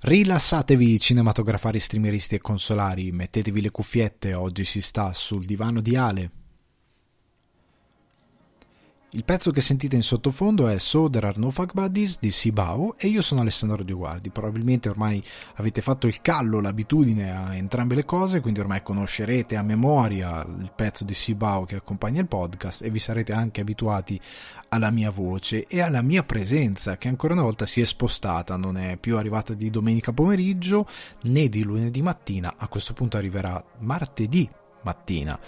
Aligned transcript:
Rilassatevi 0.00 1.00
cinematografari, 1.00 1.80
streameristi 1.80 2.36
e 2.36 2.40
consolari, 2.40 3.10
mettetevi 3.10 3.60
le 3.60 3.70
cuffiette, 3.70 4.32
oggi 4.32 4.64
si 4.64 4.80
sta 4.80 5.12
sul 5.12 5.44
divano 5.44 5.80
di 5.80 5.96
Ale. 5.96 6.30
Il 9.12 9.24
pezzo 9.24 9.50
che 9.50 9.62
sentite 9.62 9.96
in 9.96 10.02
sottofondo 10.02 10.68
è 10.68 10.78
So 10.78 11.08
There 11.08 11.26
Are 11.26 11.40
No 11.40 11.50
Fuck 11.50 11.72
Buddies 11.72 12.18
di 12.20 12.30
Sibao 12.30 12.96
e 12.98 13.08
io 13.08 13.22
sono 13.22 13.40
Alessandro 13.40 13.82
Dioguardi. 13.82 14.28
Probabilmente 14.28 14.90
ormai 14.90 15.20
avete 15.54 15.80
fatto 15.80 16.06
il 16.06 16.20
callo, 16.20 16.60
l'abitudine 16.60 17.34
a 17.34 17.56
entrambe 17.56 17.94
le 17.94 18.04
cose, 18.04 18.40
quindi 18.40 18.60
ormai 18.60 18.82
conoscerete 18.82 19.56
a 19.56 19.62
memoria 19.62 20.42
il 20.42 20.70
pezzo 20.76 21.04
di 21.04 21.14
Sibao 21.14 21.64
che 21.64 21.76
accompagna 21.76 22.20
il 22.20 22.28
podcast 22.28 22.82
e 22.82 22.90
vi 22.90 22.98
sarete 22.98 23.32
anche 23.32 23.62
abituati 23.62 24.20
alla 24.68 24.90
mia 24.90 25.10
voce 25.10 25.66
e 25.66 25.80
alla 25.80 26.02
mia 26.02 26.22
presenza 26.22 26.96
che 26.96 27.08
ancora 27.08 27.34
una 27.34 27.42
volta 27.42 27.66
si 27.66 27.80
è 27.80 27.84
spostata, 27.84 28.56
non 28.56 28.76
è 28.76 28.96
più 28.96 29.16
arrivata 29.16 29.54
di 29.54 29.70
domenica 29.70 30.12
pomeriggio 30.12 30.86
né 31.22 31.48
di 31.48 31.62
lunedì 31.62 32.02
mattina, 32.02 32.54
a 32.56 32.68
questo 32.68 32.92
punto 32.92 33.16
arriverà 33.16 33.62
martedì 33.78 34.48
mattina. 34.82 35.38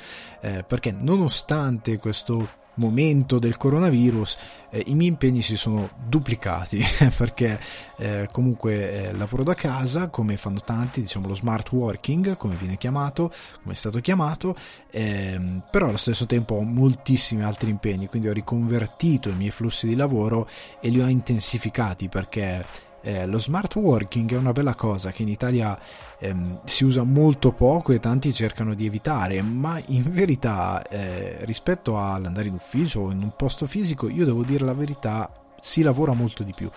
Eh, 0.41 0.65
perché 0.65 0.93
nonostante 0.93 1.98
questo 1.98 2.59
momento 2.80 3.39
del 3.39 3.57
coronavirus 3.57 4.39
eh, 4.70 4.84
i 4.87 4.95
miei 4.95 5.11
impegni 5.11 5.43
si 5.43 5.57
sono 5.57 5.91
duplicati 6.07 6.83
perché 7.16 7.61
eh, 7.98 8.29
comunque 8.33 9.09
eh, 9.09 9.12
lavoro 9.12 9.43
da 9.43 9.55
casa 9.55 10.09
come 10.09 10.37
fanno 10.37 10.61
tanti 10.61 11.02
diciamo 11.02 11.29
lo 11.29 11.35
smart 11.35 11.71
working 11.73 12.37
come 12.37 12.55
viene 12.55 12.79
chiamato 12.79 13.30
come 13.62 13.74
è 13.74 13.77
stato 13.77 14.01
chiamato 14.01 14.57
ehm, 14.91 15.65
però 15.71 15.88
allo 15.88 15.98
stesso 15.98 16.24
tempo 16.24 16.55
ho 16.55 16.62
moltissimi 16.62 17.43
altri 17.43 17.71
impegni 17.71 18.07
quindi 18.07 18.29
ho 18.29 18.33
riconvertito 18.33 19.29
i 19.29 19.35
miei 19.35 19.51
flussi 19.51 19.87
di 19.87 19.95
lavoro 19.95 20.49
e 20.80 20.88
li 20.88 21.01
ho 21.01 21.07
intensificati 21.07 22.09
perché 22.09 22.88
eh, 23.02 23.27
lo 23.27 23.38
smart 23.38 23.74
working 23.77 24.32
è 24.32 24.36
una 24.36 24.52
bella 24.52 24.74
cosa 24.74 25.10
che 25.10 25.22
in 25.22 25.28
Italia 25.28 25.78
ehm, 26.18 26.60
si 26.64 26.84
usa 26.84 27.02
molto 27.02 27.52
poco 27.52 27.92
e 27.92 28.00
tanti 28.00 28.32
cercano 28.32 28.74
di 28.74 28.87
evitare, 28.87 29.40
ma 29.42 29.80
in 29.87 30.10
verità 30.12 30.82
eh, 30.88 31.38
rispetto 31.45 32.01
all'andare 32.01 32.48
in 32.48 32.54
ufficio 32.54 33.01
o 33.01 33.10
in 33.10 33.23
un 33.23 33.32
posto 33.37 33.66
fisico, 33.66 34.09
io 34.09 34.24
devo 34.24 34.42
dire 34.42 34.65
la 34.65 34.74
verità, 34.74 35.30
si 35.61 35.83
lavora 35.83 36.13
molto 36.13 36.43
di 36.43 36.53
più 36.55 36.71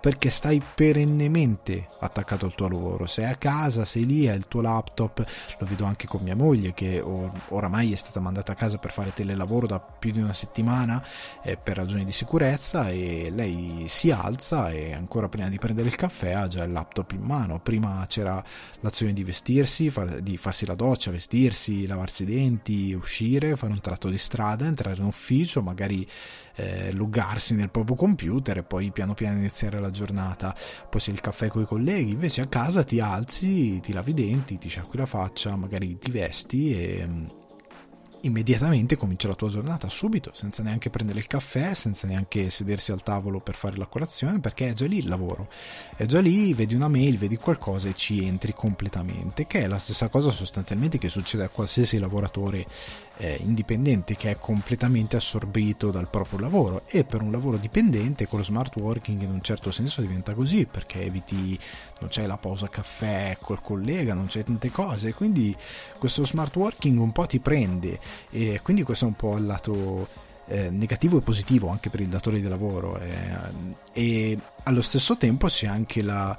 perché 0.00 0.30
stai 0.30 0.62
perennemente 0.74 1.88
attaccato 1.98 2.46
al 2.46 2.54
tuo 2.54 2.68
lavoro. 2.68 3.04
Sei 3.06 3.26
a 3.26 3.34
casa, 3.34 3.84
sei 3.84 4.06
lì, 4.06 4.28
hai 4.28 4.36
il 4.36 4.48
tuo 4.48 4.62
laptop. 4.62 5.22
Lo 5.58 5.66
vedo 5.66 5.84
anche 5.84 6.06
con 6.06 6.22
mia 6.22 6.34
moglie 6.34 6.72
che 6.72 7.00
oramai 7.00 7.92
è 7.92 7.96
stata 7.96 8.18
mandata 8.18 8.52
a 8.52 8.54
casa 8.54 8.78
per 8.78 8.92
fare 8.92 9.12
telelavoro 9.12 9.66
da 9.66 9.78
più 9.78 10.10
di 10.10 10.20
una 10.20 10.32
settimana 10.32 11.04
eh, 11.42 11.58
per 11.58 11.76
ragioni 11.76 12.04
di 12.06 12.12
sicurezza 12.12 12.88
e 12.88 13.30
lei 13.30 13.84
si 13.88 14.10
alza 14.10 14.70
e 14.70 14.94
ancora 14.94 15.28
prima 15.28 15.48
di 15.50 15.58
prendere 15.58 15.88
il 15.88 15.96
caffè 15.96 16.32
ha 16.32 16.48
già 16.48 16.64
il 16.64 16.72
laptop 16.72 17.12
in 17.12 17.20
mano. 17.20 17.60
Prima 17.60 18.02
c'era 18.08 18.42
l'azione 18.80 19.12
di 19.12 19.22
vestirsi, 19.22 19.92
di 20.20 20.38
farsi 20.38 20.64
la 20.64 20.74
doccia, 20.74 21.10
vestirsi, 21.10 21.86
lavarsi 21.86 22.22
i 22.22 22.26
denti, 22.26 22.94
uscire, 22.94 23.54
fare 23.54 23.72
un 23.72 23.80
tratto 23.80 24.08
di 24.08 24.18
strada, 24.18 24.64
entrare 24.64 24.96
in 24.96 25.04
ufficio, 25.04 25.60
magari 25.60 26.08
eh, 26.60 26.92
loggarsi 26.92 27.54
nel 27.54 27.70
proprio 27.70 27.96
computer 27.96 28.58
e 28.58 28.62
poi 28.62 28.90
piano 28.90 29.14
piano 29.14 29.38
iniziare 29.38 29.80
la 29.80 29.90
giornata. 29.90 30.54
Poi 30.88 31.00
se 31.00 31.10
il 31.10 31.20
caffè 31.20 31.48
con 31.48 31.62
i 31.62 31.66
colleghi, 31.66 32.10
invece 32.10 32.42
a 32.42 32.46
casa 32.46 32.84
ti 32.84 33.00
alzi, 33.00 33.80
ti 33.80 33.92
lavi 33.92 34.10
i 34.10 34.14
denti, 34.14 34.58
ti 34.58 34.68
sciacqui 34.68 34.98
la 34.98 35.06
faccia, 35.06 35.56
magari 35.56 35.98
ti 35.98 36.10
vesti 36.10 36.74
e 36.74 37.06
mm, 37.06 37.26
immediatamente 38.22 38.96
comincia 38.96 39.28
la 39.28 39.34
tua 39.34 39.48
giornata 39.48 39.88
subito, 39.88 40.32
senza 40.34 40.62
neanche 40.62 40.90
prendere 40.90 41.20
il 41.20 41.26
caffè, 41.26 41.74
senza 41.74 42.06
neanche 42.06 42.50
sedersi 42.50 42.92
al 42.92 43.02
tavolo 43.02 43.40
per 43.40 43.54
fare 43.54 43.76
la 43.76 43.86
colazione, 43.86 44.40
perché 44.40 44.68
è 44.68 44.74
già 44.74 44.86
lì 44.86 44.98
il 44.98 45.08
lavoro. 45.08 45.48
È 45.96 46.04
già 46.04 46.20
lì, 46.20 46.52
vedi 46.52 46.74
una 46.74 46.88
mail, 46.88 47.16
vedi 47.16 47.36
qualcosa 47.36 47.88
e 47.88 47.94
ci 47.94 48.24
entri 48.24 48.52
completamente, 48.52 49.46
che 49.46 49.62
è 49.62 49.66
la 49.66 49.78
stessa 49.78 50.08
cosa 50.08 50.30
sostanzialmente 50.30 50.98
che 50.98 51.08
succede 51.08 51.44
a 51.44 51.48
qualsiasi 51.48 51.98
lavoratore 51.98 52.66
eh, 53.20 53.36
indipendente 53.42 54.16
che 54.16 54.30
è 54.30 54.38
completamente 54.38 55.16
assorbito 55.16 55.90
dal 55.90 56.08
proprio 56.08 56.38
lavoro. 56.38 56.82
E 56.86 57.04
per 57.04 57.20
un 57.20 57.30
lavoro 57.30 57.58
dipendente 57.58 58.26
con 58.26 58.38
lo 58.38 58.44
smart 58.44 58.74
working 58.76 59.20
in 59.20 59.30
un 59.30 59.42
certo 59.42 59.70
senso 59.70 60.00
diventa 60.00 60.32
così 60.32 60.64
perché 60.64 61.02
eviti 61.02 61.58
non 62.00 62.08
c'è 62.08 62.26
la 62.26 62.38
pausa 62.38 62.68
caffè 62.68 63.36
col 63.38 63.60
collega 63.60 64.14
non 64.14 64.26
c'è 64.26 64.42
tante 64.42 64.70
cose. 64.70 65.12
Quindi 65.12 65.54
questo 65.98 66.24
smart 66.24 66.56
working 66.56 66.98
un 66.98 67.12
po' 67.12 67.26
ti 67.26 67.40
prende. 67.40 68.00
E 68.30 68.60
quindi 68.62 68.82
questo 68.82 69.04
è 69.04 69.08
un 69.08 69.14
po' 69.14 69.36
il 69.36 69.44
lato 69.44 70.08
eh, 70.46 70.70
negativo 70.70 71.18
e 71.18 71.20
positivo 71.20 71.68
anche 71.68 71.90
per 71.90 72.00
il 72.00 72.08
datore 72.08 72.40
di 72.40 72.48
lavoro 72.48 72.98
eh, 72.98 73.36
e 73.92 74.38
allo 74.64 74.80
stesso 74.80 75.16
tempo 75.16 75.46
c'è 75.46 75.66
anche 75.66 76.02
la 76.02 76.36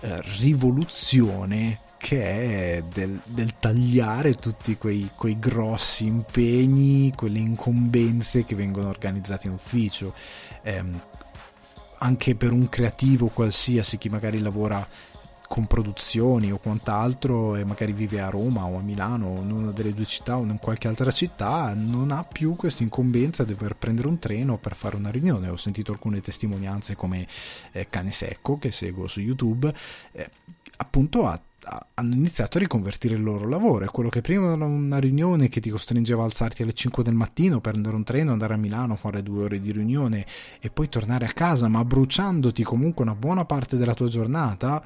eh, 0.00 0.20
rivoluzione 0.40 1.84
che 1.96 2.76
è 2.76 2.82
del, 2.82 3.20
del 3.24 3.56
tagliare 3.58 4.34
tutti 4.34 4.76
quei, 4.76 5.10
quei, 5.14 5.38
grossi 5.38 6.06
impegni, 6.06 7.12
quelle 7.14 7.38
incombenze 7.38 8.44
che 8.44 8.54
vengono 8.54 8.88
organizzate 8.88 9.46
in 9.46 9.54
ufficio. 9.54 10.14
Eh, 10.62 10.84
anche 11.98 12.34
per 12.34 12.52
un 12.52 12.68
creativo 12.68 13.28
qualsiasi, 13.28 13.98
chi 13.98 14.08
magari 14.08 14.40
lavora 14.40 14.86
con 15.46 15.66
produzioni 15.66 16.50
o 16.50 16.58
quant'altro 16.58 17.56
e 17.56 17.64
magari 17.64 17.92
vive 17.92 18.20
a 18.20 18.28
Roma 18.28 18.64
o 18.64 18.78
a 18.78 18.82
Milano 18.82 19.26
o 19.26 19.42
in 19.42 19.50
una 19.50 19.70
delle 19.70 19.94
due 19.94 20.04
città 20.04 20.36
o 20.36 20.42
in 20.42 20.58
qualche 20.60 20.88
altra 20.88 21.10
città 21.10 21.72
non 21.74 22.10
ha 22.10 22.24
più 22.24 22.56
questa 22.56 22.82
incombenza 22.82 23.44
di 23.44 23.52
dover 23.54 23.76
prendere 23.76 24.08
un 24.08 24.18
treno 24.18 24.58
per 24.58 24.74
fare 24.74 24.96
una 24.96 25.10
riunione 25.10 25.48
ho 25.48 25.56
sentito 25.56 25.92
alcune 25.92 26.20
testimonianze 26.20 26.96
come 26.96 27.26
eh, 27.72 27.86
Cane 27.88 28.10
Secco 28.10 28.58
che 28.58 28.72
seguo 28.72 29.06
su 29.06 29.20
YouTube 29.20 29.72
eh, 30.12 30.30
appunto 30.76 31.26
ha 31.26 31.40
hanno 31.94 32.14
iniziato 32.14 32.58
a 32.58 32.60
riconvertire 32.60 33.14
il 33.14 33.22
loro 33.22 33.48
lavoro. 33.48 33.84
È 33.84 33.88
quello 33.88 34.08
che 34.08 34.20
prima 34.20 34.52
era 34.52 34.64
una 34.64 34.98
riunione 34.98 35.48
che 35.48 35.60
ti 35.60 35.70
costringeva 35.70 36.22
a 36.22 36.26
alzarti 36.26 36.62
alle 36.62 36.72
5 36.72 37.02
del 37.02 37.14
mattino, 37.14 37.60
prendere 37.60 37.96
un 37.96 38.04
treno, 38.04 38.32
andare 38.32 38.54
a 38.54 38.58
Milano, 38.58 38.96
fare 38.96 39.22
due 39.22 39.44
ore 39.44 39.60
di 39.60 39.72
riunione 39.72 40.24
e 40.60 40.70
poi 40.70 40.88
tornare 40.88 41.26
a 41.26 41.32
casa, 41.32 41.68
ma 41.68 41.84
bruciandoti 41.84 42.62
comunque 42.62 43.04
una 43.04 43.14
buona 43.14 43.44
parte 43.44 43.76
della 43.76 43.94
tua 43.94 44.08
giornata, 44.08 44.82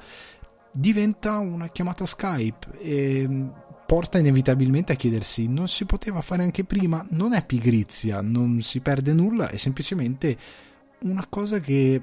diventa 0.73 1.37
una 1.37 1.67
chiamata 1.67 2.05
Skype 2.05 2.79
e 2.79 3.25
mm, 3.27 3.47
porta 3.85 4.17
inevitabilmente 4.17 4.93
a 4.93 4.95
chiedersi 4.95 5.47
non 5.47 5.67
si 5.67 5.85
poteva 5.85 6.21
fare 6.21 6.43
anche 6.43 6.63
prima, 6.63 7.05
non 7.09 7.33
è 7.33 7.45
pigrizia, 7.45 8.21
non 8.21 8.61
si 8.61 8.79
perde 8.79 9.13
nulla, 9.13 9.49
è 9.49 9.57
semplicemente 9.57 10.37
una 11.01 11.25
cosa 11.27 11.59
che 11.59 12.01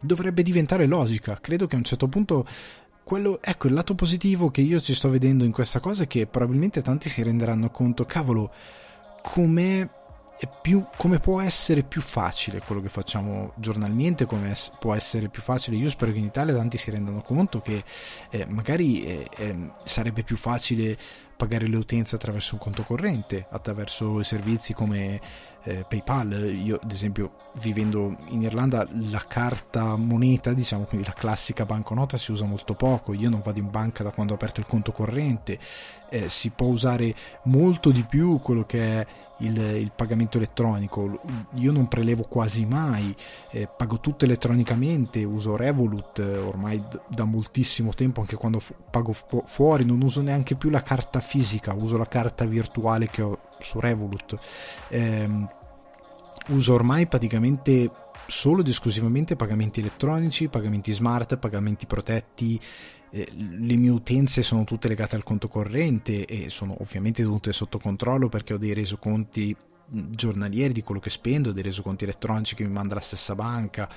dovrebbe 0.00 0.42
diventare 0.42 0.86
logica. 0.86 1.38
Credo 1.40 1.66
che 1.66 1.74
a 1.74 1.78
un 1.78 1.84
certo 1.84 2.08
punto 2.08 2.46
quello, 3.04 3.38
ecco, 3.40 3.68
il 3.68 3.74
lato 3.74 3.94
positivo 3.94 4.50
che 4.50 4.62
io 4.62 4.80
ci 4.80 4.94
sto 4.94 5.08
vedendo 5.08 5.44
in 5.44 5.52
questa 5.52 5.78
cosa 5.78 6.04
è 6.04 6.06
che 6.06 6.26
probabilmente 6.26 6.82
tanti 6.82 7.08
si 7.08 7.22
renderanno 7.22 7.70
conto, 7.70 8.04
cavolo, 8.04 8.52
come 9.22 9.88
più, 10.60 10.84
come 10.96 11.18
può 11.18 11.40
essere 11.40 11.82
più 11.82 12.02
facile 12.02 12.60
quello 12.60 12.82
che 12.82 12.88
facciamo 12.88 13.52
giornalmente, 13.56 14.26
come 14.26 14.50
es- 14.50 14.70
può 14.78 14.92
essere 14.94 15.28
più 15.28 15.40
facile. 15.40 15.76
Io 15.76 15.88
spero 15.88 16.12
che 16.12 16.18
in 16.18 16.24
Italia 16.24 16.54
tanti 16.54 16.76
si 16.76 16.90
rendano 16.90 17.22
conto 17.22 17.60
che 17.60 17.82
eh, 18.30 18.44
magari 18.46 19.04
eh, 19.04 19.28
eh, 19.36 19.70
sarebbe 19.84 20.22
più 20.22 20.36
facile 20.36 20.98
pagare 21.36 21.66
le 21.66 21.76
utenze 21.76 22.16
attraverso 22.16 22.54
un 22.54 22.60
conto 22.60 22.82
corrente, 22.82 23.46
attraverso 23.50 24.22
servizi 24.22 24.74
come 24.74 25.20
eh, 25.66 25.84
PayPal. 25.86 26.32
Io, 26.32 26.78
ad 26.82 26.90
esempio, 26.90 27.32
vivendo 27.60 28.16
in 28.28 28.42
Irlanda, 28.42 28.86
la 29.10 29.24
carta 29.26 29.96
moneta, 29.96 30.52
diciamo, 30.52 30.84
quindi 30.84 31.06
la 31.06 31.12
classica 31.12 31.66
banconota, 31.66 32.16
si 32.16 32.30
usa 32.30 32.44
molto 32.44 32.74
poco. 32.74 33.12
Io 33.12 33.28
non 33.28 33.42
vado 33.44 33.58
in 33.58 33.70
banca 33.70 34.02
da 34.02 34.10
quando 34.10 34.32
ho 34.32 34.36
aperto 34.36 34.60
il 34.60 34.66
conto 34.66 34.92
corrente. 34.92 35.58
Eh, 36.08 36.28
si 36.28 36.50
può 36.50 36.68
usare 36.68 37.14
molto 37.44 37.90
di 37.90 38.04
più 38.04 38.38
quello 38.40 38.64
che 38.64 39.00
è 39.00 39.06
il, 39.38 39.58
il, 39.58 39.92
pagamento 39.94 40.36
elettronico. 40.36 41.20
Io 41.54 41.72
non 41.72 41.88
prelevo 41.88 42.22
quasi 42.22 42.64
mai, 42.64 43.14
eh, 43.50 43.68
pago 43.68 44.00
tutto 44.00 44.24
elettronicamente, 44.24 45.22
uso 45.24 45.56
Revolut 45.56 46.18
eh, 46.18 46.36
ormai 46.38 46.82
da 47.08 47.24
moltissimo 47.24 47.92
tempo, 47.92 48.20
anche 48.20 48.36
quando 48.36 48.60
fu- 48.60 48.74
pago 48.90 49.12
fu- 49.12 49.42
fuori, 49.46 49.84
non 49.84 50.02
uso 50.02 50.22
neanche 50.22 50.54
più 50.54 50.70
la 50.70 50.82
carta 50.82 51.20
fisica, 51.20 51.74
uso 51.74 51.96
la 51.96 52.06
carta 52.08 52.44
virtuale 52.44 53.08
che 53.08 53.22
ho 53.22 53.38
su 53.58 53.80
Revolut. 53.80 54.38
Eh, 54.88 55.28
uso 56.48 56.74
ormai 56.74 57.06
praticamente 57.06 57.90
solo 58.26 58.60
ed 58.60 58.68
esclusivamente 58.68 59.36
pagamenti 59.36 59.80
elettronici, 59.80 60.48
pagamenti 60.48 60.92
smart, 60.92 61.36
pagamenti 61.36 61.86
protetti 61.86 62.60
eh, 63.10 63.28
le 63.34 63.76
mie 63.76 63.90
utenze 63.90 64.42
sono 64.42 64.64
tutte 64.64 64.88
legate 64.88 65.16
al 65.16 65.22
conto 65.22 65.48
corrente 65.48 66.24
e 66.24 66.48
sono 66.48 66.76
ovviamente 66.80 67.22
tutte 67.22 67.52
sotto 67.52 67.78
controllo 67.78 68.28
perché 68.28 68.54
ho 68.54 68.58
dei 68.58 68.74
resoconti 68.74 69.56
giornalieri 69.88 70.72
di 70.72 70.82
quello 70.82 71.00
che 71.00 71.10
spendo, 71.10 71.52
dei 71.52 71.62
resoconti 71.62 72.04
elettronici 72.04 72.54
che 72.54 72.64
mi 72.64 72.72
manda 72.72 72.94
la 72.94 73.00
stessa 73.00 73.34
banca. 73.34 73.88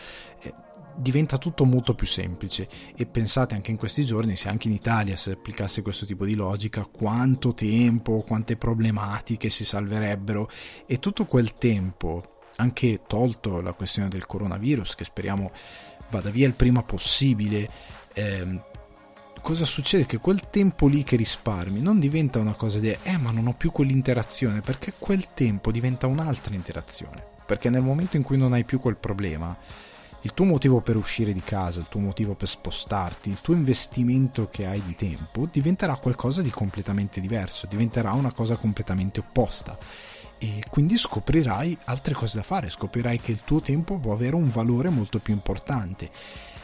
Eh, 0.42 0.54
diventa 0.96 1.38
tutto 1.38 1.66
molto 1.66 1.94
più 1.96 2.06
semplice 2.06 2.68
e 2.96 3.06
pensate 3.06 3.56
anche 3.56 3.72
in 3.72 3.78
questi 3.78 4.04
giorni 4.04 4.36
se 4.36 4.50
anche 4.50 4.68
in 4.68 4.74
Italia 4.74 5.16
si 5.16 5.32
applicasse 5.32 5.82
questo 5.82 6.06
tipo 6.06 6.26
di 6.26 6.36
logica 6.36 6.86
quanto 6.86 7.54
tempo, 7.54 8.22
quante 8.22 8.58
problematiche 8.58 9.50
si 9.50 9.64
salverebbero 9.64 10.50
e 10.86 11.00
tutto 11.00 11.26
quel 11.26 11.54
tempo 11.54 12.40
anche 12.58 13.02
tolto 13.08 13.62
la 13.62 13.72
questione 13.72 14.10
del 14.10 14.26
coronavirus 14.26 14.96
che 14.96 15.06
speriamo 15.06 15.52
vada 16.10 16.30
via 16.32 16.48
il 16.48 16.54
prima 16.54 16.84
possibile 16.84 17.70
eh, 18.14 18.62
cosa 19.40 19.66
succede? 19.66 20.06
Che 20.06 20.18
quel 20.18 20.50
tempo 20.50 20.88
lì 20.88 21.04
che 21.04 21.16
risparmi 21.16 21.82
non 21.82 22.00
diventa 22.00 22.40
una 22.40 22.54
cosa 22.54 22.80
di 22.80 22.96
eh 23.04 23.18
ma 23.18 23.32
non 23.32 23.48
ho 23.48 23.54
più 23.54 23.72
quell'interazione, 23.72 24.62
perché 24.62 24.94
quel 24.98 25.34
tempo 25.34 25.72
diventa 25.72 26.08
un'altra 26.08 26.54
interazione. 26.56 27.24
Perché 27.46 27.70
nel 27.70 27.82
momento 27.82 28.18
in 28.18 28.24
cui 28.24 28.38
non 28.38 28.54
hai 28.54 28.64
più 28.64 28.80
quel 28.80 28.98
problema, 28.98 29.58
il 30.22 30.34
tuo 30.34 30.46
motivo 30.46 30.82
per 30.82 30.98
uscire 30.98 31.34
di 31.34 31.42
casa, 31.42 31.80
il 31.80 31.88
tuo 31.88 32.02
motivo 32.02 32.36
per 32.36 32.48
spostarti, 32.48 33.30
il 33.30 33.42
tuo 33.42 33.54
investimento 33.54 34.50
che 34.50 34.66
hai 34.66 34.84
di 34.84 34.96
tempo 34.96 35.48
diventerà 35.50 35.96
qualcosa 35.96 36.42
di 36.42 36.50
completamente 36.50 37.22
diverso, 37.22 37.68
diventerà 37.68 38.12
una 38.14 38.32
cosa 38.32 38.56
completamente 38.56 39.22
opposta 39.22 39.78
e 40.38 40.64
quindi 40.70 40.98
scoprirai 40.98 41.78
altre 41.86 42.14
cose 42.14 42.38
da 42.38 42.44
fare, 42.44 42.70
scoprirai 42.70 43.20
che 43.20 43.32
il 43.32 43.42
tuo 43.44 43.62
tempo 43.62 43.98
può 43.98 44.14
avere 44.14 44.36
un 44.36 44.50
valore 44.50 44.90
molto 44.90 45.20
più 45.20 45.34
importante. 45.34 46.10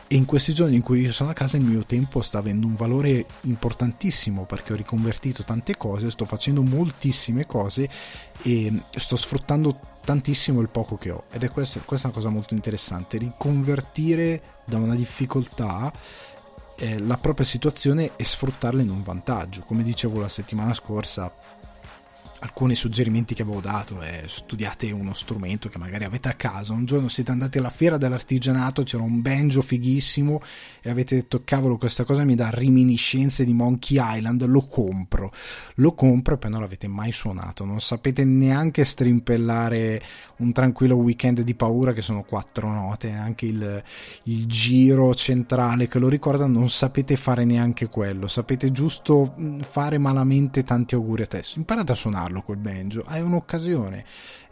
E 0.08 0.16
in 0.16 0.26
questi 0.26 0.54
giorni 0.54 0.76
in 0.76 0.84
cui 0.84 1.02
io 1.02 1.12
sono 1.12 1.32
a 1.32 1.34
casa 1.34 1.58
il 1.58 1.64
mio 1.64 1.84
tempo 1.84 2.22
sta 2.22 2.38
avendo 2.38 2.68
un 2.68 2.76
valore 2.76 3.26
importantissimo 3.42 4.46
perché 4.46 4.74
ho 4.74 4.76
riconvertito 4.76 5.44
tante 5.44 5.76
cose, 5.78 6.12
sto 6.12 6.26
facendo 6.26 6.62
moltissime 6.62 7.48
cose 7.48 7.90
e 8.44 8.82
sto 8.96 9.16
sfruttando 9.16 9.80
tantissimo 10.04 10.62
il 10.62 10.70
poco 10.70 10.96
che 10.96 11.10
ho. 11.10 11.24
Ed 11.32 11.44
è 11.44 11.50
questa, 11.50 11.80
questa 11.80 12.08
è 12.08 12.12
una 12.12 12.20
cosa 12.20 12.32
molto 12.32 12.54
interessante, 12.54 13.18
riconvertire 13.18 14.42
da 14.66 14.78
una 14.78 14.94
difficoltà 14.94 15.92
eh, 16.78 17.00
la 17.00 17.18
propria 17.18 17.46
situazione 17.46 18.12
e 18.16 18.24
sfruttarla 18.24 18.84
in 18.84 18.92
un 18.92 19.02
vantaggio. 19.02 19.62
Come 19.62 19.82
dicevo 19.82 20.20
la 20.20 20.28
settimana 20.28 20.74
scorsa, 20.74 21.34
alcuni 22.46 22.76
suggerimenti 22.76 23.34
che 23.34 23.42
avevo 23.42 23.60
dato 23.60 24.02
è 24.02 24.24
studiate 24.28 24.92
uno 24.92 25.14
strumento 25.14 25.68
che 25.68 25.80
magari 25.80 26.04
avete 26.04 26.30
a 26.30 26.34
casa. 26.34 26.74
Un 26.74 26.86
giorno 26.86 27.10
siete 27.10 27.32
andati 27.32 27.58
alla 27.58 27.72
fiera 27.72 27.98
dell'artigianato 27.98 28.84
c'era 28.84 29.04
un 29.04 29.22
banjo 29.22 29.62
fighissimo 29.62 30.42
e 30.82 30.90
avete 30.90 31.16
detto 31.16 31.42
cavolo 31.44 31.78
questa 31.78 32.04
cosa 32.04 32.24
mi 32.24 32.36
dà 32.36 32.50
reminiscenze 32.52 33.44
di 33.44 33.54
Monkey 33.54 33.98
Island 34.00 34.46
lo 34.46 34.62
compro. 34.62 35.32
Lo 35.76 35.94
compro 35.94 36.36
e 36.36 36.38
poi 36.38 36.52
non 36.52 36.62
l'avete 36.62 36.88
mai 36.88 37.12
suonato. 37.12 37.66
Non 37.66 37.82
sapete 37.82 38.24
neanche 38.24 38.84
strimpellare 38.84 40.02
un 40.38 40.52
tranquillo 40.52 40.96
weekend 40.96 41.42
di 41.42 41.56
paura 41.56 41.94
che 41.94 42.02
sono 42.02 42.24
quattro 42.24 42.70
note 42.70 43.12
anche 43.12 43.46
il, 43.46 43.84
il 44.24 44.46
giro 44.46 45.14
centrale 45.14 45.88
che 45.88 46.00
lo 46.00 46.10
ricorda 46.10 46.46
non 46.46 46.70
sapete 46.70 47.16
fare 47.16 47.46
neanche 47.46 47.88
quello 47.88 48.28
sapete 48.28 48.72
giusto 48.72 49.34
fare 49.62 49.98
malamente 49.98 50.64
tanti 50.64 50.96
auguri 50.96 51.24
a 51.24 51.28
te. 51.28 51.44
Imparate 51.56 51.92
a 51.92 51.96
suonarlo 51.96 52.42
col 52.42 52.58
banjo, 52.58 53.04
hai 53.06 53.22
un'occasione, 53.22 54.04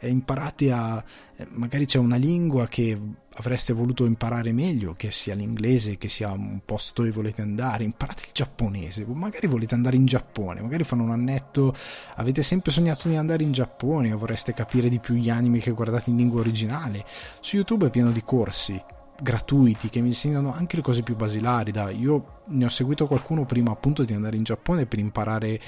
imparate 0.07 0.71
a... 0.71 1.03
Eh, 1.35 1.47
magari 1.51 1.85
c'è 1.85 1.97
una 1.97 2.15
lingua 2.15 2.67
che 2.67 2.97
avreste 3.35 3.73
voluto 3.73 4.05
imparare 4.05 4.51
meglio, 4.51 4.93
che 4.95 5.11
sia 5.11 5.33
l'inglese, 5.33 5.97
che 5.97 6.09
sia 6.09 6.31
un 6.31 6.61
posto 6.63 7.01
dove 7.01 7.13
volete 7.13 7.41
andare, 7.41 7.83
imparate 7.83 8.23
il 8.25 8.31
giapponese, 8.33 9.05
magari 9.05 9.47
volete 9.47 9.73
andare 9.73 9.95
in 9.95 10.05
Giappone, 10.05 10.61
magari 10.61 10.83
fanno 10.83 11.03
un 11.03 11.11
annetto, 11.11 11.73
avete 12.15 12.43
sempre 12.43 12.71
sognato 12.71 13.07
di 13.07 13.15
andare 13.15 13.43
in 13.43 13.51
Giappone 13.51 14.13
o 14.13 14.17
vorreste 14.17 14.53
capire 14.53 14.89
di 14.89 14.99
più 14.99 15.15
gli 15.15 15.29
anime 15.29 15.59
che 15.59 15.71
guardate 15.71 16.11
in 16.11 16.17
lingua 16.17 16.41
originale. 16.41 17.03
Su 17.39 17.55
YouTube 17.55 17.87
è 17.87 17.89
pieno 17.89 18.11
di 18.11 18.21
corsi 18.23 18.81
gratuiti 19.21 19.89
che 19.89 20.01
mi 20.01 20.07
insegnano 20.07 20.53
anche 20.53 20.75
le 20.75 20.81
cose 20.81 21.01
più 21.01 21.15
basilari. 21.15 21.71
Da, 21.71 21.89
io 21.89 22.41
ne 22.47 22.65
ho 22.65 22.69
seguito 22.69 23.07
qualcuno 23.07 23.45
prima 23.45 23.71
appunto 23.71 24.03
di 24.03 24.13
andare 24.13 24.35
in 24.35 24.43
Giappone 24.43 24.85
per 24.85 24.99
imparare 24.99 25.59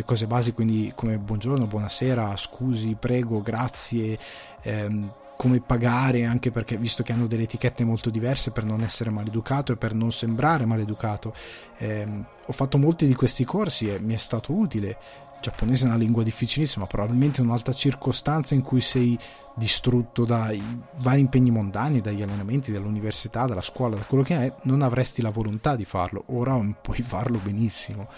le 0.00 0.04
cose 0.04 0.26
basi, 0.26 0.52
quindi 0.52 0.92
come 0.94 1.18
buongiorno, 1.18 1.66
buonasera, 1.66 2.34
scusi, 2.36 2.96
prego, 2.98 3.42
grazie, 3.42 4.18
ehm, 4.62 5.12
come 5.36 5.60
pagare, 5.60 6.24
anche 6.24 6.50
perché 6.50 6.76
visto 6.76 7.02
che 7.02 7.12
hanno 7.12 7.26
delle 7.26 7.44
etichette 7.44 7.84
molto 7.84 8.10
diverse 8.10 8.50
per 8.50 8.64
non 8.64 8.82
essere 8.82 9.10
maleducato 9.10 9.72
e 9.72 9.76
per 9.76 9.94
non 9.94 10.12
sembrare 10.12 10.64
maleducato. 10.64 11.34
Ehm, 11.78 12.24
ho 12.46 12.52
fatto 12.52 12.78
molti 12.78 13.06
di 13.06 13.14
questi 13.14 13.44
corsi 13.44 13.88
e 13.88 13.98
mi 14.00 14.14
è 14.14 14.18
stato 14.18 14.52
utile. 14.52 14.88
Il 14.88 15.40
giapponese 15.40 15.84
è 15.84 15.88
una 15.88 15.96
lingua 15.96 16.22
difficilissima, 16.22 16.86
probabilmente 16.86 17.40
in 17.40 17.46
un'altra 17.46 17.72
circostanza 17.72 18.54
in 18.54 18.62
cui 18.62 18.82
sei 18.82 19.18
distrutto 19.54 20.24
dai 20.24 20.62
vari 20.98 21.20
impegni 21.20 21.50
mondani, 21.50 22.00
dagli 22.00 22.20
allenamenti, 22.20 22.72
dall'università, 22.72 23.46
dalla 23.46 23.62
scuola, 23.62 23.96
da 23.96 24.04
quello 24.04 24.22
che 24.22 24.36
è, 24.36 24.54
non 24.62 24.82
avresti 24.82 25.22
la 25.22 25.30
volontà 25.30 25.76
di 25.76 25.86
farlo. 25.86 26.24
Ora 26.26 26.58
puoi 26.80 27.00
farlo 27.02 27.38
benissimo. 27.42 28.08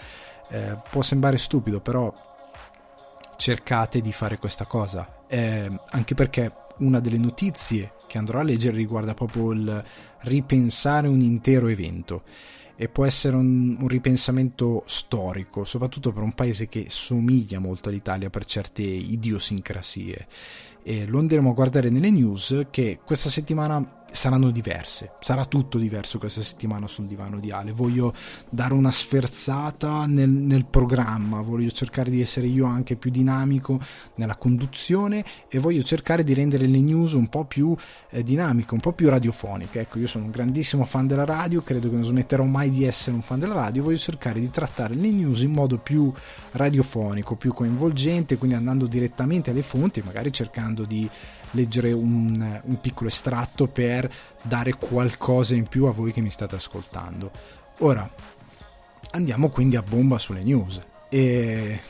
Eh, 0.53 0.77
può 0.87 1.01
sembrare 1.01 1.39
stupido, 1.39 1.79
però 1.79 2.13
cercate 3.37 4.01
di 4.01 4.13
fare 4.13 4.37
questa 4.37 4.65
cosa, 4.65 5.23
eh, 5.27 5.67
anche 5.89 6.13
perché 6.13 6.53
una 6.77 6.99
delle 6.99 7.17
notizie 7.17 7.93
che 8.05 8.19
andrò 8.19 8.39
a 8.39 8.43
leggere 8.43 8.77
riguarda 8.77 9.15
proprio 9.15 9.51
il 9.51 9.83
ripensare 10.19 11.07
un 11.07 11.21
intero 11.21 11.69
evento 11.69 12.21
e 12.75 12.87
può 12.87 13.03
essere 13.03 13.35
un, 13.35 13.77
un, 13.79 13.87
ripensamento 13.87 14.83
storico, 14.85 15.63
soprattutto 15.63 16.11
per 16.11 16.21
un 16.21 16.33
paese 16.33 16.67
che 16.67 16.85
somiglia 16.89 17.57
molto 17.57 17.89
all'Italia 17.89 18.29
per 18.29 18.45
certe 18.45 18.83
idiosincrasie. 18.83 20.27
E 20.83 21.07
lo 21.07 21.17
andremo 21.17 21.49
a 21.49 21.53
guardare 21.53 21.89
nelle 21.89 22.11
news 22.11 22.67
che 22.69 22.99
questa 23.03 23.29
settimana 23.29 24.02
saranno 24.13 24.51
diverse. 24.51 25.13
Sarà 25.19 25.45
tutto 25.45 25.77
diverso 25.77 26.19
questa 26.19 26.41
settimana 26.41 26.87
sul 26.87 27.05
divano 27.05 27.39
di 27.39 27.51
Ale. 27.51 27.71
Voglio 27.71 28.13
dare 28.49 28.73
una 28.73 28.91
sferzata 28.91 30.05
nel, 30.05 30.29
nel, 30.29 30.65
programma, 30.65 31.41
voglio 31.41 31.71
cercare 31.71 32.09
di 32.09 32.21
essere 32.21 32.47
io 32.47 32.65
anche 32.65 32.95
più 32.95 33.09
dinamico 33.09 33.79
nella 34.15 34.35
conduzione 34.35 35.25
e 35.49 35.59
voglio 35.59 35.81
cercare 35.81 36.23
di 36.23 36.33
rendere 36.33 36.67
le 36.67 36.79
news 36.79 37.13
un 37.13 37.27
po' 37.27 37.45
più 37.45 37.75
eh, 38.09 38.23
dinamiche, 38.23 38.73
un 38.73 38.79
po' 38.79 38.93
più 38.93 39.09
radiofoniche. 39.09 39.81
Ecco, 39.81 39.97
io 39.97 40.07
sono 40.07 40.25
un 40.25 40.31
grandissimo 40.31 40.85
fan 40.85 41.07
della 41.07 41.25
radio, 41.25 41.61
credo 41.61 41.89
che 41.89 41.95
non 41.95 42.05
smetterò 42.05 42.43
mai 42.43 42.69
di 42.69 42.85
essere 42.85 43.15
un 43.15 43.23
fan 43.23 43.39
della 43.39 43.55
radio. 43.55 43.83
Voglio 43.83 43.97
cercare 43.97 44.39
di 44.39 44.49
trattare 44.51 44.93
le 44.93 45.09
news 45.09 45.41
in 45.41 45.51
modo 45.51 45.77
più 45.79 46.11
radiofonico, 46.51 47.35
più 47.35 47.51
coinvolgente, 47.51 48.37
quindi 48.37 48.55
andando 48.55 48.85
direttamente 48.85 49.49
alle 49.49 49.63
fonti, 49.63 50.01
magari 50.05 50.31
cercando 50.31 50.85
di 50.85 51.09
leggere 51.53 51.91
un, 51.91 52.61
un 52.63 52.81
piccolo 52.81 53.09
estratto 53.09 53.67
per 53.67 54.11
dare 54.41 54.73
qualcosa 54.73 55.55
in 55.55 55.67
più 55.67 55.85
a 55.85 55.91
voi 55.91 56.11
che 56.11 56.21
mi 56.21 56.29
state 56.29 56.55
ascoltando. 56.55 57.31
Ora, 57.79 58.09
andiamo 59.11 59.49
quindi 59.49 59.75
a 59.75 59.81
bomba 59.81 60.17
sulle 60.17 60.43
news. 60.43 60.81
E 61.09 61.81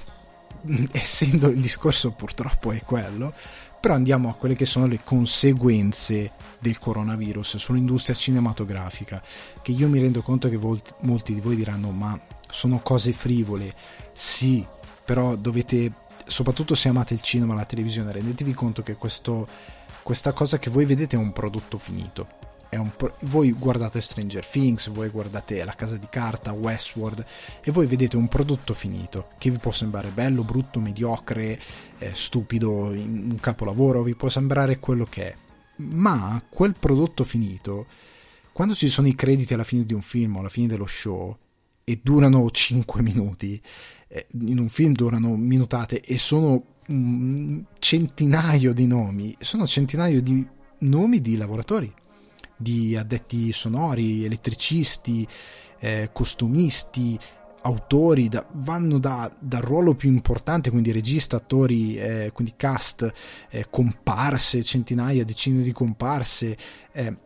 essendo 0.91 1.47
il 1.47 1.59
discorso 1.59 2.11
purtroppo 2.11 2.71
è 2.71 2.81
quello, 2.83 3.33
però 3.79 3.95
andiamo 3.95 4.29
a 4.29 4.35
quelle 4.35 4.55
che 4.55 4.65
sono 4.65 4.87
le 4.87 5.01
conseguenze 5.03 6.31
del 6.59 6.79
coronavirus 6.79 7.57
sull'industria 7.57 8.15
cinematografica, 8.15 9.21
che 9.61 9.71
io 9.71 9.89
mi 9.89 9.99
rendo 9.99 10.21
conto 10.21 10.47
che 10.49 10.57
molti 10.99 11.33
di 11.33 11.41
voi 11.41 11.55
diranno 11.55 11.89
ma 11.91 12.17
sono 12.49 12.79
cose 12.79 13.11
frivole, 13.11 13.73
sì, 14.13 14.65
però 15.03 15.35
dovete 15.35 15.91
soprattutto 16.25 16.75
se 16.75 16.89
amate 16.89 17.13
il 17.13 17.21
cinema 17.21 17.53
la 17.53 17.65
televisione, 17.65 18.11
rendetevi 18.11 18.53
conto 18.53 18.81
che 18.81 18.95
questo, 18.95 19.47
questa 20.01 20.31
cosa 20.33 20.57
che 20.57 20.69
voi 20.69 20.85
vedete 20.85 21.15
è 21.15 21.19
un 21.19 21.31
prodotto 21.31 21.77
finito. 21.77 22.41
Pro- 22.97 23.17
voi 23.21 23.51
guardate 23.51 24.01
Stranger 24.01 24.43
Things, 24.45 24.89
voi 24.89 25.09
guardate 25.09 25.63
La 25.63 25.75
Casa 25.75 25.95
di 25.95 26.07
Carta, 26.09 26.53
Westworld 26.53 27.23
e 27.61 27.71
voi 27.71 27.85
vedete 27.85 28.17
un 28.17 28.27
prodotto 28.27 28.73
finito 28.73 29.27
che 29.37 29.51
vi 29.51 29.59
può 29.59 29.71
sembrare 29.71 30.09
bello, 30.09 30.43
brutto, 30.43 30.79
mediocre, 30.79 31.59
eh, 31.99 32.11
stupido, 32.13 32.71
un 32.71 33.37
capolavoro, 33.39 34.01
vi 34.01 34.15
può 34.15 34.27
sembrare 34.27 34.79
quello 34.79 35.05
che 35.05 35.27
è. 35.27 35.35
Ma 35.75 36.41
quel 36.49 36.75
prodotto 36.79 37.23
finito, 37.23 37.85
quando 38.51 38.73
ci 38.73 38.87
sono 38.87 39.07
i 39.07 39.15
crediti 39.15 39.53
alla 39.53 39.63
fine 39.63 39.85
di 39.85 39.93
un 39.93 40.01
film 40.01 40.37
o 40.37 40.39
alla 40.39 40.49
fine 40.49 40.67
dello 40.67 40.87
show 40.87 41.37
e 41.83 41.99
durano 42.01 42.49
5 42.49 43.01
minuti, 43.01 43.61
in 44.41 44.59
un 44.59 44.69
film 44.69 44.93
durano 44.93 45.35
minutate 45.35 46.01
e 46.01 46.17
sono 46.17 46.63
un 46.87 47.63
centinaio 47.79 48.73
di 48.73 48.85
nomi, 48.85 49.35
sono 49.39 49.65
centinaio 49.65 50.21
di 50.21 50.45
nomi 50.79 51.21
di 51.21 51.37
lavoratori, 51.37 51.91
di 52.55 52.95
addetti 52.95 53.51
sonori, 53.51 54.25
elettricisti, 54.25 55.27
eh, 55.79 56.09
costumisti, 56.13 57.17
autori, 57.63 58.27
da, 58.29 58.45
vanno 58.51 58.99
da, 58.99 59.33
dal 59.39 59.61
ruolo 59.61 59.95
più 59.95 60.09
importante, 60.09 60.69
quindi 60.69 60.91
regista, 60.91 61.37
attori, 61.37 61.95
eh, 61.95 62.31
quindi 62.33 62.53
cast, 62.57 63.11
eh, 63.49 63.67
comparse, 63.69 64.63
centinaia, 64.63 65.23
decine 65.23 65.61
di 65.61 65.71
comparse, 65.71 66.57
eh, 66.91 67.17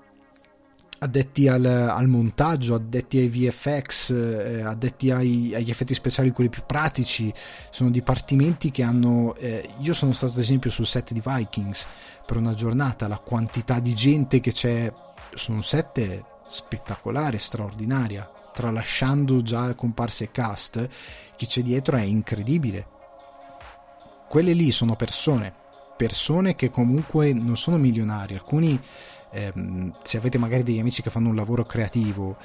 addetti 1.00 1.48
al, 1.48 1.66
al, 1.66 2.08
montaggio, 2.08 2.75
addetti 2.75 3.18
ai 3.18 3.27
VFX, 3.27 4.12
eh, 4.12 4.62
addetti 4.62 5.12
ai, 5.12 5.54
agli 5.56 5.70
effetti 5.70 5.94
speciali, 5.94 6.32
quelli 6.32 6.50
più 6.50 6.63
pratici, 6.66 7.34
sono 7.70 7.89
dipartimenti 7.89 8.72
che 8.72 8.84
hanno... 8.84 9.36
Eh, 9.36 9.70
io 9.80 9.94
sono 9.94 10.13
stato 10.13 10.34
ad 10.34 10.39
esempio 10.39 10.70
sul 10.70 10.86
set 10.86 11.13
di 11.13 11.22
Vikings 11.24 11.88
per 12.25 12.38
una 12.38 12.54
giornata, 12.54 13.08
la 13.08 13.20
quantità 13.20 13.80
di 13.80 13.94
gente 13.94 14.39
che 14.39 14.51
c'è 14.51 14.92
su 15.34 15.51
un 15.51 15.63
set 15.63 16.00
è 16.00 16.24
spettacolare, 16.48 17.38
straordinaria, 17.38 18.30
tralasciando 18.54 19.42
già 19.42 19.74
comparse 19.75 20.32
cast, 20.32 20.88
chi 21.36 21.46
c'è 21.46 21.62
dietro 21.62 21.98
è 21.98 22.01
incredibile. 22.01 22.96
Quelle 24.27 24.54
lì 24.54 24.72
sono 24.72 24.96
persone, 24.96 25.54
persone 25.96 26.56
che 26.56 26.70
comunque 26.70 27.34
non 27.34 27.56
sono 27.56 27.77
milionari, 27.77 28.34
alcuni 28.34 28.80
ehm, 29.32 29.94
se 30.04 30.18
avete 30.18 30.38
magari 30.38 30.64
degli 30.64 30.80
amici 30.80 31.02
che 31.02 31.10
fanno 31.10 31.30
un 31.30 31.36
lavoro 31.36 31.64
creativo, 31.64 32.38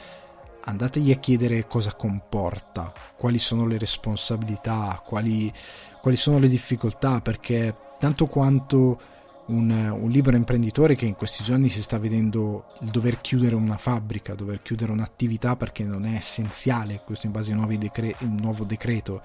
andategli 0.64 1.10
a 1.10 1.16
chiedere 1.16 1.66
cosa 1.66 1.94
comporta, 1.94 2.92
quali 3.16 3.38
sono 3.38 3.66
le 3.66 3.78
responsabilità, 3.78 5.02
quali, 5.04 5.52
quali 6.00 6.16
sono 6.16 6.38
le 6.38 6.48
difficoltà, 6.48 7.20
perché 7.20 7.74
tanto 7.98 8.26
quanto 8.26 9.00
un, 9.46 9.70
un, 9.70 10.10
libero 10.10 10.36
imprenditore 10.36 10.94
che 10.94 11.06
in 11.06 11.16
questi 11.16 11.42
giorni 11.42 11.68
si 11.68 11.82
sta 11.82 11.98
vedendo 11.98 12.66
il 12.80 12.90
dover 12.90 13.20
chiudere 13.20 13.54
una 13.54 13.76
fabbrica, 13.76 14.34
dover 14.34 14.62
chiudere 14.62 14.92
un'attività 14.92 15.56
perché 15.56 15.84
non 15.84 16.04
è 16.04 16.14
essenziale, 16.14 17.02
questo 17.04 17.26
in 17.26 17.32
base 17.32 17.52
a 17.52 17.66
decre- 17.76 18.16
un 18.20 18.36
nuovo 18.40 18.64
decreto, 18.64 19.22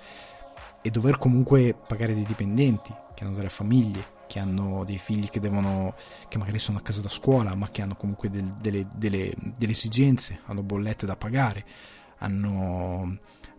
e 0.82 0.90
dover 0.90 1.18
comunque 1.18 1.76
pagare 1.76 2.14
dei 2.14 2.26
dipendenti 2.26 2.94
che 3.14 3.24
hanno 3.24 3.36
delle 3.36 3.50
famiglie, 3.50 4.16
che 4.28 4.40
hanno 4.40 4.84
dei 4.84 4.98
figli 4.98 5.30
che 5.30 5.40
devono, 5.40 5.96
che 6.28 6.38
magari 6.38 6.60
sono 6.60 6.78
a 6.78 6.82
casa 6.82 7.02
da 7.02 7.10
scuola, 7.10 7.56
ma 7.56 7.70
che 7.70 7.82
hanno 7.82 7.96
comunque 7.96 8.30
del, 8.30 8.54
delle, 8.62 8.88
delle, 8.96 9.34
delle, 9.58 9.72
esigenze, 9.72 10.42
hanno 10.46 10.62
bollette 10.62 11.06
da 11.06 11.16
pagare, 11.16 11.66
hanno, 12.20 13.18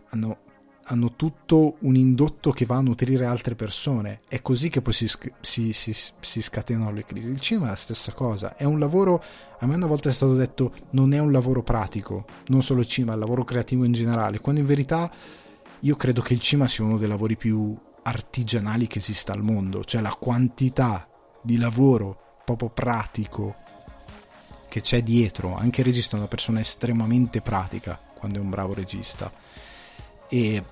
hanno, 0.09 0.37
hanno, 0.83 1.15
tutto 1.15 1.75
un 1.79 1.95
indotto 1.95 2.51
che 2.51 2.65
va 2.65 2.77
a 2.77 2.81
nutrire 2.81 3.25
altre 3.25 3.55
persone. 3.55 4.21
È 4.27 4.41
così 4.41 4.69
che 4.69 4.81
poi 4.81 4.93
si, 4.93 5.09
si, 5.41 5.73
si, 5.73 5.93
si 5.93 6.41
scatenano 6.41 6.91
le 6.91 7.03
crisi. 7.03 7.27
Il 7.27 7.41
cinema 7.41 7.67
è 7.67 7.69
la 7.69 7.75
stessa 7.75 8.13
cosa, 8.13 8.55
è 8.55 8.63
un 8.63 8.79
lavoro, 8.79 9.21
a 9.59 9.65
me 9.65 9.75
una 9.75 9.87
volta 9.87 10.09
è 10.09 10.13
stato 10.13 10.35
detto, 10.35 10.73
non 10.91 11.13
è 11.13 11.19
un 11.19 11.31
lavoro 11.31 11.63
pratico, 11.63 12.25
non 12.47 12.61
solo 12.61 12.81
il 12.81 12.87
cinema, 12.87 13.11
è 13.11 13.15
un 13.15 13.21
lavoro 13.21 13.43
creativo 13.43 13.83
in 13.83 13.91
generale, 13.91 14.39
quando 14.39 14.61
in 14.61 14.67
verità 14.67 15.11
io 15.81 15.95
credo 15.95 16.21
che 16.21 16.33
il 16.33 16.41
cinema 16.41 16.67
sia 16.67 16.83
uno 16.83 16.97
dei 16.97 17.07
lavori 17.07 17.37
più 17.37 17.77
artigianali 18.09 18.87
che 18.87 18.99
esista 18.99 19.33
al 19.33 19.43
mondo, 19.43 19.83
cioè 19.83 20.01
la 20.01 20.13
quantità 20.13 21.07
di 21.41 21.57
lavoro 21.57 22.41
proprio 22.43 22.69
pratico 22.69 23.55
che 24.67 24.81
c'è 24.81 25.01
dietro, 25.01 25.55
anche 25.55 25.81
il 25.81 25.87
regista 25.87 26.15
è 26.15 26.19
una 26.19 26.27
persona 26.27 26.59
estremamente 26.59 27.41
pratica 27.41 27.99
quando 28.13 28.39
è 28.39 28.41
un 28.41 28.49
bravo 28.49 28.73
regista. 28.73 29.31
E 30.27 30.63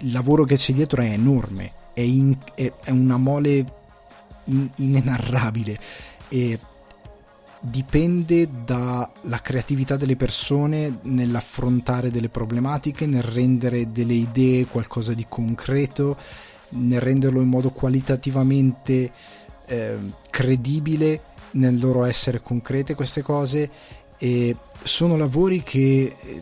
il 0.00 0.12
lavoro 0.12 0.44
che 0.44 0.56
c'è 0.56 0.72
dietro 0.72 1.02
è 1.02 1.10
enorme, 1.10 1.72
è, 1.94 2.00
in, 2.00 2.36
è, 2.54 2.72
è 2.84 2.90
una 2.90 3.16
mole 3.16 3.80
in, 4.44 4.68
inenarrabile 4.76 5.78
e 6.28 6.58
dipende 7.64 8.48
dalla 8.64 9.40
creatività 9.40 9.96
delle 9.96 10.16
persone 10.16 10.98
nell'affrontare 11.02 12.10
delle 12.10 12.28
problematiche, 12.28 13.06
nel 13.06 13.22
rendere 13.22 13.92
delle 13.92 14.14
idee 14.14 14.66
qualcosa 14.66 15.14
di 15.14 15.26
concreto 15.28 16.16
nel 16.72 17.00
renderlo 17.00 17.40
in 17.40 17.48
modo 17.48 17.70
qualitativamente 17.70 19.10
eh, 19.66 19.96
credibile 20.30 21.20
nel 21.52 21.78
loro 21.78 22.04
essere 22.04 22.40
concrete 22.40 22.94
queste 22.94 23.22
cose 23.22 23.70
e 24.18 24.56
sono 24.82 25.16
lavori 25.16 25.62
che 25.62 26.16
eh, 26.18 26.40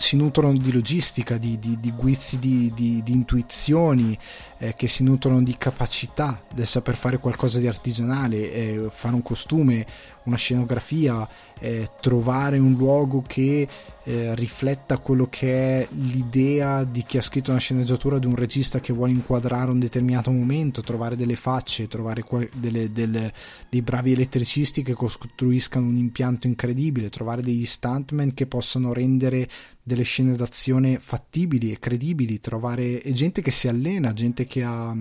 si 0.00 0.16
nutrono 0.16 0.56
di 0.56 0.72
logistica, 0.72 1.36
di, 1.36 1.58
di, 1.58 1.78
di 1.78 1.92
guizzi 1.92 2.38
di, 2.38 2.72
di 2.74 3.02
intuizioni, 3.06 4.18
eh, 4.56 4.74
che 4.74 4.88
si 4.88 5.02
nutrono 5.02 5.42
di 5.42 5.54
capacità 5.58 6.42
del 6.52 6.66
saper 6.66 6.96
fare 6.96 7.18
qualcosa 7.18 7.58
di 7.58 7.66
artigianale, 7.66 8.52
eh, 8.52 8.86
fare 8.90 9.14
un 9.14 9.22
costume, 9.22 9.86
una 10.24 10.36
scenografia, 10.36 11.28
eh, 11.58 11.88
trovare 12.00 12.58
un 12.58 12.74
luogo 12.74 13.22
che 13.26 13.68
eh, 14.02 14.34
rifletta 14.34 14.98
quello 14.98 15.28
che 15.28 15.80
è 15.80 15.88
l'idea 15.90 16.84
di 16.84 17.04
chi 17.04 17.18
ha 17.18 17.22
scritto 17.22 17.50
una 17.50 17.60
sceneggiatura 17.60 18.18
di 18.18 18.26
un 18.26 18.34
regista 18.34 18.80
che 18.80 18.92
vuole 18.92 19.12
inquadrare 19.12 19.70
un 19.70 19.78
determinato 19.78 20.30
momento, 20.30 20.82
trovare 20.82 21.16
delle 21.16 21.36
facce, 21.36 21.88
trovare 21.88 22.22
que- 22.22 22.50
delle, 22.54 22.92
delle, 22.92 23.32
dei 23.68 23.82
bravi 23.82 24.12
elettricisti 24.12 24.82
che 24.82 24.94
costruiscano 24.94 25.86
un 25.86 25.96
impianto 25.96 26.46
incredibile, 26.46 27.10
trovare 27.10 27.42
degli 27.42 27.66
stuntman 27.66 28.34
che 28.34 28.46
possano 28.46 28.92
rendere 28.92 29.48
delle 29.82 30.02
scene 30.02 30.34
d'azione 30.36 30.98
fattibili 30.98 31.72
e 31.72 31.78
credibili, 31.78 32.40
trovare 32.40 33.02
gente 33.12 33.42
che 33.42 33.50
si 33.50 33.68
allena, 33.68 34.12
gente 34.12 34.44
che 34.44 34.62
ha 34.62 34.94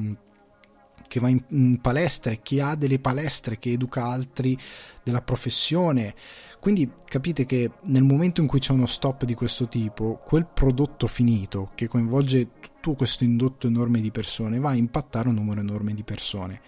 che 1.10 1.20
va 1.20 1.28
in, 1.28 1.44
in 1.50 1.82
palestre, 1.82 2.40
che 2.42 2.62
ha 2.62 2.76
delle 2.76 3.00
palestre, 3.00 3.60
che 3.60 3.72
educa 3.72 4.06
altri 4.06 4.58
della 5.04 5.22
professione. 5.22 6.16
Quindi 6.60 6.90
capite 7.06 7.46
che 7.46 7.72
nel 7.86 8.04
momento 8.04 8.40
in 8.40 8.48
cui 8.48 8.60
c'è 8.60 8.72
uno 8.72 8.86
stop 8.86 9.26
di 9.26 9.34
questo 9.34 9.68
tipo, 9.68 10.22
quel 10.24 10.46
prodotto 10.46 11.08
finito 11.08 11.72
che 11.74 11.88
coinvolge 11.88 12.52
tutto 12.62 12.94
questo 12.94 13.26
indotto 13.26 13.68
enorme 13.68 14.00
di 14.00 14.12
persone 14.12 14.60
va 14.60 14.70
a 14.70 14.76
impattare 14.76 15.28
un 15.28 15.36
numero 15.36 15.60
enorme 15.60 15.94
di 15.94 16.04
persone. 16.04 16.62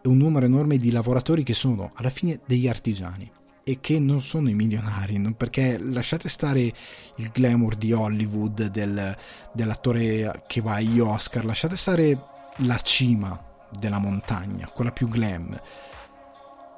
E 0.00 0.08
un 0.08 0.16
numero 0.16 0.46
enorme 0.46 0.76
di 0.76 0.90
lavoratori 0.90 1.42
che 1.42 1.54
sono 1.54 1.90
alla 1.94 2.10
fine 2.10 2.40
degli 2.46 2.68
artigiani. 2.68 3.30
E 3.64 3.78
che 3.80 4.00
non 4.00 4.20
sono 4.20 4.48
i 4.48 4.54
milionari, 4.54 5.20
perché 5.36 5.78
lasciate 5.78 6.28
stare 6.28 6.62
il 6.62 7.30
glamour 7.32 7.76
di 7.76 7.92
Hollywood 7.92 8.66
del, 8.66 9.16
dell'attore 9.52 10.42
che 10.48 10.60
va 10.60 10.74
agli 10.74 10.98
Oscar, 10.98 11.44
lasciate 11.44 11.76
stare 11.76 12.18
la 12.56 12.78
cima 12.78 13.50
della 13.78 13.98
montagna, 13.98 14.68
quella 14.68 14.92
più 14.92 15.08
glam. 15.08 15.58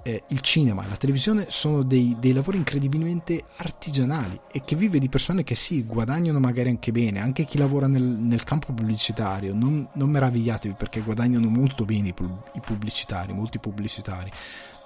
Eh, 0.06 0.24
il 0.28 0.40
cinema 0.40 0.86
la 0.86 0.96
televisione 0.96 1.46
sono 1.48 1.82
dei, 1.82 2.14
dei, 2.20 2.34
lavori 2.34 2.58
incredibilmente 2.58 3.44
artigianali 3.56 4.38
e 4.52 4.60
che 4.62 4.76
vive 4.76 4.98
di 4.98 5.08
persone 5.08 5.44
che 5.44 5.54
sì, 5.54 5.82
guadagnano 5.84 6.38
magari 6.38 6.68
anche 6.68 6.92
bene, 6.92 7.20
anche 7.20 7.44
chi 7.44 7.56
lavora 7.56 7.86
nel, 7.86 8.02
nel 8.02 8.44
campo 8.44 8.74
pubblicitario, 8.74 9.54
non, 9.54 9.88
non, 9.94 10.10
meravigliatevi 10.10 10.74
perché 10.74 11.00
guadagnano 11.00 11.48
molto 11.48 11.86
bene 11.86 12.08
i, 12.08 12.14
i 12.52 12.60
pubblicitari, 12.60 13.32
molti 13.32 13.58
pubblicitari, 13.58 14.30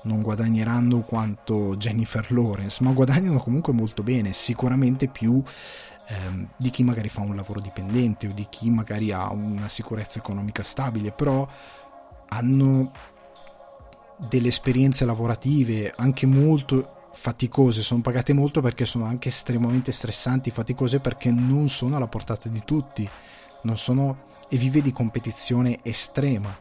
non 0.03 0.23
guadagneranno 0.23 1.01
quanto 1.01 1.77
Jennifer 1.77 2.31
Lawrence, 2.31 2.83
ma 2.85 2.93
guadagnano 2.93 3.39
comunque 3.39 3.73
molto 3.73 4.05
bene, 4.05 4.33
sicuramente 4.33 5.09
più 5.09 5.43
ehm, 6.09 6.49
di 6.57 6.71
chi 6.71 6.83
magari 6.83 7.09
fa 7.09 7.21
un 7.21 7.37
lavoro 7.37 7.61
dipendente 7.61 8.29
o 8.29 8.33
di 8.33 8.47
chi 8.49 8.71
magari 8.71 9.13
ha 9.13 9.31
una 9.33 9.69
sicurezza 9.69 10.19
economica 10.19 10.63
stabile, 10.63 11.13
però 11.13 11.47
hanno 12.29 12.93
delle 14.19 14.49
esperienze 14.49 15.05
lavorative 15.05 15.93
anche 15.97 16.27
molto 16.27 17.11
faticose, 17.13 17.83
sono 17.83 18.01
pagate 18.01 18.33
molto 18.33 18.61
perché 18.61 18.85
sono 18.85 19.05
anche 19.05 19.29
estremamente 19.29 19.93
stressanti, 19.93 20.51
faticose 20.51 21.01
perché 21.01 21.31
non 21.31 21.69
sono 21.69 21.97
alla 21.97 22.07
portata 22.07 22.49
di 22.49 22.63
tutti, 22.65 23.09
non 23.63 23.77
sono 23.77 24.27
e 24.49 24.57
vive 24.57 24.81
di 24.81 24.93
competizione 24.93 25.81
estrema. 25.83 26.57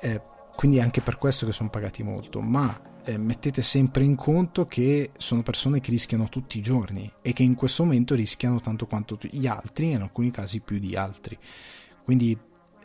Eh, 0.00 0.20
quindi 0.56 0.78
è 0.78 0.82
anche 0.82 1.00
per 1.00 1.16
questo 1.16 1.46
che 1.46 1.52
sono 1.52 1.70
pagati 1.70 2.02
molto, 2.02 2.40
ma 2.40 2.78
eh, 3.04 3.16
mettete 3.16 3.62
sempre 3.62 4.04
in 4.04 4.14
conto 4.14 4.66
che 4.66 5.12
sono 5.16 5.42
persone 5.42 5.80
che 5.80 5.90
rischiano 5.90 6.28
tutti 6.28 6.58
i 6.58 6.62
giorni 6.62 7.10
e 7.22 7.32
che 7.32 7.42
in 7.42 7.54
questo 7.54 7.84
momento 7.84 8.14
rischiano 8.14 8.60
tanto 8.60 8.86
quanto 8.86 9.18
gli 9.20 9.46
altri, 9.46 9.92
in 9.92 10.02
alcuni 10.02 10.30
casi 10.30 10.60
più 10.60 10.78
di 10.78 10.96
altri. 10.96 11.38
Quindi 12.04 12.36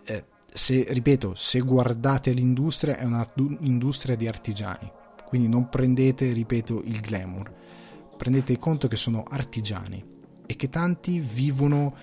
eh, 0.05 0.25
se, 0.55 0.85
ripeto, 0.87 1.35
se 1.35 1.59
guardate 1.59 2.31
l'industria 2.31 2.97
è 2.97 3.03
un'industria 3.03 4.15
di 4.15 4.25
artigiani, 4.25 4.89
quindi 5.27 5.49
non 5.49 5.67
prendete, 5.67 6.31
ripeto, 6.31 6.81
il 6.85 7.01
glamour, 7.01 7.53
prendete 8.15 8.57
conto 8.57 8.87
che 8.87 8.95
sono 8.95 9.25
artigiani 9.27 10.01
e 10.45 10.55
che 10.55 10.69
tanti 10.69 11.19
vivono 11.19 11.93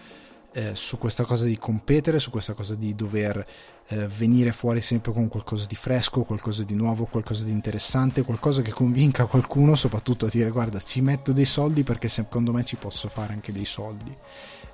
eh, 0.52 0.74
su 0.74 0.98
questa 0.98 1.24
cosa 1.24 1.46
di 1.46 1.56
competere, 1.56 2.18
su 2.18 2.30
questa 2.30 2.52
cosa 2.52 2.74
di 2.74 2.94
dover 2.94 3.42
eh, 3.88 4.06
venire 4.06 4.52
fuori 4.52 4.82
sempre 4.82 5.12
con 5.12 5.28
qualcosa 5.28 5.64
di 5.66 5.74
fresco, 5.74 6.20
qualcosa 6.20 6.62
di 6.62 6.74
nuovo, 6.74 7.06
qualcosa 7.06 7.44
di 7.44 7.52
interessante, 7.52 8.20
qualcosa 8.20 8.60
che 8.60 8.70
convinca 8.70 9.24
qualcuno 9.24 9.74
soprattutto 9.74 10.26
a 10.26 10.30
dire 10.30 10.50
guarda 10.50 10.78
ci 10.78 11.00
metto 11.00 11.32
dei 11.32 11.46
soldi 11.46 11.84
perché 11.84 12.08
secondo 12.08 12.52
me 12.52 12.64
ci 12.64 12.76
posso 12.76 13.08
fare 13.08 13.32
anche 13.32 13.50
dei 13.50 13.64
soldi 13.64 14.14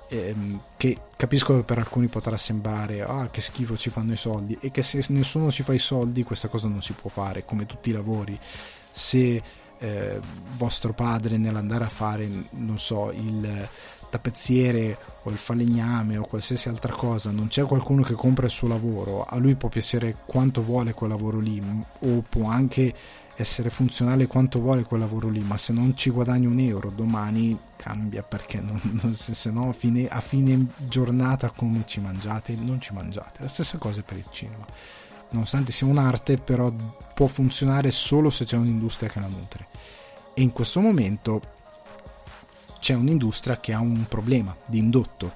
ehm, 0.09 0.59
che 0.75 0.97
capisco 1.15 1.55
che 1.55 1.63
per 1.63 1.77
alcuni 1.77 2.07
potrà 2.07 2.35
sembrare 2.37 3.01
ah 3.01 3.29
che 3.29 3.41
schifo 3.41 3.77
ci 3.77 3.89
fanno 3.89 4.13
i 4.13 4.17
soldi. 4.17 4.57
E 4.59 4.71
che 4.71 4.81
se 4.81 5.03
nessuno 5.09 5.51
ci 5.51 5.63
fa 5.63 5.73
i 5.73 5.79
soldi 5.79 6.23
questa 6.23 6.47
cosa 6.47 6.67
non 6.67 6.81
si 6.81 6.93
può 6.93 7.09
fare 7.09 7.45
come 7.45 7.65
tutti 7.65 7.89
i 7.89 7.93
lavori. 7.93 8.37
Se 8.91 9.41
eh, 9.79 10.19
vostro 10.57 10.93
padre 10.93 11.37
nell'andare 11.37 11.85
a 11.85 11.89
fare 11.89 12.27
non 12.51 12.77
so 12.77 13.11
il 13.11 13.67
tappezziere 14.09 14.97
o 15.23 15.29
il 15.29 15.37
falegname 15.37 16.17
o 16.17 16.25
qualsiasi 16.25 16.67
altra 16.67 16.93
cosa 16.93 17.31
non 17.31 17.47
c'è 17.47 17.63
qualcuno 17.63 18.01
che 18.01 18.13
compra 18.13 18.45
il 18.45 18.51
suo 18.51 18.67
lavoro 18.67 19.23
a 19.23 19.37
lui 19.37 19.55
può 19.55 19.69
piacere 19.69 20.17
quanto 20.25 20.63
vuole 20.63 20.93
quel 20.93 21.11
lavoro 21.11 21.39
lì 21.39 21.61
o 21.99 22.23
può 22.27 22.49
anche 22.49 22.93
essere 23.41 23.69
funzionale 23.69 24.27
quanto 24.27 24.59
vuole 24.59 24.83
quel 24.83 24.99
lavoro 24.99 25.29
lì, 25.29 25.39
ma 25.39 25.55
se 25.55 25.71
non 25.71 25.95
ci 25.95 26.09
guadagni 26.09 26.45
un 26.45 26.59
euro 26.59 26.89
domani 26.89 27.57
cambia 27.77 28.21
perché 28.21 28.59
non, 28.59 28.79
non, 29.01 29.13
se, 29.13 29.33
se 29.33 29.49
no 29.49 29.69
a 29.69 29.73
fine, 29.73 30.07
a 30.09 30.19
fine 30.19 30.65
giornata 30.75 31.49
come 31.49 31.83
ci 31.85 32.01
mangiate, 32.01 32.55
non 32.55 32.81
ci 32.81 32.93
mangiate. 32.93 33.41
La 33.41 33.47
stessa 33.47 33.77
cosa 33.77 34.01
per 34.01 34.17
il 34.17 34.25
cinema. 34.29 34.65
Nonostante 35.29 35.71
sia 35.71 35.87
un'arte, 35.87 36.37
però 36.37 36.69
può 37.13 37.27
funzionare 37.27 37.91
solo 37.91 38.29
se 38.29 38.43
c'è 38.43 38.57
un'industria 38.57 39.09
che 39.09 39.19
la 39.21 39.27
nutre. 39.27 39.67
E 40.33 40.41
in 40.41 40.51
questo 40.51 40.81
momento 40.81 41.41
c'è 42.79 42.93
un'industria 42.93 43.59
che 43.61 43.71
ha 43.71 43.79
un 43.79 44.05
problema 44.09 44.53
di 44.67 44.79
indotto. 44.79 45.31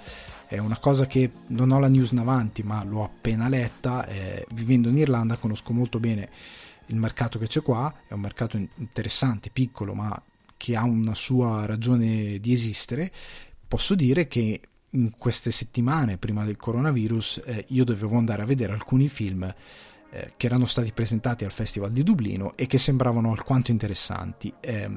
È 0.45 0.57
una 0.57 0.77
cosa 0.77 1.05
che 1.05 1.31
non 1.47 1.71
ho 1.71 1.79
la 1.79 1.87
news 1.87 2.11
in 2.11 2.19
avanti, 2.19 2.63
ma 2.63 2.83
l'ho 2.83 3.05
appena 3.05 3.47
letta. 3.47 4.05
Eh, 4.07 4.45
vivendo 4.51 4.89
in 4.89 4.97
Irlanda 4.97 5.37
conosco 5.37 5.71
molto 5.71 5.99
bene 5.99 6.29
il 6.87 6.95
mercato 6.95 7.39
che 7.39 7.47
c'è 7.47 7.61
qua, 7.61 7.93
è 8.07 8.13
un 8.13 8.21
mercato 8.21 8.57
interessante, 8.57 9.49
piccolo, 9.51 9.93
ma 9.93 10.21
che 10.57 10.75
ha 10.75 10.83
una 10.83 11.15
sua 11.15 11.65
ragione 11.65 12.39
di 12.39 12.53
esistere, 12.53 13.11
posso 13.67 13.95
dire 13.95 14.27
che 14.27 14.61
in 14.91 15.11
queste 15.17 15.51
settimane 15.51 16.17
prima 16.17 16.45
del 16.45 16.57
coronavirus 16.57 17.41
eh, 17.45 17.65
io 17.69 17.83
dovevo 17.83 18.17
andare 18.17 18.43
a 18.43 18.45
vedere 18.45 18.73
alcuni 18.73 19.09
film 19.09 19.43
eh, 19.43 20.33
che 20.37 20.45
erano 20.45 20.65
stati 20.65 20.91
presentati 20.91 21.43
al 21.43 21.51
Festival 21.51 21.91
di 21.91 22.03
Dublino 22.03 22.55
e 22.55 22.67
che 22.67 22.77
sembravano 22.77 23.31
alquanto 23.31 23.71
interessanti. 23.71 24.53
Eh, 24.59 24.89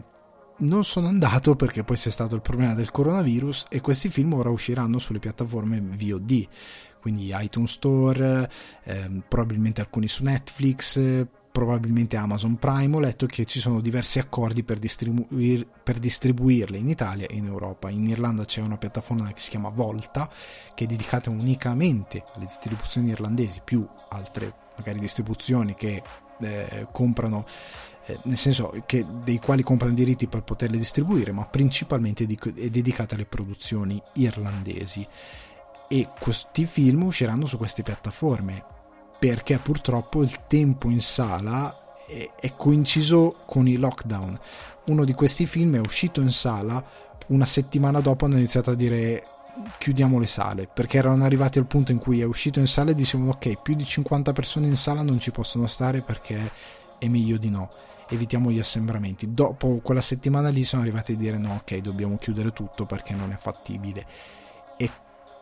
non 0.59 0.85
sono 0.85 1.09
andato 1.09 1.55
perché 1.57 1.85
poi 1.85 1.97
c'è 1.97 2.11
stato 2.11 2.35
il 2.35 2.41
problema 2.41 2.75
del 2.75 2.91
coronavirus 2.91 3.67
e 3.69 3.81
questi 3.81 4.09
film 4.09 4.35
ora 4.35 4.51
usciranno 4.51 4.99
sulle 4.99 5.19
piattaforme 5.19 5.81
VOD, 5.81 6.49
quindi 7.01 7.31
iTunes 7.35 7.73
Store, 7.73 8.51
ehm, 8.85 9.25
probabilmente 9.29 9.81
alcuni 9.81 10.09
su 10.09 10.23
Netflix, 10.23 11.27
probabilmente 11.57 12.19
Amazon 12.19 12.57
Prime. 12.57 12.97
Ho 12.97 13.01
letto 13.01 13.25
che 13.25 13.47
ci 13.47 13.61
sono 13.61 13.81
diversi 13.81 14.19
accordi 14.19 14.63
per, 14.63 14.79
distribuir, 14.79 15.67
per 15.83 15.99
distribuirle 15.99 16.77
in 16.77 16.87
Italia 16.87 17.27
e 17.27 17.35
in 17.35 17.47
Europa. 17.47 17.89
In 17.89 18.07
Irlanda 18.07 18.45
c'è 18.45 18.61
una 18.61 18.77
piattaforma 18.77 19.33
che 19.33 19.41
si 19.41 19.49
chiama 19.49 19.71
Volta, 19.71 20.29
che 20.75 20.85
è 20.85 20.87
dedicata 20.87 21.31
unicamente 21.31 22.25
alle 22.35 22.45
distribuzioni 22.45 23.09
irlandesi, 23.09 23.63
più 23.65 23.89
altre 24.11 24.53
magari 24.77 24.99
distribuzioni 24.99 25.75
che 25.75 26.03
eh, 26.41 26.87
comprano 26.93 27.47
eh, 28.05 28.19
nel 28.25 28.37
senso 28.37 28.83
che 28.85 29.07
dei 29.25 29.39
quali 29.39 29.63
comprano 29.63 29.95
diritti 29.95 30.27
per 30.27 30.43
poterle 30.43 30.77
distribuire, 30.77 31.33
ma 31.33 31.47
principalmente 31.47 32.25
è 32.25 32.69
dedicata 32.69 33.15
alle 33.15 33.25
produzioni 33.25 33.99
irlandesi. 34.17 35.09
E 35.89 36.09
questi 36.21 36.67
film 36.67 37.05
usciranno 37.05 37.47
su 37.47 37.57
queste 37.57 37.83
piattaforme 37.83 38.75
perché 39.29 39.59
purtroppo 39.59 40.23
il 40.23 40.47
tempo 40.47 40.89
in 40.89 41.01
sala 41.01 41.97
è, 42.07 42.31
è 42.39 42.53
coinciso 42.57 43.39
con 43.45 43.67
i 43.67 43.77
lockdown. 43.77 44.39
Uno 44.87 45.05
di 45.05 45.13
questi 45.15 45.47
film 45.47 45.75
è 45.75 45.81
uscito 45.81 46.21
in 46.21 46.31
sala 46.31 46.85
una 47.29 47.47
settimana 47.47 47.99
dopo 47.99 48.25
hanno 48.25 48.37
iniziato 48.37 48.71
a 48.71 48.75
dire 48.77 49.27
chiudiamo 49.79 50.21
le 50.21 50.27
sale 50.27 50.69
perché 50.73 50.99
erano 50.99 51.25
arrivati 51.25 51.59
al 51.59 51.67
punto 51.67 51.91
in 51.91 51.99
cui 51.99 52.21
è 52.21 52.25
uscito 52.25 52.61
in 52.61 52.69
sala 52.69 52.93
e 52.93 52.95
dicevano 52.95 53.31
ok 53.31 53.61
più 53.61 53.75
di 53.75 53.85
50 53.85 54.33
persone 54.33 54.69
in 54.69 54.77
sala 54.77 55.03
non 55.03 55.19
ci 55.19 55.33
possono 55.33 55.67
stare 55.67 56.03
perché 56.03 56.53
è 56.99 57.09
meglio 57.09 57.37
di 57.37 57.51
no 57.51 57.71
evitiamo 58.09 58.51
gli 58.51 58.59
assembramenti. 58.59 59.35
Dopo 59.35 59.81
quella 59.83 60.01
settimana 60.01 60.49
lì 60.49 60.65
sono 60.65 60.83
arrivati 60.83 61.13
a 61.13 61.17
dire 61.17 61.39
no, 61.39 61.55
ok, 61.55 61.79
dobbiamo 61.79 62.17
chiudere 62.19 62.53
tutto 62.53 62.85
perché 62.85 63.15
non 63.15 63.33
è 63.33 63.37
fattibile. 63.37 64.07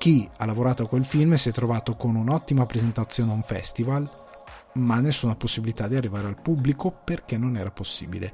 Chi 0.04 0.28
ha 0.37 0.44
lavorato 0.44 0.82
a 0.82 0.87
quel 0.87 1.06
film 1.06 1.32
si 1.37 1.49
è 1.49 1.52
trovato 1.52 1.96
con 1.96 2.14
un'ottima 2.14 2.66
presentazione 2.66 3.30
a 3.30 3.34
un 3.37 3.42
festival, 3.42 4.06
ma 4.75 5.00
nessuna 5.00 5.34
possibilità 5.34 5.88
di 5.88 5.96
arrivare 5.96 6.26
al 6.26 6.42
pubblico 6.42 6.90
perché 6.90 7.38
non 7.38 7.56
era 7.56 7.70
possibile. 7.70 8.30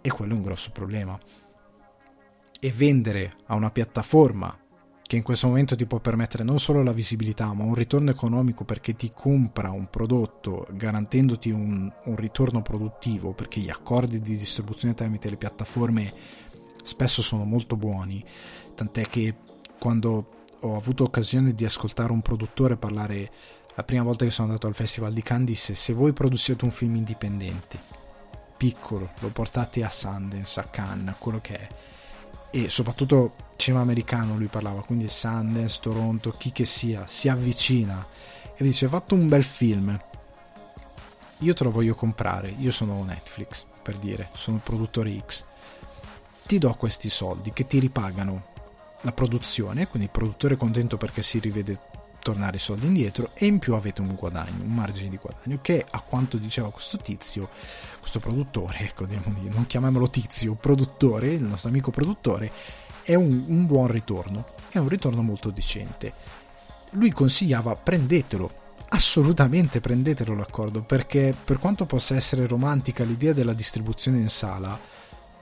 E 0.00 0.08
quello 0.10 0.34
è 0.34 0.36
un 0.36 0.44
grosso 0.44 0.70
problema. 0.70 1.18
E 2.60 2.70
vendere 2.70 3.32
a 3.46 3.56
una 3.56 3.72
piattaforma 3.72 4.56
che 5.02 5.16
in 5.16 5.24
questo 5.24 5.48
momento 5.48 5.74
ti 5.74 5.86
può 5.86 5.98
permettere 5.98 6.44
non 6.44 6.60
solo 6.60 6.84
la 6.84 6.92
visibilità, 6.92 7.52
ma 7.52 7.64
un 7.64 7.74
ritorno 7.74 8.10
economico 8.10 8.62
perché 8.64 8.94
ti 8.94 9.10
compra 9.12 9.72
un 9.72 9.90
prodotto 9.90 10.68
garantendoti 10.70 11.50
un, 11.50 11.92
un 12.04 12.14
ritorno 12.14 12.62
produttivo, 12.62 13.32
perché 13.32 13.58
gli 13.58 13.70
accordi 13.70 14.20
di 14.20 14.36
distribuzione 14.36 14.94
tramite 14.94 15.28
le 15.28 15.36
piattaforme 15.36 16.14
spesso 16.84 17.22
sono 17.22 17.42
molto 17.42 17.76
buoni, 17.76 18.24
tant'è 18.76 19.08
che 19.08 19.34
quando 19.80 20.41
ho 20.62 20.76
avuto 20.76 21.04
occasione 21.04 21.54
di 21.54 21.64
ascoltare 21.64 22.12
un 22.12 22.22
produttore 22.22 22.76
parlare 22.76 23.30
la 23.74 23.84
prima 23.84 24.02
volta 24.02 24.24
che 24.24 24.30
sono 24.30 24.48
andato 24.48 24.66
al 24.66 24.74
Festival 24.74 25.12
di 25.12 25.22
Cannes 25.22 25.46
disse 25.46 25.74
se 25.74 25.92
voi 25.92 26.12
producete 26.12 26.64
un 26.64 26.70
film 26.70 26.96
indipendente, 26.96 27.78
piccolo, 28.56 29.12
lo 29.20 29.28
portate 29.28 29.82
a 29.82 29.90
Sundance, 29.90 30.60
a 30.60 30.64
Cannes, 30.64 31.14
quello 31.18 31.40
che 31.40 31.56
è, 31.58 31.68
e 32.50 32.68
soprattutto 32.68 33.34
cinema 33.56 33.82
americano 33.82 34.36
lui 34.36 34.48
parlava, 34.48 34.82
quindi 34.82 35.08
Sundance, 35.08 35.78
Toronto, 35.80 36.34
chi 36.36 36.52
che 36.52 36.66
sia, 36.66 37.06
si 37.06 37.28
avvicina 37.28 38.06
e 38.54 38.62
dice 38.62 38.88
fatto 38.88 39.14
un 39.14 39.26
bel 39.26 39.44
film, 39.44 39.98
io 41.38 41.54
te 41.54 41.64
lo 41.64 41.70
voglio 41.70 41.94
comprare, 41.94 42.54
io 42.58 42.70
sono 42.70 43.02
Netflix 43.04 43.64
per 43.82 43.96
dire, 43.96 44.28
sono 44.34 44.56
il 44.58 44.62
produttore 44.62 45.18
X, 45.26 45.44
ti 46.46 46.58
do 46.58 46.74
questi 46.74 47.08
soldi 47.08 47.52
che 47.52 47.66
ti 47.66 47.78
ripagano 47.78 48.50
la 49.02 49.12
produzione, 49.12 49.86
quindi 49.86 50.08
il 50.08 50.12
produttore 50.16 50.54
è 50.54 50.56
contento 50.56 50.96
perché 50.96 51.22
si 51.22 51.38
rivede 51.38 51.78
tornare 52.22 52.56
i 52.56 52.60
soldi 52.60 52.86
indietro 52.86 53.30
e 53.34 53.46
in 53.46 53.58
più 53.58 53.74
avete 53.74 54.00
un 54.00 54.14
guadagno, 54.14 54.62
un 54.62 54.72
margine 54.72 55.08
di 55.08 55.18
guadagno 55.20 55.58
che 55.60 55.84
a 55.88 56.00
quanto 56.00 56.36
diceva 56.36 56.70
questo 56.70 56.96
tizio, 56.98 57.48
questo 57.98 58.20
produttore, 58.20 58.78
ecco, 58.80 59.06
non 59.06 59.66
chiamiamolo 59.66 60.08
tizio, 60.08 60.54
produttore, 60.54 61.32
il 61.32 61.42
nostro 61.42 61.68
amico 61.68 61.90
produttore, 61.90 62.50
è 63.02 63.14
un, 63.14 63.44
un 63.48 63.66
buon 63.66 63.88
ritorno, 63.88 64.54
è 64.70 64.78
un 64.78 64.88
ritorno 64.88 65.22
molto 65.22 65.50
decente. 65.50 66.12
Lui 66.90 67.10
consigliava 67.10 67.74
prendetelo, 67.74 68.60
assolutamente 68.90 69.80
prendetelo 69.80 70.34
l'accordo 70.34 70.82
perché 70.82 71.34
per 71.44 71.58
quanto 71.58 71.86
possa 71.86 72.14
essere 72.14 72.46
romantica 72.46 73.02
l'idea 73.02 73.32
della 73.32 73.54
distribuzione 73.54 74.18
in 74.18 74.28
sala, 74.28 74.78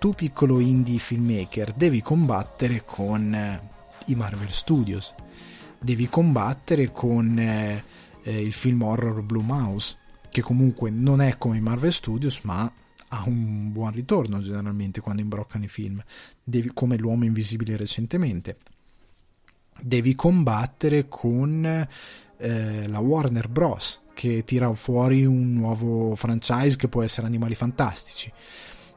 tu 0.01 0.15
piccolo 0.15 0.59
indie 0.59 0.99
filmmaker 0.99 1.75
devi 1.75 2.03
combattere 2.03 2.83
con 2.85 3.61
i 4.07 4.15
Marvel 4.17 4.51
Studios 4.51 5.15
devi 5.81 6.09
combattere 6.09 6.93
con 6.93 7.39
eh, 7.39 7.83
eh, 8.23 8.41
il 8.43 8.53
film 8.53 8.83
horror 8.83 9.23
Blue 9.23 9.43
Mouse, 9.43 9.97
che 10.29 10.43
comunque 10.43 10.91
non 10.91 11.21
è 11.21 11.39
come 11.39 11.57
i 11.57 11.61
Marvel 11.61 11.93
Studios, 11.93 12.41
ma 12.43 12.71
ha 13.13 13.23
un 13.27 13.73
buon 13.73 13.91
ritorno 13.93 14.41
generalmente 14.41 15.01
quando 15.01 15.23
imbroccano 15.23 15.65
i 15.65 15.69
film, 15.69 16.03
devi, 16.45 16.71
come 16.73 16.97
l'uomo 16.97 17.25
invisibile 17.25 17.77
recentemente. 17.77 18.59
Devi 19.81 20.15
combattere 20.15 21.09
con 21.09 21.65
eh, 22.37 22.89
la 22.89 22.99
Warner 22.99 23.49
Bros. 23.49 24.03
che 24.13 24.45
tira 24.45 24.73
fuori 24.75 25.25
un 25.25 25.55
nuovo 25.55 26.15
franchise 26.15 26.77
che 26.77 26.89
può 26.89 27.03
essere 27.03 27.27
Animali 27.27 27.55
Fantastici. 27.55 28.31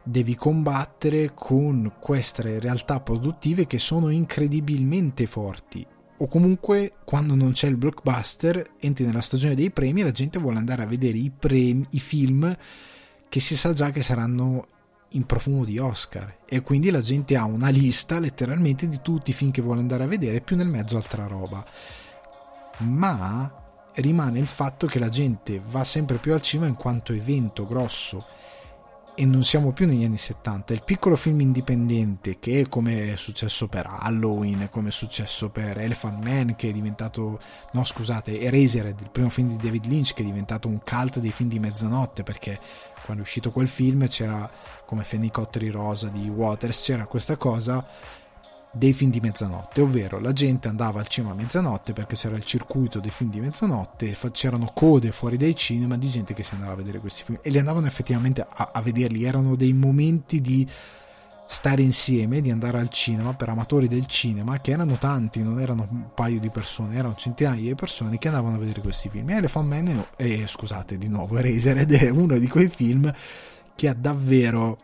Devi 0.05 0.35
combattere 0.35 1.31
con 1.33 1.93
queste 1.97 2.59
realtà 2.59 2.99
produttive 2.99 3.65
che 3.65 3.79
sono 3.79 4.09
incredibilmente 4.09 5.27
forti. 5.27 5.87
O 6.17 6.27
comunque 6.27 6.91
quando 7.05 7.35
non 7.35 7.53
c'è 7.53 7.67
il 7.67 7.77
blockbuster 7.77 8.71
entri 8.81 9.05
nella 9.05 9.21
stagione 9.21 9.55
dei 9.55 9.71
premi 9.71 10.01
e 10.01 10.03
la 10.03 10.11
gente 10.11 10.39
vuole 10.39 10.57
andare 10.57 10.83
a 10.83 10.87
vedere 10.87 11.17
i, 11.17 11.31
premi, 11.31 11.85
i 11.91 11.99
film 12.01 12.53
che 13.29 13.39
si 13.39 13.55
sa 13.55 13.71
già 13.71 13.91
che 13.91 14.03
saranno 14.03 14.67
in 15.09 15.25
profumo 15.25 15.63
di 15.63 15.79
Oscar. 15.79 16.39
E 16.45 16.61
quindi 16.61 16.91
la 16.91 17.01
gente 17.01 17.37
ha 17.37 17.45
una 17.45 17.69
lista 17.69 18.19
letteralmente 18.19 18.89
di 18.89 18.99
tutti 19.01 19.31
i 19.31 19.33
film 19.33 19.51
che 19.51 19.61
vuole 19.61 19.79
andare 19.79 20.03
a 20.03 20.07
vedere 20.07 20.41
più 20.41 20.57
nel 20.57 20.67
mezzo 20.67 20.97
altra 20.97 21.27
roba. 21.27 21.63
Ma 22.79 23.63
rimane 23.95 24.39
il 24.39 24.47
fatto 24.47 24.85
che 24.85 24.99
la 24.99 25.09
gente 25.09 25.61
va 25.65 25.85
sempre 25.85 26.17
più 26.17 26.33
al 26.33 26.41
cinema 26.41 26.67
in 26.67 26.75
quanto 26.75 27.13
evento 27.13 27.65
grosso 27.65 28.41
e 29.15 29.25
non 29.25 29.43
siamo 29.43 29.71
più 29.71 29.85
negli 29.85 30.03
anni 30.03 30.17
70. 30.17 30.73
Il 30.73 30.83
piccolo 30.83 31.15
film 31.15 31.41
indipendente 31.41 32.39
che 32.39 32.67
come 32.67 33.13
è 33.13 33.15
successo 33.15 33.67
per 33.67 33.87
Halloween, 33.87 34.69
come 34.71 34.89
è 34.89 34.91
successo 34.91 35.49
per 35.49 35.79
Elephant 35.79 36.23
Man 36.23 36.55
che 36.55 36.69
è 36.69 36.71
diventato, 36.71 37.39
no 37.71 37.83
scusate, 37.83 38.39
Eraserhead, 38.39 38.99
il 38.99 39.09
primo 39.11 39.29
film 39.29 39.49
di 39.49 39.57
David 39.57 39.85
Lynch 39.85 40.13
che 40.13 40.23
è 40.23 40.25
diventato 40.25 40.67
un 40.67 40.79
cult 40.83 41.19
dei 41.19 41.31
film 41.31 41.49
di 41.49 41.59
mezzanotte 41.59 42.23
perché 42.23 42.59
quando 43.03 43.23
è 43.23 43.25
uscito 43.25 43.51
quel 43.51 43.67
film 43.67 44.07
c'era 44.07 44.49
come 44.85 45.03
Fenicotteri 45.03 45.69
Rosa 45.69 46.07
di 46.07 46.27
Waters, 46.29 46.83
c'era 46.83 47.05
questa 47.05 47.35
cosa 47.35 47.85
dei 48.75 48.91
film 48.91 49.11
di 49.11 49.19
mezzanotte, 49.19 49.81
ovvero 49.81 50.19
la 50.19 50.33
gente 50.33 50.67
andava 50.67 50.99
al 50.99 51.07
cinema 51.07 51.33
a 51.33 51.35
mezzanotte 51.35 51.93
perché 51.93 52.15
c'era 52.15 52.35
il 52.35 52.43
circuito 52.43 52.99
dei 52.99 53.11
film 53.11 53.29
di 53.29 53.39
mezzanotte, 53.39 54.17
c'erano 54.31 54.71
code 54.73 55.11
fuori 55.11 55.37
dai 55.37 55.55
cinema 55.55 55.95
di 55.95 56.09
gente 56.09 56.33
che 56.33 56.41
si 56.41 56.55
andava 56.55 56.71
a 56.71 56.75
vedere 56.75 56.97
questi 56.97 57.23
film 57.23 57.37
e 57.43 57.51
li 57.51 57.59
andavano 57.59 57.85
effettivamente 57.85 58.41
a, 58.41 58.71
a 58.73 58.81
vederli, 58.81 59.25
erano 59.25 59.55
dei 59.55 59.73
momenti 59.73 60.41
di 60.41 60.67
stare 61.45 61.83
insieme, 61.83 62.41
di 62.41 62.49
andare 62.49 62.79
al 62.79 62.89
cinema 62.89 63.35
per 63.35 63.49
amatori 63.49 63.87
del 63.87 64.07
cinema, 64.07 64.59
che 64.59 64.71
erano 64.71 64.97
tanti, 64.97 65.43
non 65.43 65.59
erano 65.59 65.87
un 65.91 66.05
paio 66.15 66.39
di 66.39 66.49
persone, 66.49 66.95
erano 66.95 67.13
centinaia 67.13 67.61
di 67.61 67.75
persone 67.75 68.17
che 68.17 68.27
andavano 68.27 68.55
a 68.55 68.59
vedere 68.59 68.81
questi 68.81 69.07
film. 69.07 69.29
E 69.29 69.35
Elephant 69.35 69.67
Man, 69.67 70.05
eh, 70.15 70.47
scusate 70.47 70.97
di 70.97 71.09
nuovo, 71.09 71.37
Eraser 71.37 71.77
ed 71.77 71.93
è 71.93 72.09
uno 72.09 72.39
di 72.39 72.47
quei 72.47 72.69
film 72.69 73.13
che 73.75 73.87
ha 73.87 73.93
davvero 73.93 74.79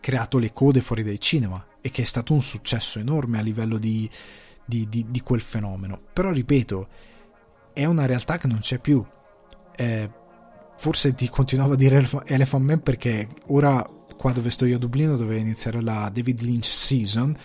creato 0.00 0.36
le 0.36 0.52
code 0.52 0.82
fuori 0.82 1.02
dai 1.02 1.18
cinema 1.18 1.64
e 1.86 1.90
che 1.90 2.00
è 2.00 2.06
stato 2.06 2.32
un 2.32 2.40
successo 2.40 2.98
enorme 2.98 3.38
a 3.38 3.42
livello 3.42 3.76
di, 3.76 4.08
di, 4.64 4.88
di, 4.88 5.04
di 5.10 5.20
quel 5.20 5.42
fenomeno. 5.42 6.00
Però 6.14 6.32
ripeto, 6.32 6.88
è 7.74 7.84
una 7.84 8.06
realtà 8.06 8.38
che 8.38 8.46
non 8.46 8.60
c'è 8.60 8.78
più. 8.78 9.04
Eh, 9.76 10.10
forse 10.78 11.14
ti 11.14 11.28
continuavo 11.28 11.74
a 11.74 11.76
dire 11.76 12.08
Elephant 12.24 12.64
Man 12.64 12.80
perché 12.80 13.28
ora 13.48 13.86
qua 14.16 14.32
dove 14.32 14.48
sto 14.48 14.64
io 14.64 14.76
a 14.76 14.78
Dublino 14.78 15.18
dove 15.18 15.36
iniziare 15.36 15.82
la 15.82 16.10
David 16.10 16.40
Lynch 16.40 16.64
Season 16.64 17.36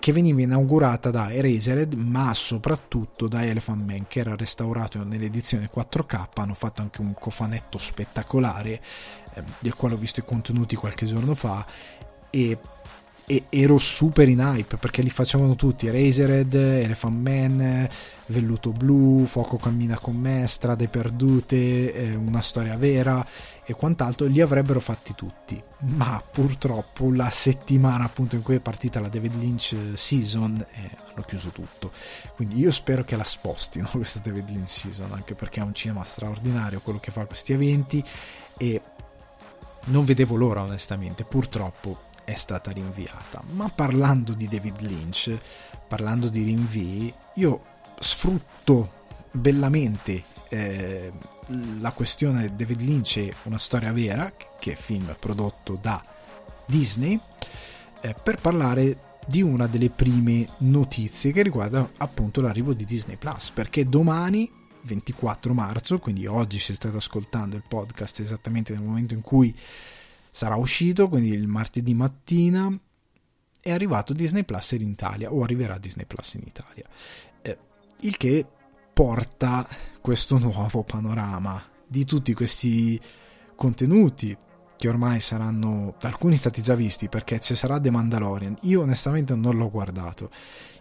che 0.00 0.12
veniva 0.12 0.42
inaugurata 0.42 1.10
da 1.10 1.32
Erasered 1.32 1.94
ma 1.94 2.34
soprattutto 2.34 3.28
da 3.28 3.44
Elephant 3.44 3.88
Man 3.88 4.06
che 4.08 4.20
era 4.20 4.34
restaurato 4.34 5.02
nell'edizione 5.04 5.70
4K 5.72 6.28
hanno 6.34 6.54
fatto 6.54 6.82
anche 6.82 7.00
un 7.00 7.14
cofanetto 7.14 7.78
spettacolare 7.78 8.82
eh, 9.34 9.42
del 9.60 9.74
quale 9.74 9.94
ho 9.94 9.98
visto 9.98 10.20
i 10.20 10.24
contenuti 10.24 10.76
qualche 10.76 11.06
giorno 11.06 11.34
fa 11.34 11.66
e, 12.30 12.58
e, 13.26 13.44
ero 13.48 13.78
super 13.78 14.28
in 14.28 14.40
hype 14.40 14.76
perché 14.76 15.02
li 15.02 15.10
facevano 15.10 15.54
tutti 15.56 15.86
Erasered, 15.86 16.54
Elephant 16.54 17.20
Man 17.20 17.88
Velluto 18.26 18.70
Blu, 18.70 19.24
Fuoco 19.26 19.56
cammina 19.56 19.98
con 19.98 20.16
me 20.16 20.46
Strade 20.46 20.88
perdute, 20.88 21.94
eh, 21.94 22.14
Una 22.14 22.42
storia 22.42 22.76
vera 22.76 23.26
e 23.66 23.72
quant'altro 23.72 24.26
li 24.26 24.40
avrebbero 24.40 24.80
fatti 24.80 25.14
tutti. 25.14 25.60
Ma 25.80 26.22
purtroppo 26.30 27.10
la 27.12 27.30
settimana 27.30 28.04
appunto 28.04 28.36
in 28.36 28.42
cui 28.42 28.56
è 28.56 28.60
partita 28.60 29.00
la 29.00 29.08
David 29.08 29.34
Lynch 29.36 29.74
season 29.94 30.64
eh, 30.72 30.90
hanno 31.10 31.24
chiuso 31.26 31.48
tutto. 31.50 31.92
Quindi 32.36 32.58
io 32.58 32.70
spero 32.70 33.04
che 33.04 33.16
la 33.16 33.24
spostino 33.24 33.88
questa 33.92 34.20
David 34.22 34.50
Lynch 34.50 34.68
season 34.68 35.12
anche 35.12 35.34
perché 35.34 35.60
è 35.60 35.62
un 35.62 35.74
cinema 35.74 36.04
straordinario 36.04 36.80
quello 36.80 37.00
che 37.00 37.10
fa 37.10 37.24
questi 37.24 37.52
eventi 37.52 38.04
e 38.56 38.80
non 39.86 40.04
vedevo 40.04 40.36
l'ora 40.36 40.62
onestamente. 40.62 41.24
Purtroppo 41.24 42.12
è 42.24 42.34
stata 42.34 42.70
rinviata. 42.70 43.42
Ma 43.52 43.68
parlando 43.68 44.32
di 44.32 44.48
David 44.48 44.80
Lynch 44.80 45.38
parlando 45.86 46.28
di 46.28 46.42
rinvii 46.42 47.14
io 47.34 47.62
sfrutto 47.98 49.02
bellamente 49.30 50.22
eh, 50.48 51.12
la 51.80 51.90
questione 51.90 52.54
David 52.54 52.80
Lynch 52.80 53.18
è 53.18 53.34
una 53.44 53.58
storia 53.58 53.92
vera, 53.92 54.32
che 54.58 54.72
è 54.72 54.76
film 54.76 55.14
prodotto 55.18 55.78
da 55.80 56.02
Disney, 56.66 57.18
eh, 58.00 58.14
per 58.20 58.38
parlare 58.38 59.12
di 59.26 59.42
una 59.42 59.66
delle 59.66 59.90
prime 59.90 60.46
notizie 60.58 61.32
che 61.32 61.42
riguarda 61.42 61.88
appunto 61.96 62.40
l'arrivo 62.40 62.72
di 62.72 62.84
Disney 62.84 63.16
Plus, 63.16 63.50
perché 63.50 63.88
domani 63.88 64.50
24 64.82 65.54
marzo, 65.54 65.98
quindi 65.98 66.26
oggi 66.26 66.58
se 66.58 66.74
state 66.74 66.96
ascoltando 66.96 67.56
il 67.56 67.64
podcast 67.66 68.20
esattamente 68.20 68.72
nel 68.72 68.82
momento 68.82 69.14
in 69.14 69.22
cui 69.22 69.54
sarà 70.34 70.56
uscito, 70.56 71.08
quindi 71.08 71.28
il 71.28 71.46
martedì 71.46 71.94
mattina, 71.94 72.76
è 73.60 73.70
arrivato 73.70 74.12
Disney 74.12 74.42
Plus 74.42 74.72
in 74.72 74.88
Italia 74.88 75.32
o 75.32 75.44
arriverà 75.44 75.78
Disney 75.78 76.06
Plus 76.06 76.34
in 76.34 76.42
Italia. 76.44 76.88
Eh, 77.40 77.56
il 78.00 78.16
che 78.16 78.44
porta 78.92 79.64
questo 80.00 80.38
nuovo 80.38 80.82
panorama 80.82 81.62
di 81.86 82.04
tutti 82.04 82.34
questi 82.34 83.00
contenuti 83.54 84.36
che 84.76 84.88
ormai 84.88 85.20
saranno 85.20 85.94
alcuni 86.00 86.34
stati 86.34 86.62
già 86.62 86.74
visti 86.74 87.08
perché 87.08 87.38
ci 87.38 87.54
sarà 87.54 87.78
The 87.78 87.92
Mandalorian. 87.92 88.56
Io 88.62 88.80
onestamente 88.80 89.36
non 89.36 89.56
l'ho 89.56 89.70
guardato 89.70 90.30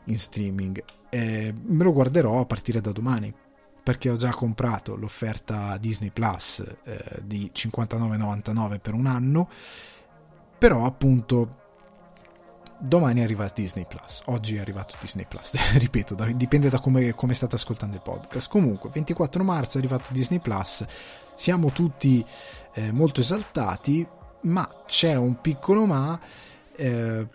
in 0.05 0.17
streaming. 0.17 0.83
Eh, 1.09 1.53
me 1.53 1.83
lo 1.83 1.93
guarderò 1.93 2.39
a 2.39 2.45
partire 2.47 2.81
da 2.81 2.91
domani 2.91 3.31
perché 3.83 4.09
ho 4.09 4.15
già 4.15 4.31
comprato 4.31 4.95
l'offerta 4.95 5.77
Disney 5.77 6.09
Plus 6.09 6.63
eh, 6.85 7.19
di 7.23 7.51
59,99 7.53 8.79
per 8.79 8.93
un 8.93 9.05
anno 9.05 9.49
però 10.57 10.85
appunto 10.85 11.61
domani 12.79 13.21
arriva 13.21 13.49
Disney 13.53 13.85
Plus. 13.85 14.21
Oggi 14.25 14.55
è 14.55 14.59
arrivato 14.59 14.95
Disney 14.99 15.25
Plus, 15.27 15.53
ripeto, 15.77 16.15
da, 16.15 16.25
dipende 16.25 16.69
da 16.69 16.79
come, 16.79 17.13
come, 17.13 17.33
state 17.33 17.55
ascoltando 17.55 17.95
il 17.95 18.01
podcast. 18.01 18.49
Comunque, 18.49 18.89
24 18.93 19.43
marzo 19.43 19.77
è 19.77 19.79
arrivato 19.79 20.11
Disney 20.11 20.39
Plus. 20.39 20.85
Siamo 21.35 21.71
tutti 21.71 22.25
eh, 22.73 22.91
molto 22.91 23.21
esaltati, 23.21 24.07
ma 24.41 24.67
c'è 24.85 25.15
un 25.15 25.39
piccolo 25.41 25.85
ma 25.85 26.19
eh, 26.75 27.27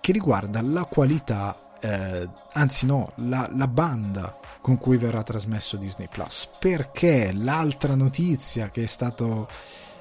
che 0.00 0.12
riguarda 0.12 0.60
la 0.62 0.84
qualità, 0.84 1.67
eh, 1.80 2.28
anzi 2.52 2.86
no, 2.86 3.12
la, 3.16 3.48
la 3.54 3.68
banda 3.68 4.38
con 4.60 4.78
cui 4.78 4.96
verrà 4.96 5.22
trasmesso 5.22 5.76
Disney 5.76 6.08
Plus. 6.08 6.48
Perché 6.58 7.32
l'altra 7.32 7.94
notizia 7.94 8.70
che 8.70 8.82
è 8.82 8.86
stato 8.86 9.48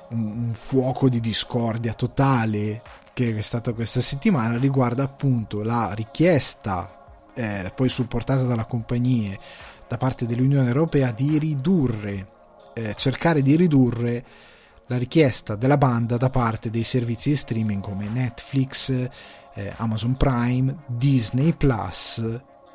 un, 0.09 0.51
fuoco 0.53 1.09
di 1.09 1.19
discordia 1.19 1.93
totale 1.93 2.81
che 3.13 3.35
è 3.35 3.41
stata 3.41 3.73
questa 3.73 4.01
settimana 4.01 4.57
riguarda 4.57 5.03
appunto 5.03 5.63
la 5.63 5.93
richiesta 5.93 7.29
eh, 7.33 7.71
poi 7.75 7.89
supportata 7.89 8.43
dalla 8.43 8.65
compagnia 8.65 9.37
da 9.87 9.97
parte 9.97 10.25
dell'Unione 10.25 10.67
Europea 10.67 11.11
di 11.11 11.37
ridurre 11.37 12.35
eh, 12.77 12.93
cercare 12.95 13.41
di 13.41 13.55
ridurre 13.55 14.23
la 14.87 14.97
richiesta 14.97 15.55
della 15.55 15.77
banda 15.77 16.17
da 16.17 16.29
parte 16.29 16.69
dei 16.69 16.83
servizi 16.83 17.29
di 17.29 17.35
streaming 17.35 17.81
come 17.81 18.07
Netflix, 18.07 19.07
eh, 19.57 19.73
Amazon 19.77 20.15
Prime, 20.15 20.83
Disney 20.87 21.53
Plus 21.53 22.23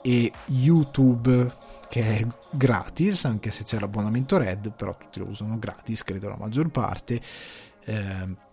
e 0.02 0.32
YouTube 0.46 1.50
che 1.88 2.18
è 2.18 2.26
gratis 2.50 3.24
anche 3.24 3.50
se 3.50 3.62
c'è 3.62 3.78
l'abbonamento 3.78 4.36
Red 4.36 4.72
però 4.72 4.96
tutti 4.96 5.20
lo 5.20 5.26
usano 5.26 5.58
gratis 5.58 6.02
credo 6.02 6.28
la 6.28 6.36
maggior 6.36 6.70
parte 6.70 7.20
eh, 7.84 8.50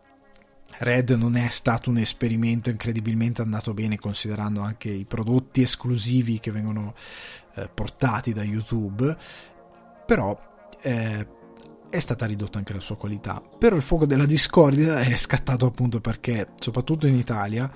Red 0.77 1.09
non 1.11 1.35
è 1.35 1.49
stato 1.49 1.89
un 1.89 1.97
esperimento 1.97 2.69
incredibilmente 2.69 3.41
andato 3.41 3.73
bene 3.73 3.97
considerando 3.97 4.61
anche 4.61 4.89
i 4.89 5.05
prodotti 5.05 5.61
esclusivi 5.61 6.39
che 6.39 6.51
vengono 6.51 6.93
eh, 7.55 7.69
portati 7.73 8.31
da 8.31 8.43
YouTube, 8.43 9.15
però 10.05 10.39
eh, 10.81 11.27
è 11.89 11.99
stata 11.99 12.25
ridotta 12.25 12.59
anche 12.59 12.73
la 12.73 12.79
sua 12.79 12.95
qualità. 12.95 13.41
Però 13.41 13.75
il 13.75 13.81
fuoco 13.81 14.05
della 14.05 14.25
discordia 14.25 15.01
è 15.01 15.15
scattato 15.17 15.65
appunto 15.65 15.99
perché, 15.99 16.49
soprattutto 16.59 17.07
in 17.07 17.15
Italia, 17.15 17.69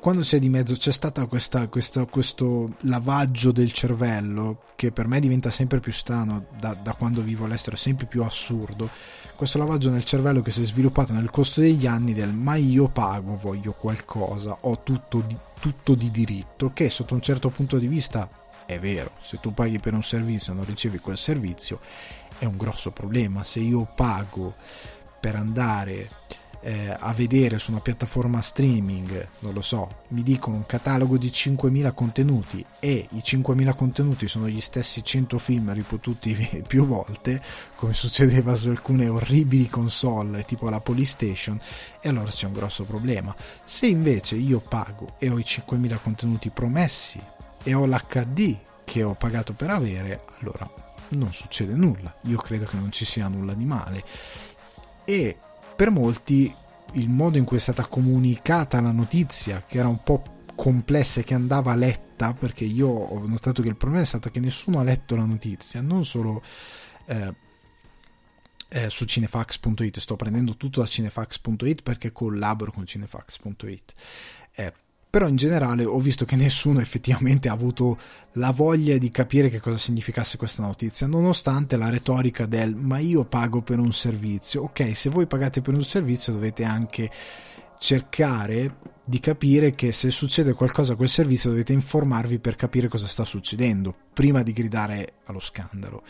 quando 0.00 0.22
c'è 0.22 0.38
di 0.38 0.48
mezzo 0.48 0.74
c'è 0.74 0.92
stato 0.92 1.26
questo 1.28 2.74
lavaggio 2.80 3.52
del 3.52 3.70
cervello 3.70 4.62
che 4.74 4.92
per 4.92 5.06
me 5.06 5.20
diventa 5.20 5.50
sempre 5.50 5.78
più 5.78 5.92
strano 5.92 6.46
da, 6.58 6.74
da, 6.74 6.94
quando 6.94 7.20
vivo 7.20 7.44
all'estero, 7.44 7.76
sempre 7.76 8.06
più 8.06 8.22
assurdo. 8.24 8.88
Questo 9.36 9.58
lavaggio 9.58 9.90
nel 9.90 10.04
cervello 10.04 10.40
che 10.40 10.50
si 10.50 10.62
è 10.62 10.64
sviluppato 10.64 11.12
nel 11.12 11.30
corso 11.30 11.60
degli 11.60 11.86
anni 11.86 12.14
del 12.14 12.32
ma 12.32 12.56
io 12.56 12.88
pago, 12.88 13.36
voglio 13.36 13.72
qualcosa, 13.72 14.56
ho 14.62 14.82
tutto 14.82 15.22
di, 15.26 15.36
tutto 15.60 15.94
di 15.94 16.10
diritto, 16.10 16.72
che 16.72 16.88
sotto 16.88 17.14
un 17.14 17.20
certo 17.20 17.50
punto 17.50 17.78
di 17.78 17.86
vista 17.86 18.28
è 18.64 18.78
vero, 18.78 19.12
se 19.20 19.38
tu 19.38 19.52
paghi 19.52 19.78
per 19.80 19.92
un 19.92 20.02
servizio 20.02 20.52
e 20.52 20.56
non 20.56 20.64
ricevi 20.64 20.98
quel 20.98 21.18
servizio 21.18 21.80
è 22.38 22.46
un 22.46 22.56
grosso 22.56 22.90
problema. 22.90 23.44
Se 23.44 23.60
io 23.60 23.86
pago 23.94 24.54
per 25.20 25.36
andare 25.36 26.08
eh, 26.60 26.94
a 26.98 27.12
vedere 27.12 27.58
su 27.58 27.70
una 27.70 27.80
piattaforma 27.80 28.40
streaming, 28.42 29.28
non 29.40 29.52
lo 29.52 29.62
so, 29.62 30.02
mi 30.08 30.22
dicono 30.22 30.56
un 30.56 30.66
catalogo 30.66 31.16
di 31.16 31.28
5.000 31.28 31.94
contenuti 31.94 32.64
e 32.78 33.06
i 33.10 33.22
5.000 33.24 33.74
contenuti 33.74 34.28
sono 34.28 34.48
gli 34.48 34.60
stessi 34.60 35.02
100 35.02 35.38
film 35.38 35.72
ripetuti 35.72 36.62
più 36.66 36.84
volte, 36.84 37.42
come 37.76 37.94
succedeva 37.94 38.54
su 38.54 38.68
alcune 38.68 39.08
orribili 39.08 39.68
console 39.68 40.44
tipo 40.44 40.68
la 40.68 40.80
Polystation, 40.80 41.58
e 42.00 42.08
allora 42.08 42.30
c'è 42.30 42.46
un 42.46 42.52
grosso 42.52 42.84
problema. 42.84 43.34
Se 43.64 43.86
invece 43.86 44.36
io 44.36 44.60
pago 44.60 45.14
e 45.18 45.30
ho 45.30 45.38
i 45.38 45.44
5.000 45.46 45.98
contenuti 46.02 46.50
promessi 46.50 47.20
e 47.62 47.74
ho 47.74 47.86
l'HD 47.86 48.56
che 48.84 49.02
ho 49.02 49.14
pagato 49.14 49.52
per 49.52 49.70
avere, 49.70 50.24
allora 50.40 50.68
non 51.10 51.32
succede 51.32 51.74
nulla. 51.74 52.14
Io 52.22 52.36
credo 52.38 52.64
che 52.64 52.76
non 52.76 52.90
ci 52.92 53.04
sia 53.04 53.28
nulla 53.28 53.54
di 53.54 53.64
male. 53.64 54.04
E 55.04 55.38
per 55.80 55.88
molti 55.88 56.54
il 56.92 57.08
modo 57.08 57.38
in 57.38 57.44
cui 57.44 57.56
è 57.56 57.60
stata 57.60 57.86
comunicata 57.86 58.82
la 58.82 58.90
notizia, 58.90 59.64
che 59.66 59.78
era 59.78 59.88
un 59.88 60.02
po' 60.02 60.42
complessa 60.54 61.20
e 61.20 61.24
che 61.24 61.32
andava 61.32 61.74
letta, 61.74 62.34
perché 62.34 62.64
io 62.64 62.86
ho 62.86 63.26
notato 63.26 63.62
che 63.62 63.68
il 63.68 63.76
problema 63.76 64.02
è 64.02 64.06
stato 64.06 64.28
che 64.28 64.40
nessuno 64.40 64.78
ha 64.78 64.82
letto 64.82 65.16
la 65.16 65.24
notizia, 65.24 65.80
non 65.80 66.04
solo 66.04 66.42
eh, 67.06 67.34
eh, 68.68 68.90
su 68.90 69.06
cinefax.it, 69.06 70.00
sto 70.00 70.16
prendendo 70.16 70.54
tutto 70.58 70.80
da 70.80 70.86
cinefax.it 70.86 71.80
perché 71.80 72.12
collaboro 72.12 72.72
con 72.72 72.84
cinefax.it. 72.84 73.94
Eh, 74.52 74.74
però 75.10 75.26
in 75.26 75.34
generale 75.34 75.84
ho 75.84 75.98
visto 75.98 76.24
che 76.24 76.36
nessuno 76.36 76.78
effettivamente 76.80 77.48
ha 77.48 77.52
avuto 77.52 77.98
la 78.34 78.52
voglia 78.52 78.96
di 78.96 79.10
capire 79.10 79.48
che 79.48 79.60
cosa 79.60 79.76
significasse 79.76 80.38
questa 80.38 80.62
notizia, 80.62 81.08
nonostante 81.08 81.76
la 81.76 81.90
retorica 81.90 82.46
del 82.46 82.76
ma 82.76 82.98
io 82.98 83.24
pago 83.24 83.60
per 83.60 83.80
un 83.80 83.92
servizio. 83.92 84.62
Ok, 84.62 84.94
se 84.94 85.10
voi 85.10 85.26
pagate 85.26 85.60
per 85.60 85.74
un 85.74 85.84
servizio 85.84 86.32
dovete 86.32 86.62
anche 86.62 87.10
cercare 87.78 88.76
di 89.04 89.18
capire 89.18 89.74
che 89.74 89.90
se 89.90 90.10
succede 90.10 90.52
qualcosa 90.52 90.92
a 90.92 90.96
quel 90.96 91.08
servizio 91.08 91.50
dovete 91.50 91.72
informarvi 91.72 92.38
per 92.38 92.54
capire 92.54 92.88
cosa 92.88 93.06
sta 93.06 93.24
succedendo 93.24 93.94
prima 94.12 94.42
di 94.42 94.52
gridare 94.52 95.14
allo 95.24 95.40
scandalo. 95.40 96.02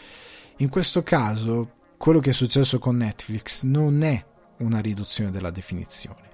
In 0.58 0.68
questo 0.68 1.02
caso, 1.02 1.76
quello 1.96 2.18
che 2.18 2.30
è 2.30 2.34
successo 2.34 2.78
con 2.78 2.96
Netflix 2.96 3.62
non 3.62 4.02
è 4.02 4.22
una 4.58 4.80
riduzione 4.80 5.30
della 5.30 5.50
definizione. 5.50 6.28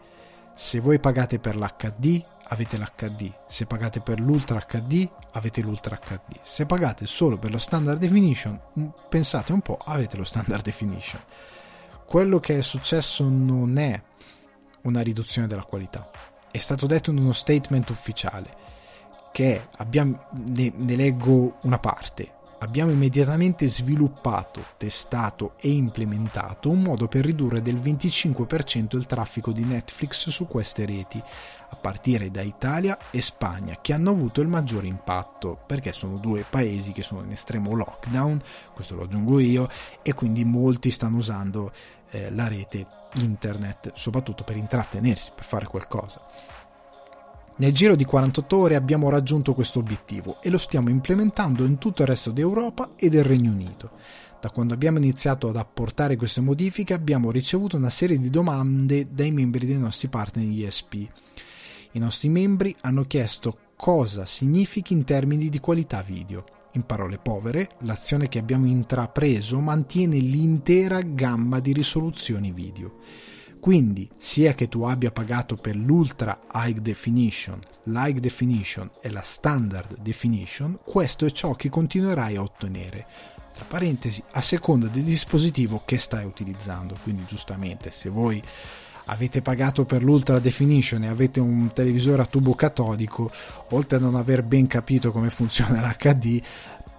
Se 0.54 0.80
voi 0.80 0.98
pagate 0.98 1.38
per 1.38 1.54
l'HD, 1.54 2.24
avete 2.48 2.76
l'HD, 2.76 3.32
se 3.48 3.66
pagate 3.66 4.00
per 4.00 4.20
l'Ultra 4.20 4.64
HD 4.66 5.08
avete 5.32 5.60
l'Ultra 5.60 5.98
HD, 5.98 6.36
se 6.42 6.66
pagate 6.66 7.06
solo 7.06 7.38
per 7.38 7.50
lo 7.50 7.58
Standard 7.58 7.98
Definition, 7.98 8.60
mm, 8.78 8.86
pensate 9.08 9.52
un 9.52 9.60
po', 9.60 9.78
avete 9.82 10.16
lo 10.16 10.24
Standard 10.24 10.62
Definition. 10.62 11.20
Quello 12.04 12.38
che 12.38 12.58
è 12.58 12.62
successo 12.62 13.28
non 13.28 13.78
è 13.78 14.00
una 14.82 15.00
riduzione 15.00 15.48
della 15.48 15.64
qualità, 15.64 16.08
è 16.50 16.58
stato 16.58 16.86
detto 16.86 17.10
in 17.10 17.18
uno 17.18 17.32
statement 17.32 17.90
ufficiale 17.90 18.64
che 19.32 19.68
abbiamo, 19.76 20.28
ne, 20.30 20.72
ne 20.74 20.96
leggo 20.96 21.58
una 21.62 21.78
parte. 21.78 22.35
Abbiamo 22.58 22.90
immediatamente 22.90 23.66
sviluppato, 23.68 24.64
testato 24.76 25.54
e 25.60 25.70
implementato 25.70 26.70
un 26.70 26.80
modo 26.80 27.08
per 27.08 27.24
ridurre 27.24 27.60
del 27.60 27.76
25% 27.76 28.96
il 28.96 29.06
traffico 29.06 29.52
di 29.52 29.64
Netflix 29.64 30.28
su 30.28 30.46
queste 30.46 30.86
reti, 30.86 31.22
a 31.68 31.76
partire 31.76 32.30
da 32.30 32.42
Italia 32.42 32.96
e 33.10 33.20
Spagna, 33.20 33.78
che 33.80 33.92
hanno 33.92 34.10
avuto 34.10 34.40
il 34.40 34.48
maggiore 34.48 34.86
impatto, 34.86 35.58
perché 35.66 35.92
sono 35.92 36.16
due 36.16 36.44
paesi 36.48 36.92
che 36.92 37.02
sono 37.02 37.22
in 37.22 37.32
estremo 37.32 37.74
lockdown, 37.74 38.40
questo 38.72 38.94
lo 38.94 39.02
aggiungo 39.02 39.38
io, 39.38 39.68
e 40.02 40.14
quindi 40.14 40.44
molti 40.44 40.90
stanno 40.90 41.18
usando 41.18 41.72
eh, 42.10 42.30
la 42.30 42.48
rete 42.48 42.86
internet, 43.14 43.92
soprattutto 43.94 44.44
per 44.44 44.56
intrattenersi, 44.56 45.32
per 45.34 45.44
fare 45.44 45.66
qualcosa. 45.66 46.20
Nel 47.58 47.72
giro 47.72 47.96
di 47.96 48.04
48 48.04 48.54
ore 48.54 48.76
abbiamo 48.76 49.08
raggiunto 49.08 49.54
questo 49.54 49.78
obiettivo 49.78 50.42
e 50.42 50.50
lo 50.50 50.58
stiamo 50.58 50.90
implementando 50.90 51.64
in 51.64 51.78
tutto 51.78 52.02
il 52.02 52.08
resto 52.08 52.30
d'Europa 52.30 52.90
e 52.96 53.08
del 53.08 53.24
Regno 53.24 53.50
Unito. 53.50 53.92
Da 54.38 54.50
quando 54.50 54.74
abbiamo 54.74 54.98
iniziato 54.98 55.48
ad 55.48 55.56
apportare 55.56 56.16
queste 56.16 56.42
modifiche 56.42 56.92
abbiamo 56.92 57.30
ricevuto 57.30 57.78
una 57.78 57.88
serie 57.88 58.18
di 58.18 58.28
domande 58.28 59.08
dai 59.10 59.30
membri 59.30 59.64
dei 59.64 59.78
nostri 59.78 60.08
partner 60.08 60.44
ISP. 60.44 60.94
I 61.92 61.98
nostri 61.98 62.28
membri 62.28 62.76
hanno 62.82 63.04
chiesto 63.04 63.56
cosa 63.74 64.26
significhi 64.26 64.92
in 64.92 65.04
termini 65.04 65.48
di 65.48 65.58
qualità 65.58 66.02
video. 66.02 66.44
In 66.72 66.82
parole 66.82 67.16
povere, 67.16 67.70
l'azione 67.80 68.28
che 68.28 68.38
abbiamo 68.38 68.66
intrapreso 68.66 69.58
mantiene 69.60 70.18
l'intera 70.18 71.00
gamma 71.00 71.58
di 71.60 71.72
risoluzioni 71.72 72.52
video. 72.52 72.96
Quindi, 73.66 74.08
sia 74.16 74.54
che 74.54 74.68
tu 74.68 74.82
abbia 74.82 75.10
pagato 75.10 75.56
per 75.56 75.74
l'Ultra 75.74 76.38
High 76.52 76.78
Definition, 76.78 77.58
l'High 77.86 78.20
Definition 78.20 78.88
e 79.00 79.10
la 79.10 79.22
Standard 79.22 79.98
Definition, 79.98 80.78
questo 80.84 81.26
è 81.26 81.32
ciò 81.32 81.54
che 81.54 81.68
continuerai 81.68 82.36
a 82.36 82.42
ottenere. 82.42 83.06
Tra 83.52 83.64
parentesi, 83.64 84.22
a 84.34 84.40
seconda 84.40 84.86
del 84.86 85.02
dispositivo 85.02 85.82
che 85.84 85.98
stai 85.98 86.24
utilizzando. 86.24 86.96
Quindi, 87.02 87.24
giustamente, 87.26 87.90
se 87.90 88.08
voi 88.08 88.40
avete 89.06 89.42
pagato 89.42 89.84
per 89.84 90.04
l'Ultra 90.04 90.38
Definition 90.38 91.02
e 91.02 91.08
avete 91.08 91.40
un 91.40 91.68
televisore 91.72 92.22
a 92.22 92.26
tubo 92.26 92.54
catodico, 92.54 93.32
oltre 93.70 93.96
a 93.96 94.00
non 94.00 94.14
aver 94.14 94.44
ben 94.44 94.68
capito 94.68 95.10
come 95.10 95.28
funziona 95.28 95.80
l'HD, 95.80 96.40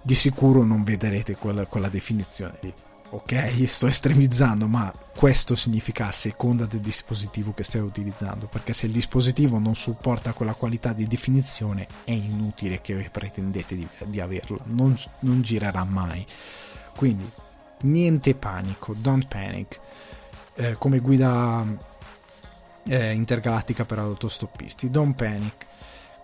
di 0.02 0.14
sicuro 0.14 0.64
non 0.64 0.84
vedrete 0.84 1.34
quella, 1.34 1.64
quella 1.64 1.88
definizione 1.88 2.58
lì 2.60 2.74
ok, 3.10 3.66
sto 3.66 3.86
estremizzando, 3.86 4.66
ma 4.66 4.92
questo 5.16 5.54
significa 5.54 6.08
a 6.08 6.12
seconda 6.12 6.66
del 6.66 6.80
dispositivo 6.80 7.52
che 7.54 7.64
stai 7.64 7.80
utilizzando, 7.80 8.46
perché 8.46 8.72
se 8.72 8.86
il 8.86 8.92
dispositivo 8.92 9.58
non 9.58 9.74
supporta 9.74 10.32
quella 10.32 10.54
qualità 10.54 10.92
di 10.92 11.06
definizione 11.06 11.86
è 12.04 12.12
inutile 12.12 12.80
che 12.80 13.08
pretendete 13.10 13.74
di, 13.74 13.88
di 14.06 14.20
averla, 14.20 14.58
non, 14.64 14.96
non, 15.20 15.42
girerà 15.42 15.84
mai. 15.84 16.26
Quindi 16.94 17.28
niente 17.82 18.34
panico, 18.34 18.94
don't 18.96 19.26
panic. 19.26 19.80
Eh, 20.54 20.74
come 20.76 20.98
guida 20.98 21.64
eh, 22.84 23.12
intergalattica 23.12 23.84
per 23.84 23.98
autostoppisti, 23.98 24.90
don't 24.90 25.14
panic 25.14 25.67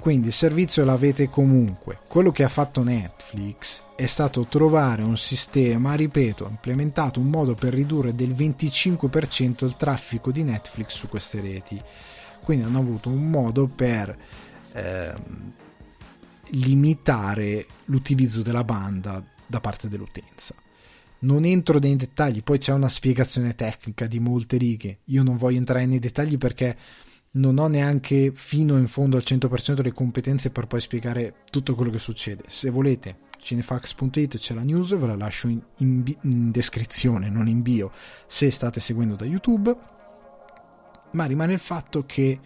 quindi 0.05 0.27
il 0.27 0.35
servizio 0.35 0.85
l'avete 0.85 1.31
comunque. 1.31 2.01
Quello 2.07 2.31
che 2.31 2.45
ha 2.45 2.49
fatto 2.51 2.83
Netflix 2.83 3.83
è 3.97 4.05
stato 4.05 4.45
trovare 4.45 5.01
un 5.01 5.17
sistema, 5.17 5.95
ripeto, 5.95 6.47
implementato 6.47 7.21
un 7.21 7.31
modo 7.31 7.55
per 7.55 7.73
ridurre 7.73 8.14
del 8.14 8.35
25% 8.35 9.64
il 9.64 9.79
traffico 9.79 10.31
di 10.31 10.43
Netflix 10.43 10.90
su 10.90 11.09
queste 11.09 11.40
reti. 11.40 11.81
Quindi 12.43 12.67
hanno 12.67 12.81
avuto 12.81 13.09
un 13.09 13.31
modo 13.31 13.67
per 13.67 14.14
eh, 14.73 15.14
limitare 16.49 17.67
l'utilizzo 17.87 18.43
della 18.43 18.62
banda 18.62 19.25
da 19.47 19.61
parte 19.61 19.88
dell'utenza. 19.88 20.55
Non 21.21 21.47
entro 21.47 21.79
nei 21.79 21.97
dettagli, 21.97 22.43
poi 22.43 22.59
c'è 22.59 22.75
una 22.75 22.90
spiegazione 22.90 23.55
tecnica 23.55 24.07
di 24.07 24.21
molte 24.21 24.59
righe. 24.59 24.99
Io 25.05 25.23
non 25.23 25.38
voglio 25.38 25.57
entrare 25.57 25.87
nei 25.87 25.99
dettagli 25.99 26.37
perché 26.37 26.77
non 27.35 27.59
ho 27.59 27.66
neanche 27.66 28.33
fino 28.35 28.77
in 28.77 28.87
fondo 28.87 29.16
al 29.16 29.25
100% 29.25 29.83
le 29.83 29.92
competenze 29.92 30.51
per 30.51 30.66
poi 30.66 30.81
spiegare 30.81 31.37
tutto 31.51 31.75
quello 31.75 31.90
che 31.90 31.99
succede. 31.99 32.44
Se 32.47 32.70
volete, 32.70 33.18
cinefax.it 33.38 34.37
c'è 34.37 34.55
la 34.55 34.62
news, 34.62 34.97
ve 34.97 35.07
la 35.07 35.16
lascio 35.16 35.49
in, 35.49 35.61
in, 35.79 36.16
in, 36.23 36.51
descrizione, 36.51 37.31
non 37.31 37.49
in 37.49 37.62
bio, 37.62 37.90
se 38.27 38.51
state 38.51 38.79
seguendo 38.81 39.16
da 39.16 39.25
YouTube. 39.25 39.77
Ma 41.12 41.25
rimane 41.27 41.55
il 41.55 41.59
fatto 41.61 42.05
che 42.07 42.38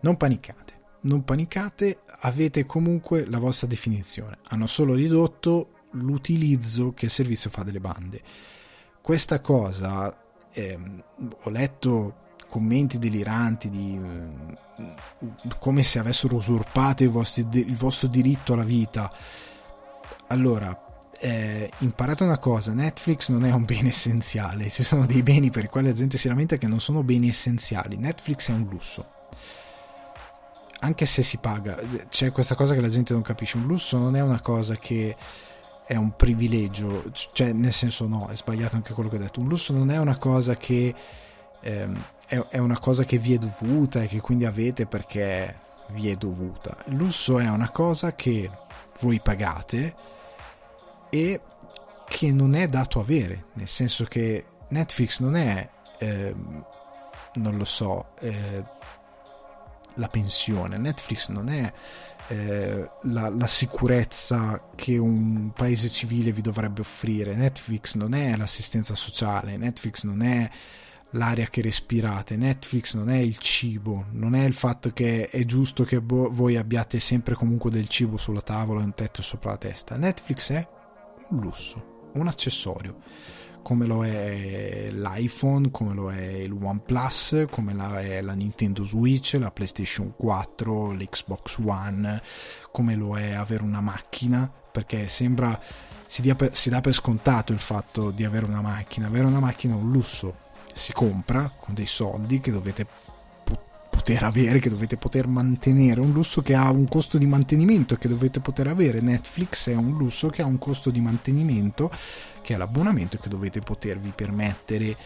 non 0.00 0.16
panicate, 0.16 0.74
non 1.02 1.24
panicate, 1.24 2.00
avete 2.20 2.64
comunque 2.64 3.26
la 3.26 3.38
vostra 3.38 3.66
definizione. 3.66 4.38
Hanno 4.48 4.66
solo 4.66 4.94
ridotto 4.94 5.72
l'utilizzo 5.92 6.92
che 6.92 7.06
il 7.06 7.10
servizio 7.10 7.50
fa 7.50 7.62
delle 7.62 7.80
bande. 7.80 8.22
Questa 9.02 9.40
cosa 9.40 10.14
eh, 10.52 10.78
ho 11.42 11.50
letto 11.50 12.19
commenti 12.50 12.98
deliranti 12.98 13.70
di 13.70 13.98
eh, 13.98 14.94
come 15.58 15.82
se 15.82 15.98
avessero 15.98 16.34
usurpato 16.34 17.02
il 17.02 17.10
vostro, 17.10 17.46
il 17.52 17.76
vostro 17.76 18.08
diritto 18.08 18.52
alla 18.52 18.64
vita. 18.64 19.10
Allora, 20.26 21.08
eh, 21.18 21.70
imparate 21.78 22.24
una 22.24 22.38
cosa, 22.38 22.72
Netflix 22.72 23.28
non 23.28 23.44
è 23.44 23.52
un 23.52 23.64
bene 23.64 23.88
essenziale, 23.88 24.70
ci 24.70 24.82
sono 24.82 25.06
dei 25.06 25.22
beni 25.22 25.50
per 25.50 25.64
i 25.64 25.68
quali 25.68 25.88
la 25.88 25.92
gente 25.92 26.18
si 26.18 26.28
lamenta 26.28 26.56
che 26.56 26.66
non 26.66 26.80
sono 26.80 27.02
beni 27.02 27.28
essenziali, 27.28 27.96
Netflix 27.96 28.50
è 28.50 28.52
un 28.52 28.66
lusso. 28.68 29.06
Anche 30.82 31.04
se 31.04 31.22
si 31.22 31.36
paga, 31.36 31.78
c'è 32.08 32.32
questa 32.32 32.54
cosa 32.54 32.74
che 32.74 32.80
la 32.80 32.88
gente 32.88 33.12
non 33.12 33.20
capisce, 33.20 33.58
un 33.58 33.66
lusso 33.66 33.98
non 33.98 34.16
è 34.16 34.22
una 34.22 34.40
cosa 34.40 34.76
che 34.76 35.14
è 35.86 35.94
un 35.96 36.16
privilegio, 36.16 37.10
cioè 37.32 37.52
nel 37.52 37.72
senso 37.72 38.06
no, 38.06 38.28
è 38.28 38.36
sbagliato 38.36 38.76
anche 38.76 38.94
quello 38.94 39.10
che 39.10 39.16
ho 39.16 39.18
detto, 39.18 39.40
un 39.40 39.48
lusso 39.48 39.74
non 39.74 39.90
è 39.90 39.98
una 39.98 40.16
cosa 40.16 40.56
che 40.56 40.94
ehm, 41.60 42.04
è, 42.30 42.38
è 42.48 42.58
una 42.58 42.78
cosa 42.78 43.02
che 43.02 43.18
vi 43.18 43.34
è 43.34 43.38
dovuta 43.38 44.02
e 44.02 44.06
che 44.06 44.20
quindi 44.20 44.44
avete 44.44 44.86
perché 44.86 45.58
vi 45.88 46.08
è 46.08 46.14
dovuta. 46.14 46.76
Lusso 46.86 47.40
è 47.40 47.48
una 47.48 47.70
cosa 47.70 48.14
che 48.14 48.48
voi 49.00 49.20
pagate 49.20 49.94
e 51.10 51.40
che 52.06 52.32
non 52.32 52.54
è 52.54 52.68
dato 52.68 53.00
avere, 53.00 53.46
nel 53.54 53.66
senso 53.66 54.04
che 54.04 54.44
Netflix 54.68 55.18
non 55.18 55.34
è, 55.34 55.68
eh, 55.98 56.34
non 57.34 57.56
lo 57.56 57.64
so, 57.64 58.12
eh, 58.20 58.62
la 59.94 60.08
pensione, 60.08 60.78
Netflix 60.78 61.28
non 61.30 61.48
è 61.48 61.72
eh, 62.28 62.90
la, 63.02 63.28
la, 63.28 63.46
sicurezza 63.48 64.68
che 64.76 64.96
un 64.98 65.50
paese 65.52 65.88
civile 65.88 66.30
vi 66.30 66.42
dovrebbe 66.42 66.82
offrire, 66.82 67.34
Netflix 67.34 67.94
non 67.94 68.14
è 68.14 68.36
l'assistenza 68.36 68.94
sociale, 68.94 69.56
Netflix 69.56 70.04
non 70.04 70.22
è 70.22 70.48
l'aria 71.12 71.46
che 71.46 71.62
respirate. 71.62 72.36
Netflix 72.36 72.94
non 72.94 73.08
è 73.10 73.16
il 73.16 73.38
cibo, 73.38 74.06
non 74.12 74.34
è 74.34 74.44
il 74.44 74.54
fatto 74.54 74.92
che 74.92 75.28
è 75.28 75.44
giusto 75.44 75.84
che 75.84 76.00
bo- 76.00 76.30
voi 76.30 76.56
abbiate 76.56 77.00
sempre 77.00 77.34
comunque 77.34 77.70
del 77.70 77.88
cibo 77.88 78.16
sulla 78.16 78.42
tavola 78.42 78.82
un 78.82 78.94
tetto 78.94 79.22
sopra 79.22 79.50
la 79.52 79.58
testa. 79.58 79.96
Netflix 79.96 80.52
è 80.52 80.68
un 81.30 81.40
lusso, 81.40 82.10
un 82.14 82.26
accessorio, 82.26 82.98
come 83.62 83.86
lo 83.86 84.04
è 84.04 84.88
l'iPhone, 84.90 85.70
come 85.70 85.94
lo 85.94 86.10
è 86.10 86.26
il 86.26 86.52
OnePlus, 86.52 87.46
come 87.50 87.74
lo 87.74 87.94
è 87.94 88.20
la 88.20 88.32
Nintendo 88.32 88.84
Switch, 88.84 89.36
la 89.38 89.50
PlayStation 89.50 90.14
4, 90.16 90.92
l'Xbox 90.92 91.58
One, 91.64 92.22
come 92.70 92.94
lo 92.94 93.18
è 93.18 93.32
avere 93.32 93.62
una 93.62 93.80
macchina, 93.80 94.50
perché 94.72 95.08
sembra 95.08 95.58
si, 96.06 96.22
per, 96.34 96.56
si 96.56 96.70
dà 96.70 96.80
per 96.80 96.92
scontato 96.92 97.52
il 97.52 97.60
fatto 97.60 98.10
di 98.10 98.24
avere 98.24 98.44
una 98.44 98.60
macchina. 98.60 99.06
Avere 99.06 99.26
una 99.26 99.38
macchina 99.38 99.74
è 99.74 99.76
un 99.76 99.92
lusso, 99.92 100.34
si 100.80 100.92
compra 100.94 101.52
con 101.54 101.74
dei 101.74 101.84
soldi 101.84 102.40
che 102.40 102.50
dovete 102.50 102.86
poter 103.90 104.22
avere, 104.22 104.60
che 104.60 104.70
dovete 104.70 104.96
poter 104.96 105.26
mantenere, 105.26 106.00
un 106.00 106.10
lusso 106.10 106.40
che 106.40 106.54
ha 106.54 106.70
un 106.70 106.88
costo 106.88 107.18
di 107.18 107.26
mantenimento 107.26 107.96
che 107.96 108.08
dovete 108.08 108.40
poter 108.40 108.68
avere. 108.68 109.02
Netflix 109.02 109.68
è 109.68 109.74
un 109.74 109.98
lusso 109.98 110.30
che 110.30 110.40
ha 110.40 110.46
un 110.46 110.58
costo 110.58 110.88
di 110.88 111.00
mantenimento 111.02 111.90
che 112.40 112.54
è 112.54 112.56
l'abbonamento 112.56 113.18
che 113.18 113.28
dovete 113.28 113.60
potervi 113.60 114.10
permettere. 114.14 114.96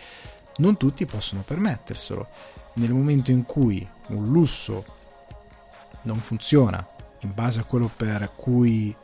Non 0.59 0.77
tutti 0.77 1.07
possono 1.07 1.43
permetterselo. 1.43 2.29
Nel 2.75 2.93
momento 2.93 3.33
in 3.33 3.45
cui 3.45 3.87
un 4.11 4.29
lusso 4.29 4.85
non 6.03 6.19
funziona 6.19 6.87
in 7.21 7.33
base 7.35 7.59
a 7.59 7.65
quello 7.65 7.91
per 7.95 8.31
cui 8.37 8.95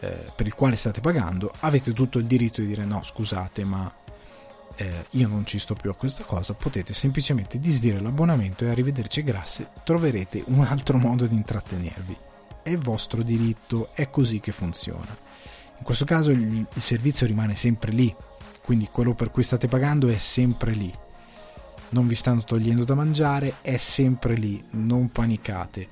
eh, 0.00 0.30
per 0.34 0.46
il 0.46 0.54
quale 0.54 0.76
state 0.76 1.00
pagando, 1.00 1.52
avete 1.60 1.92
tutto 1.92 2.18
il 2.18 2.26
diritto 2.26 2.62
di 2.62 2.68
dire 2.68 2.86
no, 2.86 3.02
scusate, 3.02 3.64
ma 3.64 3.92
eh, 4.80 5.06
io 5.10 5.26
non 5.26 5.44
ci 5.44 5.58
sto 5.58 5.74
più 5.74 5.90
a 5.90 5.94
questa 5.94 6.22
cosa, 6.22 6.54
potete 6.54 6.92
semplicemente 6.92 7.58
disdire 7.58 7.98
l'abbonamento 7.98 8.64
e 8.64 8.68
arrivederci 8.68 9.24
grazie, 9.24 9.70
troverete 9.82 10.44
un 10.46 10.60
altro 10.60 10.98
modo 10.98 11.26
di 11.26 11.34
intrattenervi. 11.34 12.16
È 12.62 12.76
vostro 12.76 13.24
diritto, 13.24 13.88
è 13.92 14.08
così 14.08 14.38
che 14.38 14.52
funziona. 14.52 15.16
In 15.78 15.82
questo 15.82 16.04
caso 16.04 16.30
il, 16.30 16.64
il 16.72 16.80
servizio 16.80 17.26
rimane 17.26 17.56
sempre 17.56 17.90
lì, 17.90 18.14
quindi 18.62 18.88
quello 18.92 19.14
per 19.14 19.32
cui 19.32 19.42
state 19.42 19.66
pagando 19.66 20.06
è 20.06 20.16
sempre 20.16 20.72
lì. 20.72 20.94
Non 21.90 22.06
vi 22.06 22.14
stanno 22.14 22.44
togliendo 22.44 22.84
da 22.84 22.94
mangiare, 22.94 23.54
è 23.62 23.78
sempre 23.78 24.34
lì, 24.34 24.62
non 24.70 25.10
panicate. 25.10 25.88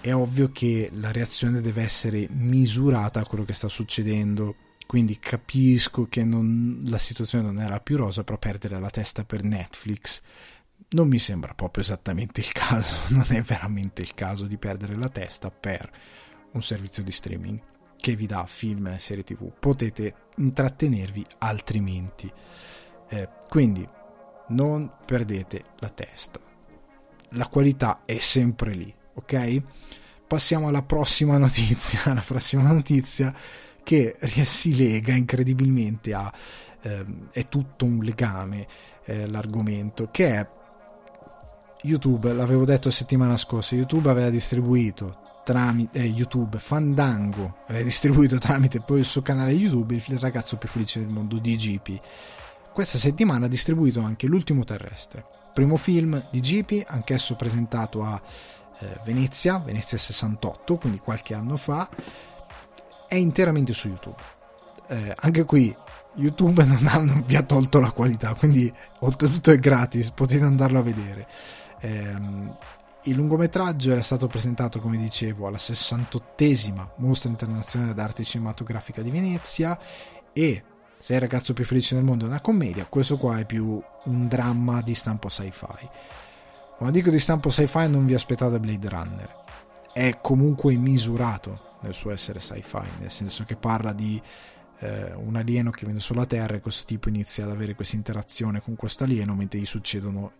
è 0.00 0.14
ovvio 0.14 0.50
che 0.52 0.90
la 0.92 1.10
reazione 1.10 1.60
deve 1.60 1.82
essere 1.82 2.28
misurata 2.30 3.18
a 3.18 3.26
quello 3.26 3.44
che 3.44 3.52
sta 3.52 3.68
succedendo. 3.68 4.54
Quindi 4.90 5.20
capisco 5.20 6.08
che 6.08 6.24
non, 6.24 6.80
la 6.86 6.98
situazione 6.98 7.44
non 7.44 7.60
era 7.60 7.78
più 7.78 7.96
rosa, 7.96 8.24
però 8.24 8.38
perdere 8.38 8.80
la 8.80 8.90
testa 8.90 9.22
per 9.22 9.44
Netflix 9.44 10.20
non 10.88 11.06
mi 11.06 11.20
sembra 11.20 11.54
proprio 11.54 11.84
esattamente 11.84 12.40
il 12.40 12.50
caso, 12.50 12.96
non 13.14 13.26
è 13.28 13.40
veramente 13.40 14.02
il 14.02 14.14
caso 14.14 14.46
di 14.46 14.56
perdere 14.56 14.96
la 14.96 15.08
testa 15.08 15.48
per 15.52 15.88
un 16.50 16.60
servizio 16.60 17.04
di 17.04 17.12
streaming 17.12 17.62
che 17.98 18.16
vi 18.16 18.26
dà 18.26 18.44
film 18.46 18.88
e 18.88 18.98
serie 18.98 19.22
tv. 19.22 19.52
Potete 19.60 20.12
intrattenervi 20.38 21.24
altrimenti. 21.38 22.28
Eh, 23.10 23.28
quindi 23.48 23.86
non 24.48 24.92
perdete 25.06 25.66
la 25.78 25.90
testa. 25.90 26.40
La 27.34 27.46
qualità 27.46 28.02
è 28.04 28.18
sempre 28.18 28.72
lì, 28.72 28.92
ok? 29.14 29.62
Passiamo 30.26 30.66
alla 30.66 30.82
prossima 30.82 31.38
notizia. 31.38 32.12
La 32.12 32.24
prossima 32.26 32.72
notizia 32.72 33.32
che 33.90 34.16
si 34.44 34.76
lega 34.76 35.12
incredibilmente 35.12 36.14
a... 36.14 36.32
Eh, 36.82 37.04
è 37.32 37.48
tutto 37.48 37.84
un 37.84 37.98
legame 37.98 38.66
eh, 39.04 39.26
l'argomento 39.26 40.08
che 40.10 40.28
è 40.28 40.48
YouTube, 41.82 42.32
l'avevo 42.32 42.64
detto 42.64 42.88
settimana 42.88 43.36
scorsa, 43.36 43.74
YouTube 43.74 44.08
aveva 44.08 44.30
distribuito 44.30 45.42
tramite 45.44 45.98
eh, 45.98 46.04
YouTube 46.04 46.58
Fandango 46.58 47.56
aveva 47.66 47.82
distribuito 47.84 48.38
tramite 48.38 48.80
poi 48.80 49.00
il 49.00 49.04
suo 49.04 49.20
canale 49.22 49.52
YouTube 49.52 49.94
il 49.94 50.18
ragazzo 50.18 50.56
più 50.56 50.68
felice 50.68 51.00
del 51.00 51.08
mondo 51.08 51.38
di 51.38 51.56
GP 51.56 52.00
questa 52.72 52.98
settimana 52.98 53.46
ha 53.46 53.48
distribuito 53.48 54.00
anche 54.00 54.26
L'ultimo 54.26 54.64
terrestre 54.64 55.24
primo 55.52 55.76
film 55.76 56.22
di 56.30 56.40
GP 56.40 56.84
anch'esso 56.86 57.36
presentato 57.36 58.04
a 58.04 58.20
eh, 58.78 59.00
Venezia 59.04 59.58
Venezia 59.58 59.98
68 59.98 60.76
quindi 60.76 60.98
qualche 60.98 61.34
anno 61.34 61.56
fa 61.56 61.88
è 63.10 63.16
interamente 63.16 63.72
su 63.72 63.88
YouTube. 63.88 64.22
Eh, 64.86 65.12
anche 65.16 65.44
qui 65.44 65.76
YouTube 66.14 66.62
non, 66.64 66.86
ha, 66.86 66.98
non 66.98 67.24
vi 67.26 67.34
ha 67.34 67.42
tolto 67.42 67.78
la 67.80 67.90
qualità 67.92 68.34
quindi 68.34 68.72
oltretutto 69.00 69.52
è 69.52 69.58
gratis 69.58 70.10
potete 70.10 70.44
andarlo 70.44 70.78
a 70.78 70.82
vedere. 70.82 71.26
Ehm, 71.80 72.56
il 73.04 73.14
lungometraggio 73.16 73.90
era 73.90 74.02
stato 74.02 74.26
presentato, 74.26 74.78
come 74.78 74.96
dicevo, 74.98 75.46
alla 75.46 75.56
68esima 75.56 76.86
Mostra 76.96 77.30
Internazionale 77.30 77.94
d'Arte 77.94 78.22
Cinematografica 78.22 79.02
di 79.02 79.10
Venezia 79.10 79.76
e 80.32 80.62
Se 80.98 81.14
il 81.14 81.20
ragazzo 81.20 81.54
più 81.54 81.64
felice 81.64 81.94
del 81.94 82.04
mondo 82.04 82.26
è 82.26 82.28
una 82.28 82.42
commedia, 82.42 82.84
questo 82.84 83.16
qua 83.16 83.38
è 83.38 83.46
più 83.46 83.82
un 84.04 84.26
dramma 84.28 84.82
di 84.82 84.94
stampo 84.94 85.30
sci-fi. 85.30 85.88
Quando 86.76 86.96
dico 86.96 87.10
di 87.10 87.18
stampo 87.18 87.48
sci-fi 87.48 87.88
non 87.88 88.04
vi 88.04 88.12
aspettate 88.12 88.60
Blade 88.60 88.88
Runner, 88.88 89.36
è 89.94 90.18
comunque 90.20 90.74
misurato 90.74 91.69
nel 91.82 91.94
suo 91.94 92.10
essere 92.10 92.40
sci-fi, 92.40 92.98
nel 93.00 93.10
senso 93.10 93.44
che 93.44 93.56
parla 93.56 93.92
di 93.92 94.20
eh, 94.80 95.12
un 95.14 95.36
alieno 95.36 95.70
che 95.70 95.84
viene 95.84 96.00
sulla 96.00 96.26
Terra 96.26 96.54
e 96.54 96.60
questo 96.60 96.84
tipo 96.84 97.08
inizia 97.08 97.44
ad 97.44 97.50
avere 97.50 97.74
questa 97.74 97.96
interazione 97.96 98.60
con 98.60 98.76
questo 98.76 99.04
alieno 99.04 99.34
mentre 99.34 99.58
gli 99.58 99.66
succedono 99.66 100.32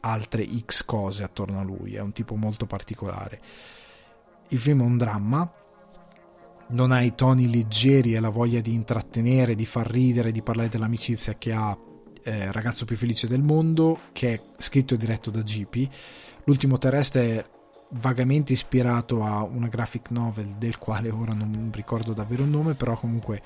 altre 0.00 0.46
X 0.46 0.84
cose 0.84 1.24
attorno 1.24 1.58
a 1.58 1.62
lui, 1.62 1.94
è 1.94 2.00
un 2.00 2.12
tipo 2.12 2.36
molto 2.36 2.66
particolare. 2.66 3.40
Il 4.48 4.58
film 4.58 4.80
è 4.80 4.84
un 4.84 4.96
dramma, 4.96 5.52
non 6.68 6.92
ha 6.92 7.00
i 7.00 7.14
toni 7.14 7.50
leggeri 7.50 8.14
e 8.14 8.20
la 8.20 8.28
voglia 8.28 8.60
di 8.60 8.72
intrattenere, 8.72 9.54
di 9.54 9.66
far 9.66 9.90
ridere, 9.90 10.32
di 10.32 10.42
parlare 10.42 10.68
dell'amicizia 10.68 11.34
che 11.34 11.52
ha 11.52 11.76
eh, 12.22 12.52
Ragazzo 12.52 12.84
più 12.84 12.96
felice 12.96 13.26
del 13.26 13.42
mondo, 13.42 14.00
che 14.12 14.34
è 14.34 14.42
scritto 14.58 14.94
e 14.94 14.96
diretto 14.96 15.30
da 15.30 15.42
GP. 15.42 15.88
L'ultimo 16.44 16.78
terrestre 16.78 17.36
è 17.36 17.44
vagamente 17.90 18.52
ispirato 18.52 19.24
a 19.24 19.42
una 19.42 19.68
graphic 19.68 20.10
novel 20.10 20.54
del 20.58 20.78
quale 20.78 21.10
ora 21.10 21.32
non 21.32 21.70
ricordo 21.72 22.12
davvero 22.12 22.42
il 22.42 22.50
nome, 22.50 22.74
però 22.74 22.98
comunque 22.98 23.42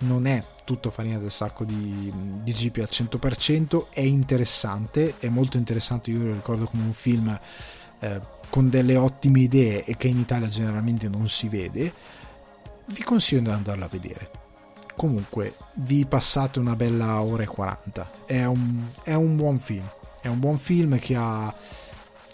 non 0.00 0.26
è 0.26 0.44
tutto 0.64 0.90
farina 0.90 1.18
del 1.18 1.30
sacco 1.30 1.64
di, 1.64 2.12
di 2.42 2.52
GP 2.52 2.78
al 2.78 2.88
100%, 2.90 3.86
è 3.90 4.00
interessante, 4.00 5.14
è 5.18 5.28
molto 5.28 5.56
interessante, 5.56 6.10
io 6.10 6.24
lo 6.24 6.32
ricordo 6.34 6.66
come 6.66 6.84
un 6.84 6.92
film 6.92 7.38
eh, 8.00 8.20
con 8.48 8.68
delle 8.68 8.96
ottime 8.96 9.40
idee 9.40 9.84
e 9.84 9.96
che 9.96 10.08
in 10.08 10.18
Italia 10.18 10.48
generalmente 10.48 11.08
non 11.08 11.28
si 11.28 11.48
vede, 11.48 11.92
vi 12.86 13.02
consiglio 13.02 13.42
di 13.42 13.50
andarlo 13.50 13.84
a 13.84 13.88
vedere. 13.88 14.30
Comunque, 14.94 15.54
vi 15.74 16.04
passate 16.04 16.58
una 16.58 16.76
bella 16.76 17.22
ora 17.22 17.42
e 17.44 17.46
40, 17.46 18.10
è 18.26 18.44
un, 18.44 18.86
è 19.02 19.14
un 19.14 19.36
buon 19.36 19.58
film, 19.58 19.88
è 20.20 20.28
un 20.28 20.38
buon 20.38 20.58
film 20.58 20.98
che 20.98 21.16
ha 21.16 21.52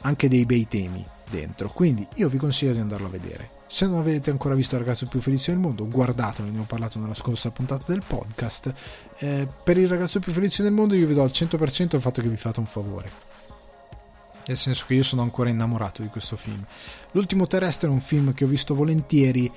anche 0.03 0.29
dei 0.29 0.45
bei 0.45 0.67
temi 0.67 1.07
dentro, 1.31 1.69
quindi 1.71 2.07
io 2.15 2.29
vi 2.29 2.39
consiglio 2.39 2.73
di 2.73 2.81
andarlo 2.81 3.07
a 3.07 3.11
vedere 3.11 3.57
se 3.71 3.87
non 3.87 3.99
avete 3.99 4.31
ancora 4.31 4.55
visto 4.55 4.75
Il 4.75 4.81
ragazzo 4.81 5.07
più 5.07 5.21
felice 5.21 5.53
del 5.53 5.61
mondo, 5.61 5.87
guardatelo, 5.87 6.51
ne 6.51 6.61
ho 6.61 6.65
parlato 6.65 6.99
nella 6.99 7.15
scorsa 7.15 7.51
puntata 7.51 7.85
del 7.93 8.03
podcast. 8.05 8.73
Eh, 9.19 9.47
per 9.63 9.77
il 9.77 9.87
ragazzo 9.87 10.21
più 10.21 10.33
felice 10.33 10.63
del 10.63 10.73
mondo 10.73 10.95
io 10.95 11.07
vi 11.07 11.13
do 11.13 11.23
al 11.23 11.31
100% 11.33 11.95
il 11.95 12.01
fatto 12.01 12.23
che 12.23 12.29
vi 12.29 12.37
fate 12.37 12.61
un 12.61 12.67
favore. 12.67 13.11
Nel 14.47 14.57
senso 14.57 14.87
che 14.87 14.95
io 14.95 15.03
sono 15.03 15.21
ancora 15.21 15.51
innamorato 15.51 16.01
di 16.01 16.09
questo 16.09 16.37
film. 16.37 16.65
L'ultimo 17.11 17.47
terrestre 17.47 17.89
è 17.89 17.91
un 17.91 18.01
film 18.01 18.33
che 18.33 18.45
ho 18.45 18.49
visto 18.49 18.75
volentieri, 18.75 19.53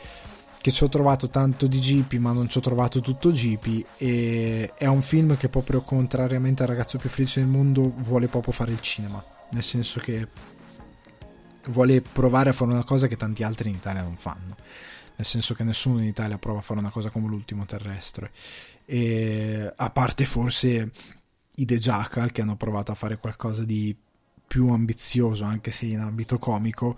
che 0.60 0.71
ci 0.71 0.84
ho 0.84 0.89
trovato 0.89 1.29
tanto 1.29 1.65
di 1.65 1.79
GP 1.79 2.15
ma 2.15 2.34
non 2.34 2.49
ci 2.49 2.57
ho 2.57 2.62
trovato 2.62 2.99
tutto 2.99 3.31
GP 3.31 3.86
e 3.97 4.73
è 4.77 4.86
un 4.88 5.01
film 5.01 5.38
che 5.38 5.47
proprio 5.47 5.81
contrariamente 5.81 6.63
al 6.63 6.67
ragazzo 6.67 6.97
più 6.97 7.10
felice 7.10 7.39
del 7.39 7.49
mondo 7.49 7.93
vuole 7.99 8.27
proprio 8.27 8.51
fare 8.51 8.73
il 8.73 8.81
cinema. 8.81 9.23
Nel 9.51 9.63
senso 9.63 10.01
che 10.01 10.27
vuole 11.67 12.02
provare 12.02 12.50
a 12.50 12.54
fare 12.54 12.71
una 12.71 12.84
cosa 12.84 13.08
che 13.08 13.17
tanti 13.17 13.43
altri 13.43 13.69
in 13.69 13.76
Italia 13.76 14.02
non 14.02 14.17
fanno. 14.17 14.56
Nel 15.15 15.26
senso 15.26 15.54
che 15.54 15.63
nessuno 15.63 16.00
in 16.00 16.06
Italia 16.06 16.38
prova 16.38 16.60
a 16.60 16.62
fare 16.62 16.80
una 16.80 16.89
cosa 16.89 17.10
come 17.10 17.28
l'ultimo 17.28 17.65
terrestre. 17.65 18.32
E 18.86 19.71
a 19.76 19.89
parte 19.91 20.26
forse 20.26 20.91
i 21.56 21.65
The 21.65 21.78
Jackal 21.78 22.32
che 22.32 22.41
hanno 22.41 22.56
provato 22.56 22.91
a 22.91 22.95
fare 22.95 23.17
qualcosa 23.17 23.63
di 23.63 23.95
più 24.47 24.69
ambizioso 24.69 25.45
anche 25.45 25.71
se 25.71 25.86
in 25.86 26.00
ambito 26.00 26.38
comico 26.38 26.97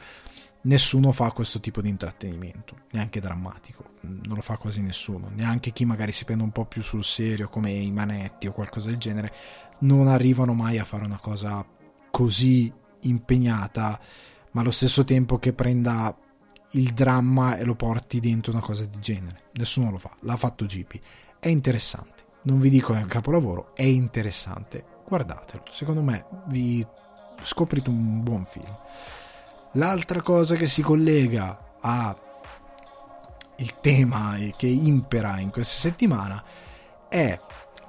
nessuno 0.63 1.11
fa 1.11 1.31
questo 1.31 1.59
tipo 1.59 1.81
di 1.81 1.89
intrattenimento 1.89 2.85
neanche 2.91 3.19
drammatico. 3.19 3.91
Non 4.01 4.35
lo 4.35 4.41
fa 4.41 4.57
quasi 4.57 4.81
nessuno. 4.81 5.29
Neanche 5.33 5.71
chi 5.71 5.85
magari 5.85 6.11
si 6.11 6.25
prende 6.25 6.43
un 6.43 6.51
po' 6.51 6.65
più 6.65 6.81
sul 6.81 7.03
serio 7.03 7.49
come 7.49 7.71
i 7.71 7.91
manetti 7.91 8.47
o 8.47 8.53
qualcosa 8.53 8.89
del 8.89 8.97
genere 8.97 9.33
non 9.79 10.07
arrivano 10.07 10.53
mai 10.53 10.79
a 10.79 10.85
fare 10.85 11.03
una 11.03 11.19
cosa 11.19 11.65
così 12.09 12.71
impegnata 13.01 13.99
ma 14.53 14.61
allo 14.61 14.71
stesso 14.71 15.03
tempo 15.03 15.37
che 15.37 15.53
prenda 15.53 16.15
il 16.71 16.93
dramma 16.93 17.57
e 17.57 17.65
lo 17.65 17.75
porti 17.75 18.19
dentro 18.19 18.51
una 18.51 18.61
cosa 18.61 18.85
di 18.85 18.99
genere. 18.99 19.49
Nessuno 19.53 19.91
lo 19.91 19.97
fa, 19.97 20.15
l'ha 20.21 20.37
fatto 20.37 20.65
GP. 20.65 20.99
È 21.39 21.47
interessante. 21.47 22.23
Non 22.43 22.59
vi 22.59 22.69
dico 22.69 22.93
è 22.93 23.01
un 23.01 23.07
capolavoro, 23.07 23.75
è 23.75 23.83
interessante. 23.83 24.85
Guardatelo, 25.07 25.63
secondo 25.69 26.01
me 26.01 26.25
vi 26.47 26.85
scoprite 27.41 27.89
un 27.89 28.23
buon 28.23 28.45
film. 28.45 28.75
L'altra 29.73 30.21
cosa 30.21 30.55
che 30.55 30.67
si 30.67 30.81
collega 30.81 31.75
a 31.79 32.15
il 33.57 33.79
tema 33.81 34.35
che 34.57 34.67
impera 34.67 35.39
in 35.39 35.51
questa 35.51 35.79
settimana 35.79 36.43
è 37.07 37.39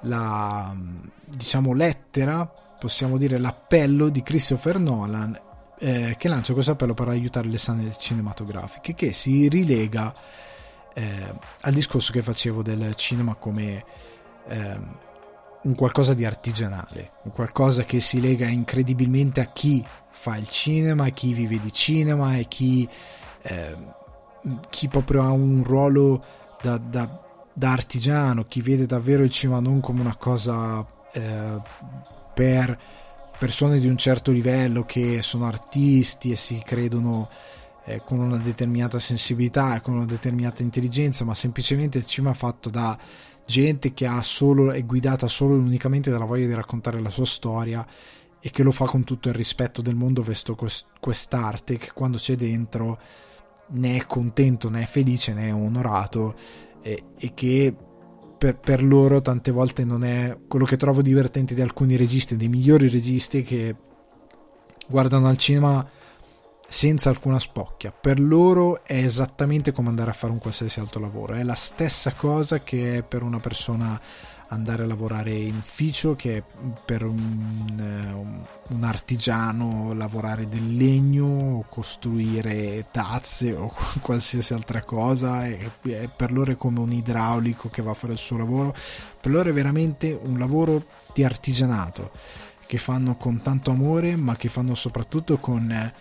la 0.01 0.75
diciamo 1.25 1.73
lettera, 1.73 2.45
possiamo 2.45 3.17
dire 3.17 3.37
l'appello 3.37 4.09
di 4.09 4.21
Christopher 4.21 4.79
Nolan 4.79 5.39
eh, 5.79 6.15
che 6.17 6.27
lancia 6.27 6.53
questo 6.53 6.71
appello 6.71 6.93
per 6.93 7.09
aiutare 7.09 7.47
le 7.47 7.57
sane 7.57 7.91
cinematografiche, 7.97 8.93
che 8.93 9.13
si 9.13 9.47
rilega 9.47 10.13
eh, 10.93 11.33
al 11.61 11.73
discorso 11.73 12.11
che 12.11 12.21
facevo 12.21 12.61
del 12.61 12.93
cinema 12.95 13.35
come 13.35 13.83
eh, 14.47 14.79
un 15.65 15.75
qualcosa 15.75 16.13
di 16.13 16.25
artigianale, 16.25 17.11
un 17.23 17.31
qualcosa 17.31 17.83
che 17.83 17.99
si 17.99 18.21
lega 18.21 18.47
incredibilmente 18.47 19.41
a 19.41 19.45
chi 19.45 19.85
fa 20.11 20.37
il 20.37 20.47
cinema, 20.47 21.05
a 21.05 21.09
chi 21.09 21.33
vive 21.33 21.59
di 21.59 21.73
cinema 21.73 22.37
e 22.37 22.47
chi, 22.47 22.87
ehm, 23.41 23.93
chi 24.69 24.87
proprio 24.87 25.23
ha 25.23 25.31
un 25.31 25.63
ruolo 25.63 26.23
da, 26.61 26.77
da, 26.77 27.19
da, 27.51 27.71
artigiano, 27.71 28.45
chi 28.45 28.61
vede 28.61 28.85
davvero 28.85 29.23
il 29.23 29.31
cinema 29.31 29.59
non 29.59 29.79
come 29.79 30.01
una 30.01 30.15
cosa 30.15 30.85
eh, 31.11 31.61
per 32.33 32.79
persone 33.37 33.79
di 33.79 33.87
un 33.87 33.97
certo 33.97 34.31
livello 34.31 34.85
che 34.85 35.21
sono 35.21 35.45
artisti 35.45 36.31
e 36.31 36.35
si 36.35 36.61
credono 36.63 37.29
eh, 37.85 38.01
con 38.03 38.19
una 38.19 38.37
determinata 38.37 38.99
sensibilità 38.99 39.75
e 39.75 39.81
con 39.81 39.95
una 39.95 40.05
determinata 40.05 40.63
intelligenza, 40.63 41.25
ma 41.25 41.35
semplicemente 41.35 41.97
il 41.97 42.05
cinema 42.05 42.33
fatto 42.33 42.69
da 42.69 42.97
gente 43.45 43.93
che 43.93 44.07
ha 44.07 44.21
solo, 44.21 44.71
è 44.71 44.83
guidata 44.83 45.27
solo 45.27 45.55
e 45.55 45.59
unicamente 45.59 46.09
dalla 46.09 46.25
voglia 46.25 46.47
di 46.47 46.53
raccontare 46.53 46.99
la 46.99 47.11
sua 47.11 47.25
storia 47.25 47.85
e 48.39 48.51
che 48.51 48.63
lo 48.63 48.71
fa 48.71 48.85
con 48.85 49.03
tutto 49.03 49.29
il 49.29 49.35
rispetto 49.35 49.81
del 49.81 49.95
mondo 49.95 50.21
verso 50.21 50.55
quest'arte 50.99 51.77
che 51.77 51.91
quando 51.93 52.17
c'è 52.17 52.35
dentro 52.35 52.99
ne 53.67 53.97
è 53.97 54.05
contento, 54.05 54.69
ne 54.69 54.83
è 54.83 54.85
felice, 54.85 55.33
ne 55.33 55.47
è 55.47 55.53
onorato 55.53 56.35
e, 56.81 57.03
e 57.17 57.33
che 57.33 57.75
per, 58.37 58.57
per, 58.57 58.83
loro 58.83 59.21
tante 59.21 59.51
volte 59.51 59.83
non 59.83 60.03
è 60.03 60.37
quello 60.47 60.65
che 60.65 60.77
trovo 60.77 61.01
divertente 61.01 61.53
di 61.53 61.61
alcuni 61.61 61.95
registi, 61.95 62.35
dei 62.35 62.47
migliori 62.47 62.89
registi 62.89 63.43
che 63.43 63.75
guardano 64.87 65.27
al 65.27 65.37
cinema 65.37 65.87
senza 66.67 67.09
alcuna 67.09 67.39
spocchia. 67.39 67.91
Per 67.91 68.19
loro 68.19 68.83
è 68.83 68.97
esattamente 68.97 69.71
come 69.71 69.89
andare 69.89 70.11
a 70.11 70.13
fare 70.13 70.33
un 70.33 70.39
qualsiasi 70.39 70.79
altro 70.79 70.99
lavoro, 70.99 71.33
è 71.33 71.43
la 71.43 71.55
stessa 71.55 72.13
cosa 72.13 72.61
che 72.61 72.97
è 72.97 73.03
per 73.03 73.23
una 73.23 73.39
persona 73.39 73.99
andare 74.49 74.83
a 74.83 74.85
lavorare 74.85 75.33
in 75.33 75.55
ufficio 75.55 76.15
che 76.15 76.43
per 76.85 77.03
un, 77.03 77.79
eh, 77.79 78.73
un, 78.73 78.83
artigiano 78.83 79.93
lavorare 79.93 80.47
del 80.47 80.75
legno 80.75 81.65
costruire 81.69 82.85
tazze 82.91 83.53
o 83.53 83.73
qualsiasi 84.01 84.53
altra 84.53 84.83
cosa 84.83 85.45
e, 85.45 85.71
e 85.83 86.09
per 86.15 86.31
loro 86.31 86.51
è 86.51 86.57
come 86.57 86.79
un 86.79 86.91
idraulico 86.91 87.69
che 87.69 87.81
va 87.81 87.91
a 87.91 87.95
fare 87.95 88.13
il 88.13 88.19
suo 88.19 88.37
lavoro. 88.37 88.75
Per 89.19 89.31
loro 89.31 89.49
è 89.49 89.53
veramente 89.53 90.17
un 90.21 90.37
lavoro 90.37 90.85
di 91.13 91.23
artigianato 91.23 92.11
che 92.65 92.77
fanno 92.77 93.15
con 93.15 93.41
tanto 93.41 93.71
amore 93.71 94.15
ma 94.15 94.35
che 94.35 94.49
fanno 94.49 94.75
soprattutto 94.75 95.37
con 95.37 95.71
eh, 95.71 95.93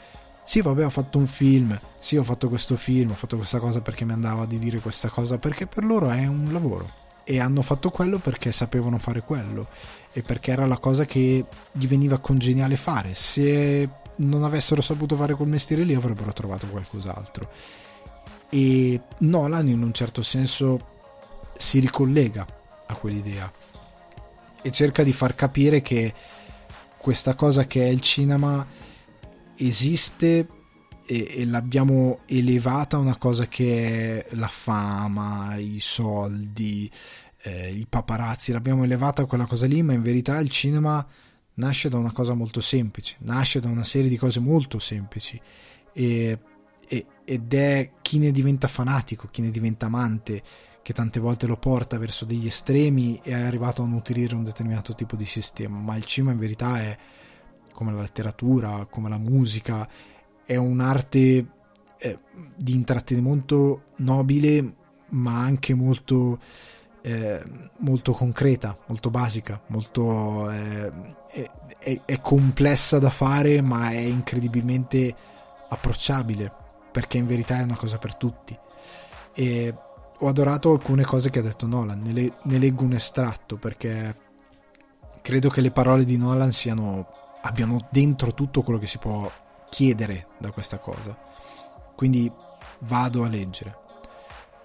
sì 0.44 0.60
vabbè 0.60 0.84
ho 0.84 0.90
fatto 0.90 1.18
un 1.18 1.26
film 1.26 1.78
sì 1.98 2.16
ho 2.16 2.24
fatto 2.24 2.48
questo 2.48 2.76
film 2.76 3.10
ho 3.10 3.14
fatto 3.14 3.36
questa 3.36 3.58
cosa 3.58 3.80
perché 3.80 4.04
mi 4.04 4.12
andava 4.12 4.46
di 4.46 4.58
dire 4.58 4.78
questa 4.78 5.08
cosa 5.08 5.38
perché 5.38 5.66
per 5.66 5.84
loro 5.84 6.10
è 6.10 6.26
un 6.26 6.52
lavoro 6.52 7.02
e 7.24 7.40
hanno 7.40 7.62
fatto 7.62 7.90
quello 7.90 8.18
perché 8.18 8.52
sapevano 8.52 8.98
fare 8.98 9.22
quello 9.22 9.68
e 10.12 10.22
perché 10.22 10.52
era 10.52 10.66
la 10.66 10.78
cosa 10.78 11.04
che 11.04 11.44
gli 11.72 11.86
veniva 11.86 12.18
congeniale 12.18 12.76
fare. 12.76 13.14
Se 13.14 13.88
non 14.16 14.44
avessero 14.44 14.80
saputo 14.80 15.16
fare 15.16 15.34
quel 15.34 15.48
mestiere 15.48 15.82
lì 15.82 15.94
avrebbero 15.94 16.32
trovato 16.32 16.66
qualcos'altro. 16.66 17.50
E 18.50 19.00
Nolan 19.18 19.68
in 19.68 19.82
un 19.82 19.92
certo 19.92 20.22
senso 20.22 20.92
si 21.56 21.80
ricollega 21.80 22.46
a 22.86 22.94
quell'idea 22.94 23.50
e 24.62 24.70
cerca 24.70 25.02
di 25.02 25.12
far 25.12 25.34
capire 25.34 25.82
che 25.82 26.12
questa 26.96 27.34
cosa 27.34 27.66
che 27.66 27.84
è 27.84 27.88
il 27.88 28.00
cinema 28.00 28.64
esiste 29.56 30.46
e, 31.06 31.34
e, 31.36 31.46
l'abbiamo 31.46 32.20
elevata 32.26 32.96
a 32.96 33.00
una 33.00 33.16
cosa 33.16 33.46
che 33.46 34.26
è 34.26 34.34
la 34.36 34.48
fama, 34.48 35.56
i 35.56 35.78
soldi, 35.80 36.90
eh, 37.42 37.70
i 37.70 37.86
paparazzi, 37.88 38.52
l'abbiamo 38.52 38.84
elevata 38.84 39.22
a 39.22 39.26
quella 39.26 39.46
cosa 39.46 39.66
lì, 39.66 39.82
ma 39.82 39.92
in 39.92 40.02
verità 40.02 40.38
il 40.38 40.50
cinema 40.50 41.06
nasce 41.54 41.88
da 41.88 41.98
una 41.98 42.12
cosa 42.12 42.34
molto 42.34 42.60
semplice, 42.60 43.16
nasce 43.20 43.60
da 43.60 43.68
una 43.68 43.84
serie 43.84 44.08
di 44.08 44.16
cose 44.16 44.40
molto 44.40 44.78
semplici. 44.78 45.40
E, 45.92 46.38
e, 46.86 47.06
ed 47.24 47.54
è 47.54 47.90
chi 48.02 48.18
ne 48.18 48.30
diventa 48.30 48.68
fanatico, 48.68 49.28
chi 49.30 49.42
ne 49.42 49.50
diventa 49.50 49.86
amante, 49.86 50.42
che 50.82 50.92
tante 50.92 51.18
volte 51.18 51.46
lo 51.46 51.56
porta 51.56 51.98
verso 51.98 52.24
degli 52.24 52.46
estremi 52.46 53.18
e 53.22 53.30
è 53.30 53.40
arrivato 53.40 53.82
a 53.82 53.86
nutrire 53.86 54.34
un 54.34 54.44
determinato 54.44 54.94
tipo 54.94 55.16
di 55.16 55.24
sistema, 55.24 55.78
ma 55.78 55.96
il 55.96 56.04
cinema 56.04 56.32
in 56.32 56.38
verità 56.38 56.80
è 56.80 56.96
come 57.72 57.92
la 57.92 58.02
letteratura, 58.02 58.86
come 58.88 59.08
la 59.08 59.16
musica, 59.18 59.88
è 60.44 60.56
un'arte 60.56 61.46
eh, 61.98 62.18
di 62.56 62.74
intrattenimento 62.74 63.84
nobile 63.96 64.74
ma 65.10 65.38
anche 65.38 65.74
molto, 65.74 66.38
eh, 67.02 67.42
molto 67.78 68.12
concreta, 68.12 68.76
molto 68.86 69.10
basica, 69.10 69.60
molto, 69.68 70.50
eh, 70.50 70.92
è, 71.78 72.00
è, 72.04 72.20
complessa 72.20 72.98
da 72.98 73.10
fare 73.10 73.60
ma 73.60 73.90
è 73.90 73.98
incredibilmente 73.98 75.14
approcciabile 75.68 76.52
perché 76.90 77.18
in 77.18 77.26
verità 77.26 77.58
è 77.58 77.62
una 77.62 77.76
cosa 77.76 77.98
per 77.98 78.16
tutti. 78.16 78.56
E 79.34 79.74
ho 80.18 80.28
adorato 80.28 80.70
alcune 80.70 81.04
cose 81.04 81.30
che 81.30 81.40
ha 81.40 81.42
detto 81.42 81.66
Nolan, 81.66 82.00
ne, 82.00 82.12
le, 82.12 82.32
ne 82.42 82.58
leggo 82.58 82.84
un 82.84 82.92
estratto 82.92 83.56
perché 83.56 84.16
credo 85.22 85.48
che 85.48 85.60
le 85.60 85.70
parole 85.70 86.04
di 86.04 86.16
Nolan 86.16 86.52
siano, 86.52 87.08
abbiano 87.42 87.88
dentro 87.90 88.34
tutto 88.34 88.62
quello 88.62 88.78
che 88.78 88.86
si 88.86 88.98
può 88.98 89.30
chiedere 89.74 90.28
da 90.38 90.52
questa 90.52 90.78
cosa. 90.78 91.18
Quindi 91.96 92.30
vado 92.80 93.24
a 93.24 93.28
leggere. 93.28 93.76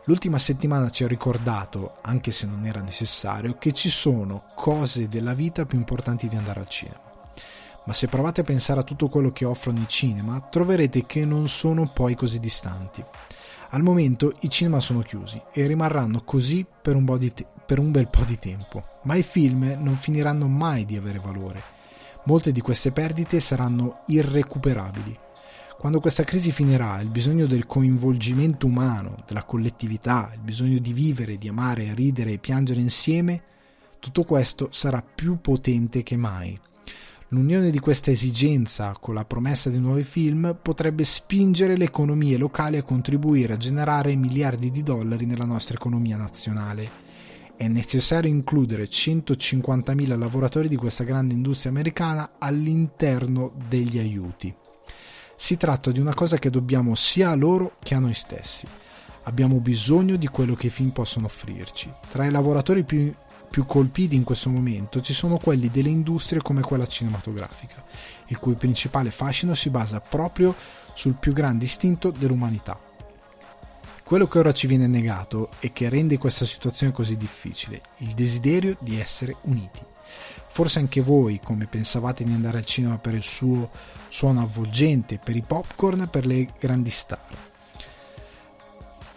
L'ultima 0.03 0.37
settimana 0.37 0.91
ci 0.91 1.03
ha 1.03 1.07
ricordato, 1.07 1.95
anche 2.01 2.29
se 2.29 2.45
non 2.45 2.63
era 2.67 2.81
necessario, 2.81 3.57
che 3.57 3.71
ci 3.71 3.89
sono 3.89 4.43
cose 4.53 5.09
della 5.09 5.33
vita 5.33 5.65
più 5.65 5.79
importanti 5.79 6.27
di 6.27 6.35
andare 6.35 6.59
al 6.59 6.67
cinema. 6.67 7.01
Ma 7.85 7.93
se 7.93 8.07
provate 8.07 8.41
a 8.41 8.43
pensare 8.43 8.81
a 8.81 8.83
tutto 8.83 9.07
quello 9.07 9.31
che 9.31 9.45
offrono 9.45 9.79
i 9.79 9.87
cinema, 9.87 10.39
troverete 10.41 11.07
che 11.07 11.25
non 11.25 11.47
sono 11.47 11.89
poi 11.91 12.13
così 12.13 12.39
distanti. 12.39 13.03
Al 13.69 13.81
momento 13.81 14.33
i 14.41 14.49
cinema 14.49 14.79
sono 14.79 15.01
chiusi 15.01 15.41
e 15.51 15.65
rimarranno 15.65 16.21
così 16.23 16.67
per 16.81 16.95
un, 16.95 17.05
te- 17.33 17.47
per 17.65 17.79
un 17.79 17.89
bel 17.89 18.09
po' 18.09 18.25
di 18.25 18.37
tempo, 18.37 18.83
ma 19.03 19.15
i 19.15 19.23
film 19.23 19.75
non 19.79 19.95
finiranno 19.95 20.45
mai 20.47 20.85
di 20.85 20.97
avere 20.97 21.17
valore 21.17 21.77
molte 22.25 22.51
di 22.51 22.61
queste 22.61 22.91
perdite 22.91 23.39
saranno 23.39 24.01
irrecuperabili. 24.07 25.17
Quando 25.77 26.01
questa 26.01 26.23
crisi 26.23 26.51
finirà, 26.51 26.99
il 26.99 27.09
bisogno 27.09 27.45
del 27.45 27.65
coinvolgimento 27.65 28.67
umano, 28.67 29.23
della 29.25 29.43
collettività, 29.43 30.29
il 30.33 30.41
bisogno 30.41 30.77
di 30.79 30.91
vivere, 30.91 31.37
di 31.37 31.47
amare, 31.47 31.93
ridere 31.93 32.33
e 32.33 32.37
piangere 32.37 32.81
insieme, 32.81 33.43
tutto 33.99 34.23
questo 34.23 34.67
sarà 34.71 35.01
più 35.01 35.39
potente 35.39 36.03
che 36.03 36.17
mai. 36.17 36.59
L'unione 37.29 37.69
di 37.69 37.79
questa 37.79 38.11
esigenza 38.11 38.95
con 38.99 39.13
la 39.13 39.23
promessa 39.23 39.69
di 39.69 39.79
nuovi 39.79 40.03
film 40.03 40.57
potrebbe 40.61 41.03
spingere 41.03 41.77
le 41.77 41.85
economie 41.85 42.37
locali 42.37 42.75
a 42.75 42.83
contribuire 42.83 43.53
a 43.53 43.57
generare 43.57 44.15
miliardi 44.15 44.71
di 44.71 44.83
dollari 44.83 45.25
nella 45.25 45.45
nostra 45.45 45.75
economia 45.75 46.17
nazionale 46.17 47.08
è 47.59 47.67
necessario 47.67 48.31
includere 48.31 48.85
150.000 48.85 50.17
lavoratori 50.17 50.69
di 50.69 50.77
questa 50.77 51.03
grande 51.03 51.33
industria 51.33 51.69
americana 51.69 52.35
all'interno 52.39 53.51
degli 53.67 53.97
aiuti. 53.99 54.55
Si 55.35 55.57
tratta 55.57 55.91
di 55.91 55.99
una 55.99 56.13
cosa 56.13 56.37
che 56.37 56.49
dobbiamo 56.49 56.95
sia 56.95 57.31
a 57.31 57.35
loro 57.35 57.73
che 57.83 57.95
a 57.95 57.99
noi 57.99 58.13
stessi. 58.13 58.65
Abbiamo 59.23 59.59
bisogno 59.59 60.15
di 60.15 60.27
quello 60.27 60.55
che 60.55 60.67
i 60.67 60.69
film 60.69 60.91
possono 60.91 61.25
offrirci. 61.25 61.91
Tra 62.09 62.23
i 62.23 62.31
lavoratori 62.31 62.85
più, 62.85 63.13
più 63.49 63.65
colpiti 63.65 64.15
in 64.15 64.23
questo 64.23 64.49
momento 64.49 65.01
ci 65.01 65.11
sono 65.11 65.37
quelli 65.37 65.69
delle 65.69 65.89
industrie 65.89 66.41
come 66.41 66.61
quella 66.61 66.87
cinematografica, 66.87 67.83
il 68.27 68.39
cui 68.39 68.53
principale 68.53 69.11
fascino 69.11 69.53
si 69.53 69.69
basa 69.69 69.99
proprio 69.99 70.55
sul 70.93 71.15
più 71.15 71.33
grande 71.33 71.65
istinto 71.65 72.09
dell'umanità, 72.09 72.79
quello 74.09 74.27
che 74.27 74.39
ora 74.39 74.53
ci 74.53 74.65
viene 74.65 74.87
negato 74.87 75.51
e 75.59 75.71
che 75.71 75.87
rende 75.87 76.17
questa 76.17 76.43
situazione 76.43 76.91
così 76.91 77.15
difficile, 77.15 77.79
il 77.97 78.15
desiderio 78.15 78.75
di 78.79 78.99
essere 78.99 79.35
uniti. 79.41 79.81
Forse 80.47 80.79
anche 80.79 80.99
voi, 80.99 81.39
come 81.39 81.67
pensavate 81.67 82.23
di 82.23 82.33
andare 82.33 82.57
al 82.57 82.65
cinema 82.65 82.97
per 82.97 83.13
il 83.13 83.21
suo 83.21 83.69
suono 84.07 84.41
avvolgente, 84.41 85.19
per 85.23 85.35
i 85.35 85.43
popcorn, 85.43 86.07
per 86.09 86.25
le 86.25 86.47
grandi 86.57 86.89
star. 86.89 87.19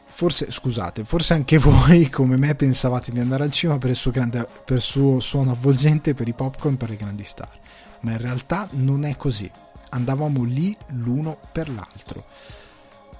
Forse, 0.08 0.50
scusate, 0.50 1.06
forse 1.06 1.32
anche 1.32 1.56
voi, 1.56 2.10
come 2.10 2.36
me, 2.36 2.54
pensavate 2.54 3.12
di 3.12 3.20
andare 3.20 3.44
al 3.44 3.50
cinema 3.50 3.78
per 3.78 3.88
il 3.88 3.96
suo, 3.96 4.10
grande, 4.10 4.46
per 4.62 4.76
il 4.76 4.82
suo 4.82 5.20
suono 5.20 5.52
avvolgente, 5.52 6.12
per 6.12 6.28
i 6.28 6.34
popcorn, 6.34 6.76
per 6.76 6.90
le 6.90 6.96
grandi 6.96 7.24
star. 7.24 7.58
Ma 8.00 8.10
in 8.10 8.18
realtà 8.18 8.68
non 8.72 9.06
è 9.06 9.16
così. 9.16 9.50
Andavamo 9.88 10.44
lì 10.44 10.76
l'uno 10.88 11.38
per 11.50 11.70
l'altro 11.70 12.26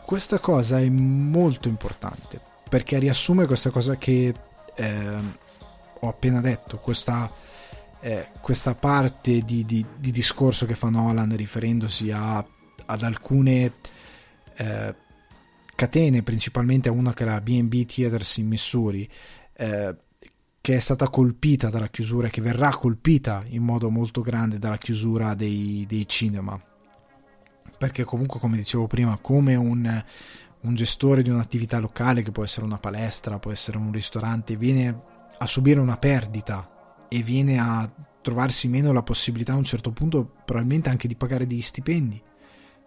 questa 0.05 0.39
cosa 0.39 0.79
è 0.79 0.89
molto 0.89 1.69
importante 1.69 2.41
perché 2.73 2.99
riassume 2.99 3.47
questa 3.47 3.69
cosa 3.69 3.97
che 3.97 4.35
eh, 4.75 5.17
ho 6.01 6.09
appena 6.09 6.41
detto, 6.41 6.79
questa, 6.79 7.31
eh, 8.01 8.29
questa 8.41 8.75
parte 8.75 9.43
di, 9.43 9.67
di, 9.67 9.85
di, 9.99 10.11
discorso 10.11 10.65
che 10.65 10.75
fa 10.75 10.89
Nolan 10.89 11.37
riferendosi 11.37 12.11
a, 12.11 12.39
ad 12.39 13.03
alcune 13.03 13.75
eh, 14.57 14.95
catene, 15.75 16.23
principalmente 16.23 16.89
a 16.89 16.93
una 16.93 17.13
che 17.13 17.25
è 17.25 17.27
la 17.27 17.43
BB 17.43 17.85
Theaters 17.85 18.39
in 18.39 18.49
Missouri, 18.49 19.07
eh, 19.53 19.95
che 20.61 20.75
è 20.75 20.79
stata 20.79 21.11
colpita 21.11 21.69
dalla 21.69 21.89
chiusura, 21.89 22.29
che 22.29 22.41
verrà 22.41 22.71
colpita 22.71 23.45
in 23.49 23.63
modo 23.63 23.91
molto 23.91 24.23
grande 24.23 24.59
dalla 24.59 24.79
chiusura 24.79 25.35
dei, 25.35 25.85
dei 25.87 26.09
cinema 26.09 26.59
perché 27.83 28.05
comunque 28.05 28.39
come 28.39 28.57
dicevo 28.57 28.87
prima 28.87 29.19
come 29.21 29.57
un, 29.57 30.05
un 30.61 30.75
gestore 30.77 31.21
di 31.21 31.31
un'attività 31.31 31.81
locale 31.81 32.23
che 32.23 32.31
può 32.31 32.45
essere 32.45 32.65
una 32.65 32.79
palestra, 32.79 33.41
può 33.41 33.51
essere 33.51 33.77
un 33.77 33.91
ristorante, 33.91 34.55
viene 34.55 35.03
a 35.37 35.47
subire 35.49 35.81
una 35.81 35.97
perdita 35.97 37.07
e 37.09 37.23
viene 37.25 37.59
a 37.59 37.91
trovarsi 38.21 38.69
meno 38.69 38.93
la 38.93 39.03
possibilità 39.03 39.55
a 39.55 39.57
un 39.57 39.65
certo 39.65 39.91
punto 39.91 40.31
probabilmente 40.45 40.91
anche 40.91 41.09
di 41.09 41.17
pagare 41.17 41.45
degli 41.45 41.61
stipendi 41.61 42.23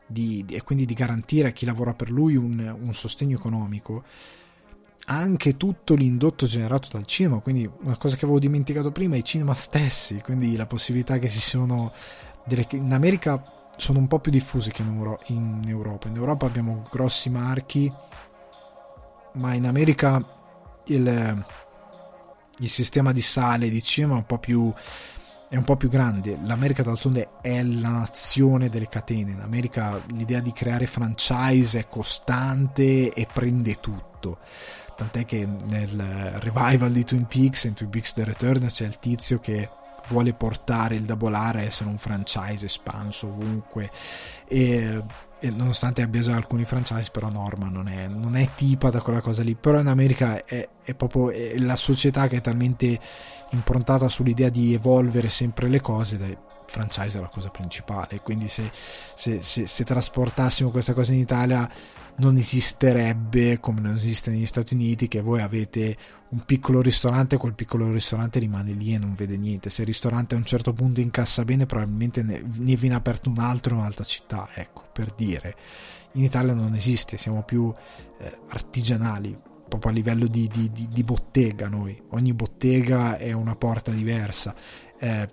di, 0.07 0.45
e 0.49 0.63
quindi 0.63 0.85
di 0.85 0.93
garantire 0.93 1.49
a 1.49 1.51
chi 1.51 1.65
lavora 1.65 1.93
per 1.93 2.09
lui 2.09 2.37
un, 2.37 2.57
un 2.57 2.93
sostegno 2.93 3.35
economico 3.35 4.01
anche 5.07 5.57
tutto 5.57 5.93
l'indotto 5.93 6.45
generato 6.45 6.87
dal 6.89 7.05
cinema. 7.05 7.39
Quindi 7.39 7.69
una 7.81 7.97
cosa 7.97 8.15
che 8.15 8.23
avevo 8.23 8.39
dimenticato 8.39 8.93
prima 8.93 9.17
i 9.17 9.25
cinema 9.25 9.55
stessi 9.55 10.21
quindi 10.21 10.55
la 10.55 10.67
possibilità 10.67 11.17
che 11.19 11.27
ci 11.27 11.41
sono 11.41 11.91
delle, 12.45 12.65
in 12.71 12.93
America 12.93 13.54
sono 13.77 13.99
un 13.99 14.07
po' 14.07 14.19
più 14.19 14.31
diffusi 14.31 14.71
che 14.71 14.81
in, 14.81 14.89
Euro- 14.89 15.19
in 15.27 15.61
Europa. 15.65 16.07
In 16.07 16.15
Europa 16.15 16.45
abbiamo 16.45 16.83
grossi 16.91 17.29
marchi, 17.29 17.91
ma 19.33 19.53
in 19.53 19.65
America 19.65 20.23
il, 20.85 21.45
il 22.59 22.69
sistema 22.69 23.11
di 23.11 23.21
sale 23.21 23.69
di 23.69 23.81
cinema 23.83 24.13
è 24.13 24.17
un 24.17 24.25
po' 24.25 24.37
più, 24.37 24.71
è 25.49 25.55
un 25.55 25.63
po' 25.63 25.75
più 25.75 25.89
grande. 25.89 26.37
L'America 26.43 26.83
d'altronde 26.83 27.29
è 27.41 27.61
la 27.63 27.89
nazione 27.89 28.69
delle 28.69 28.87
catene. 28.87 29.31
In 29.31 29.41
America 29.41 30.01
l'idea 30.07 30.39
di 30.39 30.53
creare 30.53 30.87
franchise 30.87 31.79
è 31.79 31.87
costante 31.87 33.13
e 33.13 33.27
prende 33.31 33.79
tutto. 33.79 34.39
Tant'è 34.95 35.25
che 35.25 35.45
nel 35.67 36.37
revival 36.39 36.91
di 36.91 37.03
Twin 37.03 37.25
Peaks, 37.25 37.65
in 37.65 37.73
Twin 37.73 37.89
Peaks 37.89 38.13
The 38.13 38.23
Return, 38.23 38.65
c'è 38.67 38.85
il 38.85 38.97
tizio 38.99 39.39
che 39.39 39.69
vuole 40.07 40.33
portare 40.33 40.95
il 40.95 41.03
Double 41.03 41.35
R 41.35 41.55
a 41.57 41.61
essere 41.61 41.89
un 41.89 41.97
franchise 41.97 42.65
espanso 42.65 43.27
ovunque. 43.27 43.89
E 44.47 45.03
e 45.45 45.51
nonostante 45.51 46.01
abbia 46.01 46.21
già 46.21 46.33
alcuni 46.33 46.65
franchise, 46.65 47.11
però 47.11 47.29
Norma 47.29 47.67
non 47.69 47.87
è, 47.87 48.07
non 48.07 48.35
è 48.35 48.49
tipa 48.55 48.89
da 48.89 49.01
quella 49.01 49.21
cosa 49.21 49.43
lì. 49.43 49.53
Però 49.53 49.79
in 49.79 49.87
America 49.87 50.43
è, 50.43 50.67
è 50.83 50.95
proprio 50.95 51.29
è 51.29 51.57
la 51.57 51.75
società 51.75 52.27
che 52.27 52.37
è 52.37 52.41
talmente 52.41 52.99
improntata 53.51 54.07
sull'idea 54.07 54.49
di 54.49 54.73
evolvere 54.73 55.29
sempre 55.29 55.67
le 55.67 55.81
cose. 55.81 56.17
Dai, 56.17 56.35
franchise 56.65 57.17
è 57.17 57.21
la 57.21 57.27
cosa 57.27 57.49
principale. 57.49 58.21
Quindi 58.21 58.47
se, 58.47 58.71
se, 59.13 59.41
se, 59.41 59.67
se 59.67 59.83
trasportassimo 59.83 60.71
questa 60.71 60.93
cosa 60.93 61.13
in 61.13 61.19
Italia 61.19 61.69
non 62.17 62.37
esisterebbe 62.37 63.59
come 63.59 63.81
non 63.81 63.95
esiste 63.95 64.31
negli 64.31 64.45
Stati 64.45 64.73
Uniti 64.73 65.07
che 65.07 65.21
voi 65.21 65.41
avete 65.41 65.97
un 66.29 66.43
piccolo 66.45 66.81
ristorante 66.81 67.37
quel 67.37 67.53
piccolo 67.53 67.91
ristorante 67.91 68.39
rimane 68.39 68.71
lì 68.71 68.93
e 68.93 68.97
non 68.97 69.13
vede 69.13 69.37
niente. 69.37 69.69
Se 69.69 69.81
il 69.81 69.87
ristorante 69.87 70.35
a 70.35 70.37
un 70.37 70.45
certo 70.45 70.73
punto 70.73 71.01
incassa 71.01 71.43
bene 71.43 71.65
probabilmente 71.65 72.23
ne, 72.23 72.41
ne 72.43 72.75
viene 72.75 72.95
aperto 72.95 73.29
un 73.29 73.39
altro 73.39 73.73
in 73.73 73.79
un'altra 73.79 74.03
città 74.03 74.49
ecco 74.53 74.85
per 74.91 75.13
dire. 75.15 75.55
In 76.13 76.23
Italia 76.23 76.53
non 76.53 76.73
esiste 76.73 77.17
siamo 77.17 77.43
più 77.43 77.73
eh, 78.19 78.39
artigianali 78.49 79.37
proprio 79.67 79.91
a 79.91 79.95
livello 79.95 80.27
di, 80.27 80.47
di, 80.47 80.71
di, 80.71 80.87
di, 80.89 81.03
bottega 81.03 81.67
noi. 81.67 82.01
Ogni 82.09 82.33
bottega 82.33 83.17
è 83.17 83.31
una 83.33 83.55
porta 83.55 83.91
diversa. 83.91 84.55
Eh, 84.97 85.29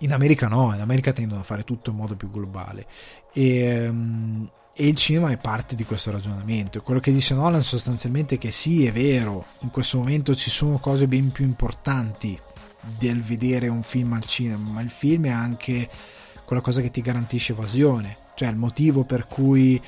in 0.00 0.12
America 0.12 0.46
no 0.46 0.74
in 0.74 0.80
America 0.80 1.12
tendono 1.12 1.40
a 1.40 1.44
fare 1.44 1.64
tutto 1.64 1.90
in 1.90 1.96
modo 1.96 2.14
più 2.14 2.30
globale. 2.30 2.86
E 3.32 3.88
um, 3.88 4.48
e 4.78 4.86
il 4.86 4.96
cinema 4.96 5.30
è 5.30 5.38
parte 5.38 5.74
di 5.74 5.86
questo 5.86 6.10
ragionamento. 6.10 6.82
Quello 6.82 7.00
che 7.00 7.10
dice 7.10 7.34
Nolan 7.34 7.62
sostanzialmente 7.62 8.34
è 8.34 8.38
che 8.38 8.50
sì, 8.50 8.86
è 8.86 8.92
vero, 8.92 9.46
in 9.60 9.70
questo 9.70 9.96
momento 9.96 10.34
ci 10.34 10.50
sono 10.50 10.78
cose 10.78 11.08
ben 11.08 11.32
più 11.32 11.46
importanti 11.46 12.38
del 12.98 13.22
vedere 13.22 13.68
un 13.68 13.82
film 13.82 14.12
al 14.12 14.26
cinema, 14.26 14.70
ma 14.70 14.82
il 14.82 14.90
film 14.90 15.24
è 15.26 15.30
anche 15.30 15.88
quella 16.44 16.60
cosa 16.60 16.82
che 16.82 16.90
ti 16.90 17.00
garantisce 17.00 17.52
evasione, 17.52 18.18
cioè 18.34 18.48
il 18.50 18.56
motivo 18.56 19.04
per 19.04 19.26
cui 19.26 19.80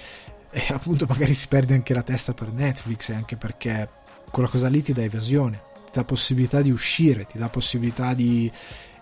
eh, 0.51 0.66
appunto 0.72 1.05
magari 1.07 1.34
si 1.34 1.49
perde 1.49 1.74
anche 1.74 1.93
la 1.93 2.03
testa 2.03 2.32
per 2.32 2.51
Netflix, 2.51 3.11
è 3.11 3.14
anche 3.14 3.36
perché 3.36 3.91
quella 4.30 4.49
cosa 4.49 4.68
lì 4.68 4.82
ti 4.82 4.95
dà 4.95 5.03
evasione, 5.03 5.61
ti 5.84 5.91
dà 5.93 6.05
possibilità 6.05 6.62
di 6.62 6.70
uscire, 6.70 7.26
ti 7.26 7.36
dà 7.36 7.51
possibilità 7.51 8.14
di 8.14 8.51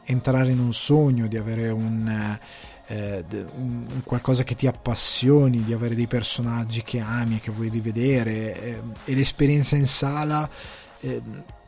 entrare 0.03 0.51
in 0.51 0.59
un 0.59 0.73
sogno, 0.73 1.29
di 1.29 1.37
avere 1.37 1.71
un 1.71 2.09
eh, 2.09 2.75
un, 2.89 3.85
qualcosa 4.05 4.45
che 4.45 4.55
ti 4.55 4.67
appassioni, 4.67 5.65
di 5.65 5.73
avere 5.73 5.95
dei 5.95 6.07
personaggi 6.07 6.83
che 6.83 7.01
ami 7.01 7.37
e 7.37 7.41
che 7.41 7.51
vuoi 7.51 7.69
rivedere 7.69 8.63
eh, 8.63 8.81
e 9.05 9.15
l'esperienza 9.15 9.77
in 9.77 9.87
sala 9.87 10.49
eh, 11.01 11.21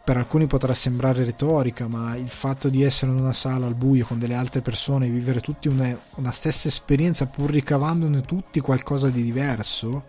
per 0.09 0.17
alcuni 0.17 0.47
potrà 0.47 0.73
sembrare 0.73 1.23
retorica, 1.23 1.87
ma 1.87 2.17
il 2.17 2.31
fatto 2.31 2.71
di 2.71 2.83
essere 2.83 3.11
in 3.11 3.19
una 3.19 3.35
sala 3.35 3.67
al 3.67 3.75
buio 3.75 4.07
con 4.07 4.19
delle 4.19 4.35
altre 4.35 4.63
persone, 4.63 5.07
vivere 5.09 5.41
tutti 5.41 5.69
una, 5.69 5.95
una 6.15 6.33
stessa 6.33 6.69
esperienza 6.69 7.27
pur 7.27 7.51
ricavandone 7.51 8.23
tutti 8.23 8.61
qualcosa 8.61 9.09
di 9.09 9.23
diverso 9.23 10.05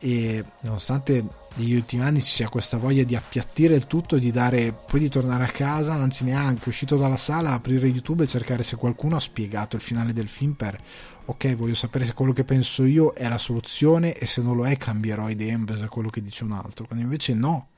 e 0.00 0.44
nonostante 0.62 1.24
negli 1.56 1.74
ultimi 1.74 2.02
anni 2.02 2.20
ci 2.20 2.32
sia 2.32 2.48
questa 2.48 2.78
voglia 2.78 3.04
di 3.04 3.14
appiattire 3.14 3.74
il 3.74 3.86
tutto, 3.86 4.18
di 4.18 4.30
dare, 4.30 4.72
poi 4.72 5.00
di 5.00 5.08
tornare 5.08 5.44
a 5.44 5.48
casa, 5.48 5.92
anzi 5.94 6.24
neanche 6.24 6.68
uscito 6.68 6.96
dalla 6.96 7.16
sala, 7.16 7.52
aprire 7.52 7.86
YouTube 7.86 8.24
e 8.24 8.26
cercare 8.26 8.62
se 8.62 8.76
qualcuno 8.76 9.16
ha 9.16 9.20
spiegato 9.20 9.76
il 9.76 9.82
finale 9.82 10.12
del 10.12 10.28
film 10.28 10.52
per 10.52 10.80
ok, 11.26 11.54
voglio 11.54 11.74
sapere 11.74 12.04
se 12.04 12.12
quello 12.12 12.32
che 12.32 12.44
penso 12.44 12.84
io 12.84 13.12
è 13.12 13.28
la 13.28 13.38
soluzione 13.38 14.14
e 14.18 14.26
se 14.26 14.42
non 14.42 14.56
lo 14.56 14.66
è 14.66 14.76
cambierò 14.76 15.28
idea 15.28 15.52
in 15.52 15.64
base 15.64 15.84
a 15.84 15.88
quello 15.88 16.10
che 16.10 16.22
dice 16.22 16.44
un 16.44 16.52
altro. 16.52 16.86
Quando 16.86 17.04
invece 17.04 17.34
no, 17.34 17.68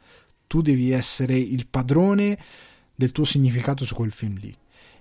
tu 0.47 0.63
devi 0.63 0.91
essere 0.91 1.37
il 1.37 1.67
padrone 1.67 2.39
del 2.95 3.13
tuo 3.13 3.25
significato 3.25 3.85
su 3.85 3.95
quel 3.95 4.11
film 4.11 4.39
lì 4.39 4.57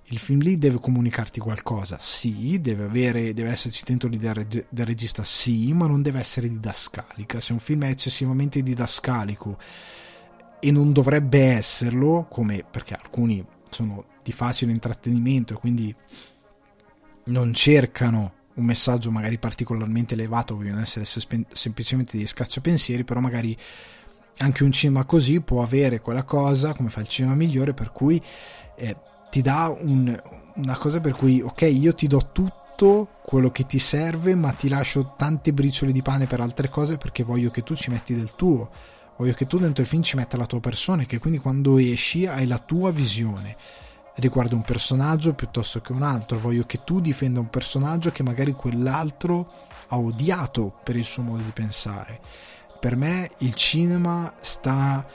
il 0.08 0.18
film 0.18 0.40
lì 0.40 0.56
deve 0.56 0.78
comunicarti 0.78 1.40
qualcosa, 1.40 1.98
sì, 2.00 2.60
deve, 2.60 2.84
avere, 2.84 3.34
deve 3.34 3.50
esserci 3.50 3.82
dentro 3.84 4.08
l'idea 4.08 4.32
del 4.34 4.86
regista, 4.86 5.24
sì, 5.24 5.72
ma 5.72 5.88
non 5.88 6.00
deve 6.00 6.20
essere 6.20 6.48
didascalica. 6.48 7.40
Se 7.40 7.52
un 7.52 7.58
film 7.58 7.84
è 7.84 7.88
eccessivamente 7.88 8.62
didascalico 8.62 9.58
e 10.60 10.70
non 10.70 10.92
dovrebbe 10.92 11.42
esserlo, 11.42 12.26
come 12.30 12.64
perché 12.68 12.94
alcuni 12.94 13.44
sono 13.68 14.04
di 14.22 14.30
facile 14.30 14.70
intrattenimento 14.70 15.54
e 15.54 15.56
quindi 15.56 15.94
non 17.24 17.52
cercano 17.52 18.34
un 18.54 18.64
messaggio 18.64 19.10
magari 19.10 19.38
particolarmente 19.38 20.14
elevato, 20.14 20.54
vogliono 20.54 20.80
essere 20.80 21.04
sespen- 21.04 21.46
semplicemente 21.50 22.16
dei 22.16 22.26
scacciapensieri, 22.28 23.02
però 23.02 23.18
magari 23.18 23.56
anche 24.38 24.62
un 24.62 24.70
cinema 24.70 25.04
così 25.04 25.40
può 25.40 25.62
avere 25.62 26.00
quella 26.00 26.22
cosa, 26.22 26.74
come 26.74 26.90
fa 26.90 27.00
il 27.00 27.08
cinema 27.08 27.34
migliore, 27.34 27.74
per 27.74 27.90
cui 27.90 28.22
eh, 28.76 28.96
ti 29.36 29.42
dà 29.42 29.68
un, 29.78 30.18
una 30.54 30.78
cosa 30.78 30.98
per 30.98 31.12
cui, 31.12 31.42
ok, 31.42 31.60
io 31.70 31.94
ti 31.94 32.06
do 32.06 32.30
tutto 32.32 33.08
quello 33.22 33.50
che 33.50 33.66
ti 33.66 33.78
serve, 33.78 34.34
ma 34.34 34.52
ti 34.52 34.66
lascio 34.66 35.12
tante 35.14 35.52
briciole 35.52 35.92
di 35.92 36.00
pane 36.00 36.24
per 36.24 36.40
altre 36.40 36.70
cose 36.70 36.96
perché 36.96 37.22
voglio 37.22 37.50
che 37.50 37.62
tu 37.62 37.74
ci 37.74 37.90
metti 37.90 38.14
del 38.14 38.34
tuo. 38.34 38.70
Voglio 39.18 39.34
che 39.34 39.46
tu 39.46 39.58
dentro 39.58 39.82
il 39.82 39.88
film 39.88 40.00
ci 40.00 40.16
metta 40.16 40.38
la 40.38 40.46
tua 40.46 40.60
persona 40.60 41.02
e 41.02 41.06
che 41.06 41.18
quindi 41.18 41.38
quando 41.38 41.76
esci 41.76 42.24
hai 42.24 42.46
la 42.46 42.56
tua 42.56 42.90
visione 42.90 43.56
riguardo 44.14 44.56
un 44.56 44.62
personaggio 44.62 45.34
piuttosto 45.34 45.82
che 45.82 45.92
un 45.92 46.02
altro. 46.02 46.38
Voglio 46.38 46.64
che 46.64 46.82
tu 46.82 47.00
difenda 47.00 47.38
un 47.38 47.50
personaggio 47.50 48.10
che 48.12 48.22
magari 48.22 48.52
quell'altro 48.52 49.52
ha 49.88 49.98
odiato 49.98 50.78
per 50.82 50.96
il 50.96 51.04
suo 51.04 51.22
modo 51.22 51.42
di 51.42 51.50
pensare. 51.50 52.20
Per 52.80 52.96
me 52.96 53.32
il 53.40 53.52
cinema 53.52 54.32
sta 54.40 55.06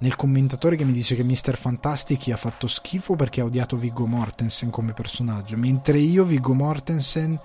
nel 0.00 0.16
commentatore 0.16 0.76
che 0.76 0.84
mi 0.84 0.92
dice 0.92 1.14
che 1.14 1.24
Mr. 1.24 1.56
Fantastic 1.56 2.28
ha 2.28 2.36
fatto 2.36 2.66
schifo 2.66 3.16
perché 3.16 3.40
ha 3.40 3.44
odiato 3.44 3.76
Viggo 3.76 4.06
Mortensen 4.06 4.70
come 4.70 4.92
personaggio, 4.92 5.56
mentre 5.56 5.98
io 5.98 6.24
Viggo 6.24 6.54
Mortensen 6.54 7.38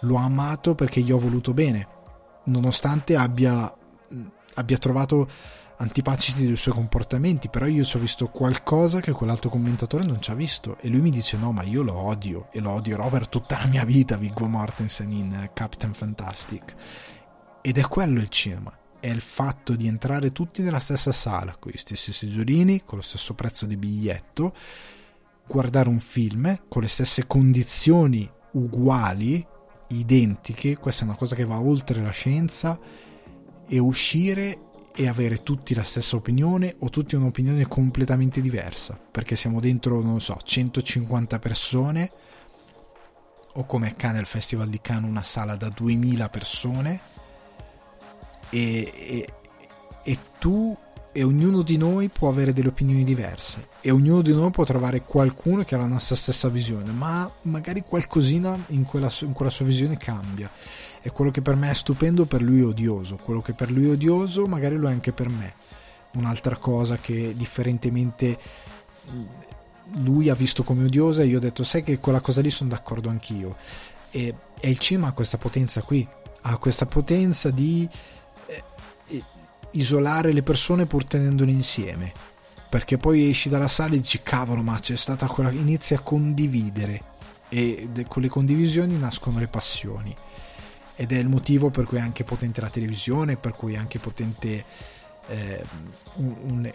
l'ho 0.00 0.16
amato 0.16 0.74
perché 0.74 1.00
gli 1.00 1.12
ho 1.12 1.18
voluto 1.18 1.52
bene, 1.52 1.86
nonostante 2.44 3.16
abbia, 3.16 3.72
abbia 4.54 4.78
trovato 4.78 5.28
antipatici 5.76 6.34
dei 6.34 6.56
suoi 6.56 6.74
comportamenti, 6.74 7.48
però 7.48 7.66
io 7.66 7.84
ci 7.84 7.96
ho 7.96 8.00
visto 8.00 8.26
qualcosa 8.28 9.00
che 9.00 9.12
quell'altro 9.12 9.50
commentatore 9.50 10.04
non 10.04 10.22
ci 10.22 10.30
ha 10.30 10.34
visto 10.34 10.78
e 10.80 10.88
lui 10.88 11.00
mi 11.00 11.10
dice 11.10 11.36
no, 11.36 11.52
ma 11.52 11.62
io 11.62 11.82
lo 11.82 11.96
odio 11.96 12.48
e 12.50 12.60
lo 12.60 12.72
odierò 12.72 13.08
per 13.08 13.28
tutta 13.28 13.58
la 13.58 13.66
mia 13.66 13.84
vita 13.84 14.16
Viggo 14.16 14.46
Mortensen 14.46 15.10
in 15.12 15.50
Captain 15.52 15.92
Fantastic. 15.92 16.74
Ed 17.62 17.76
è 17.76 17.82
quello 17.82 18.20
il 18.20 18.28
cinema 18.30 18.74
è 19.00 19.08
il 19.08 19.20
fatto 19.20 19.74
di 19.74 19.86
entrare 19.86 20.30
tutti 20.32 20.62
nella 20.62 20.78
stessa 20.78 21.12
sala, 21.12 21.56
con 21.58 21.72
gli 21.72 21.78
stessi 21.78 22.12
seggiolini, 22.12 22.84
con 22.84 22.98
lo 22.98 23.04
stesso 23.04 23.34
prezzo 23.34 23.66
di 23.66 23.76
biglietto, 23.76 24.54
guardare 25.46 25.88
un 25.88 25.98
film 25.98 26.62
con 26.68 26.82
le 26.82 26.88
stesse 26.88 27.26
condizioni 27.26 28.30
uguali, 28.52 29.44
identiche, 29.88 30.76
questa 30.76 31.04
è 31.04 31.08
una 31.08 31.16
cosa 31.16 31.34
che 31.34 31.44
va 31.44 31.60
oltre 31.60 32.00
la 32.02 32.10
scienza, 32.10 32.78
e 33.66 33.78
uscire 33.78 34.66
e 34.94 35.08
avere 35.08 35.42
tutti 35.42 35.74
la 35.74 35.84
stessa 35.84 36.16
opinione 36.16 36.74
o 36.80 36.90
tutti 36.90 37.14
un'opinione 37.14 37.66
completamente 37.66 38.40
diversa, 38.40 38.98
perché 39.10 39.36
siamo 39.36 39.60
dentro, 39.60 40.02
non 40.02 40.20
so, 40.20 40.36
150 40.42 41.38
persone, 41.38 42.12
o 43.54 43.66
come 43.66 43.88
accade 43.88 44.18
al 44.18 44.26
Festival 44.26 44.68
di 44.68 44.80
Cannes 44.80 45.10
una 45.10 45.22
sala 45.22 45.56
da 45.56 45.68
2000 45.68 46.28
persone, 46.28 47.00
e, 48.50 48.92
e, 48.94 49.32
e 50.02 50.18
tu 50.38 50.76
e 51.12 51.24
ognuno 51.24 51.62
di 51.62 51.76
noi 51.76 52.08
può 52.08 52.28
avere 52.28 52.52
delle 52.52 52.68
opinioni 52.68 53.02
diverse 53.02 53.68
e 53.80 53.90
ognuno 53.90 54.22
di 54.22 54.32
noi 54.32 54.50
può 54.50 54.64
trovare 54.64 55.02
qualcuno 55.02 55.64
che 55.64 55.74
ha 55.74 55.78
la 55.78 55.86
nostra 55.86 56.14
stessa 56.14 56.48
visione, 56.48 56.92
ma 56.92 57.30
magari 57.42 57.82
qualcosina 57.82 58.56
in 58.68 58.84
quella, 58.84 59.10
in 59.22 59.32
quella 59.32 59.50
sua 59.50 59.64
visione 59.64 59.96
cambia. 59.96 60.48
E 61.02 61.10
quello 61.10 61.30
che 61.30 61.40
per 61.40 61.56
me 61.56 61.70
è 61.70 61.74
stupendo 61.74 62.26
per 62.26 62.42
lui 62.42 62.60
è 62.60 62.64
odioso, 62.64 63.16
quello 63.16 63.40
che 63.40 63.54
per 63.54 63.70
lui 63.70 63.86
è 63.86 63.90
odioso 63.92 64.46
magari 64.46 64.76
lo 64.76 64.88
è 64.88 64.92
anche 64.92 65.12
per 65.12 65.28
me. 65.28 65.54
Un'altra 66.12 66.56
cosa 66.56 66.96
che 66.96 67.34
differentemente 67.36 68.38
lui 70.02 70.28
ha 70.28 70.34
visto 70.34 70.62
come 70.62 70.84
odiosa 70.84 71.22
e 71.22 71.26
io 71.26 71.38
ho 71.38 71.40
detto 71.40 71.64
sai 71.64 71.82
che 71.82 71.98
quella 71.98 72.20
cosa 72.20 72.40
lì 72.40 72.50
sono 72.50 72.70
d'accordo 72.70 73.08
anch'io. 73.08 73.56
E, 74.10 74.34
e 74.60 74.70
il 74.70 74.78
cinema 74.78 75.08
ha 75.08 75.12
questa 75.12 75.38
potenza 75.38 75.82
qui, 75.82 76.06
ha 76.42 76.56
questa 76.58 76.86
potenza 76.86 77.50
di 77.50 77.88
isolare 79.72 80.32
le 80.32 80.42
persone 80.42 80.86
pur 80.86 81.04
tenendole 81.04 81.50
insieme. 81.50 82.12
Perché 82.68 82.98
poi 82.98 83.30
esci 83.30 83.48
dalla 83.48 83.68
sala 83.68 83.94
e 83.94 83.98
dici 83.98 84.20
cavolo, 84.22 84.62
ma 84.62 84.78
c'è 84.78 84.96
stata 84.96 85.26
quella. 85.26 85.50
inizi 85.50 85.94
a 85.94 86.00
condividere 86.00 87.02
e 87.48 87.88
con 88.06 88.22
le 88.22 88.28
condivisioni 88.28 88.96
nascono 88.96 89.38
le 89.38 89.48
passioni. 89.48 90.14
Ed 90.94 91.12
è 91.12 91.18
il 91.18 91.28
motivo 91.28 91.70
per 91.70 91.84
cui 91.84 91.96
è 91.96 92.00
anche 92.00 92.24
potente 92.24 92.60
la 92.60 92.70
televisione, 92.70 93.36
per 93.36 93.52
cui 93.52 93.74
è 93.74 93.76
anche 93.76 93.98
potente 93.98 94.64
eh, 95.30 95.62
un, 96.14 96.34
un, 96.42 96.72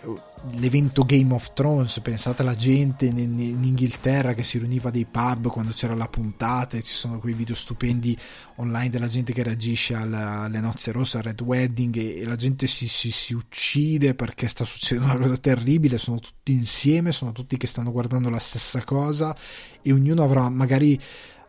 l'evento 0.52 1.04
Game 1.04 1.34
of 1.34 1.52
Thrones, 1.54 2.00
pensate 2.00 2.42
alla 2.42 2.56
gente 2.56 3.06
in, 3.06 3.18
in, 3.18 3.64
Inghilterra 3.64 4.34
che 4.34 4.44
si 4.44 4.58
riuniva 4.58 4.90
dei 4.90 5.06
pub 5.06 5.50
quando 5.50 5.74
c'era 5.74 5.94
la 5.94 6.08
puntata 6.08 6.78
e 6.78 6.82
ci 6.82 6.94
sono 6.94 7.20
quei 7.20 7.34
video 7.34 7.54
stupendi 7.54 8.18
online 8.56 8.90
della 8.90 9.08
gente 9.08 9.34
che 9.34 9.44
reagisce 9.44 9.94
alla, 9.94 10.42
alle 10.42 10.62
nozze 10.62 10.94
rosse, 10.94 11.18
al 11.18 11.24
Red 11.24 11.42
Wedding 11.42 11.98
e, 11.98 12.20
e 12.22 12.26
la 12.26 12.38
gente 12.38 12.66
si, 12.66 12.88
si, 12.88 13.12
si, 13.12 13.34
uccide 13.34 14.16
perché 14.16 14.48
sta 14.48 14.64
succedendo 14.64 15.12
una 15.12 15.22
cosa 15.22 15.38
terribile, 15.38 15.98
sono 15.98 16.20
tutti 16.20 16.54
insieme, 16.54 17.12
sono 17.12 17.34
tutti 17.34 17.58
che 17.58 17.68
stanno 17.68 17.92
guardando 17.92 18.30
la 18.30 18.40
stessa 18.40 18.84
cosa 18.86 19.36
e 19.82 19.92
ognuno 19.92 20.24
avrà 20.24 20.48
magari 20.50 20.98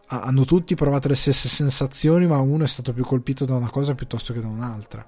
hanno 0.08 0.44
tutti 0.44 0.74
provato 0.74 1.08
le 1.08 1.16
stesse 1.16 1.48
sensazioni 1.48 2.26
ma 2.26 2.38
uno 2.38 2.64
è 2.64 2.68
stato 2.68 2.92
più 2.92 3.04
colpito 3.04 3.44
da 3.44 3.54
una 3.54 3.70
cosa 3.70 3.94
piuttosto 3.94 4.32
che 4.32 4.40
da 4.40 4.46
un'altra 4.46 5.06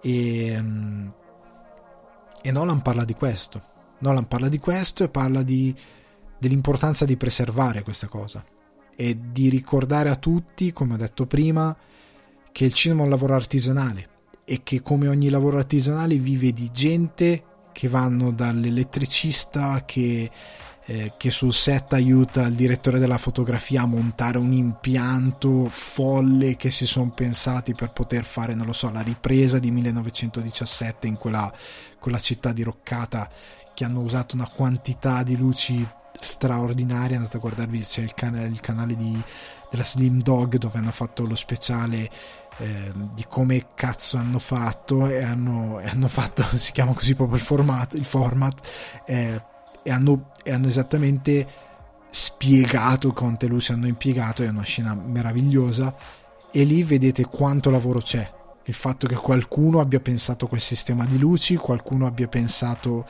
e, 0.00 0.46
ehm, 0.46 1.12
e 2.42 2.52
Nolan 2.52 2.82
parla 2.82 3.04
di 3.04 3.14
questo. 3.14 3.62
Nolan 3.98 4.26
parla 4.28 4.48
di 4.48 4.58
questo 4.58 5.04
e 5.04 5.08
parla 5.08 5.42
di, 5.42 5.74
dell'importanza 6.38 7.04
di 7.04 7.16
preservare 7.16 7.82
questa 7.82 8.08
cosa 8.08 8.44
e 8.96 9.18
di 9.30 9.48
ricordare 9.48 10.10
a 10.10 10.16
tutti, 10.16 10.72
come 10.72 10.94
ho 10.94 10.96
detto 10.96 11.26
prima, 11.26 11.76
che 12.52 12.64
il 12.64 12.72
cinema 12.72 13.02
è 13.02 13.04
un 13.04 13.10
lavoro 13.10 13.34
artigianale 13.34 14.08
e 14.44 14.62
che 14.62 14.82
come 14.82 15.08
ogni 15.08 15.28
lavoro 15.28 15.58
artigianale 15.58 16.16
vive 16.16 16.52
di 16.52 16.70
gente 16.72 17.44
che 17.72 17.88
vanno 17.88 18.32
dall'elettricista 18.32 19.84
che 19.84 20.30
eh, 20.90 21.12
che 21.16 21.30
sul 21.30 21.52
set 21.52 21.92
aiuta 21.92 22.42
il 22.46 22.56
direttore 22.56 22.98
della 22.98 23.16
fotografia 23.16 23.82
a 23.82 23.86
montare 23.86 24.38
un 24.38 24.52
impianto 24.52 25.68
folle 25.68 26.56
che 26.56 26.72
si 26.72 26.84
sono 26.84 27.10
pensati 27.10 27.74
per 27.74 27.92
poter 27.92 28.24
fare, 28.24 28.54
non 28.54 28.66
lo 28.66 28.72
so, 28.72 28.90
la 28.90 29.00
ripresa 29.00 29.60
di 29.60 29.70
1917 29.70 31.06
in 31.06 31.16
quella, 31.16 31.52
quella 32.00 32.18
città 32.18 32.52
diroccata 32.52 33.30
che 33.72 33.84
hanno 33.84 34.00
usato 34.00 34.34
una 34.34 34.48
quantità 34.48 35.22
di 35.22 35.36
luci 35.36 35.88
straordinaria. 36.18 37.18
Andate 37.18 37.36
a 37.36 37.40
guardarvi, 37.40 37.82
c'è 37.82 38.02
il 38.02 38.14
canale, 38.14 38.48
il 38.48 38.58
canale 38.58 38.96
di, 38.96 39.22
della 39.70 39.84
Slim 39.84 40.20
Dog 40.20 40.56
dove 40.56 40.78
hanno 40.78 40.90
fatto 40.90 41.24
lo 41.24 41.36
speciale 41.36 42.10
eh, 42.56 42.92
di 43.14 43.24
come 43.28 43.68
cazzo 43.76 44.16
hanno 44.16 44.40
fatto 44.40 45.06
e 45.06 45.22
hanno, 45.22 45.80
hanno, 45.84 46.08
fatto, 46.08 46.44
si 46.58 46.72
chiama 46.72 46.94
così 46.94 47.14
proprio 47.14 47.36
il 47.36 47.44
format, 47.44 47.94
il 47.94 48.04
format 48.04 49.02
eh, 49.06 49.40
e 49.90 49.92
hanno, 49.92 50.30
e 50.44 50.52
hanno 50.52 50.68
esattamente 50.68 51.46
spiegato 52.10 53.12
quante 53.12 53.48
luci 53.48 53.72
hanno 53.72 53.88
impiegato, 53.88 54.44
è 54.44 54.48
una 54.48 54.62
scena 54.62 54.94
meravigliosa 54.94 55.94
e 56.52 56.62
lì 56.62 56.84
vedete 56.84 57.24
quanto 57.24 57.70
lavoro 57.70 57.98
c'è. 57.98 58.38
Il 58.64 58.74
fatto 58.74 59.08
che 59.08 59.16
qualcuno 59.16 59.80
abbia 59.80 59.98
pensato 59.98 60.46
quel 60.46 60.60
sistema 60.60 61.04
di 61.04 61.18
luci, 61.18 61.56
qualcuno 61.56 62.06
abbia 62.06 62.28
pensato, 62.28 63.04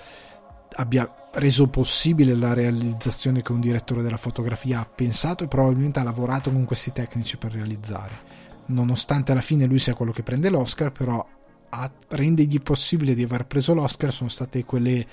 abbia 0.76 1.28
reso 1.32 1.68
possibile 1.68 2.34
la 2.34 2.54
realizzazione 2.54 3.42
che 3.42 3.52
un 3.52 3.60
direttore 3.60 4.02
della 4.02 4.16
fotografia 4.16 4.80
ha 4.80 4.86
pensato 4.86 5.44
e 5.44 5.48
probabilmente 5.48 6.00
ha 6.00 6.04
lavorato 6.04 6.50
con 6.50 6.64
questi 6.64 6.92
tecnici 6.92 7.36
per 7.36 7.52
realizzare. 7.52 8.38
Nonostante 8.66 9.32
alla 9.32 9.42
fine 9.42 9.66
lui 9.66 9.78
sia 9.78 9.94
quello 9.94 10.12
che 10.12 10.22
prende 10.22 10.48
l'Oscar, 10.48 10.92
però 10.92 11.26
a 11.72 11.90
rendergli 12.08 12.60
possibile 12.62 13.12
di 13.14 13.22
aver 13.22 13.44
preso 13.44 13.74
l'Oscar 13.74 14.12
sono 14.12 14.30
state 14.30 14.64
quelle 14.64 15.06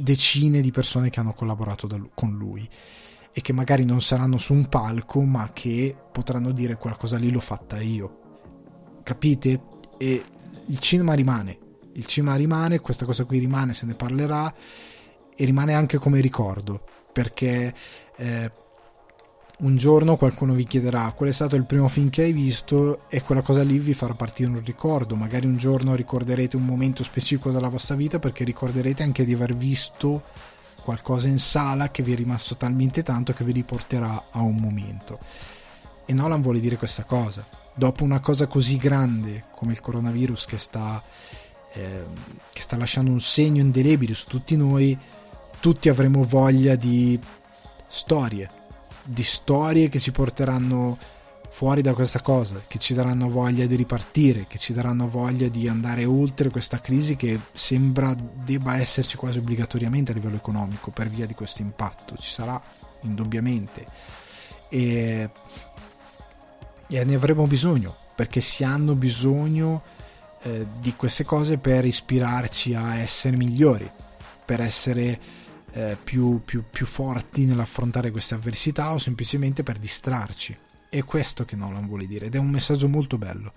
decine 0.00 0.60
di 0.60 0.70
persone 0.70 1.10
che 1.10 1.20
hanno 1.20 1.32
collaborato 1.32 1.86
da, 1.86 2.00
con 2.14 2.36
lui 2.36 2.68
e 3.32 3.40
che 3.40 3.52
magari 3.52 3.84
non 3.84 4.00
saranno 4.00 4.38
su 4.38 4.52
un 4.52 4.68
palco 4.68 5.20
ma 5.22 5.50
che 5.52 5.96
potranno 6.10 6.50
dire 6.50 6.76
quella 6.76 6.96
cosa 6.96 7.16
lì 7.16 7.30
l'ho 7.30 7.40
fatta 7.40 7.80
io 7.80 8.18
capite? 9.02 9.60
e 9.98 10.24
il 10.66 10.78
cinema 10.78 11.14
rimane 11.14 11.68
il 11.94 12.06
cinema 12.06 12.36
rimane, 12.36 12.80
questa 12.80 13.04
cosa 13.04 13.24
qui 13.24 13.38
rimane, 13.38 13.74
se 13.74 13.86
ne 13.86 13.94
parlerà 13.94 14.52
e 15.34 15.44
rimane 15.44 15.74
anche 15.74 15.98
come 15.98 16.20
ricordo 16.20 16.84
perché 17.12 17.74
eh, 18.16 18.52
un 19.60 19.76
giorno 19.76 20.16
qualcuno 20.16 20.54
vi 20.54 20.64
chiederà 20.64 21.12
qual 21.14 21.28
è 21.28 21.32
stato 21.32 21.56
il 21.56 21.64
primo 21.64 21.88
film 21.88 22.08
che 22.08 22.22
hai 22.22 22.32
visto 22.32 23.02
e 23.08 23.22
quella 23.22 23.42
cosa 23.42 23.62
lì 23.62 23.78
vi 23.78 23.94
farà 23.94 24.14
partire 24.14 24.48
un 24.48 24.62
ricordo. 24.64 25.16
Magari 25.16 25.46
un 25.46 25.56
giorno 25.56 25.94
ricorderete 25.94 26.56
un 26.56 26.64
momento 26.64 27.02
specifico 27.04 27.50
della 27.50 27.68
vostra 27.68 27.94
vita 27.94 28.18
perché 28.18 28.44
ricorderete 28.44 29.02
anche 29.02 29.24
di 29.24 29.34
aver 29.34 29.54
visto 29.54 30.22
qualcosa 30.82 31.28
in 31.28 31.38
sala 31.38 31.90
che 31.90 32.02
vi 32.02 32.12
è 32.12 32.16
rimasto 32.16 32.56
talmente 32.56 33.02
tanto 33.02 33.32
che 33.32 33.44
vi 33.44 33.52
riporterà 33.52 34.24
a 34.30 34.40
un 34.40 34.56
momento. 34.56 35.18
E 36.06 36.12
Nolan 36.14 36.40
vuole 36.40 36.60
dire 36.60 36.76
questa 36.76 37.04
cosa. 37.04 37.44
Dopo 37.74 38.02
una 38.02 38.20
cosa 38.20 38.46
così 38.46 38.78
grande 38.78 39.44
come 39.54 39.72
il 39.72 39.80
coronavirus 39.80 40.46
che 40.46 40.58
sta, 40.58 41.02
eh, 41.72 42.04
che 42.50 42.60
sta 42.60 42.76
lasciando 42.76 43.10
un 43.10 43.20
segno 43.20 43.60
indelebile 43.60 44.14
su 44.14 44.26
tutti 44.26 44.56
noi, 44.56 44.98
tutti 45.60 45.90
avremo 45.90 46.24
voglia 46.24 46.74
di 46.74 47.18
storie, 47.86 48.50
di 49.02 49.22
storie 49.22 49.88
che 49.88 49.98
ci 49.98 50.12
porteranno 50.12 50.96
fuori 51.50 51.82
da 51.82 51.92
questa 51.94 52.20
cosa, 52.20 52.62
che 52.66 52.78
ci 52.78 52.94
daranno 52.94 53.28
voglia 53.28 53.66
di 53.66 53.74
ripartire, 53.74 54.46
che 54.48 54.56
ci 54.56 54.72
daranno 54.72 55.08
voglia 55.08 55.48
di 55.48 55.68
andare 55.68 56.04
oltre 56.04 56.48
questa 56.48 56.80
crisi 56.80 57.16
che 57.16 57.38
sembra 57.52 58.14
debba 58.14 58.76
esserci 58.76 59.16
quasi 59.16 59.38
obbligatoriamente 59.38 60.12
a 60.12 60.14
livello 60.14 60.36
economico 60.36 60.90
per 60.90 61.08
via 61.08 61.26
di 61.26 61.34
questo 61.34 61.60
impatto. 61.62 62.16
Ci 62.16 62.30
sarà 62.30 62.60
indubbiamente. 63.02 63.86
E, 64.68 65.30
e 66.86 67.04
ne 67.04 67.14
avremo 67.14 67.46
bisogno, 67.46 67.94
perché 68.14 68.40
si 68.40 68.62
hanno 68.62 68.94
bisogno 68.94 69.82
eh, 70.42 70.66
di 70.78 70.94
queste 70.94 71.24
cose 71.24 71.58
per 71.58 71.84
ispirarci 71.84 72.74
a 72.74 72.96
essere 72.96 73.36
migliori, 73.36 73.90
per 74.44 74.60
essere 74.60 75.18
eh, 75.72 75.96
più, 76.02 76.42
più, 76.44 76.64
più 76.70 76.86
forti 76.86 77.44
nell'affrontare 77.44 78.10
queste 78.10 78.34
avversità 78.34 78.92
o 78.92 78.98
semplicemente 78.98 79.62
per 79.62 79.78
distrarci. 79.78 80.56
È 80.88 81.04
questo 81.04 81.44
che 81.44 81.56
Nolan 81.56 81.86
vuole 81.86 82.06
dire 82.06 82.26
ed 82.26 82.34
è 82.34 82.38
un 82.38 82.50
messaggio 82.50 82.88
molto 82.88 83.18
bello. 83.18 83.52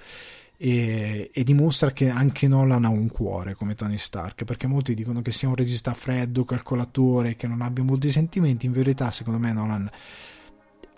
E, 0.55 1.31
e, 1.33 1.43
dimostra 1.43 1.91
che 1.91 2.09
anche 2.09 2.47
Nolan 2.47 2.85
ha 2.85 2.89
un 2.89 3.09
cuore 3.09 3.55
come 3.55 3.73
Tony 3.73 3.97
Stark 3.97 4.43
perché 4.43 4.67
molti 4.67 4.93
dicono 4.93 5.21
che 5.21 5.31
sia 5.31 5.47
un 5.47 5.55
regista 5.55 5.93
freddo, 5.93 6.45
calcolatore, 6.45 7.35
che 7.35 7.47
non 7.47 7.61
abbia 7.61 7.83
molti 7.83 8.11
sentimenti 8.11 8.67
in 8.67 8.71
verità 8.71 9.09
secondo 9.09 9.39
me 9.39 9.51
Nolan 9.51 9.89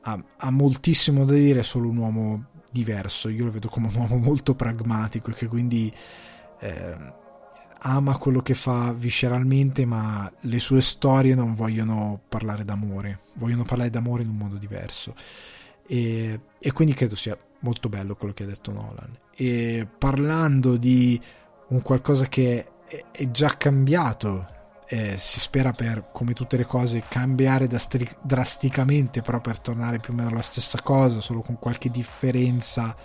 ha, 0.01 0.23
ha 0.37 0.51
moltissimo 0.51 1.23
da 1.23 1.33
dire 1.33 1.61
è 1.61 1.63
solo 1.63 1.87
un 1.87 1.97
uomo 1.97 2.45
diverso 2.69 3.29
io 3.29 3.45
lo 3.45 3.51
vedo 3.51 3.69
come 3.69 3.87
un 3.87 3.95
uomo 3.95 4.17
molto 4.17 4.55
pragmatico 4.55 5.31
e 5.31 5.33
che 5.33 5.47
quindi 5.47 5.91
eh, 6.59 7.23
ama 7.79 8.17
quello 8.17 8.41
che 8.41 8.53
fa 8.53 8.93
visceralmente, 8.93 9.85
ma 9.85 10.31
le 10.41 10.59
sue 10.59 10.81
storie 10.81 11.35
non 11.35 11.55
vogliono 11.55 12.21
parlare 12.27 12.65
d'amore, 12.65 13.21
vogliono 13.33 13.63
parlare 13.63 13.89
d'amore 13.89 14.23
in 14.23 14.29
un 14.29 14.37
modo 14.37 14.55
diverso. 14.55 15.13
E, 15.87 16.39
e 16.57 16.71
quindi 16.71 16.93
credo 16.93 17.15
sia 17.15 17.37
molto 17.59 17.89
bello 17.89 18.15
quello 18.15 18.33
che 18.33 18.43
ha 18.43 18.47
detto 18.47 18.71
Nolan. 18.71 19.17
E 19.35 19.87
parlando 19.97 20.77
di 20.77 21.19
un 21.69 21.81
qualcosa 21.81 22.25
che 22.25 22.67
è, 22.87 23.31
già 23.31 23.55
cambiato, 23.57 24.47
eh, 24.87 25.15
si 25.17 25.39
spera 25.39 25.71
per, 25.71 26.09
come 26.11 26.33
tutte 26.33 26.57
le 26.57 26.65
cose, 26.65 27.03
cambiare 27.07 27.67
drasticamente, 28.21 29.21
però 29.21 29.41
per 29.41 29.59
tornare 29.59 29.99
più 29.99 30.13
o 30.13 30.15
meno 30.15 30.29
alla 30.29 30.41
stessa 30.41 30.79
cosa, 30.81 31.21
solo 31.21 31.41
con 31.41 31.59
qualche 31.59 31.89
differenza 31.89 32.95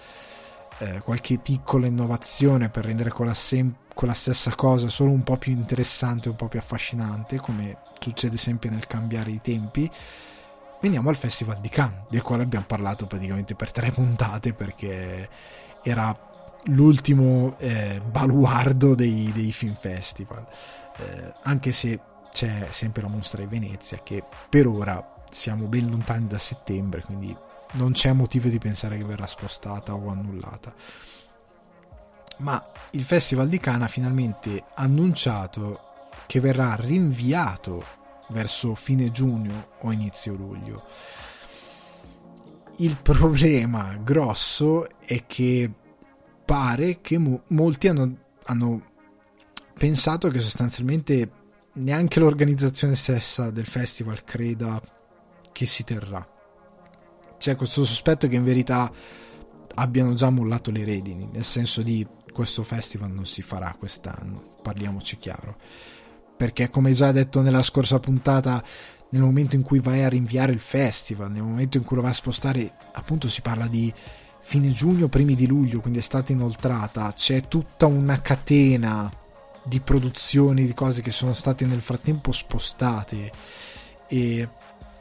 eh, 0.81 1.01
qualche 1.01 1.39
piccola 1.39 1.87
innovazione 1.87 2.71
per 2.71 2.87
rendere 2.87 3.11
quella, 3.11 3.35
sem- 3.35 3.75
quella 4.01 4.15
stessa 4.15 4.55
cosa 4.55 4.89
solo 4.89 5.11
un 5.11 5.23
po' 5.23 5.37
più 5.37 5.53
interessante, 5.53 6.31
un 6.31 6.35
po' 6.35 6.49
più 6.49 6.59
affascinante, 6.59 7.37
come 7.37 7.77
succede 8.01 8.39
sempre 8.39 8.71
nel 8.71 8.87
cambiare 8.87 9.31
i 9.31 9.43
tempi, 9.43 9.91
veniamo 10.81 11.11
al 11.11 11.17
Festival 11.17 11.59
di 11.59 11.69
Cannes, 11.69 12.05
del 12.09 12.23
quale 12.23 12.43
abbiamo 12.43 12.65
parlato 12.65 13.07
praticamente 13.07 13.55
per 13.55 13.71
tre 13.73 13.91
puntate 13.93 14.55
perché 14.55 15.29
era 15.83 16.19
l'ultimo 16.69 17.59
eh, 17.59 18.01
baluardo 18.03 18.95
dei, 18.95 19.31
dei, 19.35 19.53
film 19.53 19.77
festival, 19.79 20.47
eh, 20.97 21.35
anche 21.43 21.71
se 21.71 22.01
c'è 22.33 22.69
sempre 22.71 23.03
la 23.03 23.09
mostra 23.09 23.43
di 23.43 23.49
Venezia 23.49 24.01
che 24.03 24.25
per 24.49 24.67
ora 24.67 25.25
siamo 25.29 25.67
ben 25.67 25.91
lontani 25.91 26.27
da 26.27 26.39
settembre, 26.39 27.03
quindi 27.03 27.37
non 27.73 27.93
c'è 27.93 28.15
motivo 28.15 28.49
di 28.49 28.57
pensare 28.57 28.97
che 28.97 29.05
verrà 29.05 29.27
spostata 29.27 29.93
o 29.93 30.09
annullata. 30.09 30.73
Ma 32.39 32.65
il 32.93 33.05
Festival 33.05 33.49
di 33.49 33.59
Cannes 33.59 33.89
ha 33.89 33.89
finalmente 33.89 34.65
annunciato 34.75 36.09
che 36.27 36.41
verrà 36.41 36.75
rinviato 36.75 37.85
verso 38.29 38.75
fine 38.75 39.11
giugno 39.11 39.71
o 39.81 39.93
inizio 39.93 40.35
luglio. 40.35 40.85
Il 42.79 42.97
problema 42.97 43.97
grosso 44.03 44.89
è 45.01 45.25
che 45.27 45.71
pare 46.45 47.01
che 47.01 47.19
mo- 47.19 47.43
molti 47.49 47.89
hanno, 47.89 48.17
hanno 48.45 48.83
pensato 49.75 50.29
che 50.29 50.39
sostanzialmente 50.39 51.31
neanche 51.75 52.21
l'organizzazione 52.21 52.95
stessa 52.95 53.51
del 53.51 53.67
festival 53.67 54.25
creda 54.25 54.81
che 55.53 55.67
si 55.67 55.85
terrà 55.85 56.39
c'è 57.41 57.57
questo 57.57 57.87
sospetto 57.87 58.29
che 58.29 58.37
in 58.37 58.45
verità 58.45 58.93
abbiano 59.77 60.13
già 60.13 60.29
mollato 60.29 60.71
le 60.71 60.85
redini, 60.85 61.27
nel 61.33 61.43
senso 61.43 61.81
di 61.81 62.07
questo 62.33 62.63
festival 62.63 63.11
non 63.11 63.27
si 63.27 63.43
farà 63.43 63.75
quest'anno, 63.79 64.57
parliamoci 64.63 65.17
chiaro. 65.19 65.57
Perché 66.37 66.71
come 66.71 66.93
già 66.93 67.13
detto 67.13 67.41
nella 67.41 67.63
scorsa 67.63 67.99
puntata, 68.01 68.63
nel 69.11 69.23
momento 69.23 69.57
in 69.57 69.63
cui 69.63 69.81
vai 69.81 70.05
a 70.05 70.09
rinviare 70.09 70.53
il 70.53 70.61
festival, 70.61 71.31
nel 71.31 71.43
momento 71.43 71.77
in 71.77 71.85
cui 71.85 71.97
lo 71.97 72.03
vai 72.03 72.13
a 72.13 72.15
spostare, 72.15 72.73
appunto 72.93 73.29
si 73.29 73.41
parla 73.43 73.67
di 73.67 73.93
fine 74.41 74.73
giugno, 74.73 75.09
primi 75.09 75.35
di 75.35 75.47
luglio, 75.47 75.81
quindi 75.81 75.99
estate 75.99 76.33
inoltrata, 76.33 77.13
c'è 77.13 77.47
tutta 77.47 77.87
una 77.87 78.21
catena 78.21 79.13
di 79.63 79.81
produzioni, 79.81 80.65
di 80.65 80.75
cose 80.75 81.03
che 81.03 81.11
sono 81.11 81.35
state 81.35 81.67
nel 81.67 81.81
frattempo 81.81 82.33
spostate 82.33 83.31
e 84.09 84.49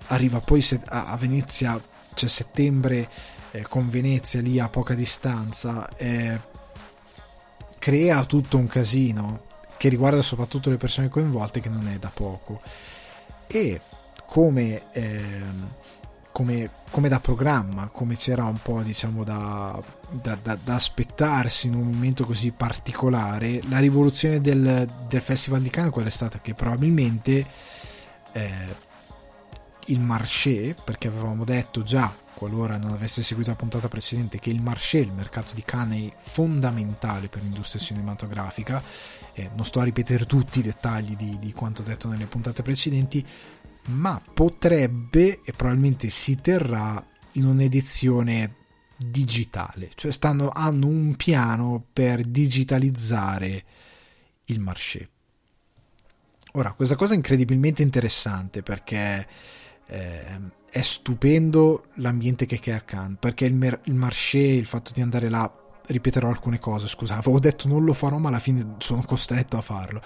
arriva 0.08 0.40
poi 0.40 0.64
a 0.86 1.16
Venezia, 1.18 1.82
c'è 2.14 2.28
settembre 2.28 3.10
eh, 3.52 3.62
con 3.64 3.90
Venezia 3.90 4.42
lì 4.42 4.60
a 4.60 4.70
poca 4.70 4.94
distanza, 4.94 5.90
eh, 5.96 6.40
crea 7.80 8.26
tutto 8.26 8.58
un 8.58 8.68
casino 8.68 9.48
che 9.78 9.90
riguarda 9.90 10.22
soprattutto 10.22 10.70
le 10.70 10.78
persone 10.78 11.08
coinvolte 11.08 11.62
che 11.62 11.70
non 11.70 11.88
è 11.88 11.98
da 11.98 12.12
poco. 12.14 12.62
E 13.48 13.80
come, 14.26 14.92
eh, 14.92 15.22
come, 16.32 16.70
come 16.92 17.10
da 17.10 17.20
programma 17.20 17.88
come 17.88 18.16
c'era 18.16 18.44
un 18.44 18.60
po' 18.62 18.84
diciamo 18.84 19.24
da, 19.24 19.82
da, 20.12 20.38
da, 20.40 20.58
da, 20.64 20.76
aspettarsi 20.76 21.66
in 21.66 21.74
un 21.74 21.88
momento 21.88 22.26
così 22.26 22.52
particolare 22.52 23.60
la 23.70 23.80
rivoluzione 23.80 24.40
del, 24.40 24.88
del 25.08 25.22
Festival 25.22 25.62
di 25.62 25.72
Cannes 25.72 25.92
qual 25.92 26.06
è 26.06 26.12
stata 26.12 26.40
che 26.40 26.54
probabilmente 26.54 27.46
eh, 28.34 28.52
il 29.88 30.00
marché 30.00 30.76
perché 30.84 31.08
avevamo 31.08 31.44
detto 31.44 31.82
già 31.82 32.14
qualora 32.40 32.78
non 32.78 32.94
avesse 32.94 33.22
seguito 33.22 33.50
la 33.50 33.58
puntata 33.58 33.90
precedente, 33.90 34.40
che 34.40 34.50
il 34.50 34.62
marché, 34.62 35.00
il 35.00 35.12
mercato 35.12 35.54
di 35.54 35.62
cane, 35.66 36.08
è 36.08 36.14
fondamentale 36.22 37.28
per 37.28 37.42
l'industria 37.42 37.82
cinematografica. 37.82 38.82
Eh, 39.34 39.50
non 39.54 39.66
sto 39.66 39.82
a 39.82 39.84
ripetere 39.84 40.26
tutti 40.26 40.60
i 40.60 40.62
dettagli 40.62 41.18
di, 41.18 41.38
di 41.38 41.52
quanto 41.52 41.84
detto 41.84 42.08
nelle 42.08 42.28
puntate 42.28 42.64
precedenti, 42.64 43.26
ma 43.88 44.22
potrebbe 44.34 45.42
e 45.44 45.52
probabilmente 45.52 46.10
si 46.10 46.40
terrà 46.40 47.06
in 47.34 47.46
un'edizione 47.46 48.56
digitale, 48.96 49.92
cioè 49.96 50.12
stanno, 50.12 50.50
hanno 50.50 50.88
un 50.88 51.18
piano 51.18 51.84
per 51.92 52.22
digitalizzare 52.22 53.66
il 54.46 54.62
marché. 54.62 55.10
Ora, 56.54 56.72
questa 56.72 56.96
cosa 56.96 57.12
è 57.12 57.16
incredibilmente 57.18 57.84
interessante 57.84 58.64
perché 58.64 59.28
eh, 59.88 60.40
è 60.72 60.82
stupendo 60.82 61.86
l'ambiente 61.96 62.46
che 62.46 62.60
crea 62.60 62.84
Cannes 62.84 63.18
perché 63.20 63.46
il, 63.46 63.54
mer- 63.54 63.82
il 63.86 63.96
marché, 63.96 64.38
il 64.38 64.66
fatto 64.66 64.92
di 64.94 65.02
andare 65.02 65.30
là 65.30 65.52
ripeterò 65.90 66.28
alcune 66.28 66.60
cose, 66.60 66.88
scusa, 66.88 67.18
avevo 67.18 67.40
detto 67.40 67.68
non 67.68 67.84
lo 67.84 67.94
farò, 67.94 68.18
ma 68.18 68.30
alla 68.30 68.40
fine 68.40 68.76
sono 68.78 69.04
costretto 69.04 69.58
a 69.58 69.62
farlo. 69.62 70.02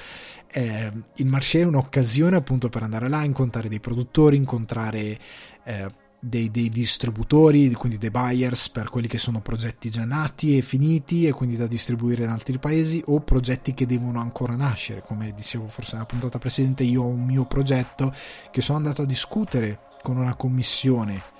Eh, 0.50 0.92
il 1.16 1.26
marché 1.26 1.62
è 1.62 1.66
un'occasione 1.66 2.36
appunto 2.36 2.70
per 2.70 2.84
andare 2.84 3.10
là, 3.10 3.24
incontrare 3.24 3.68
dei 3.68 3.80
produttori, 3.80 4.38
incontrare 4.38 5.20
eh, 5.66 5.88
dei, 6.20 6.50
dei, 6.52 6.70
distributori, 6.70 7.70
quindi 7.74 7.98
dei 7.98 8.12
buyers 8.12 8.70
per 8.70 8.90
quelli 8.90 9.08
che 9.08 9.18
sono 9.18 9.42
progetti 9.42 9.90
già 9.90 10.06
nati 10.06 10.58
e 10.58 10.62
finiti 10.62 11.28
e 11.28 11.34
quindi 11.34 11.58
da 11.58 11.68
distribuire 11.68 12.24
in 12.24 12.30
altri 12.30 12.58
paesi 12.60 13.04
o 13.08 13.20
progetti 13.20 13.74
che 13.74 13.86
devono 13.86 14.22
ancora 14.22 14.56
nascere. 14.56 15.04
Come 15.06 15.34
dicevo 15.36 15.68
forse 15.68 15.94
nella 15.94 16.06
puntata 16.06 16.40
precedente, 16.40 16.84
io 16.84 17.04
ho 17.04 17.08
un 17.08 17.26
mio 17.26 17.44
progetto 17.44 18.14
che 18.52 18.62
sono 18.62 18.78
andato 18.78 19.02
a 19.02 19.06
discutere 19.06 19.92
con 20.04 20.18
una 20.18 20.36
commissione 20.36 21.32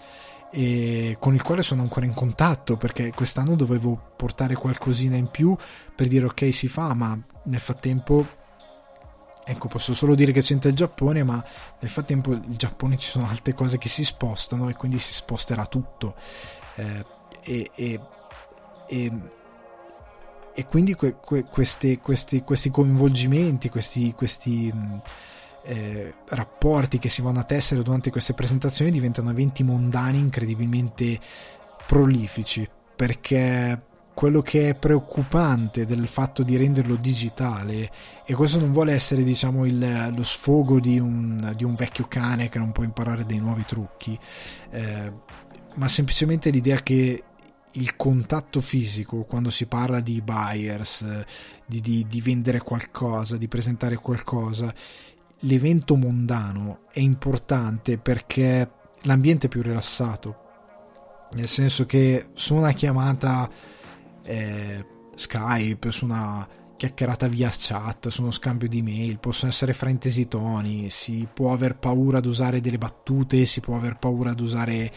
con 1.18 1.34
il 1.34 1.42
quale 1.42 1.64
sono 1.64 1.82
ancora 1.82 2.06
in 2.06 2.14
contatto 2.14 2.78
perché 2.78 3.12
quest'anno 3.12 3.56
dovevo 3.56 4.14
portare 4.16 4.54
qualcosina 4.54 5.16
in 5.16 5.28
più 5.28 5.56
per 5.96 6.08
dire 6.08 6.28
ok 6.28 6.54
si 6.54 6.68
fa 6.68 6.94
ma 6.94 7.20
nel 7.46 7.60
frattempo 7.60 8.24
ecco 9.46 9.68
posso 9.68 9.94
solo 9.94 10.16
dire 10.16 10.32
che 10.32 10.42
c'entra 10.42 10.70
il 10.70 10.76
Giappone 10.76 11.24
ma 11.24 11.44
nel 11.80 11.90
frattempo 11.90 12.32
il 12.32 12.56
Giappone 12.56 12.98
ci 12.98 13.10
sono 13.10 13.28
altre 13.28 13.54
cose 13.54 13.78
che 13.78 13.90
si 13.90 14.06
spostano 14.06 14.70
e 14.70 14.74
quindi 14.74 15.00
si 15.00 15.14
sposterà 15.14 15.66
tutto. 15.66 16.16
Eh, 16.76 17.06
e, 17.42 17.72
e, 17.76 18.00
e, 18.88 19.12
e, 20.54 20.66
quindi 20.66 20.96
que, 20.96 21.18
que, 21.20 21.44
questi, 21.44 21.98
questi, 22.00 22.42
questi 22.42 22.72
coinvolgimenti 22.72 23.70
questi, 23.70 24.14
questi 24.14 24.74
eh, 25.66 26.14
rapporti 26.30 27.00
che 27.00 27.10
si 27.10 27.22
vanno 27.22 27.40
a 27.40 27.44
tessere 27.44 27.82
durante 27.82 28.12
queste 28.12 28.34
presentazioni 28.34 28.92
diventano 28.92 29.30
eventi 29.30 29.64
mondani 29.64 30.20
incredibilmente 30.20 31.20
prolifici 31.86 32.68
perché 32.96 33.82
quello 34.14 34.42
che 34.42 34.70
è 34.70 34.76
preoccupante 34.76 35.86
del 35.86 36.08
fatto 36.08 36.44
di 36.44 36.56
renderlo 36.56 36.96
digitale 36.96 37.92
e 38.26 38.34
questo 38.36 38.60
non 38.60 38.72
vuole 38.72 38.94
essere 38.94 39.24
diciamo 39.24 39.66
il, 39.66 40.14
lo 40.16 40.24
sfogo 40.24 40.80
di 40.80 41.00
un, 41.00 41.52
di 41.56 41.64
un, 41.64 41.74
vecchio 41.74 42.06
cane 42.08 42.50
che 42.50 42.60
non 42.60 42.72
può 42.72 42.84
imparare 42.84 43.24
dei 43.24 43.40
nuovi 43.40 43.66
trucchi 43.66 44.18
eh, 44.70 45.12
ma 45.76 45.88
semplicemente 45.88 46.52
l'idea 46.52 46.78
che 46.82 47.24
il 47.72 47.96
contatto 47.96 48.62
fisico 48.62 49.24
quando 49.24 49.50
si 49.50 49.66
parla 49.66 50.00
di 50.00 50.22
buyers 50.22 51.26
di, 51.66 51.82
di, 51.82 52.06
di 52.08 52.22
vendere 52.22 52.60
qualcosa 52.60 53.36
di 53.36 53.48
presentare 53.48 53.96
qualcosa 53.96 54.72
l'evento 55.44 55.96
mondano 55.96 56.82
è 56.92 57.00
importante 57.00 57.98
perché 57.98 58.70
l'ambiente 59.02 59.48
è 59.48 59.50
più 59.50 59.62
rilassato, 59.62 60.38
nel 61.34 61.48
senso 61.48 61.86
che 61.86 62.30
su 62.34 62.56
una 62.56 62.72
chiamata 62.72 63.50
eh, 64.24 64.86
Skype, 65.16 65.92
su 65.92 66.06
una 66.06 66.48
chiacchierata 66.76 67.28
via 67.28 67.50
chat, 67.52 68.10
su 68.10 68.22
uno 68.22 68.32
scambio 68.32 68.68
di 68.68 68.82
mail, 68.82 69.20
possono 69.20 69.52
essere 69.52 69.74
fraintesi 69.74 70.28
toni, 70.28 70.90
si 70.90 71.28
può 71.32 71.54
aver 71.54 71.78
paura 71.78 72.18
ad 72.18 72.26
usare 72.26 72.62
delle 72.62 72.78
battute, 72.78 73.46
si 73.46 73.62
può 73.62 73.76
aver 73.76 73.98
paura 73.98 74.32
ad 74.32 74.40
usare 74.40 74.92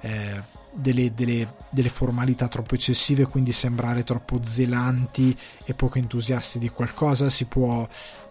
eh, 0.00 0.42
delle, 0.72 1.14
delle, 1.14 1.54
delle, 1.70 1.88
formalità 1.88 2.48
troppo 2.48 2.74
eccessive, 2.74 3.26
quindi 3.26 3.52
sembrare 3.52 4.04
troppo 4.04 4.40
zelanti 4.42 5.36
e 5.64 5.74
poco 5.74 5.98
entusiasti 5.98 6.58
di 6.58 6.68
qualcosa, 6.68 7.30
si 7.30 7.44
può 7.46 7.86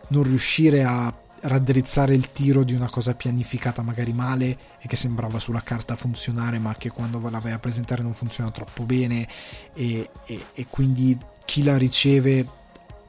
non 0.10 0.24
riuscire 0.24 0.84
a 0.84 1.14
raddrizzare 1.42 2.14
il 2.14 2.32
tiro 2.32 2.64
di 2.64 2.74
una 2.74 2.90
cosa 2.90 3.16
pianificata 3.16 3.82
magari 3.82 4.14
male 4.14 4.58
e 4.80 4.88
che 4.88 4.96
sembrava 4.96 5.40
sulla 5.40 5.62
carta 5.62 5.96
funzionare 5.96 6.60
ma 6.60 6.76
che 6.76 6.90
quando 6.90 7.22
la 7.30 7.40
vai 7.40 7.52
a 7.52 7.60
presentare 7.60 8.04
non 8.04 8.14
funziona 8.14 8.52
troppo 8.52 8.84
bene 8.84 9.28
e, 9.74 10.10
e, 10.26 10.46
e 10.54 10.66
quindi 10.70 11.18
chi 11.46 11.64
la 11.64 11.78
riceve 11.78 12.46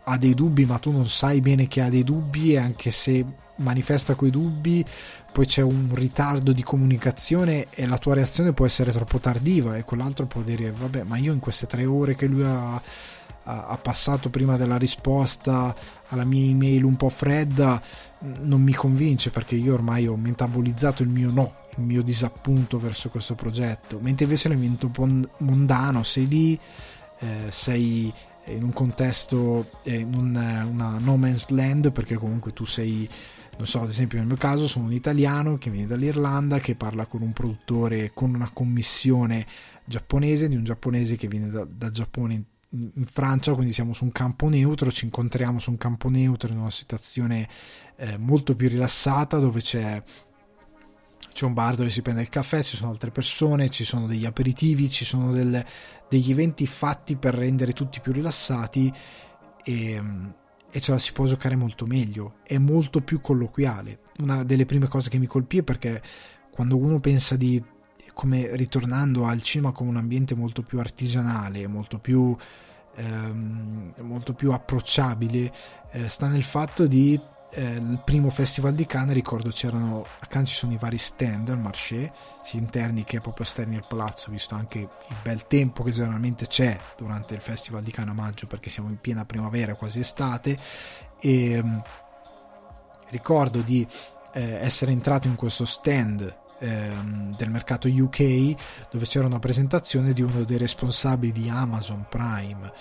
ha 0.05 0.17
dei 0.17 0.35
dubbi 0.35 0.65
ma 0.65 0.79
tu 0.79 0.91
non 0.91 1.07
sai 1.07 1.41
bene 1.41 1.69
che 1.69 1.83
ha 1.83 1.91
dei 1.91 2.05
dubbi 2.05 2.55
e 2.55 2.59
anche 2.59 2.91
se 2.91 3.25
manifesta 3.57 4.15
quei 4.15 4.31
dubbi 4.31 4.85
poi 5.31 5.47
c'è 5.47 5.63
un 5.63 5.91
ritardo 5.93 6.53
di 6.53 6.63
comunicazione 6.63 7.67
e 7.71 7.87
la 7.87 7.99
tua 7.99 8.15
reazione 8.15 8.53
può 8.53 8.65
essere 8.65 8.93
troppo 8.93 9.19
tardiva 9.19 9.77
e 9.77 9.85
quell'altro 9.85 10.27
può 10.27 10.41
dire 10.41 10.73
vabbè 10.73 11.03
ma 11.03 11.19
io 11.19 11.33
in 11.33 11.39
queste 11.39 11.67
tre 11.67 11.85
ore 11.85 12.15
che 12.17 12.27
lui 12.27 12.45
ha 12.45 12.81
ha 13.45 13.77
passato 13.77 14.31
prima 14.31 14.57
della 14.57 14.77
risposta 14.77 15.75
alla 16.09 16.25
mia 16.25 16.49
email 16.49 16.85
un 16.85 16.97
po' 16.97 17.09
fredda 17.09 17.83
non 18.23 18.63
mi 18.63 18.73
convince 18.73 19.31
perché 19.31 19.55
io 19.55 19.75
ormai 19.75 20.07
ho 20.07 20.17
metabolizzato 20.17 21.03
il 21.03 21.09
mio 21.09 21.31
no, 21.31 21.55
il 21.77 21.85
mio 21.85 22.03
disappunto 22.03 22.79
verso 22.79 23.09
questo 23.09 23.35
progetto, 23.35 23.99
mentre 24.01 24.25
invece 24.25 24.49
l'evento 24.49 24.91
mondano 25.39 26.03
sei 26.03 26.29
lì, 26.29 26.59
eh, 27.19 27.47
sei 27.51 28.13
in 28.47 28.63
un 28.63 28.73
contesto, 28.73 29.71
eh, 29.83 29.99
in 29.99 30.15
un, 30.15 30.69
una 30.71 30.99
no 30.99 31.17
man's 31.17 31.49
land 31.49 31.93
perché 31.93 32.17
comunque 32.17 32.53
tu 32.53 32.65
sei 32.65 33.09
non 33.55 33.67
so, 33.67 33.83
ad 33.83 33.91
esempio 33.91 34.19
nel 34.19 34.27
mio 34.27 34.37
caso 34.37 34.67
sono 34.67 34.87
un 34.87 34.93
italiano 34.93 35.59
che 35.59 35.69
viene 35.71 35.87
dall'Irlanda, 35.87 36.59
che 36.59 36.75
parla 36.75 37.05
con 37.05 37.21
un 37.21 37.33
produttore, 37.33 38.13
con 38.15 38.35
una 38.35 38.51
commissione 38.51 39.47
giapponese, 39.85 40.49
di 40.49 40.57
un 40.57 40.65
giapponese 40.65 41.17
che 41.17 41.29
viene 41.29 41.51
da, 41.51 41.67
dal 41.69 41.91
Giappone 41.91 42.35
in 42.35 42.45
in 42.75 43.05
Francia, 43.05 43.53
quindi 43.53 43.73
siamo 43.73 43.93
su 43.93 44.05
un 44.05 44.13
campo 44.13 44.49
neutro, 44.49 44.91
ci 44.91 45.05
incontriamo 45.05 45.59
su 45.59 45.71
un 45.71 45.77
campo 45.77 46.09
neutro 46.09 46.51
in 46.51 46.59
una 46.59 46.71
situazione 46.71 47.49
eh, 47.97 48.17
molto 48.17 48.55
più 48.55 48.69
rilassata 48.69 49.39
dove 49.39 49.61
c'è, 49.61 50.03
c'è, 51.33 51.45
un 51.45 51.55
bar 51.55 51.75
dove 51.75 51.91
si 51.91 52.03
prende 52.03 52.23
il 52.23 52.29
caffè, 52.29 52.63
ci 52.63 52.77
sono 52.77 52.91
altre 52.91 53.11
persone, 53.11 53.71
ci 53.71 53.85
sono 53.85 54.07
degli 54.07 54.25
aperitivi, 54.25 54.91
ci 54.91 55.05
sono 55.05 55.33
del, 55.33 55.65
degli 56.09 56.31
eventi 56.31 56.67
fatti 56.67 57.17
per 57.17 57.35
rendere 57.35 57.73
tutti 57.73 58.01
più 58.01 58.13
rilassati 58.13 58.93
e, 59.65 60.03
e 60.71 60.81
ce 60.81 60.93
la 60.93 60.99
si 60.99 61.13
può 61.13 61.27
giocare 61.27 61.57
molto 61.57 61.87
meglio, 61.87 62.37
è 62.43 62.59
molto 62.59 63.01
più 63.01 63.21
colloquiale. 63.21 63.99
Una 64.21 64.45
delle 64.45 64.67
prime 64.67 64.89
cose 64.89 65.09
che 65.09 65.19
mi 65.19 65.27
colpì 65.27 65.59
è 65.59 65.63
perché 65.63 66.03
quando 66.51 66.77
uno 66.77 67.01
pensa 67.01 67.37
di 67.37 67.63
come 68.13 68.55
ritornando 68.57 69.27
al 69.27 69.43
cinema 69.43 69.73
come 69.73 69.91
un 69.91 69.97
ambiente 69.97 70.35
molto 70.35 70.63
più 70.63 70.79
artigianale, 70.79 71.67
molto 71.67 71.99
più, 71.99 72.37
ehm, 72.97 73.95
molto 74.01 74.35
più 74.35 74.53
approcciabile, 74.53 75.53
eh, 75.93 76.09
sta 76.09 76.29
nel 76.29 76.43
fatto 76.43 76.87
di 76.87 77.19
eh, 77.55 77.73
il 77.75 78.01
primo 78.03 78.31
festival 78.31 78.75
di 78.75 78.87
Cannes 78.87 79.15
ricordo 79.15 79.51
c'erano 79.51 80.07
a 80.21 80.27
Cannes 80.27 80.49
ci 80.49 80.57
sono 80.57 80.73
i 80.73 80.79
vari 80.79 80.97
stand 80.97 81.51
al 81.51 81.59
marché 81.59 82.13
sia 82.43 82.59
interni 82.59 83.05
che 83.05 83.21
proprio 83.21 83.45
esterni 83.45 83.77
al 83.77 83.85
palazzo 83.87 84.31
visto 84.31 84.55
anche 84.55 84.79
il 84.79 85.17
bel 85.23 85.47
tempo 85.47 85.83
che 85.83 85.91
generalmente 85.91 86.47
c'è 86.47 86.79
durante 86.97 87.35
il 87.35 87.41
festival 87.41 87.83
di 87.83 87.91
Cannes 87.91 88.13
a 88.13 88.21
maggio 88.21 88.47
perché 88.47 88.71
siamo 88.71 88.89
in 88.89 88.99
piena 88.99 89.27
primavera 89.27 89.75
quasi 89.75 90.01
estate. 90.01 90.59
E 91.21 91.59
um, 91.59 91.83
ricordo 93.11 93.61
di 93.61 93.87
eh, 94.33 94.55
essere 94.55 94.93
entrato 94.93 95.29
in 95.29 95.37
questo 95.37 95.65
stand 95.67 96.35
ehm, 96.59 97.37
del 97.37 97.51
mercato 97.51 97.89
UK 97.89 98.55
dove 98.91 99.05
c'era 99.05 99.27
una 99.27 99.39
presentazione 99.39 100.13
di 100.13 100.23
uno 100.23 100.45
dei 100.45 100.59
responsabili 100.59 101.33
di 101.33 101.49
Amazon 101.49 102.07
Prime 102.09 102.73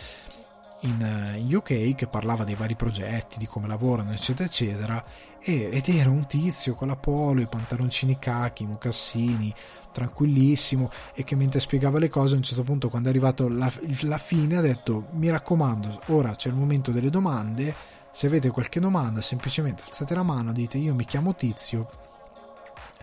in, 0.81 1.01
eh, 1.01 1.37
in, 1.37 1.53
UK 1.55 1.95
che 1.95 2.07
parlava 2.07 2.43
dei 2.43 2.55
vari 2.55 2.75
progetti, 2.75 3.37
di 3.37 3.45
come 3.47 3.67
lavorano, 3.67 4.11
eccetera, 4.11 4.47
eccetera. 4.47 5.03
E, 5.39 5.69
ed 5.71 5.87
era 5.87 6.09
un 6.09 6.25
tizio 6.27 6.75
con 6.75 6.87
la 6.87 6.95
polo, 6.95 7.41
i 7.41 7.47
pantaloncini 7.47 8.19
cachi, 8.19 8.63
i 8.63 8.67
mocassini, 8.67 9.53
tranquillissimo. 9.91 10.89
E 11.13 11.23
che 11.23 11.35
mentre 11.35 11.59
spiegava 11.59 11.99
le 11.99 12.09
cose, 12.09 12.33
a 12.33 12.37
un 12.37 12.43
certo 12.43 12.63
punto, 12.63 12.89
quando 12.89 13.09
è 13.09 13.11
arrivato 13.11 13.47
la, 13.47 13.71
la 14.01 14.17
fine, 14.17 14.57
ha 14.57 14.61
detto: 14.61 15.07
Mi 15.11 15.29
raccomando, 15.29 16.01
ora 16.07 16.35
c'è 16.35 16.49
il 16.49 16.55
momento 16.55 16.91
delle 16.91 17.09
domande. 17.09 17.75
Se 18.11 18.27
avete 18.27 18.49
qualche 18.49 18.79
domanda, 18.79 19.21
semplicemente 19.21 19.83
alzate 19.85 20.15
la 20.15 20.23
mano, 20.23 20.51
dite: 20.51 20.77
Io 20.77 20.93
mi 20.93 21.05
chiamo 21.05 21.35
Tizio 21.35 22.09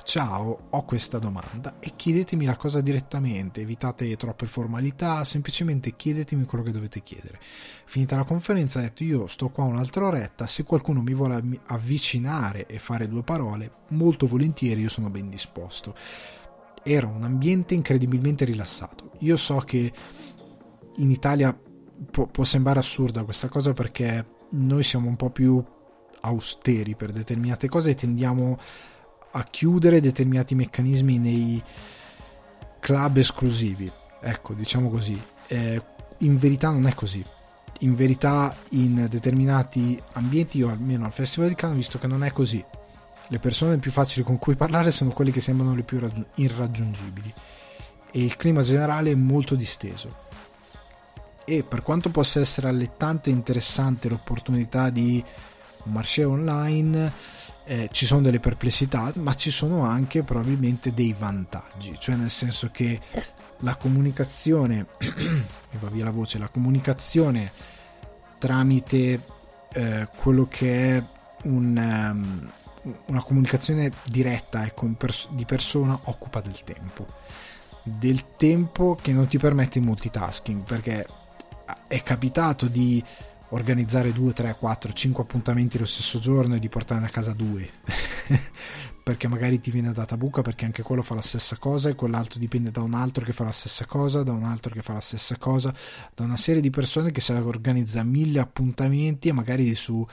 ciao, 0.09 0.69
ho 0.71 0.85
questa 0.87 1.19
domanda 1.19 1.75
e 1.81 1.93
chiedetemi 1.95 2.47
la 2.47 2.57
cosa 2.57 2.81
direttamente, 2.81 3.61
evitate 3.61 4.17
troppe 4.17 4.47
formalità, 4.47 5.23
semplicemente 5.23 5.97
chiedetemi 5.97 6.47
quello 6.47 6.65
che 6.65 6.71
dovete 6.71 7.03
chiedere. 7.03 7.39
Finita 7.85 8.17
la 8.17 8.25
conferenza 8.25 8.79
ha 8.79 8.83
detto 8.83 9.05
io 9.05 9.27
sto 9.27 9.51
qua 9.51 9.65
un'altra 9.65 10.07
oretta, 10.07 10.47
se 10.47 10.65
qualcuno 10.65 11.03
mi 11.03 11.13
vuole 11.13 11.61
avvicinare 11.67 12.65
e 12.65 12.79
fare 12.79 13.07
due 13.07 13.23
parole, 13.23 13.71
molto 13.89 14.27
volentieri 14.27 14.81
io 14.81 14.89
sono 14.89 15.11
ben 15.11 15.29
disposto. 15.29 15.95
Era 16.83 17.07
un 17.07 17.25
ambiente 17.25 17.75
incredibilmente 17.75 18.47
rilassato. 18.47 19.11
Io 19.19 19.37
so 19.37 19.59
che 19.59 19.93
in 20.97 21.11
Italia 21.11 21.55
può, 22.11 22.27
può 22.29 22.45
sembrare 22.45 22.79
assurda 22.79 23.25
questa 23.25 23.49
cosa 23.49 23.75
perché 23.75 24.27
noi 24.53 24.85
siamo 24.85 25.07
un 25.07 25.17
po' 25.17 25.29
più 25.29 25.63
austeri 26.21 26.95
per 26.95 27.13
determinate 27.13 27.69
cose 27.69 27.91
e 27.91 27.95
tendiamo 27.95 28.59
a 28.59 28.98
chiudere 29.51 30.01
determinati 30.01 30.55
meccanismi 30.55 31.19
nei 31.19 31.63
club 32.81 33.19
esclusivi. 33.19 33.91
Ecco, 34.21 34.55
diciamo 34.55 34.91
così. 34.91 35.21
Eh, 35.47 35.83
in 36.19 36.39
verità 36.39 36.71
non 36.71 36.87
è 36.87 36.95
così. 36.95 37.25
In 37.81 37.95
verità 37.95 38.57
in 38.71 39.07
determinati 39.09 40.01
ambienti, 40.13 40.63
o 40.63 40.71
almeno 40.71 41.05
al 41.05 41.13
Festival 41.13 41.49
di 41.49 41.55
Cannes, 41.55 41.75
ho 41.75 41.79
visto 41.79 41.99
che 41.99 42.07
non 42.07 42.25
è 42.25 42.33
così. 42.33 42.65
Le 43.29 43.39
persone 43.39 43.79
più 43.79 43.91
facili 43.91 44.25
con 44.25 44.39
cui 44.39 44.57
parlare 44.57 44.91
sono 44.91 45.11
quelle 45.11 45.31
che 45.31 45.41
sembrano 45.41 45.75
le 45.75 45.83
più 45.83 45.99
raggiung- 46.01 46.27
irraggiungibili. 46.37 47.33
E 48.11 48.21
il 48.23 48.37
clima 48.37 48.63
generale 48.63 49.13
è 49.13 49.15
molto 49.15 49.55
disteso. 49.55 50.27
E 51.45 51.63
per 51.63 51.83
quanto 51.83 52.11
possa 52.11 52.41
essere 52.41 52.69
allettante 52.69 53.31
e 53.31 53.35
interessante 53.35 54.09
l'opportunità 54.09 54.91
di 54.91 55.23
un 55.85 55.93
marché 55.93 56.25
online, 56.25 57.13
eh, 57.69 57.91
ci 57.93 58.07
sono 58.07 58.23
delle 58.23 58.41
perplessità, 58.41 59.13
ma 59.17 59.35
ci 59.35 59.51
sono 59.51 59.85
anche 59.85 60.23
probabilmente 60.23 60.95
dei 60.95 61.15
vantaggi, 61.17 61.95
cioè 61.99 62.17
nel 62.17 62.31
senso 62.31 62.71
che 62.73 62.99
la 63.59 63.77
comunicazione, 63.77 64.87
mi 64.99 65.79
va 65.79 65.89
via 65.91 66.05
la 66.05 66.11
voce, 66.11 66.39
la 66.39 66.49
comunicazione 66.49 67.53
tramite 68.39 69.23
eh, 69.75 70.09
quello 70.17 70.47
che 70.49 70.97
è 70.97 71.05
un, 71.43 71.77
um, 71.77 72.51
una 73.07 73.23
comunicazione 73.23 73.93
diretta 74.07 74.65
ecco, 74.65 74.87
pers- 74.97 75.29
di 75.33 75.45
persona 75.45 75.99
occupa 76.05 76.41
del 76.41 76.65
tempo, 76.65 77.07
del 77.83 78.37
tempo 78.39 78.97
che 79.01 79.13
non 79.13 79.27
ti 79.27 79.37
permette 79.37 79.79
il 79.79 79.85
multitasking, 79.85 80.63
perché 80.63 81.07
è 81.87 82.03
capitato 82.03 82.67
di 82.67 83.05
organizzare 83.51 84.13
2, 84.13 84.33
3, 84.33 84.57
4, 84.59 84.93
5 84.93 85.23
appuntamenti 85.23 85.79
lo 85.79 85.87
stesso 85.87 86.19
giorno 86.19 86.57
e 86.57 86.59
di 86.59 86.69
portarne 86.69 87.07
a 87.07 87.11
casa 87.11 87.33
due. 87.33 87.69
Perché 89.03 89.27
magari 89.27 89.59
ti 89.61 89.71
viene 89.71 89.93
data 89.93 90.19
buca 90.19 90.43
perché 90.43 90.67
anche 90.67 90.83
quello 90.83 91.01
fa 91.01 91.15
la 91.15 91.23
stessa 91.23 91.57
cosa 91.57 91.89
e 91.89 91.95
quell'altro 91.95 92.39
dipende 92.39 92.71
da 92.71 92.83
un 92.83 92.93
altro 92.93 93.25
che 93.25 93.33
fa 93.33 93.45
la 93.45 93.53
stessa 93.53 93.87
cosa 93.87 94.23
da 94.23 94.33
un 94.33 94.45
altro 94.45 94.71
che 94.71 94.83
fa 94.83 94.93
la 94.93 95.01
stessa 95.01 95.39
cosa 95.39 95.73
da 96.15 96.25
una 96.25 96.37
serie 96.37 96.61
di 96.61 96.69
persone 96.69 97.11
che 97.11 97.23
si 97.23 97.33
organizza 97.33 98.03
mille 98.03 98.39
appuntamenti 98.39 99.29
e 99.29 99.33
magari 99.33 99.75
su 99.75 100.07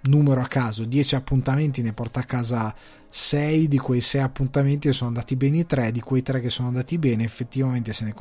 numero 0.00 0.40
a 0.40 0.48
caso 0.48 0.84
10 0.84 1.14
appuntamenti 1.14 1.80
ne 1.80 1.92
porta 1.92 2.18
a 2.18 2.24
casa 2.24 2.74
6 3.10 3.68
di 3.68 3.78
quei 3.78 4.00
6 4.00 4.20
appuntamenti 4.20 4.92
sono 4.92 5.08
andati 5.08 5.34
bene 5.34 5.64
3 5.64 5.92
di 5.92 6.00
quei 6.00 6.22
3 6.22 6.40
che 6.40 6.50
sono 6.50 6.68
andati 6.68 6.98
bene 6.98 7.24
effettivamente 7.24 7.92
se 7.92 8.04
ne 8.04 8.14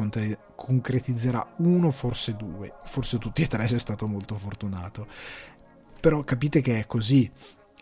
concretizzerà 0.55 1.55
uno 1.57 1.91
forse 1.91 2.35
due. 2.35 2.73
Forse 2.85 3.17
tutti 3.17 3.41
e 3.41 3.47
tre 3.47 3.67
sei 3.67 3.79
stato 3.79 4.07
molto 4.07 4.35
fortunato. 4.35 5.07
Però 5.99 6.23
capite 6.23 6.61
che 6.61 6.79
è 6.79 6.85
così. 6.85 7.29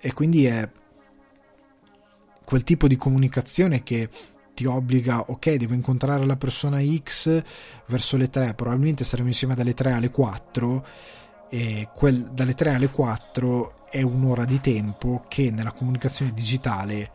E 0.01 0.13
quindi 0.13 0.45
è 0.45 0.69
quel 2.43 2.63
tipo 2.63 2.87
di 2.87 2.95
comunicazione 2.95 3.83
che 3.83 4.09
ti 4.53 4.65
obbliga, 4.65 5.25
ok, 5.27 5.55
devo 5.55 5.73
incontrare 5.73 6.25
la 6.25 6.37
persona 6.37 6.79
X 6.81 7.43
verso 7.87 8.17
le 8.17 8.29
3, 8.29 8.53
probabilmente 8.53 9.03
saremo 9.03 9.27
insieme 9.27 9.53
dalle 9.53 9.73
3 9.73 9.91
alle 9.91 10.09
4 10.09 10.85
e 11.49 11.89
quel, 11.93 12.31
dalle 12.31 12.53
3 12.53 12.75
alle 12.75 12.89
4 12.89 13.74
è 13.89 14.01
un'ora 14.01 14.45
di 14.45 14.59
tempo 14.59 15.23
che 15.27 15.51
nella 15.51 15.71
comunicazione 15.71 16.33
digitale 16.33 17.11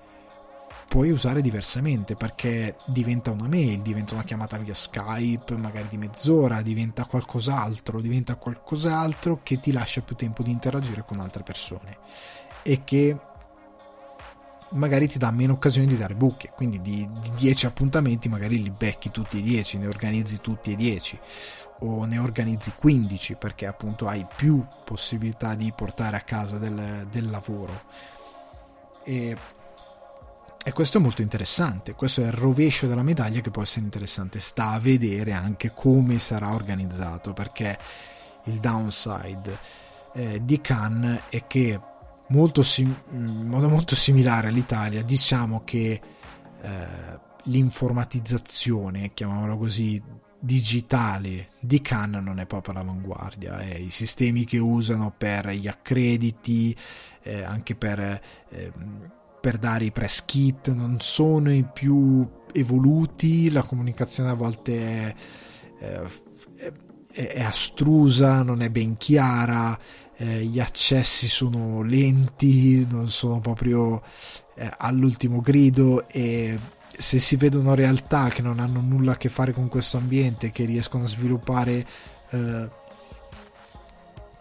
puoi 0.91 1.11
usare 1.11 1.41
diversamente 1.41 2.17
perché 2.17 2.75
diventa 2.87 3.31
una 3.31 3.47
mail, 3.47 3.81
diventa 3.81 4.15
una 4.15 4.25
chiamata 4.25 4.57
via 4.57 4.75
Skype, 4.75 5.57
magari 5.57 5.87
di 5.89 5.97
mezz'ora, 5.97 6.63
diventa 6.63 7.05
qualcos'altro, 7.05 8.01
diventa 8.01 8.35
qualcos'altro 8.35 9.39
che 9.45 9.61
ti 9.61 9.71
lascia 9.71 10.01
più 10.01 10.17
tempo 10.17 10.43
di 10.43 10.51
interagire 10.51 11.05
con 11.07 11.21
altre 11.21 11.45
persone 11.45 11.99
e 12.63 12.83
che 12.83 13.17
magari 14.71 15.09
ti 15.09 15.19
dà 15.19 15.31
meno 15.31 15.53
occasioni 15.53 15.87
di 15.87 15.97
dare 15.97 16.15
buche, 16.15 16.51
quindi 16.55 16.81
di 16.81 17.09
10 17.37 17.67
appuntamenti 17.67 18.29
magari 18.29 18.61
li 18.61 18.71
becchi 18.71 19.13
tutti 19.13 19.39
e 19.39 19.43
10, 19.43 19.79
ne 19.79 19.87
organizzi 19.87 20.41
tutti 20.41 20.73
e 20.73 20.77
10 20.77 21.19
o 21.81 22.05
ne 22.05 22.19
organizzi 22.19 22.73
15 22.77 23.37
perché 23.37 23.67
appunto 23.67 24.07
hai 24.07 24.27
più 24.35 24.65
possibilità 24.85 25.55
di 25.55 25.73
portare 25.75 26.17
a 26.17 26.21
casa 26.21 26.59
del, 26.59 27.07
del 27.11 27.31
lavoro. 27.31 27.83
E, 29.05 29.37
e, 30.63 30.73
questo 30.73 30.99
è 30.99 31.01
molto 31.01 31.23
interessante 31.23 31.95
questo 31.95 32.21
è 32.21 32.27
il 32.27 32.33
rovescio 32.33 32.87
della 32.87 33.03
medaglia 33.03 33.41
che 33.41 33.51
può 33.51 33.63
essere 33.63 33.85
interessante. 33.85 34.39
Sta 34.39 34.71
a 34.71 34.81
vedere 34.81 35.33
anche 35.33 35.73
come 35.73 36.19
sarà 36.19 36.53
organizzato 36.53 37.33
perché 37.33 37.79
il 38.45 38.59
downside 38.59 39.59
eh, 40.13 40.45
di 40.45 40.61
Cannes 40.61 41.23
è 41.29 41.47
che 41.47 41.81
molto 42.29 42.63
sim- 42.63 43.03
in 43.13 43.47
modo 43.47 43.69
molto 43.69 43.95
similare 43.95 44.49
all'Italia 44.49 45.03
diciamo 45.03 45.63
che 45.65 46.01
eh, 46.63 47.19
l'informatizzazione 47.45 49.13
chiamiamolo 49.15 49.57
così 49.57 50.01
digitale 50.41 51.51
di 51.61 51.83
Cannes 51.83 52.23
non 52.23 52.41
è 52.41 52.47
proprio 52.47 52.75
all'avanguardia, 52.75 53.61
eh. 53.61 53.83
i 53.83 53.91
sistemi 53.91 54.45
che 54.45 54.59
usano 54.59 55.13
per 55.17 55.51
gli 55.51 55.69
accrediti, 55.69 56.75
eh, 57.23 57.43
anche 57.43 57.75
per, 57.75 58.01
eh, 58.01 58.73
per, 59.41 59.59
dare 59.59 59.85
i 59.85 59.93
press 59.93 60.25
kit, 60.25 60.73
non 60.73 60.97
sono 61.01 61.53
i 61.53 61.65
più 61.71 62.27
evoluti, 62.53 63.51
la 63.51 63.63
comunicazione 63.63 64.31
a 64.31 64.35
volte 64.35 65.15
è, 65.79 66.05
è, 67.13 67.33
è 67.35 67.43
astrusa, 67.43 68.43
non 68.43 68.63
è 68.63 68.71
ben 68.71 68.97
chiara, 68.97 69.79
eh, 70.17 70.45
gli 70.45 70.59
accessi 70.59 71.29
sono 71.29 71.83
lenti, 71.83 72.87
non 72.91 73.09
sono 73.11 73.41
proprio 73.41 74.03
eh, 74.55 74.71
all'ultimo 74.79 75.41
grido 75.41 76.09
e 76.09 76.59
se 77.01 77.19
si 77.19 77.37
vedono 77.37 77.75
realtà 77.75 78.29
che 78.29 78.43
non 78.43 78.61
hanno 78.61 78.81
nulla 78.81 79.13
a 79.13 79.17
che 79.17 79.31
fare 79.31 79.53
con 79.53 79.69
questo 79.69 79.97
ambiente, 79.97 80.51
che 80.51 80.67
riescono 80.67 81.05
a 81.05 81.09
sviluppare 81.09 81.87
eh, 82.31 82.69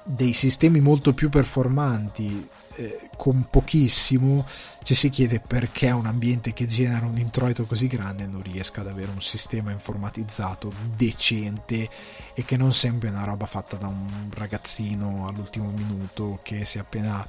dei 0.04 0.34
sistemi 0.34 0.82
molto 0.82 1.14
più 1.14 1.30
performanti 1.30 2.50
eh, 2.76 3.10
con 3.16 3.48
pochissimo, 3.50 4.46
ci 4.84 4.94
si 4.94 5.10
chiede 5.10 5.40
perché 5.40 5.92
un 5.92 6.06
ambiente 6.06 6.52
che 6.52 6.66
genera 6.66 7.06
un 7.06 7.18
introito 7.18 7.66
così 7.66 7.88
grande 7.88 8.26
non 8.26 8.42
riesca 8.42 8.82
ad 8.82 8.88
avere 8.88 9.12
un 9.12 9.22
sistema 9.22 9.72
informatizzato 9.72 10.72
decente 10.96 11.90
e 12.34 12.44
che 12.44 12.58
non 12.58 12.74
sembri 12.74 13.08
una 13.08 13.24
roba 13.24 13.46
fatta 13.46 13.78
da 13.78 13.88
un 13.88 14.30
ragazzino 14.34 15.28
all'ultimo 15.30 15.72
minuto 15.72 16.40
che 16.44 16.66
si 16.66 16.78
è 16.78 16.82
appena 16.82 17.26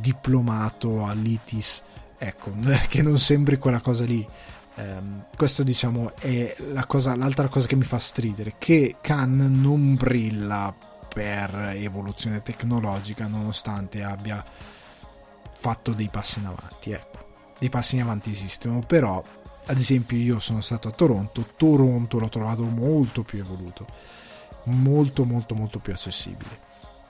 diplomato 0.00 1.04
all'ITIS 1.04 1.82
ecco, 2.18 2.52
che 2.88 3.02
non 3.02 3.18
sembri 3.18 3.58
quella 3.58 3.80
cosa 3.80 4.04
lì. 4.04 4.26
Um, 4.78 5.24
questo 5.34 5.62
diciamo 5.62 6.14
è 6.16 6.54
la 6.72 6.84
cosa, 6.84 7.16
l'altra 7.16 7.48
cosa 7.48 7.66
che 7.66 7.76
mi 7.76 7.84
fa 7.84 7.98
stridere, 7.98 8.54
che 8.58 8.96
Khan 9.00 9.60
non 9.60 9.94
brilla 9.94 10.74
per 11.08 11.72
evoluzione 11.76 12.42
tecnologica 12.42 13.26
nonostante 13.26 14.02
abbia 14.02 14.44
fatto 15.58 15.92
dei 15.94 16.08
passi 16.10 16.40
in 16.40 16.46
avanti, 16.46 16.90
ecco. 16.90 17.24
Dei 17.58 17.70
passi 17.70 17.94
in 17.94 18.02
avanti 18.02 18.30
esistono, 18.30 18.80
però 18.80 19.24
ad 19.64 19.78
esempio 19.78 20.16
io 20.18 20.38
sono 20.38 20.60
stato 20.60 20.88
a 20.88 20.92
Toronto, 20.92 21.54
Toronto 21.56 22.18
l'ho 22.18 22.28
trovato 22.28 22.62
molto 22.64 23.22
più 23.22 23.38
evoluto, 23.38 23.86
molto 24.64 25.24
molto 25.24 25.54
molto 25.54 25.78
più 25.78 25.92
accessibile, 25.92 26.60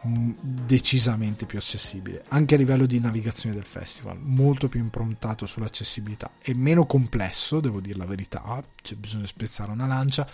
decisamente 0.03 1.47
più 1.47 1.59
accessibile, 1.59 2.25
anche 2.29 2.55
a 2.55 2.59
livello 2.59 2.87
di 2.87 3.01
navigazione 3.01 3.55
del 3.55 3.65
festival, 3.65 4.19
molto 4.21 4.69
più 4.69 4.81
improntato 4.81 5.47
sull'accessibilità 5.47 6.33
e 6.43 6.55
meno 6.55 6.87
complesso, 6.87 7.61
devo 7.61 7.81
dire 7.81 7.99
la 7.99 8.07
verità, 8.07 8.63
c'è 8.83 8.95
bisogno 8.95 9.23
di 9.23 9.29
spezzare 9.29 9.71
una 9.71 9.87
lancia, 9.87 10.29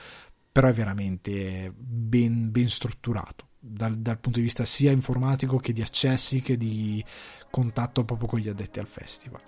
però 0.50 0.68
è 0.68 0.72
veramente 0.72 1.72
ben, 1.74 2.50
ben 2.50 2.68
strutturato 2.68 3.46
dal, 3.58 3.96
dal, 3.96 4.18
punto 4.18 4.38
di 4.38 4.44
vista 4.44 4.64
sia 4.64 4.90
informatico 4.90 5.56
che 5.58 5.72
di 5.72 5.80
accessi 5.80 6.42
che 6.42 6.58
di 6.58 7.02
contatto 7.48 8.04
proprio 8.04 8.28
con 8.28 8.38
gli 8.40 8.48
addetti 8.48 8.80
al 8.80 8.86
festival. 8.86 9.40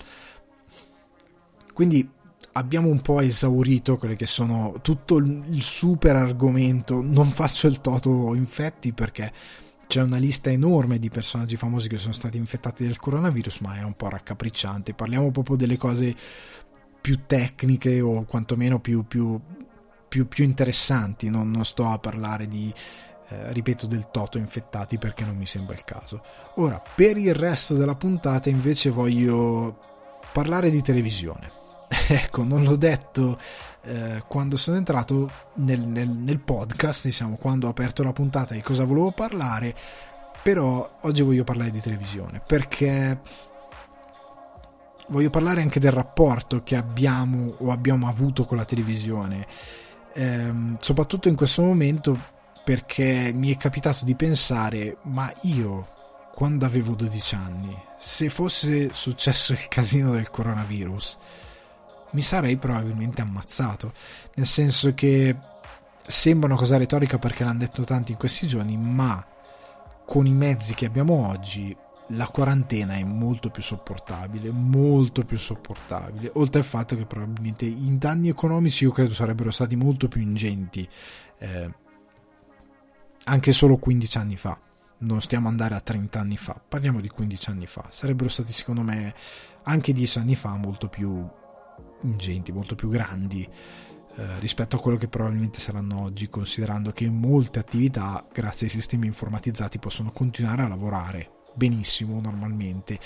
Quindi 1.72 2.08
abbiamo 2.52 2.88
un 2.88 3.00
po' 3.00 3.20
esaurito 3.20 3.96
quelli 3.96 4.16
che 4.16 4.26
sono 4.26 4.78
tutto 4.80 5.16
il 5.16 5.62
super 5.62 6.16
argomento. 6.16 7.02
Non 7.02 7.30
faccio 7.32 7.66
il 7.66 7.80
toto 7.80 8.34
infetti 8.34 8.92
perché 8.92 9.32
c'è 9.86 10.02
una 10.02 10.16
lista 10.16 10.50
enorme 10.50 10.98
di 10.98 11.08
personaggi 11.08 11.56
famosi 11.56 11.88
che 11.88 11.98
sono 11.98 12.12
stati 12.12 12.36
infettati 12.36 12.84
del 12.84 12.98
coronavirus, 12.98 13.58
ma 13.58 13.76
è 13.76 13.82
un 13.82 13.94
po' 13.94 14.08
raccapricciante. 14.08 14.94
Parliamo 14.94 15.30
proprio 15.30 15.56
delle 15.56 15.76
cose 15.76 16.14
più 17.00 17.20
tecniche 17.26 18.00
o 18.00 18.24
quantomeno 18.24 18.80
più, 18.80 19.06
più, 19.06 19.40
più, 20.08 20.26
più 20.26 20.44
interessanti. 20.44 21.28
Non, 21.28 21.50
non, 21.50 21.64
sto 21.64 21.88
a 21.88 21.98
parlare 21.98 22.48
di. 22.48 22.72
Eh, 23.28 23.52
ripeto 23.52 23.86
del 23.86 24.10
toto 24.10 24.36
infettati 24.36 24.98
perché 24.98 25.24
non 25.24 25.36
mi 25.36 25.46
sembra 25.46 25.74
il 25.74 25.84
caso. 25.84 26.22
Ora, 26.56 26.82
per 26.94 27.16
il 27.16 27.34
resto 27.34 27.74
della 27.74 27.94
puntata 27.94 28.48
invece 28.48 28.90
voglio 28.90 29.78
parlare 30.32 30.68
di 30.68 30.82
televisione 30.82 31.62
ecco, 32.08 32.44
non 32.44 32.64
l'ho 32.64 32.76
detto 32.76 33.38
eh, 33.84 34.22
quando 34.26 34.56
sono 34.56 34.76
entrato 34.76 35.30
nel, 35.54 35.80
nel, 35.80 36.08
nel, 36.08 36.40
podcast, 36.40 37.04
diciamo, 37.04 37.36
quando 37.36 37.66
ho 37.66 37.70
aperto 37.70 38.02
la 38.02 38.12
puntata 38.12 38.54
di 38.54 38.60
cosa 38.60 38.84
volevo 38.84 39.12
parlare, 39.12 39.74
però 40.42 40.98
oggi 41.02 41.22
voglio 41.22 41.44
parlare 41.44 41.70
di 41.70 41.80
televisione, 41.80 42.42
perché 42.44 43.20
voglio 45.08 45.30
parlare 45.30 45.60
anche 45.60 45.80
del 45.80 45.92
rapporto 45.92 46.62
che 46.62 46.76
abbiamo 46.76 47.54
o 47.58 47.70
abbiamo 47.70 48.08
avuto 48.08 48.44
con 48.44 48.56
la 48.56 48.64
televisione, 48.64 49.46
eh, 50.14 50.52
soprattutto 50.78 51.28
in 51.28 51.36
questo 51.36 51.62
momento 51.62 52.32
perché 52.64 53.30
mi 53.34 53.52
è 53.52 53.56
capitato 53.58 54.04
di 54.04 54.14
pensare, 54.14 54.96
ma 55.02 55.30
io 55.42 55.92
quando 56.34 56.64
avevo 56.64 56.94
12 56.94 57.34
anni, 57.34 57.76
se 57.96 58.28
fosse 58.28 58.92
successo 58.92 59.52
il 59.52 59.68
casino 59.68 60.10
del 60.12 60.30
coronavirus, 60.30 61.18
mi 62.14 62.22
sarei 62.22 62.56
probabilmente 62.56 63.20
ammazzato. 63.20 63.92
Nel 64.36 64.46
senso 64.46 64.94
che 64.94 65.36
sembra 66.06 66.48
una 66.48 66.58
cosa 66.58 66.76
retorica 66.76 67.18
perché 67.18 67.44
l'hanno 67.44 67.58
detto 67.58 67.84
tanti 67.84 68.12
in 68.12 68.18
questi 68.18 68.46
giorni, 68.46 68.76
ma 68.76 69.24
con 70.06 70.26
i 70.26 70.32
mezzi 70.32 70.74
che 70.74 70.86
abbiamo 70.86 71.28
oggi 71.28 71.76
la 72.08 72.26
quarantena 72.26 72.94
è 72.94 73.02
molto 73.02 73.50
più 73.50 73.62
sopportabile, 73.62 74.50
molto 74.50 75.22
più 75.22 75.38
sopportabile, 75.38 76.30
oltre 76.34 76.60
al 76.60 76.66
fatto 76.66 76.96
che 76.96 77.06
probabilmente 77.06 77.64
i 77.64 77.96
danni 77.98 78.28
economici 78.28 78.84
io 78.84 78.90
credo 78.92 79.14
sarebbero 79.14 79.50
stati 79.50 79.74
molto 79.74 80.08
più 80.08 80.20
ingenti 80.20 80.86
eh, 81.38 81.70
anche 83.24 83.52
solo 83.52 83.76
15 83.76 84.18
anni 84.18 84.36
fa. 84.36 84.58
Non 84.96 85.20
stiamo 85.20 85.48
andare 85.48 85.74
a 85.74 85.80
30 85.80 86.20
anni 86.20 86.36
fa, 86.36 86.60
parliamo 86.66 87.00
di 87.00 87.08
15 87.08 87.50
anni 87.50 87.66
fa. 87.66 87.86
Sarebbero 87.88 88.28
stati 88.28 88.52
secondo 88.52 88.82
me 88.82 89.14
anche 89.62 89.92
10 89.92 90.18
anni 90.18 90.36
fa 90.36 90.54
molto 90.56 90.88
più 90.88 91.26
ingenti, 92.04 92.52
molto 92.52 92.74
più 92.74 92.88
grandi 92.88 93.48
eh, 94.16 94.38
rispetto 94.38 94.76
a 94.76 94.80
quello 94.80 94.96
che 94.96 95.08
probabilmente 95.08 95.58
saranno 95.58 96.02
oggi, 96.02 96.28
considerando 96.28 96.92
che 96.92 97.08
molte 97.10 97.58
attività, 97.58 98.24
grazie 98.32 98.66
ai 98.66 98.72
sistemi 98.72 99.06
informatizzati, 99.06 99.78
possono 99.78 100.12
continuare 100.12 100.62
a 100.62 100.68
lavorare 100.68 101.30
benissimo 101.54 102.20
normalmente. 102.20 102.98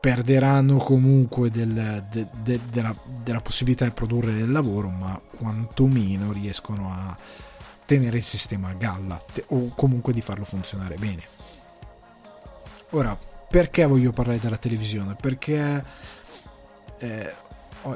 Perderanno 0.00 0.76
comunque 0.78 1.50
del, 1.50 2.06
de, 2.10 2.28
de, 2.42 2.60
della, 2.70 2.94
della 3.22 3.40
possibilità 3.40 3.84
di 3.84 3.92
produrre 3.92 4.32
del 4.32 4.50
lavoro, 4.50 4.88
ma 4.88 5.20
quantomeno 5.36 6.32
riescono 6.32 6.92
a 6.92 7.16
tenere 7.84 8.18
il 8.18 8.24
sistema 8.24 8.68
a 8.68 8.74
galla 8.74 9.18
o 9.46 9.72
comunque 9.74 10.12
di 10.12 10.20
farlo 10.20 10.44
funzionare 10.44 10.96
bene. 10.96 11.22
Ora, 12.90 13.18
perché 13.48 13.86
voglio 13.86 14.12
parlare 14.12 14.38
della 14.38 14.56
televisione? 14.56 15.14
Perché 15.14 15.84
eh, 16.98 17.34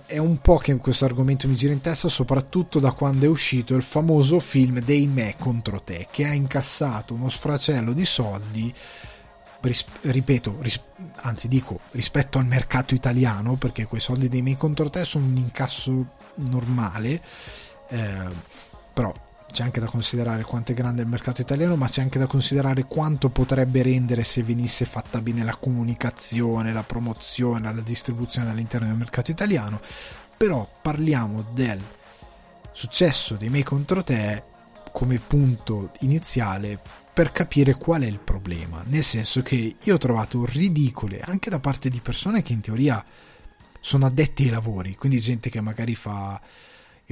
è 0.07 0.19
un 0.19 0.41
po' 0.41 0.57
che 0.59 0.77
questo 0.77 1.05
argomento 1.05 1.49
mi 1.49 1.55
gira 1.55 1.73
in 1.73 1.81
testa, 1.81 2.09
soprattutto 2.09 2.79
da 2.79 2.93
quando 2.93 3.27
è 3.27 3.29
uscito 3.29 3.75
il 3.75 3.83
famoso 3.83 4.39
film 4.39 4.81
dei 4.81 5.07
me 5.07 5.35
contro 5.39 5.81
te, 5.83 6.09
che 6.11 6.25
ha 6.25 6.33
incassato 6.33 7.15
uno 7.15 7.29
sfracello 7.29 7.93
di 7.93 8.05
soldi, 8.05 8.73
ris- 9.61 9.85
ripeto, 10.03 10.59
ris- 10.61 10.81
anzi 11.17 11.49
dico 11.49 11.81
rispetto 11.93 12.39
al 12.39 12.47
mercato 12.47 12.95
italiano, 12.95 13.57
perché 13.57 13.87
quei 13.87 14.01
soldi 14.01 14.29
dei 14.29 14.43
me 14.43 14.57
contro 14.57 14.89
te 14.91 15.05
sono 15.05 15.27
un 15.27 15.37
incasso 15.37 16.07
normale, 16.37 17.23
eh, 17.89 18.29
però 18.93 19.13
c'è 19.53 19.63
anche 19.63 19.81
da 19.81 19.87
considerare 19.87 20.43
quanto 20.43 20.73
è 20.73 20.75
grande 20.75 21.03
il 21.03 21.09
mercato 21.09 21.41
italiano, 21.41 21.77
ma 21.77 21.87
c'è 21.87 22.01
anche 22.03 22.19
da 22.19 22.27
considerare 22.27 22.87
quanto 22.87 23.29
potrebbe 23.29 23.83
rendere 23.83 24.25
se 24.25 24.43
venisse 24.43 24.85
fatta 24.85 25.21
bene 25.21 25.45
la 25.45 25.55
comunicazione, 25.55 26.73
la 26.73 26.83
promozione, 26.83 27.73
la 27.73 27.81
distribuzione 27.81 28.51
all'interno 28.51 28.89
del 28.89 28.97
mercato 28.97 29.31
italiano. 29.31 29.81
Però 30.37 30.69
parliamo 30.81 31.45
del 31.53 31.81
successo 32.73 33.37
dei 33.37 33.51
miei 33.51 33.63
contro 33.63 34.03
te 34.03 34.43
come 34.91 35.19
punto 35.19 35.93
iniziale 36.01 36.81
per 37.13 37.31
capire 37.31 37.75
qual 37.75 38.03
è 38.03 38.07
il 38.07 38.19
problema. 38.19 38.83
Nel 38.87 39.05
senso 39.05 39.43
che 39.43 39.77
io 39.81 39.95
ho 39.95 39.99
trovato 39.99 40.45
ridicole 40.47 41.21
anche 41.21 41.51
da 41.51 41.61
parte 41.61 41.91
di 41.91 42.01
persone 42.01 42.43
che 42.43 42.55
in 42.55 42.61
teoria 42.61 43.05
sono 43.81 44.07
addetti 44.07 44.45
ai 44.45 44.51
lavori, 44.51 44.95
quindi 44.95 45.21
gente 45.21 45.51
che 45.51 45.61
magari 45.61 45.95
fa 45.95 46.41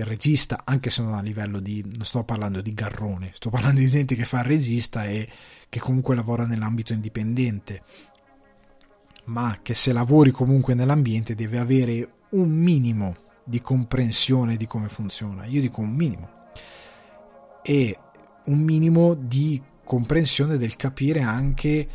il 0.00 0.06
regista, 0.06 0.62
anche 0.64 0.90
se 0.90 1.02
non 1.02 1.14
a 1.14 1.22
livello 1.22 1.60
di, 1.60 1.82
non 1.82 2.04
sto 2.04 2.24
parlando 2.24 2.60
di 2.60 2.72
garrone, 2.72 3.32
sto 3.34 3.50
parlando 3.50 3.80
di 3.80 3.88
gente 3.88 4.14
che 4.14 4.24
fa 4.24 4.40
il 4.40 4.46
regista 4.46 5.04
e 5.04 5.28
che 5.68 5.78
comunque 5.80 6.14
lavora 6.14 6.46
nell'ambito 6.46 6.92
indipendente, 6.92 7.82
ma 9.24 9.58
che 9.62 9.74
se 9.74 9.92
lavori 9.92 10.30
comunque 10.30 10.74
nell'ambiente 10.74 11.34
deve 11.34 11.58
avere 11.58 12.12
un 12.30 12.50
minimo 12.50 13.16
di 13.44 13.60
comprensione 13.60 14.56
di 14.56 14.66
come 14.66 14.88
funziona. 14.88 15.44
Io 15.46 15.60
dico 15.60 15.80
un 15.80 15.90
minimo. 15.90 16.28
E 17.62 17.98
un 18.44 18.58
minimo 18.58 19.14
di 19.14 19.60
comprensione 19.84 20.56
del 20.56 20.76
capire 20.76 21.20
anche 21.20 21.88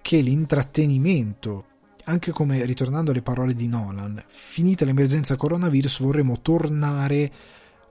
che 0.00 0.20
l'intrattenimento 0.20 1.66
anche 2.08 2.32
come 2.32 2.64
ritornando 2.64 3.10
alle 3.10 3.22
parole 3.22 3.54
di 3.54 3.68
Nolan, 3.68 4.22
finita 4.26 4.86
l'emergenza 4.86 5.36
coronavirus 5.36 6.00
vorremmo 6.00 6.40
tornare 6.40 7.30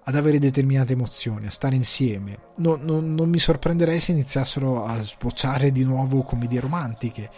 ad 0.03 0.15
avere 0.15 0.39
determinate 0.39 0.93
emozioni, 0.93 1.45
a 1.45 1.51
stare 1.51 1.75
insieme. 1.75 2.39
No, 2.55 2.79
no, 2.81 2.99
non 2.99 3.29
mi 3.29 3.37
sorprenderei 3.37 3.99
se 3.99 4.13
iniziassero 4.13 4.85
a 4.85 4.99
sbocciare 4.99 5.71
di 5.71 5.83
nuovo 5.83 6.23
commedie 6.23 6.59
romantiche, 6.59 7.29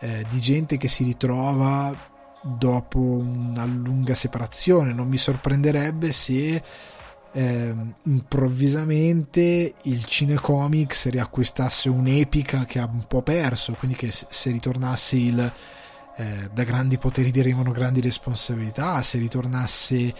eh, 0.00 0.24
di 0.30 0.40
gente 0.40 0.78
che 0.78 0.88
si 0.88 1.04
ritrova 1.04 1.94
dopo 2.42 2.98
una 2.98 3.66
lunga 3.66 4.14
separazione. 4.14 4.94
Non 4.94 5.08
mi 5.08 5.18
sorprenderebbe 5.18 6.12
se 6.12 6.62
eh, 7.32 7.74
improvvisamente 8.04 9.74
il 9.82 10.04
cinecomics 10.04 11.08
riacquistasse 11.10 11.90
un'epica 11.90 12.64
che 12.64 12.78
ha 12.78 12.88
un 12.90 13.04
po' 13.06 13.20
perso, 13.20 13.72
quindi 13.72 13.96
che 13.96 14.10
se 14.10 14.50
ritornasse 14.50 15.16
il 15.16 15.52
eh, 16.16 16.50
da 16.52 16.64
grandi 16.64 16.98
poteri 16.98 17.30
derivano 17.30 17.72
grandi 17.72 18.00
responsabilità, 18.00 19.02
se 19.02 19.18
ritornasse 19.18 20.14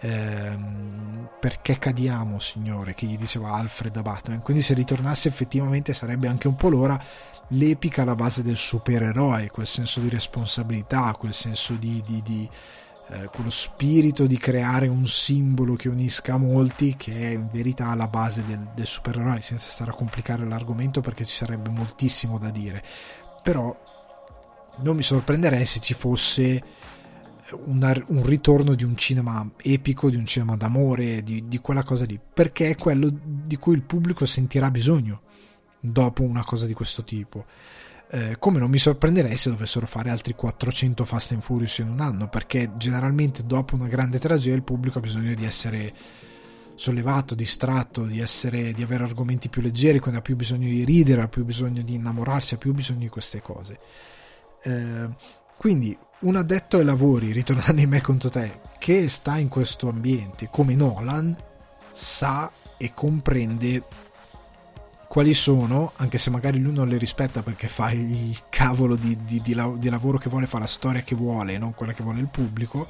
ehm, 0.00 1.28
perché 1.38 1.78
cadiamo 1.78 2.38
signore? 2.38 2.94
Che 2.94 3.06
gli 3.06 3.16
diceva 3.16 3.52
Alfred 3.52 3.96
a 3.96 4.02
Batman. 4.02 4.40
Quindi 4.40 4.62
se 4.62 4.74
ritornasse 4.74 5.28
effettivamente 5.28 5.92
sarebbe 5.92 6.28
anche 6.28 6.48
un 6.48 6.56
po' 6.56 6.68
l'ora 6.68 7.00
l'epica 7.48 8.02
alla 8.02 8.14
base 8.14 8.42
del 8.42 8.56
supereroe 8.56 9.50
quel 9.50 9.66
senso 9.66 10.00
di 10.00 10.08
responsabilità 10.08 11.14
quel 11.18 11.34
senso 11.34 11.74
di, 11.74 12.02
di, 12.06 12.22
di 12.22 12.48
eh, 13.10 13.26
quello 13.26 13.50
spirito 13.50 14.26
di 14.26 14.38
creare 14.38 14.88
un 14.88 15.06
simbolo 15.06 15.74
che 15.74 15.90
unisca 15.90 16.38
molti 16.38 16.96
che 16.96 17.12
è 17.12 17.30
in 17.32 17.48
verità 17.50 17.94
la 17.94 18.06
base 18.06 18.44
del, 18.46 18.70
del 18.74 18.86
supereroe 18.86 19.42
senza 19.42 19.68
stare 19.68 19.90
a 19.90 19.94
complicare 19.94 20.46
l'argomento 20.46 21.02
perché 21.02 21.26
ci 21.26 21.34
sarebbe 21.34 21.68
moltissimo 21.68 22.38
da 22.38 22.48
dire. 22.48 22.82
Però 23.42 23.76
non 24.78 24.96
mi 24.96 25.02
sorprenderei 25.02 25.64
se 25.64 25.80
ci 25.80 25.94
fosse 25.94 26.62
una, 27.66 27.94
un 28.08 28.24
ritorno 28.24 28.74
di 28.74 28.84
un 28.84 28.96
cinema 28.96 29.48
epico, 29.62 30.10
di 30.10 30.16
un 30.16 30.26
cinema 30.26 30.56
d'amore, 30.56 31.22
di, 31.22 31.48
di, 31.48 31.58
quella 31.58 31.82
cosa 31.82 32.04
lì, 32.04 32.18
perché 32.32 32.70
è 32.70 32.76
quello 32.76 33.10
di 33.12 33.56
cui 33.56 33.74
il 33.74 33.82
pubblico 33.82 34.24
sentirà 34.24 34.70
bisogno 34.70 35.22
dopo 35.80 36.22
una 36.22 36.44
cosa 36.44 36.66
di 36.66 36.72
questo 36.72 37.04
tipo. 37.04 37.44
Eh, 38.10 38.36
come 38.38 38.58
non 38.58 38.70
mi 38.70 38.78
sorprenderei 38.78 39.36
se 39.36 39.48
dovessero 39.48 39.86
fare 39.86 40.10
altri 40.10 40.34
400 40.34 41.04
Fast 41.04 41.32
and 41.32 41.42
Furious 41.42 41.78
in 41.78 41.88
un 41.88 42.00
anno, 42.00 42.28
perché 42.28 42.72
generalmente 42.76 43.44
dopo 43.44 43.74
una 43.74 43.88
grande 43.88 44.18
tragedia 44.18 44.54
il 44.54 44.62
pubblico 44.62 44.98
ha 44.98 45.02
bisogno 45.02 45.34
di 45.34 45.44
essere 45.44 45.94
sollevato, 46.74 47.34
distratto, 47.34 48.04
di, 48.04 48.20
essere, 48.20 48.72
di 48.72 48.82
avere 48.82 49.04
argomenti 49.04 49.48
più 49.48 49.62
leggeri, 49.62 49.98
quindi 49.98 50.18
ha 50.18 50.22
più 50.22 50.36
bisogno 50.36 50.68
di 50.68 50.84
ridere, 50.84 51.22
ha 51.22 51.28
più 51.28 51.44
bisogno 51.44 51.82
di 51.82 51.94
innamorarsi, 51.94 52.54
ha 52.54 52.58
più 52.58 52.72
bisogno 52.72 53.00
di 53.00 53.08
queste 53.08 53.40
cose. 53.40 53.78
Eh, 54.62 55.08
quindi 55.56 55.96
un 56.20 56.36
addetto 56.36 56.76
ai 56.76 56.84
lavori, 56.84 57.32
ritornando 57.32 57.80
in 57.80 57.88
me 57.88 58.00
contro 58.00 58.30
te, 58.30 58.60
che 58.78 59.08
sta 59.08 59.38
in 59.38 59.48
questo 59.48 59.88
ambiente, 59.88 60.48
come 60.50 60.74
Nolan, 60.74 61.36
sa 61.90 62.50
e 62.76 62.92
comprende 62.94 63.84
quali 65.12 65.34
sono, 65.34 65.92
anche 65.96 66.16
se 66.16 66.30
magari 66.30 66.58
lui 66.58 66.72
non 66.72 66.88
le 66.88 66.96
rispetta 66.96 67.42
perché 67.42 67.68
fa 67.68 67.90
il 67.90 68.36
cavolo 68.48 68.96
di, 68.96 69.18
di, 69.24 69.42
di, 69.42 69.54
di 69.76 69.88
lavoro 69.90 70.16
che 70.16 70.30
vuole, 70.30 70.46
fa 70.46 70.58
la 70.58 70.66
storia 70.66 71.02
che 71.02 71.14
vuole, 71.14 71.58
non 71.58 71.74
quella 71.74 71.92
che 71.92 72.02
vuole 72.02 72.20
il 72.20 72.28
pubblico, 72.28 72.88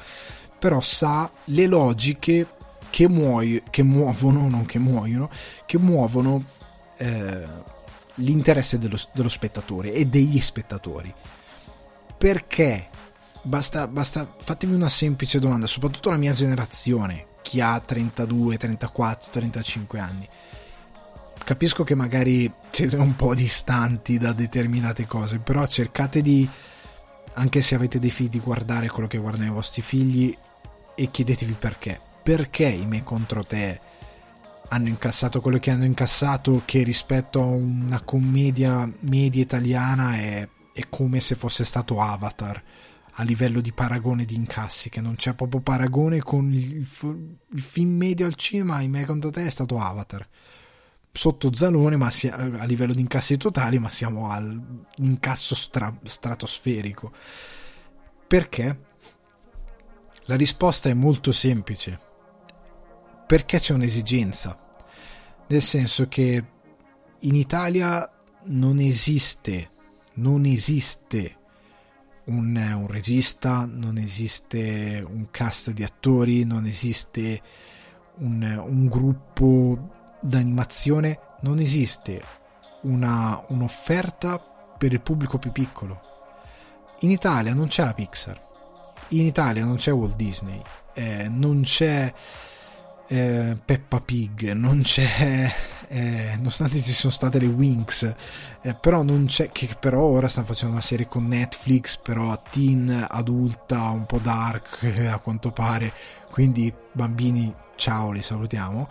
però 0.59 0.81
sa 0.81 1.29
le 1.47 1.67
logiche 1.67 2.47
che, 2.91 3.09
muoio, 3.09 3.63
che 3.71 3.83
muovono, 3.83 4.49
non 4.49 4.67
che 4.67 4.79
muoiono, 4.79 5.31
che 5.67 5.79
muovono 5.79 6.45
eh, 6.99 7.45
l'interesse 8.15 8.79
dello, 8.79 8.99
dello 9.13 9.29
spettatore 9.29 9.93
e 9.93 10.07
degli 10.07 10.39
spettatori. 10.39 11.13
Perché? 12.23 12.89
Basta, 13.43 13.89
basta, 13.89 14.33
fatemi 14.39 14.75
una 14.75 14.89
semplice 14.89 15.41
domanda, 15.41 15.67
soprattutto 15.67 16.09
la 16.09 16.17
mia 16.17 16.33
generazione, 16.33 17.27
chi 17.43 17.61
ha 17.61 17.81
32, 17.81 18.57
34, 18.57 19.31
35 19.33 19.99
anni 19.99 20.29
capisco 21.43 21.83
che 21.83 21.97
magari 21.97 22.49
siete 22.71 22.95
un 22.95 23.17
po' 23.17 23.35
distanti 23.35 24.19
da 24.19 24.33
determinate 24.33 25.05
cose, 25.07 25.41
però 25.41 25.67
cercate 25.67 26.23
di, 26.23 26.49
anche 27.35 27.61
se 27.61 27.75
avete 27.75 27.99
dei 27.99 28.11
figli, 28.11 28.29
di 28.29 28.39
guardare 28.39 28.89
quello 28.89 29.09
che 29.09 29.19
guardano 29.19 29.51
i 29.51 29.53
vostri 29.53 29.83
figli 29.83 30.33
e 30.95 31.11
chiedetevi 31.11 31.57
perché. 31.59 32.01
Perché 32.23 32.69
i 32.69 32.87
me 32.87 33.03
contro 33.03 33.43
te 33.43 33.81
hanno 34.69 34.87
incassato 34.87 35.41
quello 35.41 35.59
che 35.59 35.73
hanno 35.73 35.85
incassato 35.85 36.63
che 36.65 36.85
rispetto 36.85 37.41
a 37.41 37.47
una 37.47 38.01
commedia 38.01 38.89
media 39.01 39.43
italiana 39.43 40.15
è, 40.15 40.49
è 40.73 40.89
come 40.89 41.21
se 41.21 41.35
fosse 41.35 41.65
stato 41.65 42.01
Avatar 42.01 42.63
a 43.17 43.23
livello 43.25 43.61
di 43.61 43.73
paragone 43.73 44.25
di 44.25 44.35
incassi, 44.35 44.89
che 44.89 45.01
non 45.01 45.17
c'è 45.17 45.35
proprio 45.35 45.61
paragone 45.61 46.21
con 46.21 46.53
il, 46.53 46.87
il 47.51 47.63
film 47.63 47.97
medio 47.97 48.27
al 48.27 48.35
cinema, 48.35 48.81
i 48.81 48.89
me 48.89 49.05
contro 49.05 49.31
te 49.31 49.45
è 49.45 49.51
stato 49.51 49.79
Avatar 49.79 50.27
sotto 51.13 51.55
Zalone 51.55 51.97
ma 51.97 52.11
si, 52.11 52.27
a 52.29 52.65
livello 52.65 52.95
di 52.95 53.01
incassi 53.01 53.37
totali, 53.37 53.79
ma 53.79 53.91
siamo 53.91 54.31
all'incasso 54.31 55.55
stra, 55.55 55.95
stratosferico. 56.03 57.13
Perché? 58.27 58.91
La 60.25 60.37
risposta 60.37 60.89
è 60.89 60.95
molto 60.95 61.33
semplice. 61.33 62.01
Perché 63.27 63.59
c'è 63.59 63.75
un'esigenza. 63.75 64.59
Nel 65.49 65.63
senso 65.63 66.09
che 66.09 66.45
in 67.21 67.35
Italia 67.35 68.11
non 68.45 68.79
esiste, 68.79 69.71
non 70.15 70.45
esiste 70.45 71.37
un, 72.25 72.57
un 72.57 72.87
regista, 72.87 73.69
non 73.71 73.99
esiste 73.99 75.05
un 75.07 75.29
cast 75.31 75.71
di 75.73 75.83
attori, 75.83 76.45
non 76.45 76.67
esiste 76.67 77.41
un, 78.19 78.43
un 78.43 78.87
gruppo 78.89 80.01
d'animazione 80.21 81.19
non 81.43 81.59
esiste 81.59 82.23
una, 82.83 83.43
un'offerta 83.49 84.39
per 84.39 84.93
il 84.93 85.01
pubblico 85.01 85.39
più 85.39 85.53
piccolo. 85.53 86.01
In 87.01 87.11
Italia 87.11 87.55
non 87.55 87.69
c'è 87.69 87.85
la 87.85 87.95
Pixar, 87.95 88.41
in 89.09 89.27
Italia 89.27 89.65
non 89.65 89.77
c'è 89.77 89.93
Walt 89.93 90.17
Disney, 90.17 90.61
eh, 90.95 91.29
non 91.29 91.63
c'è 91.63 92.13
eh, 93.09 93.57
Peppa 93.65 94.01
Pig, 94.01 94.53
non 94.53 94.83
c'è, 94.83 95.53
eh, 95.95 96.33
nonostante 96.37 96.81
ci 96.81 96.93
sono 96.93 97.13
state 97.13 97.39
le 97.39 97.47
Winx, 97.47 98.15
eh, 98.63 98.73
però 98.73 99.03
non 99.03 99.27
c'è, 99.27 99.51
che 99.51 99.69
però 99.79 100.01
ora 100.01 100.27
stanno 100.27 100.47
facendo 100.47 100.73
una 100.73 100.83
serie 100.83 101.07
con 101.07 101.29
Netflix, 101.29 101.99
però 101.99 102.41
teen, 102.51 103.07
adulta, 103.11 103.91
un 103.91 104.07
po' 104.07 104.19
dark 104.19 104.79
a 105.13 105.19
quanto 105.19 105.51
pare, 105.51 105.93
quindi 106.31 106.73
bambini, 106.93 107.55
ciao, 107.77 108.11
li 108.11 108.23
salutiamo, 108.23 108.89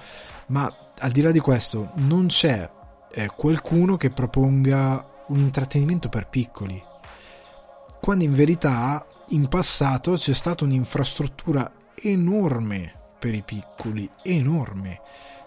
ma 0.48 0.72
al 1.00 1.12
di 1.12 1.22
là 1.22 1.32
di 1.32 1.40
questo, 1.40 1.90
non 1.96 2.28
c'è 2.28 2.70
eh, 3.12 3.28
qualcuno 3.36 3.98
che 3.98 4.12
proponga 4.12 5.04
un 5.30 5.40
intrattenimento 5.40 6.08
per 6.08 6.28
piccoli. 6.28 6.82
Quando 8.00 8.24
in 8.24 8.36
verità 8.36 9.04
in 9.30 9.48
passato 9.48 10.14
c'è 10.14 10.34
stata 10.34 10.66
un'infrastruttura 10.66 11.72
enorme 11.96 12.94
per 13.18 13.34
i 13.34 13.42
piccoli, 13.42 14.08
enorme. 14.22 15.02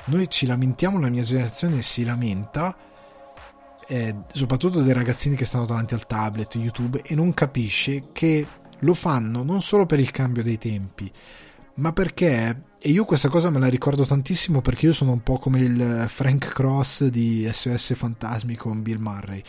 Noi 0.07 0.29
ci 0.29 0.47
lamentiamo, 0.47 1.01
la 1.01 1.09
mia 1.09 1.23
generazione 1.23 1.81
si 1.81 2.05
lamenta, 2.05 2.77
eh, 3.87 4.15
soprattutto 4.33 4.83
dei 4.83 4.93
ragazzini 4.93 5.35
che 5.35 5.45
stanno 5.45 5.65
davanti 5.65 5.95
al 5.95 6.07
tablet, 6.07 6.55
YouTube, 6.57 7.03
e 7.03 7.15
non 7.15 7.33
capisce 7.33 8.09
che 8.13 8.47
lo 8.81 8.95
fanno 8.95 9.43
non 9.43 9.63
solo 9.63 9.87
per 9.87 10.01
il 10.01 10.11
cambio 10.11 10.43
dei 10.43 10.59
tempi, 10.59 11.11
ma 11.77 11.93
perché 11.93 12.73
e 12.87 12.91
io 12.91 13.07
questa 13.07 13.31
cosa 13.31 13.49
me 13.49 13.59
la 13.61 13.69
ricordo 13.69 14.05
tantissimo 14.05 14.61
perché 14.61 14.85
io 14.85 14.93
sono 14.93 15.13
un 15.13 15.23
po' 15.23 15.39
come 15.39 15.61
il 15.61 16.05
Frank 16.07 16.53
Cross 16.53 17.07
di 17.07 17.49
SOS 17.51 17.95
Fantasmi 17.95 18.57
con 18.57 18.83
Bill 18.83 18.99
Murray. 18.99 19.43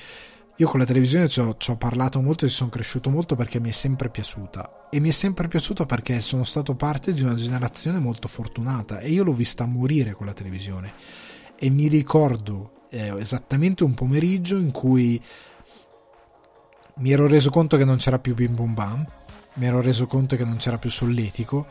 Io 0.57 0.67
con 0.67 0.79
la 0.79 0.85
televisione 0.85 1.27
ci 1.27 1.39
ho, 1.41 1.55
ci 1.57 1.71
ho 1.71 1.75
parlato 1.75 2.21
molto 2.21 2.45
e 2.45 2.49
ci 2.49 2.55
sono 2.55 2.69
cresciuto 2.69 3.09
molto 3.09 3.35
perché 3.35 3.59
mi 3.59 3.69
è 3.69 3.73
sempre 3.73 4.09
piaciuta. 4.09 4.87
E 4.89 4.99
mi 4.99 5.09
è 5.09 5.11
sempre 5.11 5.47
piaciuta 5.47 5.85
perché 5.85 6.21
sono 6.21 6.43
stato 6.43 6.75
parte 6.75 7.13
di 7.13 7.21
una 7.21 7.35
generazione 7.35 7.99
molto 7.99 8.27
fortunata 8.27 8.99
e 8.99 9.09
io 9.09 9.23
l'ho 9.23 9.33
vista 9.33 9.65
morire 9.65 10.13
con 10.13 10.25
la 10.25 10.33
televisione. 10.33 10.93
E 11.57 11.69
mi 11.69 11.87
ricordo 11.87 12.87
eh, 12.89 13.13
esattamente 13.17 13.83
un 13.83 13.93
pomeriggio 13.93 14.57
in 14.57 14.71
cui 14.71 15.21
mi 16.97 17.11
ero 17.11 17.27
reso 17.27 17.49
conto 17.49 17.75
che 17.75 17.85
non 17.85 17.97
c'era 17.97 18.19
più 18.19 18.33
Bim 18.33 18.55
Bum 18.55 18.73
Bam, 18.73 19.05
mi 19.55 19.65
ero 19.65 19.81
reso 19.81 20.07
conto 20.07 20.35
che 20.35 20.45
non 20.45 20.57
c'era 20.57 20.77
più 20.77 20.89
Solletico 20.89 21.67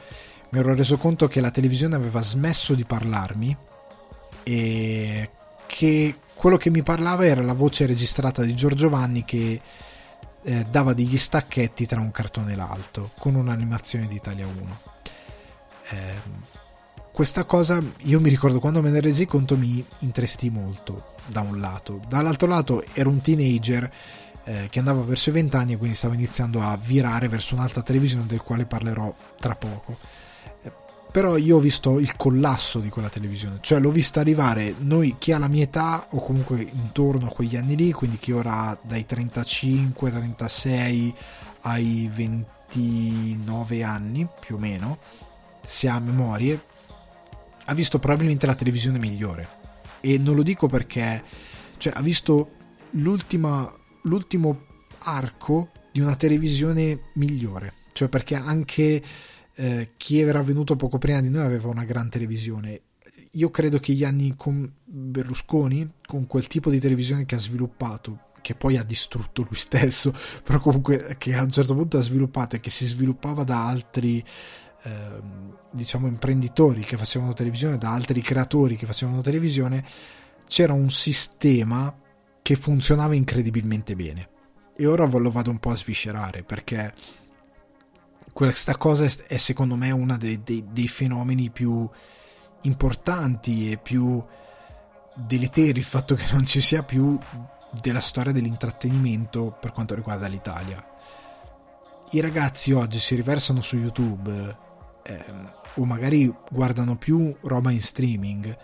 mi 0.54 0.60
ero 0.60 0.72
reso 0.72 0.98
conto 0.98 1.26
che 1.26 1.40
la 1.40 1.50
televisione 1.50 1.96
aveva 1.96 2.20
smesso 2.20 2.74
di 2.74 2.84
parlarmi 2.84 3.56
e 4.44 5.30
che 5.66 6.14
quello 6.44 6.58
che 6.58 6.68
mi 6.68 6.82
parlava 6.82 7.24
era 7.24 7.40
la 7.40 7.54
voce 7.54 7.86
registrata 7.86 8.42
di 8.42 8.54
Giorgio 8.54 8.90
Vanni 8.90 9.24
che 9.24 9.58
eh, 10.42 10.66
dava 10.70 10.92
degli 10.92 11.16
stacchetti 11.16 11.86
tra 11.86 11.98
un 12.00 12.10
cartone 12.10 12.52
e 12.52 12.56
l'altro 12.56 13.12
con 13.16 13.34
un'animazione 13.34 14.06
di 14.06 14.16
Italia 14.16 14.46
1 14.46 14.78
eh, 15.88 16.12
questa 17.10 17.44
cosa 17.44 17.82
io 18.00 18.20
mi 18.20 18.28
ricordo 18.28 18.60
quando 18.60 18.82
me 18.82 18.90
ne 18.90 19.00
resi 19.00 19.24
conto 19.24 19.56
mi 19.56 19.82
intristì 20.00 20.50
molto 20.50 21.14
da 21.28 21.40
un 21.40 21.60
lato. 21.60 22.02
Dall'altro 22.08 22.46
lato 22.46 22.84
ero 22.92 23.08
un 23.08 23.22
teenager 23.22 23.90
eh, 24.44 24.66
che 24.68 24.78
andava 24.80 25.00
verso 25.00 25.30
i 25.30 25.32
20 25.32 25.56
anni 25.56 25.72
e 25.72 25.76
quindi 25.78 25.96
stavo 25.96 26.12
iniziando 26.12 26.60
a 26.60 26.76
virare 26.76 27.28
verso 27.28 27.54
un'altra 27.54 27.80
televisione 27.80 28.26
del 28.26 28.42
quale 28.42 28.66
parlerò 28.66 29.14
tra 29.38 29.54
poco 29.54 29.96
però 31.14 31.36
io 31.36 31.58
ho 31.58 31.60
visto 31.60 32.00
il 32.00 32.16
collasso 32.16 32.80
di 32.80 32.88
quella 32.88 33.08
televisione, 33.08 33.58
cioè 33.60 33.78
l'ho 33.78 33.92
vista 33.92 34.18
arrivare 34.18 34.74
noi 34.78 35.14
chi 35.16 35.30
ha 35.30 35.38
la 35.38 35.46
mia 35.46 35.62
età 35.62 36.08
o 36.10 36.20
comunque 36.20 36.60
intorno 36.60 37.28
a 37.28 37.30
quegli 37.30 37.54
anni 37.54 37.76
lì, 37.76 37.92
quindi 37.92 38.18
chi 38.18 38.32
ora 38.32 38.62
ha 38.62 38.78
dai 38.82 39.06
35, 39.06 40.10
36 40.10 41.14
ai 41.60 42.10
29 42.12 43.84
anni 43.84 44.26
più 44.40 44.56
o 44.56 44.58
meno, 44.58 44.98
se 45.64 45.88
ha 45.88 46.00
memorie, 46.00 46.60
ha 47.64 47.74
visto 47.74 48.00
probabilmente 48.00 48.46
la 48.46 48.56
televisione 48.56 48.98
migliore. 48.98 49.48
E 50.00 50.18
non 50.18 50.34
lo 50.34 50.42
dico 50.42 50.66
perché, 50.66 51.22
cioè 51.76 51.92
ha 51.94 52.02
visto 52.02 52.54
l'ultimo 52.90 53.70
arco 54.98 55.70
di 55.92 56.00
una 56.00 56.16
televisione 56.16 57.02
migliore, 57.12 57.72
cioè 57.92 58.08
perché 58.08 58.34
anche 58.34 59.00
eh, 59.56 59.92
chi 59.96 60.20
era 60.20 60.42
venuto 60.42 60.76
poco 60.76 60.98
prima 60.98 61.20
di 61.20 61.30
noi 61.30 61.44
aveva 61.44 61.68
una 61.68 61.84
gran 61.84 62.08
televisione. 62.08 62.80
Io 63.32 63.50
credo 63.50 63.78
che 63.78 63.92
gli 63.92 64.04
anni 64.04 64.34
con 64.36 64.70
Berlusconi, 64.84 65.92
con 66.04 66.26
quel 66.26 66.46
tipo 66.46 66.70
di 66.70 66.80
televisione 66.80 67.24
che 67.24 67.34
ha 67.34 67.38
sviluppato, 67.38 68.32
che 68.40 68.54
poi 68.54 68.76
ha 68.76 68.82
distrutto 68.82 69.42
lui 69.42 69.56
stesso, 69.56 70.12
però 70.42 70.58
comunque 70.60 71.16
che 71.18 71.34
a 71.34 71.42
un 71.42 71.50
certo 71.50 71.74
punto 71.74 71.98
ha 71.98 72.02
sviluppato 72.02 72.56
e 72.56 72.60
che 72.60 72.70
si 72.70 72.84
sviluppava 72.84 73.44
da 73.44 73.66
altri 73.66 74.22
eh, 74.82 75.22
diciamo 75.70 76.06
imprenditori 76.06 76.82
che 76.82 76.96
facevano 76.96 77.32
televisione, 77.32 77.78
da 77.78 77.92
altri 77.92 78.20
creatori 78.20 78.76
che 78.76 78.86
facevano 78.86 79.20
televisione, 79.20 79.84
c'era 80.46 80.72
un 80.72 80.90
sistema 80.90 81.96
che 82.42 82.56
funzionava 82.56 83.14
incredibilmente 83.14 83.96
bene. 83.96 84.28
E 84.76 84.86
ora 84.86 85.06
lo 85.06 85.30
vado 85.30 85.50
un 85.50 85.58
po' 85.58 85.70
a 85.70 85.76
sviscerare 85.76 86.42
perché 86.42 86.92
questa 88.34 88.76
cosa 88.76 89.04
è 89.04 89.36
secondo 89.36 89.76
me 89.76 89.92
uno 89.92 90.18
dei, 90.18 90.42
dei, 90.42 90.64
dei, 90.68 90.88
fenomeni 90.88 91.50
più 91.50 91.88
importanti 92.62 93.70
e 93.70 93.76
più 93.76 94.22
deleteri, 95.14 95.78
il 95.78 95.84
fatto 95.84 96.16
che 96.16 96.24
non 96.32 96.44
ci 96.44 96.60
sia 96.60 96.82
più 96.82 97.16
della 97.80 98.00
storia 98.00 98.32
dell'intrattenimento 98.32 99.56
per 99.60 99.70
quanto 99.70 99.94
riguarda 99.94 100.26
l'Italia. 100.26 100.84
I 102.10 102.20
ragazzi 102.20 102.72
oggi 102.72 102.98
si 102.98 103.14
riversano 103.14 103.60
su 103.60 103.76
YouTube 103.76 104.56
eh, 105.04 105.24
o 105.74 105.84
magari 105.84 106.32
guardano 106.50 106.96
più 106.96 107.36
roba 107.42 107.70
in 107.70 107.80
streaming 107.80 108.56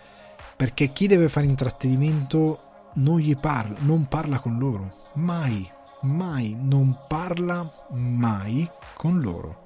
perché 0.57 0.91
chi 0.91 1.07
deve 1.07 1.29
fare 1.29 1.45
intrattenimento 1.45 2.89
non 2.95 3.19
gli 3.19 3.37
parla, 3.37 3.77
non 3.79 4.05
parla 4.07 4.39
con 4.39 4.57
loro, 4.57 5.11
mai, 5.13 5.65
mai, 6.01 6.57
non 6.59 7.05
parla 7.07 7.87
mai 7.91 8.69
con 8.95 9.21
loro. 9.21 9.60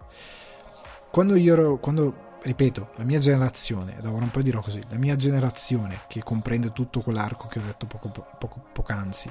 Quando 1.15 1.37
io 1.37 1.53
ero, 1.53 1.77
quando 1.79 2.39
ripeto, 2.41 2.89
la 2.97 3.05
mia 3.05 3.19
generazione, 3.19 3.95
da 4.01 4.11
ora 4.11 4.25
un 4.25 4.31
po' 4.31 4.41
dirò 4.41 4.59
così, 4.59 4.81
la 4.89 4.97
mia 4.97 5.15
generazione 5.15 6.01
che 6.09 6.21
comprende 6.21 6.73
tutto 6.73 6.99
quell'arco 6.99 7.47
che 7.47 7.59
ho 7.59 7.61
detto 7.61 7.85
poco, 7.85 8.09
poco, 8.37 8.65
poc'anzi, 8.73 9.29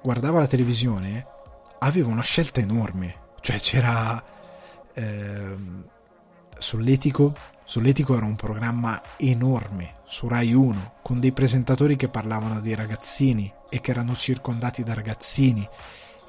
guardava 0.00 0.38
la 0.38 0.46
televisione, 0.46 1.26
aveva 1.80 2.08
una 2.08 2.22
scelta 2.22 2.60
enorme, 2.60 3.14
cioè 3.40 3.58
c'era 3.58 4.24
eh, 4.94 5.56
Solletico, 6.56 7.34
Solletico 7.62 8.16
era 8.16 8.24
un 8.24 8.36
programma 8.36 9.02
enorme 9.18 9.96
su 10.06 10.28
Rai 10.28 10.54
1 10.54 10.94
con 11.02 11.20
dei 11.20 11.32
presentatori 11.32 11.94
che 11.94 12.08
parlavano 12.08 12.58
dei 12.58 12.74
ragazzini 12.74 13.52
e 13.68 13.82
che 13.82 13.90
erano 13.90 14.14
circondati 14.14 14.82
da 14.82 14.94
ragazzini 14.94 15.68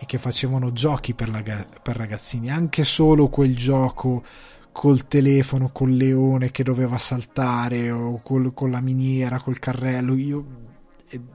e 0.01 0.05
che 0.07 0.17
facevano 0.17 0.71
giochi 0.71 1.13
per, 1.13 1.29
la, 1.29 1.43
per 1.43 1.95
ragazzini, 1.95 2.49
anche 2.49 2.83
solo 2.83 3.29
quel 3.29 3.55
gioco 3.55 4.23
col 4.71 5.05
telefono, 5.07 5.69
col 5.71 5.91
leone 5.91 6.49
che 6.49 6.63
doveva 6.63 6.97
saltare 6.97 7.91
o 7.91 8.19
col, 8.23 8.51
con 8.55 8.71
la 8.71 8.81
miniera, 8.81 9.39
col 9.39 9.59
carrello, 9.59 10.15
io 10.15 10.45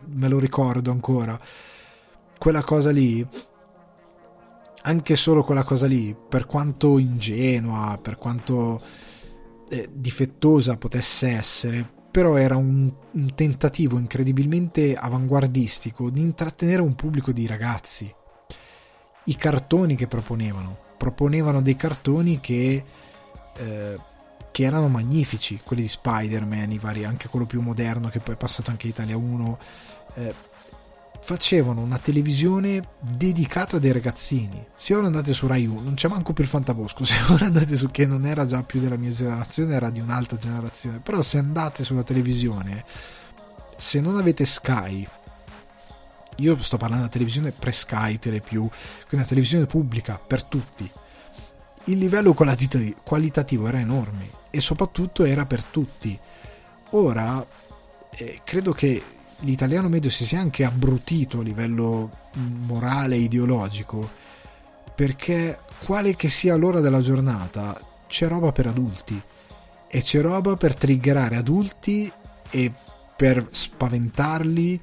me 0.07 0.29
lo 0.29 0.41
ricordo 0.41 0.91
ancora. 0.91 1.39
Quella 2.37 2.65
cosa 2.65 2.91
lì, 2.91 3.25
anche 4.83 5.15
solo 5.15 5.45
quella 5.45 5.63
cosa 5.63 5.87
lì, 5.87 6.17
per 6.29 6.47
quanto 6.47 6.99
ingenua, 6.99 8.01
per 8.03 8.17
quanto 8.17 8.83
eh, 9.69 9.89
difettosa 9.93 10.77
potesse 10.77 11.29
essere, 11.29 11.89
però 12.11 12.35
era 12.35 12.57
un, 12.57 12.93
un 13.13 13.35
tentativo 13.37 13.97
incredibilmente 13.97 14.97
avanguardistico 14.97 16.11
di 16.11 16.23
intrattenere 16.23 16.83
un 16.83 16.97
pubblico 16.97 17.31
di 17.31 17.47
ragazzi. 17.47 18.13
I 19.27 19.37
cartoni 19.37 19.95
che 19.95 20.07
proponevano, 20.07 20.77
proponevano 20.97 21.63
dei 21.63 21.77
cartoni 21.77 22.41
che 22.41 22.85
eh, 23.59 23.99
che 24.57 24.63
erano 24.63 24.89
magnifici, 24.89 25.61
quelli 25.63 25.83
di 25.83 25.89
Spider-Man, 25.89 26.79
vari, 26.79 27.05
anche 27.05 27.29
quello 27.29 27.45
più 27.45 27.61
moderno 27.61 28.09
che 28.09 28.21
poi 28.21 28.33
è 28.33 28.39
passato 28.39 28.71
anche 28.71 28.87
Italia 28.87 29.15
1, 29.15 29.59
eh, 30.15 30.35
facevano 31.21 31.83
una 31.83 31.99
televisione 31.99 32.83
dedicata 32.99 33.77
a 33.77 33.79
dei 33.79 33.93
ragazzini. 33.93 34.65
Se 34.75 34.95
ora 34.95 35.05
andate 35.05 35.35
su 35.35 35.47
Rai 35.47 35.67
1, 35.67 35.83
non 35.83 35.93
c'è 35.93 36.09
manco 36.09 36.33
più 36.33 36.43
il 36.43 36.49
Fantabosco, 36.49 37.05
se 37.05 37.17
ora 37.29 37.45
andate 37.45 37.77
su 37.77 37.91
che 37.91 38.07
non 38.07 38.25
era 38.25 38.47
già 38.47 38.63
più 38.63 38.81
della 38.81 38.97
mia 38.97 39.11
generazione, 39.11 39.75
era 39.75 39.91
di 39.91 40.01
un'altra 40.01 40.39
generazione, 40.39 41.01
però 41.01 41.21
se 41.21 41.37
andate 41.37 41.85
sulla 41.85 42.03
televisione, 42.03 42.83
se 43.77 44.01
non 44.01 44.17
avete 44.17 44.47
Sky, 44.47 45.07
io 46.37 46.61
sto 46.63 46.77
parlando 46.77 47.05
della 47.05 47.13
televisione 47.13 47.51
pre-Sky, 47.53 48.19
Telepiù, 48.19 48.67
quindi 48.69 49.17
una 49.17 49.25
televisione 49.25 49.67
pubblica 49.67 50.19
per 50.25 50.43
tutti 50.45 50.91
il 51.87 51.99
livello 51.99 52.33
qualitativo 52.33 53.69
era 53.69 53.79
enorme 53.79 54.31
e 54.51 54.61
soprattutto 54.61 55.25
era 55.25 55.47
per 55.47 55.63
tutti. 55.65 56.19
Ora 56.91 57.45
eh, 58.11 58.41
credo 58.45 58.73
che 58.73 59.03
l'italiano 59.41 59.89
medio 59.89 60.11
si 60.11 60.25
sia 60.25 60.41
anche 60.41 60.65
abbrutito 60.65 61.41
a 61.41 61.43
livello 61.43 62.11
morale 62.33 63.17
e 63.17 63.21
ideologico 63.21 64.09
perché 64.95 65.59
quale 65.85 66.17
che 66.17 66.29
sia 66.29 66.57
l'ora 66.57 66.81
della 66.81 67.03
giornata 67.03 67.79
c'è 68.09 68.29
roba 68.29 68.51
per 68.51 68.67
adulti 68.67 69.21
e 69.89 70.03
c'è 70.03 70.21
roba 70.23 70.57
per 70.57 70.75
triggerare 70.75 71.37
adulti 71.37 72.11
e 72.51 72.73
per 73.15 73.47
spaventarli 73.51 74.81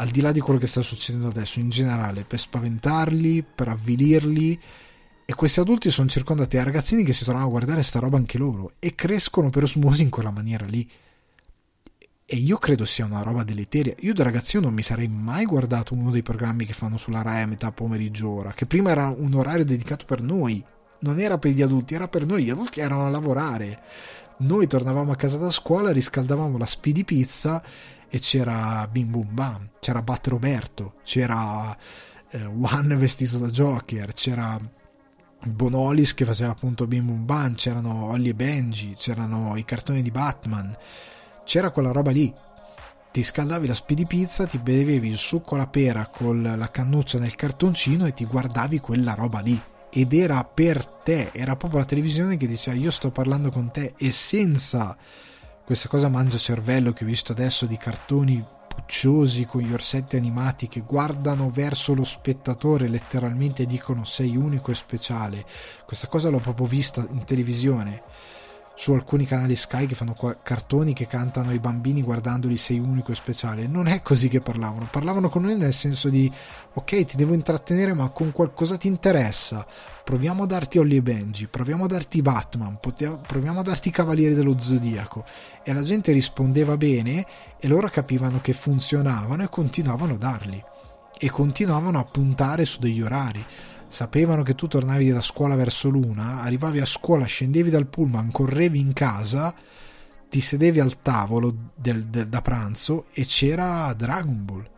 al 0.00 0.08
di 0.08 0.22
là 0.22 0.32
di 0.32 0.40
quello 0.40 0.58
che 0.58 0.66
sta 0.66 0.80
succedendo 0.80 1.28
adesso 1.28 1.60
in 1.60 1.68
generale 1.68 2.24
per 2.24 2.38
spaventarli 2.38 3.44
per 3.54 3.68
avvilirli 3.68 4.58
e 5.26 5.34
questi 5.34 5.60
adulti 5.60 5.90
sono 5.90 6.08
circondati 6.08 6.56
da 6.56 6.64
ragazzini 6.64 7.04
che 7.04 7.12
si 7.12 7.22
trovano 7.22 7.44
a 7.44 7.48
guardare 7.48 7.82
sta 7.82 8.00
roba 8.00 8.16
anche 8.16 8.38
loro 8.38 8.72
e 8.78 8.94
crescono 8.96 9.50
per 9.50 9.62
osmosi 9.62 10.02
in 10.02 10.10
quella 10.10 10.32
maniera 10.32 10.66
lì. 10.66 10.90
E 12.24 12.36
io 12.36 12.56
credo 12.56 12.84
sia 12.84 13.04
una 13.04 13.22
roba 13.22 13.44
deleteria. 13.44 13.94
Io 14.00 14.12
da 14.12 14.24
ragazzino 14.24 14.64
non 14.64 14.74
mi 14.74 14.82
sarei 14.82 15.06
mai 15.06 15.44
guardato 15.44 15.94
uno 15.94 16.10
dei 16.10 16.22
programmi 16.22 16.64
che 16.64 16.72
fanno 16.72 16.96
sulla 16.96 17.22
Rai 17.22 17.42
a 17.42 17.46
metà 17.46 17.70
pomeriggio 17.70 18.28
ora, 18.28 18.52
che 18.52 18.66
prima 18.66 18.90
era 18.90 19.06
un 19.06 19.32
orario 19.34 19.64
dedicato 19.64 20.04
per 20.04 20.20
noi. 20.20 20.64
Non 21.00 21.20
era 21.20 21.38
per 21.38 21.52
gli 21.52 21.62
adulti, 21.62 21.94
era 21.94 22.08
per 22.08 22.26
noi. 22.26 22.44
Gli 22.44 22.50
adulti 22.50 22.80
erano 22.80 23.06
a 23.06 23.10
lavorare. 23.10 23.82
Noi 24.38 24.66
tornavamo 24.66 25.12
a 25.12 25.16
casa 25.16 25.38
da 25.38 25.50
scuola, 25.50 25.92
riscaldavamo 25.92 26.58
la 26.58 26.66
speedy 26.66 27.04
pizza 27.04 27.62
e 28.10 28.18
c'era 28.18 28.86
Bim 28.90 29.10
Bum 29.10 29.28
Bam, 29.30 29.68
c'era 29.78 30.02
Bat 30.02 30.26
Roberto, 30.26 30.94
c'era 31.04 31.76
eh, 32.30 32.44
One 32.44 32.96
vestito 32.96 33.38
da 33.38 33.46
Joker, 33.46 34.12
c'era 34.12 34.58
Bonolis 35.44 36.12
che 36.12 36.24
faceva 36.24 36.50
appunto 36.50 36.88
Bim 36.88 37.06
Bum 37.06 37.24
Bam, 37.24 37.54
c'erano 37.54 38.06
Ollie 38.06 38.32
e 38.32 38.34
Benji, 38.34 38.94
c'erano 38.94 39.56
i 39.56 39.64
cartoni 39.64 40.02
di 40.02 40.10
Batman, 40.10 40.74
c'era 41.44 41.70
quella 41.70 41.92
roba 41.92 42.10
lì. 42.10 42.34
Ti 43.12 43.22
scaldavi 43.24 43.66
la 43.66 43.74
speedy 43.74 44.06
pizza, 44.06 44.46
ti 44.46 44.58
bevevi 44.58 45.08
il 45.08 45.16
succo 45.16 45.54
alla 45.54 45.66
pera 45.66 46.06
con 46.06 46.42
la 46.42 46.70
cannuccia 46.70 47.18
nel 47.18 47.34
cartoncino 47.34 48.06
e 48.06 48.12
ti 48.12 48.24
guardavi 48.24 48.78
quella 48.80 49.14
roba 49.14 49.40
lì. 49.40 49.60
Ed 49.92 50.12
era 50.12 50.44
per 50.44 50.84
te, 50.84 51.30
era 51.32 51.56
proprio 51.56 51.80
la 51.80 51.86
televisione 51.86 52.36
che 52.36 52.46
diceva 52.46 52.76
io 52.76 52.92
sto 52.92 53.10
parlando 53.10 53.50
con 53.50 53.72
te 53.72 53.94
e 53.96 54.12
senza 54.12 54.96
questa 55.70 55.86
cosa 55.86 56.08
mangia 56.08 56.36
cervello 56.36 56.92
che 56.92 57.04
ho 57.04 57.06
visto 57.06 57.30
adesso 57.30 57.64
di 57.64 57.76
cartoni 57.76 58.44
pucciosi 58.66 59.46
con 59.46 59.60
gli 59.60 59.72
orsetti 59.72 60.16
animati 60.16 60.66
che 60.66 60.80
guardano 60.80 61.48
verso 61.48 61.94
lo 61.94 62.02
spettatore 62.02 62.88
letteralmente 62.88 63.66
dicono 63.66 64.02
sei 64.04 64.36
unico 64.36 64.72
e 64.72 64.74
speciale 64.74 65.46
questa 65.86 66.08
cosa 66.08 66.28
l'ho 66.28 66.40
proprio 66.40 66.66
vista 66.66 67.06
in 67.12 67.22
televisione 67.24 68.02
su 68.80 68.92
alcuni 68.92 69.26
canali 69.26 69.56
Sky 69.56 69.84
che 69.84 69.94
fanno 69.94 70.16
cartoni 70.42 70.94
che 70.94 71.06
cantano 71.06 71.50
ai 71.50 71.58
bambini 71.58 72.00
guardandoli 72.00 72.56
sei 72.56 72.78
unico 72.78 73.12
e 73.12 73.14
speciale. 73.14 73.66
Non 73.66 73.88
è 73.88 74.00
così 74.00 74.28
che 74.28 74.40
parlavano, 74.40 74.88
parlavano 74.90 75.28
con 75.28 75.42
noi 75.42 75.58
nel 75.58 75.74
senso 75.74 76.08
di 76.08 76.32
ok 76.72 77.04
ti 77.04 77.16
devo 77.18 77.34
intrattenere 77.34 77.92
ma 77.92 78.08
con 78.08 78.32
qualcosa 78.32 78.78
ti 78.78 78.86
interessa, 78.86 79.66
proviamo 80.02 80.44
a 80.44 80.46
darti 80.46 80.78
Holly 80.78 80.96
e 80.96 81.02
Benji, 81.02 81.46
proviamo 81.46 81.84
a 81.84 81.88
darti 81.88 82.22
Batman, 82.22 82.78
proviamo 82.80 83.60
a 83.60 83.62
darti 83.62 83.90
Cavalieri 83.90 84.34
dello 84.34 84.58
Zodiaco. 84.58 85.26
E 85.62 85.74
la 85.74 85.82
gente 85.82 86.12
rispondeva 86.12 86.78
bene 86.78 87.26
e 87.58 87.68
loro 87.68 87.86
capivano 87.90 88.40
che 88.40 88.54
funzionavano 88.54 89.42
e 89.42 89.50
continuavano 89.50 90.14
a 90.14 90.16
darli. 90.16 90.64
E 91.18 91.28
continuavano 91.28 91.98
a 91.98 92.04
puntare 92.04 92.64
su 92.64 92.78
degli 92.78 93.02
orari 93.02 93.44
sapevano 93.90 94.44
che 94.44 94.54
tu 94.54 94.68
tornavi 94.68 95.10
da 95.10 95.20
scuola 95.20 95.56
verso 95.56 95.88
l'una, 95.88 96.42
arrivavi 96.42 96.78
a 96.78 96.86
scuola, 96.86 97.24
scendevi 97.24 97.70
dal 97.70 97.88
pullman, 97.88 98.30
correvi 98.30 98.78
in 98.78 98.92
casa, 98.92 99.52
ti 100.28 100.40
sedevi 100.40 100.78
al 100.78 101.00
tavolo 101.02 101.52
del, 101.74 102.04
del, 102.04 102.28
da 102.28 102.40
pranzo 102.40 103.06
e 103.12 103.24
c'era 103.24 103.92
Dragon 103.94 104.44
Ball 104.44 104.70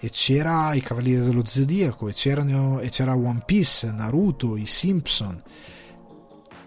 e 0.00 0.10
c'era 0.10 0.74
i 0.74 0.80
Cavalieri 0.80 1.24
dello 1.24 1.44
Zodiaco 1.46 2.08
e, 2.08 2.10
e 2.10 2.88
c'era 2.90 3.14
One 3.14 3.42
Piece, 3.46 3.92
Naruto, 3.92 4.56
i 4.56 4.66
Simpson. 4.66 5.40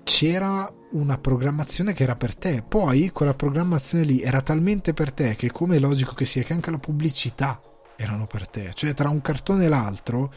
C'era 0.03 0.71
una 0.91 1.17
programmazione 1.17 1.91
che 1.91 2.03
era 2.03 2.15
per 2.15 2.33
te. 2.35 2.63
Poi 2.65 3.09
quella 3.09 3.33
programmazione 3.33 4.05
lì 4.05 4.21
era 4.21 4.41
talmente 4.41 4.93
per 4.93 5.11
te 5.11 5.35
che 5.35 5.51
come 5.51 5.75
è 5.75 5.79
logico 5.79 6.13
che 6.13 6.23
sia 6.23 6.43
che 6.43 6.53
anche 6.53 6.71
la 6.71 6.77
pubblicità 6.77 7.59
erano 7.97 8.25
per 8.25 8.47
te. 8.47 8.71
Cioè 8.73 8.93
tra 8.93 9.09
un 9.09 9.21
cartone 9.21 9.65
e 9.65 9.69
l'altro 9.69 10.31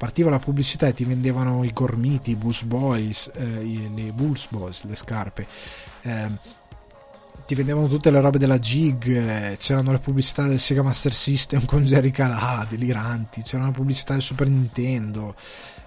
partiva 0.00 0.30
la 0.30 0.38
pubblicità 0.38 0.86
e 0.86 0.94
ti 0.94 1.04
vendevano 1.04 1.62
i 1.62 1.74
gormiti, 1.74 2.30
i 2.30 2.34
Bulls 2.34 2.62
Boys, 2.62 3.30
eh, 3.34 3.90
le 3.94 4.12
Bulls 4.14 4.46
Boys, 4.48 4.84
le 4.84 4.96
scarpe. 4.96 5.46
Eh, 6.00 6.30
ti 7.44 7.54
vendevano 7.54 7.86
tutte 7.86 8.10
le 8.10 8.18
robe 8.18 8.38
della 8.38 8.58
Jig, 8.58 9.06
eh, 9.08 9.56
c'erano 9.60 9.92
le 9.92 9.98
pubblicità 9.98 10.46
del 10.46 10.58
Sega 10.58 10.80
Master 10.80 11.12
System 11.12 11.66
con 11.68 11.84
Jerry 11.84 12.10
Calà, 12.10 12.66
deliranti, 12.66 13.42
c'era 13.42 13.64
una 13.64 13.72
pubblicità 13.72 14.14
del 14.14 14.22
Super 14.22 14.48
Nintendo, 14.48 15.34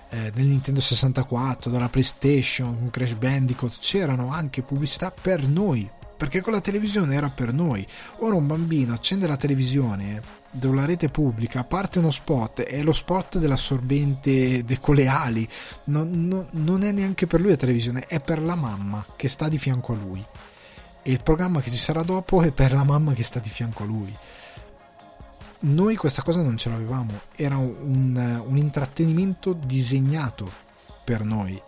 eh, 0.10 0.30
del 0.32 0.46
Nintendo 0.46 0.80
64, 0.80 1.72
della 1.72 1.90
PlayStation, 1.90 2.78
con 2.78 2.92
Crash 2.92 3.14
Bandicoot, 3.14 3.80
c'erano 3.80 4.32
anche 4.32 4.62
pubblicità 4.62 5.10
per 5.10 5.42
noi, 5.48 5.90
perché 6.16 6.42
quella 6.42 6.62
televisione 6.62 7.16
era 7.16 7.30
per 7.30 7.52
noi. 7.52 7.84
Ora 8.20 8.36
un 8.36 8.46
bambino 8.46 8.94
accende 8.94 9.26
la 9.26 9.38
televisione 9.38 10.43
della 10.56 10.86
rete 10.86 11.10
pubblica 11.10 11.64
parte 11.64 11.98
uno 11.98 12.12
spot 12.12 12.62
è 12.62 12.84
lo 12.84 12.92
spot 12.92 13.40
dell'assorbente 13.40 14.64
de, 14.64 14.80
non, 15.86 16.28
non, 16.28 16.48
non 16.52 16.84
è 16.84 16.92
neanche 16.92 17.26
per 17.26 17.42
lui 17.42 17.50
la 17.50 17.56
televisione 17.56 18.02
è 18.02 18.20
per 18.20 18.40
la 18.40 18.54
mamma 18.54 19.04
che 19.16 19.28
sta 19.28 19.50
di 19.50 19.58
fianco 19.58 19.94
a 19.94 19.96
lui. 19.96 20.24
E 21.02 21.12
il 21.12 21.22
programma 21.22 21.60
che 21.60 21.72
ci 21.72 21.78
sarà 21.78 22.04
dopo 22.04 22.44
è 22.44 22.52
per 22.52 22.72
la 22.72 22.84
mamma 22.84 23.14
che 23.14 23.24
sta 23.24 23.40
di 23.40 23.50
fianco 23.50 23.84
a 23.84 23.88
lui. 23.88 24.16
Noi 25.62 25.96
questa 25.96 26.22
cosa 26.22 26.42
non 26.42 26.56
ce 26.58 26.70
l'avevamo, 26.70 27.20
era 27.36 27.58
un, 27.58 28.44
un 28.46 28.58
intrattenimento 28.58 29.54
disegnato 29.54 30.50
per 31.04 31.24
noi. 31.24 31.60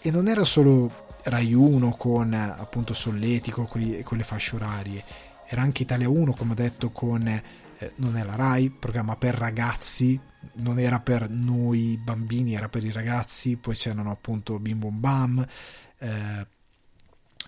E 0.00 0.10
non 0.10 0.26
era 0.26 0.44
solo 0.44 1.08
Rai 1.24 1.52
1 1.52 1.90
con 1.96 2.32
appunto 2.32 2.94
Solletico 2.94 3.64
con, 3.64 4.00
con 4.02 4.16
le 4.16 4.24
fasce 4.24 4.56
orarie, 4.56 5.04
era 5.46 5.62
anche 5.62 5.82
Italia 5.82 6.08
1 6.08 6.32
come 6.32 6.52
ho 6.52 6.54
detto 6.54 6.90
con 6.90 7.42
eh, 7.80 7.92
non 7.96 8.16
è 8.16 8.24
la 8.24 8.36
Rai, 8.36 8.68
programma 8.68 9.16
per 9.16 9.34
ragazzi, 9.34 10.20
non 10.54 10.78
era 10.78 11.00
per 11.00 11.30
noi 11.30 11.98
bambini, 12.02 12.54
era 12.54 12.68
per 12.68 12.84
i 12.84 12.92
ragazzi, 12.92 13.56
poi 13.56 13.74
c'erano 13.74 14.10
appunto 14.10 14.58
Bim 14.58 14.78
Bom 14.78 15.00
Bam, 15.00 15.46
eh, 15.98 16.46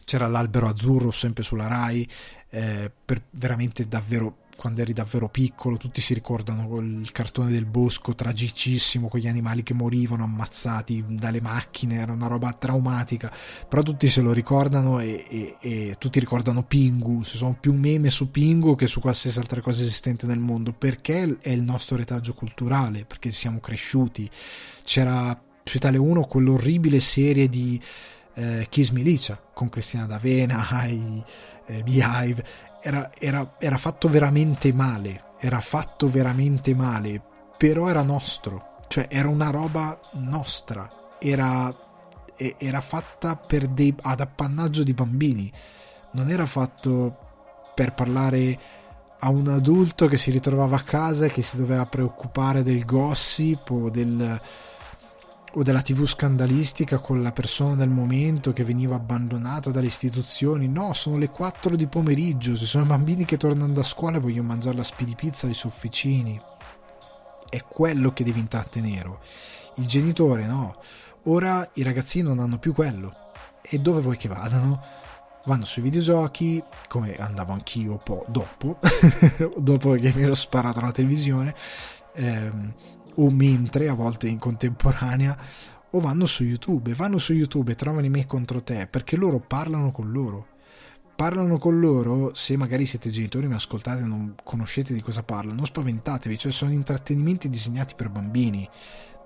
c'era 0.04 0.26
l'albero 0.28 0.68
azzurro 0.68 1.10
sempre 1.10 1.42
sulla 1.42 1.66
Rai, 1.66 2.08
eh, 2.48 2.90
per 3.04 3.22
veramente 3.32 3.86
davvero 3.86 4.41
quando 4.62 4.82
eri 4.82 4.92
davvero 4.92 5.28
piccolo, 5.28 5.76
tutti 5.76 6.00
si 6.00 6.14
ricordano 6.14 6.78
il 6.78 7.10
cartone 7.10 7.50
del 7.50 7.64
bosco 7.64 8.14
tragicissimo 8.14 9.08
con 9.08 9.18
gli 9.18 9.26
animali 9.26 9.64
che 9.64 9.74
morivano 9.74 10.22
ammazzati 10.22 11.04
dalle 11.08 11.40
macchine, 11.40 11.96
era 11.96 12.12
una 12.12 12.28
roba 12.28 12.52
traumatica, 12.52 13.32
però 13.68 13.82
tutti 13.82 14.08
se 14.08 14.20
lo 14.20 14.32
ricordano 14.32 15.00
e, 15.00 15.26
e, 15.28 15.56
e 15.58 15.94
tutti 15.98 16.20
ricordano 16.20 16.62
Pingu, 16.62 17.24
ci 17.24 17.38
sono 17.38 17.56
più 17.58 17.72
meme 17.72 18.08
su 18.08 18.30
Pingu 18.30 18.76
che 18.76 18.86
su 18.86 19.00
qualsiasi 19.00 19.40
altra 19.40 19.60
cosa 19.60 19.80
esistente 19.80 20.26
nel 20.26 20.38
mondo, 20.38 20.72
perché 20.72 21.38
è 21.40 21.50
il 21.50 21.62
nostro 21.62 21.96
retaggio 21.96 22.32
culturale, 22.32 23.04
perché 23.04 23.32
siamo 23.32 23.58
cresciuti. 23.58 24.30
C'era 24.84 25.36
su 25.64 25.76
Italia 25.76 26.00
1 26.00 26.22
quell'orribile 26.26 27.00
serie 27.00 27.48
di 27.48 27.82
eh, 28.34 28.68
Kiss 28.70 28.90
Milicia 28.90 29.42
con 29.52 29.68
Cristina 29.68 30.06
D'Avena, 30.06 30.86
i 30.86 31.20
eh, 31.66 31.82
Beehive 31.82 32.70
era, 32.82 33.10
era, 33.16 33.54
era 33.58 33.78
fatto 33.78 34.08
veramente 34.08 34.72
male, 34.72 35.34
era 35.38 35.60
fatto 35.60 36.10
veramente 36.10 36.74
male, 36.74 37.22
però 37.56 37.88
era 37.88 38.02
nostro, 38.02 38.78
cioè 38.88 39.06
era 39.08 39.28
una 39.28 39.50
roba 39.50 39.98
nostra, 40.12 40.90
era, 41.20 41.72
era 42.34 42.80
fatta 42.80 43.40
dei, 43.70 43.94
ad 44.02 44.20
appannaggio 44.20 44.82
di 44.82 44.92
bambini, 44.92 45.50
non 46.12 46.28
era 46.28 46.44
fatto 46.46 47.16
per 47.74 47.94
parlare 47.94 48.58
a 49.20 49.28
un 49.28 49.46
adulto 49.46 50.08
che 50.08 50.16
si 50.16 50.32
ritrovava 50.32 50.76
a 50.76 50.82
casa 50.82 51.26
e 51.26 51.30
che 51.30 51.42
si 51.42 51.56
doveva 51.56 51.86
preoccupare 51.86 52.64
del 52.64 52.84
gossip 52.84 53.70
o 53.70 53.88
del 53.88 54.40
o 55.54 55.62
della 55.62 55.82
tv 55.82 56.06
scandalistica 56.06 56.98
con 56.98 57.22
la 57.22 57.32
persona 57.32 57.74
del 57.74 57.90
momento 57.90 58.52
che 58.52 58.64
veniva 58.64 58.96
abbandonata 58.96 59.70
dalle 59.70 59.86
istituzioni. 59.86 60.68
No, 60.68 60.92
sono 60.94 61.18
le 61.18 61.28
4 61.28 61.76
di 61.76 61.86
pomeriggio, 61.86 62.56
ci 62.56 62.64
sono 62.64 62.86
bambini 62.86 63.24
che 63.24 63.36
tornano 63.36 63.72
da 63.72 63.82
scuola 63.82 64.16
e 64.16 64.20
vogliono 64.20 64.48
mangiare 64.48 64.76
la 64.76 64.82
spidipizza 64.82 65.46
ai 65.46 65.54
sofficini. 65.54 66.40
È 67.48 67.62
quello 67.64 68.12
che 68.12 68.24
devi 68.24 68.40
intrattenere. 68.40 69.18
Il 69.76 69.86
genitore 69.86 70.46
no. 70.46 70.76
Ora 71.24 71.68
i 71.74 71.82
ragazzini 71.82 72.26
non 72.26 72.38
hanno 72.38 72.58
più 72.58 72.72
quello. 72.72 73.14
E 73.60 73.78
dove 73.78 74.00
vuoi 74.00 74.16
che 74.16 74.28
vadano? 74.28 74.82
Vanno 75.44 75.64
sui 75.64 75.82
videogiochi, 75.82 76.62
come 76.88 77.16
andavo 77.16 77.52
anch'io 77.52 77.98
po' 77.98 78.24
dopo, 78.28 78.78
dopo 79.58 79.92
che 79.92 80.12
mi 80.14 80.22
ero 80.22 80.34
sparato 80.34 80.78
alla 80.78 80.92
televisione. 80.92 81.54
Ehm, 82.14 82.72
o 83.16 83.30
mentre 83.30 83.88
a 83.88 83.94
volte 83.94 84.28
in 84.28 84.38
contemporanea 84.38 85.36
o 85.90 86.00
vanno 86.00 86.26
su 86.26 86.44
YouTube, 86.44 86.94
vanno 86.94 87.18
su 87.18 87.32
YouTube 87.32 87.72
e 87.72 87.74
trovano 87.74 88.06
i 88.06 88.10
me 88.10 88.26
contro 88.26 88.62
te 88.62 88.86
perché 88.86 89.16
loro 89.16 89.40
parlano 89.40 89.90
con 89.90 90.10
loro. 90.10 90.46
Parlano 91.14 91.58
con 91.58 91.78
loro, 91.78 92.34
se 92.34 92.56
magari 92.56 92.86
siete 92.86 93.10
genitori 93.10 93.46
mi 93.46 93.54
ascoltate 93.54 94.00
e 94.00 94.06
non 94.06 94.34
conoscete 94.42 94.94
di 94.94 95.02
cosa 95.02 95.22
parlano, 95.22 95.56
non 95.56 95.66
spaventatevi, 95.66 96.38
cioè 96.38 96.50
sono 96.50 96.72
intrattenimenti 96.72 97.48
disegnati 97.48 97.94
per 97.94 98.08
bambini, 98.08 98.68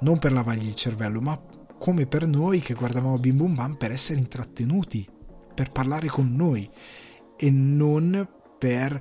non 0.00 0.18
per 0.18 0.32
lavargli 0.32 0.66
il 0.66 0.74
cervello, 0.74 1.20
ma 1.20 1.40
come 1.78 2.06
per 2.06 2.26
noi 2.26 2.60
che 2.60 2.74
guardavamo 2.74 3.18
Bim 3.18 3.36
Bum 3.36 3.54
Bam 3.54 3.74
per 3.76 3.92
essere 3.92 4.18
intrattenuti, 4.18 5.08
per 5.54 5.70
parlare 5.70 6.08
con 6.08 6.34
noi 6.34 6.68
e 7.36 7.50
non 7.50 8.28
per 8.58 9.00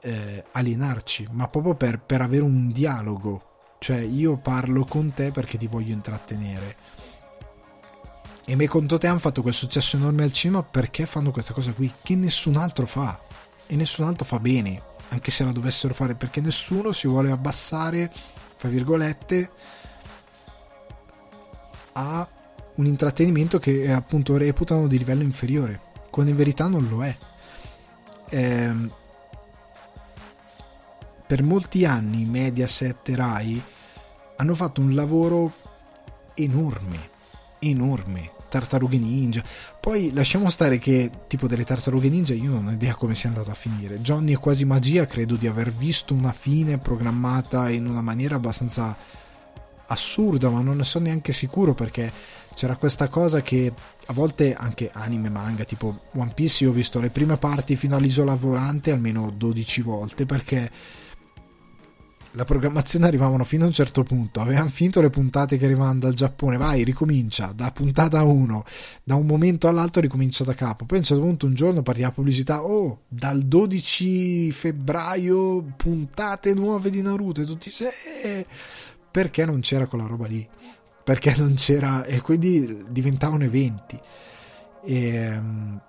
eh, 0.00 0.44
alienarci, 0.50 1.28
ma 1.30 1.48
proprio 1.48 1.76
per, 1.76 2.00
per 2.00 2.20
avere 2.20 2.42
un 2.42 2.70
dialogo 2.70 3.47
cioè 3.78 3.98
io 3.98 4.36
parlo 4.36 4.84
con 4.84 5.12
te 5.12 5.30
perché 5.30 5.56
ti 5.56 5.66
voglio 5.66 5.92
intrattenere. 5.92 6.76
E 8.44 8.56
me 8.56 8.66
conto 8.66 8.98
te 8.98 9.06
hanno 9.06 9.18
fatto 9.18 9.42
quel 9.42 9.54
successo 9.54 9.96
enorme 9.96 10.24
al 10.24 10.32
cinema 10.32 10.62
perché 10.62 11.04
fanno 11.06 11.30
questa 11.30 11.52
cosa 11.52 11.72
qui 11.72 11.92
che 12.02 12.14
nessun 12.14 12.56
altro 12.56 12.86
fa. 12.86 13.20
E 13.66 13.76
nessun 13.76 14.06
altro 14.06 14.24
fa 14.24 14.38
bene, 14.40 14.80
anche 15.10 15.30
se 15.30 15.44
la 15.44 15.52
dovessero 15.52 15.92
fare, 15.92 16.14
perché 16.14 16.40
nessuno 16.40 16.92
si 16.92 17.06
vuole 17.06 17.30
abbassare, 17.30 18.10
fra 18.56 18.70
virgolette, 18.70 19.50
a 21.92 22.26
un 22.76 22.86
intrattenimento 22.86 23.58
che 23.58 23.92
appunto 23.92 24.36
reputano 24.36 24.86
di 24.86 24.96
livello 24.96 25.22
inferiore, 25.22 25.80
quando 26.10 26.30
in 26.30 26.36
verità 26.36 26.66
non 26.66 26.88
lo 26.88 27.04
è. 27.04 27.14
Ehm, 28.30 28.90
per 31.28 31.42
molti 31.42 31.84
anni 31.84 32.24
Mediaset 32.24 33.06
e 33.10 33.14
Rai 33.14 33.62
hanno 34.36 34.54
fatto 34.54 34.80
un 34.80 34.94
lavoro 34.94 35.52
enorme, 36.32 36.98
enorme. 37.58 38.30
Tartarughe 38.48 38.96
Ninja. 38.96 39.44
Poi 39.78 40.10
lasciamo 40.14 40.48
stare 40.48 40.78
che 40.78 41.10
tipo 41.26 41.46
delle 41.46 41.64
tartarughe 41.64 42.08
ninja 42.08 42.32
io 42.32 42.48
non 42.48 42.68
ho 42.68 42.70
idea 42.70 42.94
come 42.94 43.14
sia 43.14 43.28
andato 43.28 43.50
a 43.50 43.54
finire. 43.54 44.00
Johnny 44.00 44.32
è 44.32 44.38
quasi 44.38 44.64
magia, 44.64 45.04
credo 45.04 45.36
di 45.36 45.46
aver 45.46 45.70
visto 45.70 46.14
una 46.14 46.32
fine 46.32 46.78
programmata 46.78 47.68
in 47.68 47.86
una 47.86 48.00
maniera 48.00 48.36
abbastanza 48.36 48.96
assurda, 49.88 50.48
ma 50.48 50.62
non 50.62 50.78
ne 50.78 50.84
sono 50.84 51.04
neanche 51.04 51.32
sicuro 51.32 51.74
perché 51.74 52.10
c'era 52.54 52.76
questa 52.76 53.08
cosa 53.08 53.42
che 53.42 53.70
a 54.06 54.12
volte 54.14 54.54
anche 54.54 54.88
anime 54.94 55.28
manga 55.28 55.64
tipo 55.64 56.04
One 56.14 56.32
Piece 56.32 56.64
io 56.64 56.70
ho 56.70 56.72
visto 56.72 57.00
le 57.00 57.10
prime 57.10 57.36
parti 57.36 57.76
fino 57.76 57.96
all'isola 57.96 58.34
volante 58.34 58.92
almeno 58.92 59.30
12 59.30 59.82
volte 59.82 60.24
perché 60.24 60.70
la 62.32 62.44
programmazione 62.44 63.06
arrivavano 63.06 63.44
fino 63.44 63.64
a 63.64 63.66
un 63.68 63.72
certo 63.72 64.02
punto, 64.02 64.40
avevano 64.40 64.68
finito 64.68 65.00
le 65.00 65.10
puntate 65.10 65.56
che 65.56 65.64
arrivavano 65.64 66.00
dal 66.00 66.14
Giappone, 66.14 66.56
vai, 66.56 66.84
ricomincia, 66.84 67.52
da 67.54 67.70
puntata 67.70 68.22
1, 68.22 68.64
da 69.02 69.14
un 69.14 69.26
momento 69.26 69.66
all'altro 69.68 70.00
ricomincia 70.02 70.44
da 70.44 70.54
capo, 70.54 70.84
poi 70.84 70.98
a 70.98 71.00
un 71.00 71.06
certo 71.06 71.22
punto 71.22 71.46
un 71.46 71.54
giorno 71.54 71.82
parti 71.82 72.02
la 72.02 72.10
pubblicità, 72.10 72.62
oh, 72.62 73.02
dal 73.08 73.40
12 73.40 74.52
febbraio 74.52 75.62
puntate 75.76 76.52
nuove 76.54 76.90
di 76.90 77.00
Naruto. 77.00 77.40
E 77.40 77.46
tutti, 77.46 77.70
sì, 77.70 77.84
perché 79.10 79.44
non 79.44 79.60
c'era 79.60 79.86
quella 79.86 80.06
roba 80.06 80.26
lì? 80.26 80.46
Perché 81.02 81.34
non 81.38 81.54
c'era, 81.54 82.04
e 82.04 82.20
quindi 82.20 82.84
diventavano 82.88 83.44
eventi. 83.44 83.98
E, 84.84 85.06
ehm, 85.06 85.80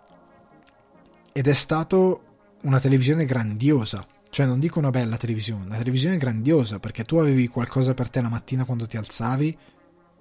ed 1.33 1.47
è 1.47 1.53
stato 1.53 2.23
una 2.61 2.79
televisione 2.79 3.25
grandiosa 3.25 4.05
cioè, 4.29 4.45
non 4.45 4.59
dico 4.59 4.79
una 4.79 4.91
bella 4.91 5.17
televisione, 5.17 5.65
una 5.65 5.77
televisione 5.77 6.17
grandiosa, 6.17 6.79
perché 6.79 7.03
tu 7.03 7.17
avevi 7.17 7.47
qualcosa 7.47 7.93
per 7.93 8.09
te 8.09 8.21
la 8.21 8.29
mattina 8.29 8.63
quando 8.63 8.85
ti 8.85 8.95
alzavi, 8.95 9.57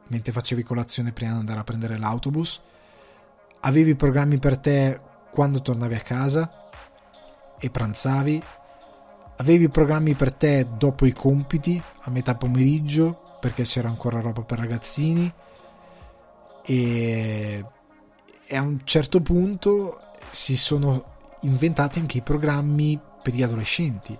mentre 0.08 0.32
facevi 0.32 0.62
colazione 0.62 1.12
prima 1.12 1.32
di 1.32 1.38
andare 1.40 1.60
a 1.60 1.64
prendere 1.64 1.98
l'autobus, 1.98 2.60
avevi 3.60 3.94
programmi 3.94 4.38
per 4.38 4.56
te 4.58 5.00
quando 5.30 5.60
tornavi 5.60 5.94
a 5.94 6.00
casa 6.00 6.68
e 7.58 7.70
pranzavi, 7.70 8.42
avevi 9.36 9.68
programmi 9.68 10.14
per 10.14 10.32
te 10.32 10.66
dopo 10.76 11.04
i 11.04 11.12
compiti, 11.12 11.80
a 12.00 12.10
metà 12.10 12.34
pomeriggio, 12.34 13.36
perché 13.40 13.64
c'era 13.64 13.88
ancora 13.88 14.20
roba 14.20 14.42
per 14.42 14.58
ragazzini, 14.58 15.30
e, 16.62 17.64
e 18.46 18.56
a 18.56 18.62
un 18.62 18.80
certo 18.84 19.20
punto 19.20 20.00
si 20.30 20.56
sono 20.56 21.16
inventati 21.42 21.98
anche 21.98 22.18
i 22.18 22.22
programmi 22.22 22.98
per 23.28 23.34
gli 23.34 23.42
adolescenti. 23.42 24.18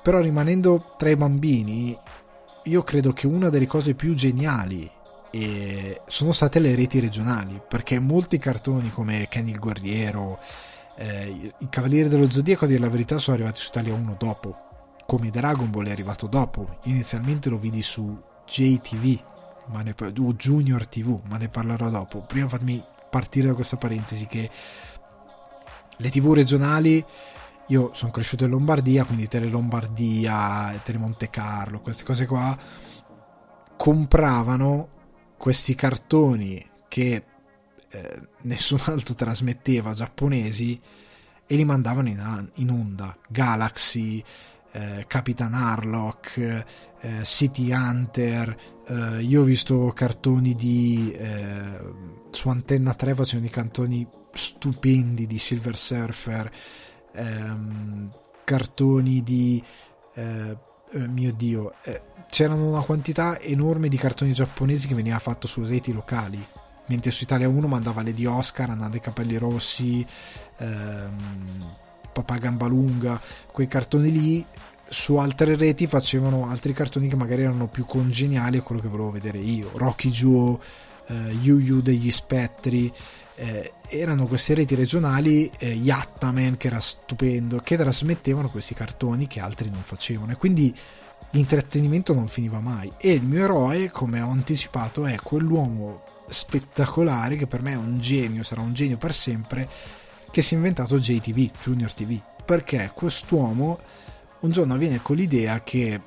Però 0.00 0.20
rimanendo 0.20 0.94
tra 0.96 1.10
i 1.10 1.16
bambini, 1.16 1.96
io 2.64 2.82
credo 2.82 3.12
che 3.12 3.26
una 3.26 3.48
delle 3.48 3.66
cose 3.66 3.94
più 3.94 4.14
geniali 4.14 4.88
sono 6.06 6.32
state 6.32 6.60
le 6.60 6.74
reti 6.74 7.00
regionali, 7.00 7.60
perché 7.66 7.98
molti 7.98 8.38
cartoni 8.38 8.90
come 8.90 9.26
Kenny 9.28 9.50
il 9.50 9.58
Guerriero, 9.58 10.38
eh, 10.96 11.52
i 11.58 11.68
Cavalieri 11.68 12.08
dello 12.08 12.30
Zodiaco, 12.30 12.64
a 12.64 12.68
dire 12.68 12.80
la 12.80 12.88
verità, 12.88 13.18
sono 13.18 13.36
arrivati 13.36 13.60
su 13.60 13.68
Italia 13.68 13.92
1 13.92 14.16
dopo, 14.16 14.56
come 15.04 15.30
Dragon 15.30 15.70
Ball 15.70 15.88
è 15.88 15.90
arrivato 15.90 16.26
dopo. 16.26 16.78
Inizialmente 16.84 17.48
lo 17.48 17.58
vidi 17.58 17.82
su 17.82 18.16
JTV, 18.46 19.18
ne, 19.82 19.94
o 19.98 20.32
Junior 20.34 20.86
TV, 20.86 21.20
ma 21.28 21.36
ne 21.36 21.48
parlerò 21.48 21.90
dopo. 21.90 22.20
Prima 22.20 22.48
fatemi 22.48 22.82
partire 23.10 23.48
da 23.48 23.54
questa 23.54 23.76
parentesi 23.76 24.26
che 24.26 24.48
le 25.96 26.10
TV 26.10 26.32
regionali 26.32 27.04
io 27.68 27.90
sono 27.94 28.10
cresciuto 28.10 28.44
in 28.44 28.50
Lombardia, 28.50 29.04
quindi 29.04 29.28
Tele 29.28 29.48
Lombardia, 29.48 30.78
Tele 30.82 30.98
Monte 30.98 31.30
Carlo, 31.30 31.80
queste 31.80 32.04
cose 32.04 32.26
qua, 32.26 32.56
compravano 33.76 34.88
questi 35.36 35.74
cartoni 35.74 36.64
che 36.88 37.24
eh, 37.90 38.20
nessun 38.42 38.80
altro 38.86 39.14
trasmetteva, 39.14 39.92
giapponesi, 39.92 40.80
e 41.46 41.56
li 41.56 41.64
mandavano 41.64 42.08
in, 42.08 42.50
in 42.54 42.70
onda. 42.70 43.16
Galaxy, 43.28 44.22
eh, 44.72 45.04
Capitan 45.06 45.54
Harlock, 45.54 46.64
eh, 47.00 47.24
City 47.24 47.72
Hunter, 47.72 48.56
eh, 48.86 49.22
io 49.22 49.42
ho 49.42 49.44
visto 49.44 49.92
cartoni 49.94 50.54
di... 50.54 51.12
Eh, 51.12 52.16
su 52.30 52.48
Antenna 52.50 52.94
3 52.94 53.14
facevano 53.14 53.46
i 53.46 53.50
cartoni 53.50 54.06
stupendi 54.32 55.26
di 55.26 55.38
Silver 55.38 55.76
Surfer, 55.76 56.52
ehm, 57.12 58.10
cartoni 58.44 59.22
di... 59.22 59.62
Eh, 60.14 60.66
mio 60.90 61.34
dio, 61.34 61.74
c'erano 62.30 62.66
una 62.66 62.80
quantità 62.80 63.38
enorme 63.40 63.88
di 63.88 63.98
cartoni 63.98 64.32
giapponesi 64.32 64.86
che 64.86 64.94
veniva 64.94 65.18
fatto 65.18 65.46
su 65.46 65.62
reti 65.62 65.92
locali 65.92 66.42
mentre 66.88 67.10
su 67.10 67.24
Italia 67.24 67.48
1 67.48 67.66
mandava 67.66 68.02
le 68.02 68.12
di 68.12 68.26
Oscar, 68.26 68.70
Anna 68.70 68.88
dei 68.88 69.00
capelli 69.00 69.36
rossi, 69.36 70.04
ehm, 70.58 71.74
Papà 72.12 72.36
Gambalunga, 72.36 73.20
quei 73.52 73.66
cartoni 73.66 74.10
lì 74.10 74.46
su 74.90 75.16
altre 75.16 75.54
reti 75.54 75.86
facevano 75.86 76.48
altri 76.48 76.72
cartoni 76.72 77.08
che 77.08 77.16
magari 77.16 77.42
erano 77.42 77.68
più 77.68 77.84
congeniali 77.84 78.56
a 78.56 78.62
quello 78.62 78.80
che 78.80 78.88
volevo 78.88 79.10
vedere 79.10 79.38
io. 79.38 79.70
Rocky 79.74 80.10
Joe, 80.10 80.58
eh, 81.06 81.14
Yu 81.42 81.58
Yu 81.58 81.80
degli 81.80 82.10
Spettri 82.10 82.92
eh, 83.38 83.72
erano 83.88 84.26
queste 84.26 84.54
reti 84.54 84.74
regionali 84.74 85.50
eh, 85.58 85.72
Yattaman 85.72 86.56
che 86.56 86.66
era 86.66 86.80
stupendo 86.80 87.58
che 87.58 87.76
trasmettevano 87.76 88.50
questi 88.50 88.74
cartoni 88.74 89.26
che 89.26 89.40
altri 89.40 89.70
non 89.70 89.82
facevano. 89.82 90.32
E 90.32 90.36
quindi 90.36 90.74
l'intrattenimento 91.30 92.12
non 92.14 92.26
finiva 92.26 92.58
mai. 92.60 92.92
E 92.98 93.12
il 93.12 93.22
mio 93.22 93.44
eroe 93.44 93.90
come 93.90 94.20
ho 94.20 94.30
anticipato 94.30 95.06
è 95.06 95.16
quell'uomo 95.16 96.02
spettacolare 96.28 97.36
che 97.36 97.46
per 97.46 97.62
me 97.62 97.72
è 97.72 97.76
un 97.76 98.00
genio 98.00 98.42
sarà 98.42 98.60
un 98.60 98.74
genio 98.74 98.98
per 98.98 99.14
sempre 99.14 99.68
che 100.30 100.42
si 100.42 100.52
è 100.52 100.56
inventato 100.58 100.98
JTV 100.98 101.50
Junior 101.58 101.92
TV 101.94 102.20
perché 102.44 102.90
quest'uomo 102.94 103.78
un 104.40 104.50
giorno 104.50 104.76
viene 104.76 105.00
con 105.00 105.16
l'idea 105.16 105.62
che 105.62 105.98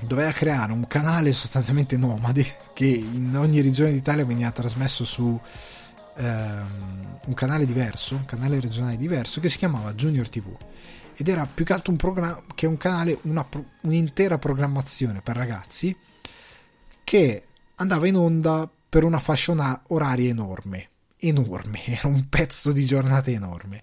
doveva 0.00 0.32
creare 0.32 0.72
un 0.72 0.86
canale 0.86 1.32
sostanzialmente 1.32 1.96
nomade 1.96 2.44
che 2.74 2.86
in 2.86 3.34
ogni 3.36 3.60
regione 3.60 3.92
d'Italia 3.92 4.24
veniva 4.24 4.50
trasmesso 4.50 5.04
su 5.04 5.40
ehm, 6.16 7.18
un 7.24 7.34
canale 7.34 7.66
diverso, 7.66 8.16
un 8.16 8.24
canale 8.24 8.60
regionale 8.60 8.96
diverso 8.96 9.40
che 9.40 9.48
si 9.48 9.58
chiamava 9.58 9.94
Junior 9.94 10.28
TV 10.28 10.56
ed 11.14 11.28
era 11.28 11.46
più 11.46 11.64
che 11.64 11.72
altro 11.72 11.92
un 11.92 11.98
programma 11.98 12.42
che 12.54 12.66
un 12.66 12.76
canale, 12.76 13.18
una, 13.22 13.46
un'intera 13.82 14.38
programmazione 14.38 15.20
per 15.20 15.36
ragazzi 15.36 15.96
che 17.04 17.46
andava 17.76 18.06
in 18.06 18.16
onda 18.16 18.68
per 18.88 19.04
una 19.04 19.18
fascia 19.18 19.82
oraria 19.88 20.30
enorme, 20.30 20.88
enorme, 21.18 21.84
era 21.86 22.08
un 22.08 22.28
pezzo 22.28 22.72
di 22.72 22.84
giornata 22.84 23.30
enorme. 23.30 23.80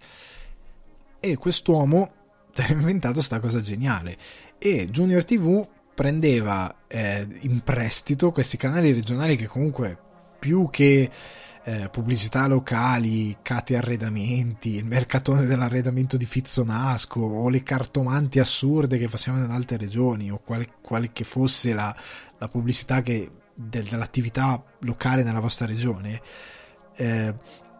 E 1.20 1.38
quest'uomo 1.38 2.12
ha 2.56 2.72
inventato 2.72 3.22
sta 3.22 3.40
cosa 3.40 3.62
geniale 3.62 4.18
e 4.58 4.88
Junior 4.90 5.24
TV 5.24 5.68
prendeva 5.94 6.84
eh, 6.88 7.28
in 7.42 7.62
prestito 7.62 8.32
questi 8.32 8.58
canali 8.58 8.94
regionali 8.94 9.36
che 9.36 9.48
comunque 9.48 9.98
più 10.40 10.70
che 10.72 11.10
eh, 11.70 11.88
pubblicità 11.90 12.48
locali, 12.48 13.38
cati 13.44 13.76
arredamenti, 13.76 14.74
il 14.74 14.86
mercatone 14.86 15.46
dell'arredamento 15.46 16.18
di 16.18 16.26
Fizzonasco 16.26 17.20
o 17.20 17.48
le 17.48 17.62
cartomanti 17.62 18.40
assurde 18.40 18.98
che 18.98 19.08
facevano 19.08 19.46
in 19.46 19.52
altre 19.52 19.78
regioni 19.78 20.32
o 20.32 20.42
qual, 20.44 20.66
quale 20.82 21.12
che 21.12 21.24
fosse 21.24 21.76
la, 21.76 21.96
la 22.40 22.48
pubblicità 22.48 23.04
che, 23.04 23.30
del, 23.54 23.86
dell'attività 23.86 24.64
locale 24.80 25.22
nella 25.22 25.40
vostra 25.40 25.68
regione 25.68 26.20
eh, 26.96 27.36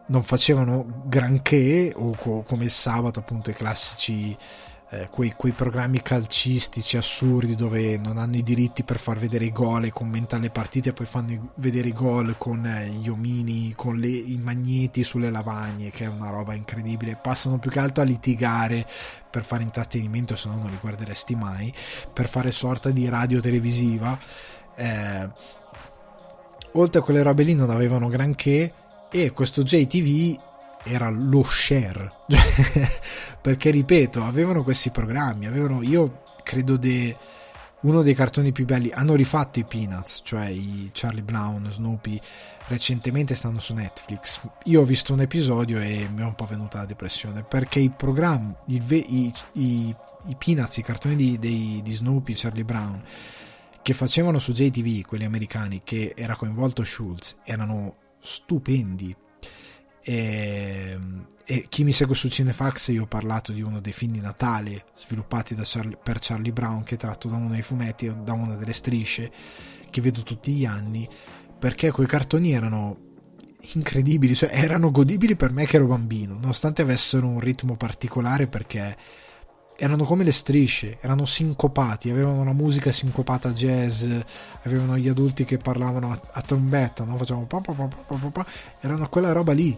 non 0.06 0.22
facevano 0.22 1.02
granché 1.06 1.92
o 1.96 2.12
co- 2.12 2.42
come 2.42 2.66
il 2.66 2.70
sabato 2.70 3.18
appunto 3.18 3.50
i 3.50 3.54
classici 3.54 4.36
eh, 4.92 5.08
quei, 5.08 5.34
quei, 5.36 5.52
programmi 5.52 6.02
calcistici 6.02 6.96
assurdi 6.96 7.54
dove 7.54 7.96
non 7.96 8.18
hanno 8.18 8.36
i 8.36 8.42
diritti 8.42 8.82
per 8.82 8.98
far 8.98 9.18
vedere 9.18 9.44
i 9.44 9.52
gol 9.52 9.84
e 9.84 9.92
commentare 9.92 10.42
le 10.42 10.50
partite 10.50 10.88
e 10.88 10.92
poi 10.92 11.06
fanno 11.06 11.52
vedere 11.56 11.88
i 11.88 11.92
gol 11.92 12.34
con 12.36 12.66
eh, 12.66 12.88
gli 12.88 13.08
omini, 13.08 13.72
con 13.76 13.96
le, 13.96 14.08
i 14.08 14.36
magneti 14.36 15.04
sulle 15.04 15.30
lavagne, 15.30 15.90
che 15.90 16.06
è 16.06 16.08
una 16.08 16.30
roba 16.30 16.54
incredibile. 16.54 17.14
Passano 17.14 17.58
più 17.58 17.70
che 17.70 17.78
altro 17.78 18.02
a 18.02 18.06
litigare 18.06 18.84
per 19.30 19.44
fare 19.44 19.62
intrattenimento, 19.62 20.34
se 20.34 20.48
no 20.48 20.56
non 20.56 20.70
li 20.70 20.78
guarderesti 20.80 21.36
mai, 21.36 21.72
per 22.12 22.28
fare 22.28 22.50
sorta 22.50 22.90
di 22.90 23.08
radio 23.08 23.40
televisiva. 23.40 24.18
Eh, 24.74 25.28
oltre 26.72 27.00
a 27.00 27.02
quelle 27.04 27.22
robe 27.22 27.44
lì 27.44 27.54
non 27.54 27.70
avevano 27.70 28.08
granché 28.08 28.72
e 29.08 29.30
questo 29.30 29.62
JTV 29.62 30.49
era 30.84 31.08
lo 31.10 31.42
share. 31.42 32.10
Perché 33.40 33.70
ripeto 33.70 34.24
avevano 34.24 34.62
questi 34.62 34.90
programmi 34.90 35.46
avevano 35.46 35.82
io 35.82 36.22
credo 36.42 36.76
de, 36.76 37.16
uno 37.82 38.02
dei 38.02 38.14
cartoni 38.14 38.52
più 38.52 38.64
belli 38.64 38.90
hanno 38.92 39.14
rifatto 39.14 39.58
i 39.58 39.64
Peanuts 39.64 40.20
cioè 40.24 40.48
i 40.48 40.90
Charlie 40.92 41.22
Brown 41.22 41.70
Snoopy 41.70 42.20
recentemente 42.68 43.34
stanno 43.34 43.58
su 43.58 43.74
Netflix. 43.74 44.40
Io 44.64 44.80
ho 44.80 44.84
visto 44.84 45.12
un 45.12 45.20
episodio 45.20 45.80
e 45.80 46.08
mi 46.12 46.20
è 46.20 46.24
un 46.24 46.34
po' 46.34 46.46
venuta 46.46 46.78
la 46.78 46.86
depressione 46.86 47.42
perché 47.42 47.80
i 47.80 47.90
programmi 47.90 48.54
i, 48.66 48.82
i, 48.90 49.32
i, 49.54 50.36
Peanuts 50.36 50.76
i 50.76 50.82
cartoni 50.82 51.16
di, 51.16 51.38
dei, 51.38 51.80
di 51.82 51.92
Snoopy 51.92 52.34
Charlie 52.34 52.64
Brown 52.64 53.02
che 53.82 53.94
facevano 53.94 54.38
su 54.38 54.52
JTV 54.52 55.04
quelli 55.06 55.24
americani 55.24 55.80
che 55.82 56.12
era 56.16 56.36
coinvolto 56.36 56.84
Schultz 56.84 57.38
erano 57.44 57.96
stupendi 58.20 59.16
e, 60.10 60.98
e, 61.44 61.66
chi 61.68 61.84
mi 61.84 61.92
segue 61.92 62.16
su 62.16 62.28
Cinefax 62.28 62.88
io 62.88 63.04
ho 63.04 63.06
parlato 63.06 63.52
di 63.52 63.62
uno 63.62 63.78
dei 63.78 63.92
film 63.92 64.14
di 64.14 64.20
Natale 64.20 64.86
sviluppati 64.96 65.54
Charlie, 65.62 65.96
per 66.02 66.18
Charlie 66.20 66.52
Brown 66.52 66.82
che 66.82 66.96
è 66.96 66.98
tratto 66.98 67.28
da 67.28 67.36
uno 67.36 67.50
dei 67.50 67.62
fumetti 67.62 68.12
da 68.24 68.32
una 68.32 68.56
delle 68.56 68.72
strisce 68.72 69.30
che 69.88 70.00
vedo 70.00 70.22
tutti 70.22 70.50
gli 70.50 70.64
anni 70.64 71.08
perché 71.56 71.92
quei 71.92 72.08
cartoni 72.08 72.50
erano 72.50 72.98
incredibili 73.74 74.34
cioè 74.34 74.50
erano 74.52 74.90
godibili 74.90 75.36
per 75.36 75.52
me 75.52 75.64
che 75.64 75.76
ero 75.76 75.86
bambino 75.86 76.34
nonostante 76.34 76.82
avessero 76.82 77.28
un 77.28 77.38
ritmo 77.38 77.76
particolare 77.76 78.48
perché 78.48 78.96
erano 79.82 80.04
come 80.04 80.24
le 80.24 80.32
strisce, 80.32 80.98
erano 81.00 81.24
sincopati, 81.24 82.10
avevano 82.10 82.42
una 82.42 82.52
musica 82.52 82.92
sincopata 82.92 83.54
jazz, 83.54 84.06
avevano 84.64 84.98
gli 84.98 85.08
adulti 85.08 85.46
che 85.46 85.56
parlavano 85.56 86.12
a, 86.12 86.20
a 86.32 86.42
trombetta, 86.42 87.04
no? 87.04 87.16
facevano 87.16 87.46
pa, 87.46 87.60
pa, 87.60 87.72
pa, 88.30 88.46
erano 88.80 89.08
quella 89.08 89.32
roba 89.32 89.54
lì. 89.54 89.74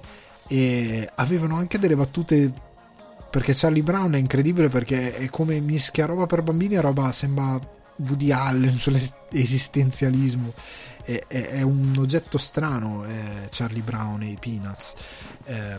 E 0.48 1.08
avevano 1.14 1.54
anche 1.54 1.78
delle 1.78 1.94
battute 1.94 2.52
perché 3.30 3.52
Charlie 3.54 3.84
Brown 3.84 4.14
è 4.14 4.18
incredibile 4.18 4.68
perché 4.68 5.14
è 5.14 5.30
come 5.30 5.60
mischia 5.60 6.04
roba 6.04 6.26
per 6.26 6.42
bambini 6.42 6.74
e 6.74 6.80
roba 6.80 7.12
sembra 7.12 7.60
Woody 7.98 8.32
Allen 8.32 8.76
sull'esistenzialismo. 8.76 10.52
È, 11.04 11.26
è, 11.28 11.48
è 11.50 11.62
un 11.62 11.94
oggetto 11.96 12.38
strano 12.38 13.04
eh, 13.04 13.46
Charlie 13.50 13.82
Brown 13.82 14.20
e 14.22 14.30
i 14.30 14.38
Peanuts. 14.40 14.94
Eh, 15.44 15.78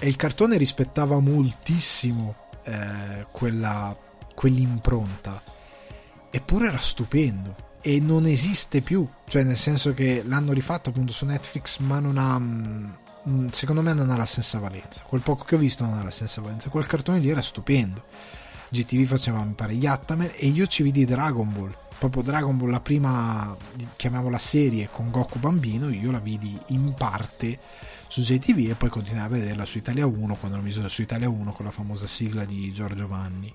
e 0.00 0.08
il 0.08 0.16
cartone 0.16 0.56
rispettava 0.56 1.20
moltissimo 1.20 2.41
eh, 2.64 3.26
quella, 3.30 3.96
quell'impronta. 4.34 5.42
Eppure 6.30 6.68
era 6.68 6.78
stupendo 6.78 7.70
e 7.82 8.00
non 8.00 8.26
esiste 8.26 8.80
più, 8.80 9.06
cioè 9.26 9.42
nel 9.42 9.56
senso 9.56 9.92
che 9.92 10.22
l'hanno 10.24 10.52
rifatto 10.52 10.90
appunto 10.90 11.12
su 11.12 11.26
Netflix, 11.26 11.78
ma 11.78 11.98
non 11.98 12.16
ha 12.16 12.38
mm, 12.38 13.48
secondo 13.50 13.82
me 13.82 13.92
non 13.92 14.10
ha 14.10 14.16
la 14.16 14.24
stessa 14.24 14.58
valenza. 14.58 15.04
Quel 15.06 15.20
poco 15.20 15.44
che 15.44 15.56
ho 15.56 15.58
visto 15.58 15.84
non 15.84 15.98
ha 15.98 16.02
la 16.02 16.10
stessa 16.10 16.40
valenza. 16.40 16.68
Quel 16.68 16.86
cartone 16.86 17.18
lì 17.18 17.28
era 17.28 17.42
stupendo. 17.42 18.04
GTV 18.68 19.04
faceva 19.04 19.42
mi 19.44 19.52
pare 19.52 19.74
Yattaman 19.74 20.30
e 20.34 20.46
io 20.46 20.66
ci 20.66 20.82
vidi 20.82 21.04
Dragon 21.04 21.52
Ball. 21.52 21.76
Proprio 21.98 22.22
Dragon 22.22 22.56
Ball, 22.56 22.70
la 22.70 22.80
prima, 22.80 23.56
chiamiamola 23.96 24.38
serie 24.38 24.88
con 24.90 25.10
Goku 25.10 25.38
bambino, 25.38 25.88
io 25.90 26.10
la 26.10 26.18
vidi 26.18 26.58
in 26.68 26.94
parte 26.94 27.58
su 28.12 28.20
JTV 28.20 28.68
e 28.68 28.74
poi 28.74 28.90
continuai 28.90 29.24
a 29.24 29.28
vederla 29.28 29.64
su 29.64 29.78
Italia 29.78 30.04
1 30.04 30.34
quando 30.34 30.58
l'ho 30.58 30.62
vista 30.62 30.86
su 30.86 31.00
Italia 31.00 31.30
1 31.30 31.50
con 31.52 31.64
la 31.64 31.70
famosa 31.70 32.06
sigla 32.06 32.44
di 32.44 32.70
Giorgio 32.70 33.08
Vanni. 33.08 33.50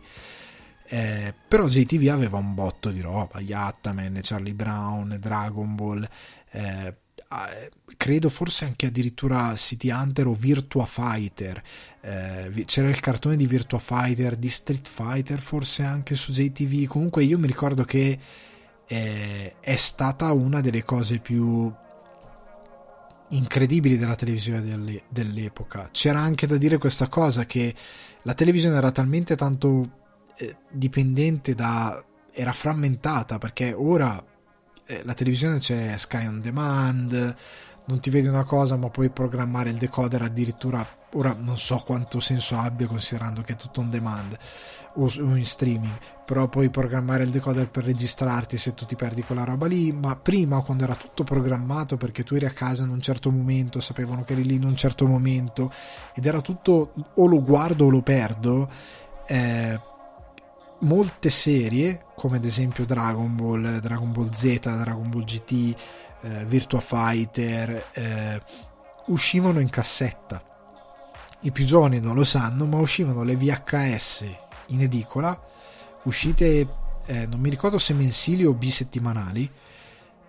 Eh, 0.89 1.31
però 1.47 1.67
JTV 1.67 2.07
aveva 2.07 2.39
un 2.39 2.55
botto 2.55 2.89
di 2.89 2.99
roba, 2.99 3.39
Yattaman, 3.39 4.19
Charlie 4.23 4.55
Brown, 4.55 5.15
Dragon 5.19 5.75
Ball, 5.75 6.09
eh, 6.49 6.97
credo 7.97 8.29
forse 8.29 8.65
anche 8.65 8.87
addirittura 8.87 9.55
City 9.55 9.91
Hunter 9.91 10.25
o 10.25 10.33
Virtua 10.33 10.87
Fighter. 10.87 11.61
Eh, 12.01 12.63
c'era 12.65 12.89
il 12.89 12.99
cartone 12.99 13.35
di 13.35 13.45
Virtua 13.45 13.77
Fighter, 13.77 14.35
di 14.35 14.49
Street 14.49 14.89
Fighter, 14.89 15.39
forse 15.39 15.83
anche 15.83 16.15
su 16.15 16.31
JTV. 16.31 16.87
Comunque 16.87 17.23
io 17.23 17.37
mi 17.37 17.45
ricordo 17.45 17.83
che 17.83 18.17
eh, 18.87 19.55
è 19.59 19.75
stata 19.75 20.31
una 20.31 20.61
delle 20.61 20.83
cose 20.83 21.19
più 21.19 21.71
incredibili 23.29 23.97
della 23.97 24.15
televisione 24.15 25.03
dell'epoca. 25.09 25.89
C'era 25.91 26.19
anche 26.19 26.47
da 26.47 26.57
dire 26.57 26.77
questa 26.77 27.07
cosa 27.07 27.45
che 27.45 27.73
la 28.21 28.33
televisione 28.33 28.77
era 28.77 28.91
talmente 28.91 29.35
tanto 29.35 29.89
eh, 30.37 30.57
dipendente 30.69 31.55
da 31.55 32.03
era 32.31 32.53
frammentata 32.53 33.39
perché 33.39 33.73
ora 33.73 34.23
eh, 34.85 35.01
la 35.03 35.13
televisione 35.13 35.57
c'è 35.57 35.97
Sky 35.97 36.27
on 36.27 36.39
Demand, 36.39 37.35
non 37.85 37.99
ti 37.99 38.09
vedi 38.09 38.27
una 38.27 38.43
cosa 38.43 38.75
ma 38.75 38.89
puoi 38.89 39.09
programmare 39.09 39.69
il 39.69 39.77
decoder 39.77 40.21
addirittura 40.21 40.85
ora 41.13 41.35
non 41.39 41.57
so 41.57 41.77
quanto 41.77 42.19
senso 42.19 42.57
abbia 42.57 42.87
considerando 42.87 43.41
che 43.41 43.53
è 43.53 43.55
tutto 43.55 43.79
on 43.79 43.89
demand 43.89 44.37
o, 44.97 45.35
in 45.35 45.45
streaming, 45.45 45.97
però 46.25 46.47
puoi 46.47 46.69
programmare 46.69 47.23
il 47.23 47.29
decoder 47.29 47.69
per 47.69 47.85
registrarti 47.85 48.57
se 48.57 48.73
tu 48.73 48.85
ti 48.85 48.95
perdi 48.95 49.23
quella 49.23 49.43
roba 49.43 49.67
lì, 49.67 49.91
ma 49.91 50.15
prima 50.15 50.61
quando 50.61 50.83
era 50.83 50.95
tutto 50.95 51.23
programmato 51.23 51.97
perché 51.97 52.23
tu 52.23 52.35
eri 52.35 52.45
a 52.45 52.51
casa 52.51 52.83
in 52.83 52.89
un 52.89 53.01
certo 53.01 53.29
momento, 53.29 53.79
sapevano 53.79 54.23
che 54.23 54.33
eri 54.33 54.43
lì 54.43 54.55
in 54.55 54.63
un 54.63 54.75
certo 54.75 55.05
momento 55.05 55.71
ed 56.13 56.25
era 56.25 56.41
tutto 56.41 56.93
o 57.13 57.27
lo 57.27 57.41
guardo 57.43 57.85
o 57.85 57.89
lo 57.89 58.01
perdo, 58.01 58.69
eh, 59.27 59.79
molte 60.79 61.29
serie 61.29 62.05
come 62.15 62.37
ad 62.37 62.45
esempio 62.45 62.85
Dragon 62.85 63.35
Ball, 63.35 63.79
Dragon 63.79 64.11
Ball 64.11 64.31
Z, 64.31 64.59
Dragon 64.59 65.09
Ball 65.09 65.23
GT, 65.23 65.75
eh, 66.21 66.45
Virtua 66.45 66.79
Fighter, 66.79 67.89
eh, 67.93 68.41
uscivano 69.07 69.59
in 69.59 69.69
cassetta. 69.69 70.41
I 71.41 71.51
più 71.51 71.65
giovani 71.65 71.99
non 71.99 72.15
lo 72.15 72.23
sanno, 72.23 72.65
ma 72.65 72.79
uscivano 72.79 73.21
le 73.21 73.35
VHS 73.35 74.45
in 74.67 74.81
edicola, 74.81 75.39
uscite 76.03 76.67
eh, 77.07 77.25
non 77.25 77.39
mi 77.39 77.49
ricordo 77.49 77.77
se 77.77 77.93
mensili 77.93 78.45
o 78.45 78.53
bisettimanali. 78.53 79.49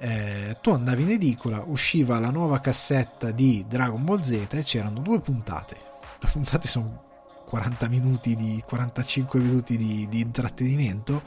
Eh, 0.00 0.56
tu 0.60 0.70
andavi 0.70 1.02
in 1.02 1.10
edicola, 1.10 1.64
usciva 1.66 2.20
la 2.20 2.30
nuova 2.30 2.60
cassetta 2.60 3.32
di 3.32 3.64
Dragon 3.68 4.04
Ball 4.04 4.20
Z 4.20 4.46
e 4.50 4.62
c'erano 4.62 5.00
due 5.00 5.20
puntate. 5.20 5.76
Le 6.20 6.28
puntate 6.30 6.68
sono 6.68 7.04
40 7.46 7.88
minuti 7.88 8.36
di 8.36 8.62
45 8.64 9.40
minuti 9.40 9.76
di, 9.76 10.06
di 10.08 10.20
intrattenimento 10.20 11.22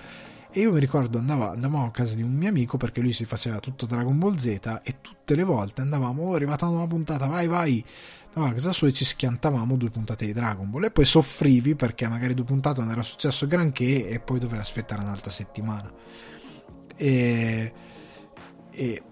e 0.51 0.61
io 0.61 0.71
mi 0.71 0.79
ricordo 0.79 1.17
andavo, 1.17 1.49
andavamo 1.49 1.85
a 1.85 1.91
casa 1.91 2.15
di 2.15 2.21
un 2.21 2.33
mio 2.33 2.49
amico 2.49 2.77
perché 2.77 3.01
lui 3.01 3.13
si 3.13 3.25
faceva 3.25 3.59
tutto 3.59 3.85
Dragon 3.85 4.17
Ball 4.19 4.35
Z 4.35 4.45
e 4.83 4.97
tutte 5.01 5.33
le 5.33 5.43
volte 5.43 5.81
andavamo 5.81 6.23
oh, 6.23 6.33
è 6.33 6.35
arrivata 6.35 6.67
una 6.67 6.85
puntata 6.87 7.25
vai 7.27 7.47
vai 7.47 7.83
a 8.33 8.53
casa 8.53 8.71
sua 8.71 8.87
e 8.87 8.93
ci 8.93 9.03
schiantavamo 9.03 9.75
due 9.75 9.89
puntate 9.89 10.25
di 10.25 10.33
Dragon 10.33 10.69
Ball. 10.69 10.85
E 10.85 10.91
poi 10.91 11.05
soffrivi 11.05 11.75
perché 11.75 12.07
magari 12.07 12.33
due 12.33 12.45
puntate 12.45 12.81
non 12.81 12.91
era 12.91 13.03
successo 13.03 13.47
granché 13.47 14.07
e 14.07 14.19
poi 14.19 14.39
dovevi 14.39 14.61
aspettare 14.61 15.01
un'altra 15.01 15.29
settimana. 15.29 15.91
E, 16.95 17.73
e, 18.71 19.03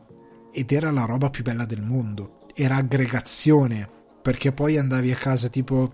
ed 0.51 0.71
era 0.71 0.91
la 0.91 1.05
roba 1.05 1.29
più 1.29 1.43
bella 1.43 1.65
del 1.65 1.81
mondo. 1.81 2.39
Era 2.53 2.75
aggregazione 2.75 3.89
perché 4.21 4.51
poi 4.51 4.77
andavi 4.77 5.11
a 5.11 5.15
casa 5.15 5.47
tipo 5.47 5.93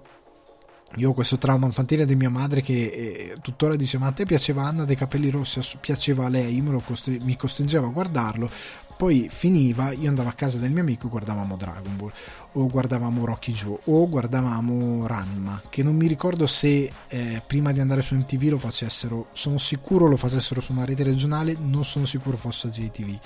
io 0.98 1.10
ho 1.10 1.14
questo 1.14 1.38
trauma 1.38 1.66
infantile 1.66 2.06
di 2.06 2.16
mia 2.16 2.30
madre 2.30 2.62
che 2.62 2.74
eh, 2.74 3.38
tuttora 3.42 3.76
dice 3.76 3.98
ma 3.98 4.08
a 4.08 4.12
te 4.12 4.26
piaceva 4.26 4.64
Anna 4.64 4.86
dei 4.86 4.96
capelli 4.96 5.30
rossi? 5.30 5.60
Piaceva 5.80 6.26
a 6.26 6.30
lei? 6.30 6.64
Costri- 6.86 7.20
mi 7.20 7.36
costringeva 7.36 7.88
a 7.88 7.92
guardarlo 7.92 8.50
poi 8.96 9.28
finiva 9.32 9.92
io 9.92 10.10
andavo 10.10 10.30
a 10.30 10.34
casa 10.34 10.58
del 10.58 10.72
mio 10.72 10.82
amico 10.82 11.08
e 11.08 11.10
guardavamo 11.10 11.58
Dragon 11.58 11.96
Ball 11.96 12.12
o 12.54 12.68
guardavamo 12.68 13.26
Rocky 13.26 13.52
Joe 13.52 13.78
o 13.86 14.08
guardavamo 14.08 15.06
Ranma 15.06 15.62
che 15.70 15.84
non 15.84 15.96
mi 15.96 16.08
ricordo 16.08 16.46
se 16.48 16.92
eh, 17.08 17.42
prima 17.46 17.72
di 17.72 17.80
andare 17.80 18.02
su 18.02 18.16
MTV 18.16 18.44
lo 18.50 18.58
facessero 18.58 19.28
sono 19.34 19.58
sicuro 19.58 20.08
lo 20.08 20.18
facessero 20.18 20.62
su 20.62 20.72
una 20.72 20.86
rete 20.86 21.04
regionale 21.04 21.56
non 21.60 21.84
sono 21.84 22.06
sicuro 22.06 22.38
fosse 22.38 22.70
JTV 22.70 23.20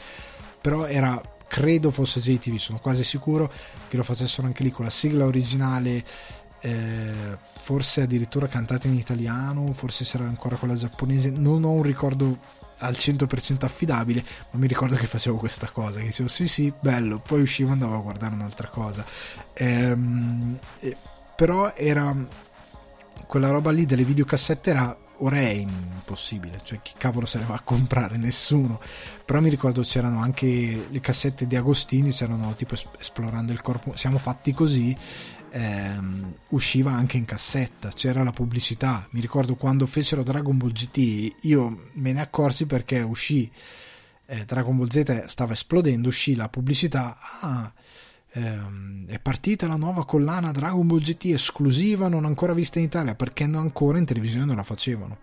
però 0.61 0.85
era 0.85 1.21
credo 1.47 1.91
fosse 1.91 2.19
JTV 2.19 2.55
sono 2.57 2.79
quasi 2.79 3.03
sicuro 3.03 3.51
che 3.87 3.97
lo 3.97 4.03
facessero 4.03 4.47
anche 4.47 4.63
lì 4.63 4.71
con 4.71 4.85
la 4.85 4.91
sigla 4.91 5.25
originale 5.25 6.03
eh, 6.61 7.37
forse 7.53 8.01
addirittura 8.01 8.47
cantate 8.47 8.87
in 8.87 8.95
italiano, 8.95 9.71
forse 9.73 10.03
sarà 10.03 10.25
ancora 10.25 10.57
quella 10.57 10.75
giapponese, 10.75 11.29
non 11.29 11.63
ho 11.63 11.71
un 11.71 11.83
ricordo 11.83 12.37
al 12.79 12.93
100% 12.93 13.65
affidabile, 13.65 14.23
ma 14.51 14.59
mi 14.59 14.67
ricordo 14.67 14.95
che 14.95 15.07
facevo 15.07 15.37
questa 15.37 15.69
cosa, 15.69 15.99
che 15.99 16.07
dicevo 16.07 16.29
sì 16.29 16.47
sì, 16.47 16.71
bello, 16.79 17.19
poi 17.19 17.41
uscivo 17.41 17.69
e 17.69 17.73
andavo 17.73 17.95
a 17.95 17.99
guardare 17.99 18.33
un'altra 18.33 18.67
cosa. 18.67 19.05
Ehm, 19.53 20.57
eh, 20.79 20.95
però 21.35 21.73
era 21.75 22.15
quella 23.25 23.49
roba 23.49 23.71
lì 23.71 23.85
delle 23.85 24.03
videocassette 24.03 24.69
era 24.69 24.97
ora 25.21 25.37
è 25.37 25.49
impossibile, 25.49 26.61
cioè 26.63 26.79
chi 26.81 26.93
cavolo 26.97 27.25
se 27.25 27.39
ne 27.39 27.45
va 27.45 27.55
a 27.55 27.61
comprare? 27.61 28.17
Nessuno. 28.17 28.79
Però 29.25 29.39
mi 29.41 29.49
ricordo 29.49 29.81
c'erano 29.81 30.21
anche 30.21 30.87
le 30.89 30.99
cassette 30.99 31.45
di 31.47 31.55
Agostini, 31.55 32.11
c'erano 32.11 32.53
tipo 32.55 32.75
esplorando 32.97 33.51
il 33.51 33.61
corpo, 33.61 33.95
siamo 33.95 34.17
fatti 34.17 34.53
così 34.53 34.95
ehm, 35.51 36.33
usciva 36.49 36.91
anche 36.91 37.17
in 37.17 37.25
cassetta, 37.25 37.89
c'era 37.89 38.23
la 38.23 38.31
pubblicità. 38.31 39.07
Mi 39.11 39.21
ricordo 39.21 39.55
quando 39.55 39.85
fecero 39.85 40.23
Dragon 40.23 40.57
Ball 40.57 40.71
GT, 40.71 41.35
io 41.41 41.89
me 41.93 42.13
ne 42.13 42.21
accorsi 42.21 42.65
perché 42.65 42.99
uscì 43.01 43.51
eh, 44.25 44.45
Dragon 44.45 44.77
Ball 44.77 44.89
Z 44.89 45.25
stava 45.25 45.53
esplodendo, 45.53 46.07
uscì 46.07 46.35
la 46.35 46.49
pubblicità. 46.49 47.17
Ah, 47.41 47.71
ehm, 48.31 49.07
è 49.07 49.19
partita 49.19 49.67
la 49.67 49.75
nuova 49.75 50.05
collana 50.05 50.51
Dragon 50.51 50.85
Ball 50.85 50.99
GT 50.99 51.25
esclusiva, 51.25 52.07
non 52.07 52.25
ancora 52.25 52.53
vista 52.53 52.79
in 52.79 52.85
Italia 52.85 53.15
perché 53.15 53.45
non 53.47 53.61
ancora 53.61 53.97
in 53.97 54.05
televisione 54.05 54.45
non 54.45 54.55
la 54.55 54.63
facevano. 54.63 55.17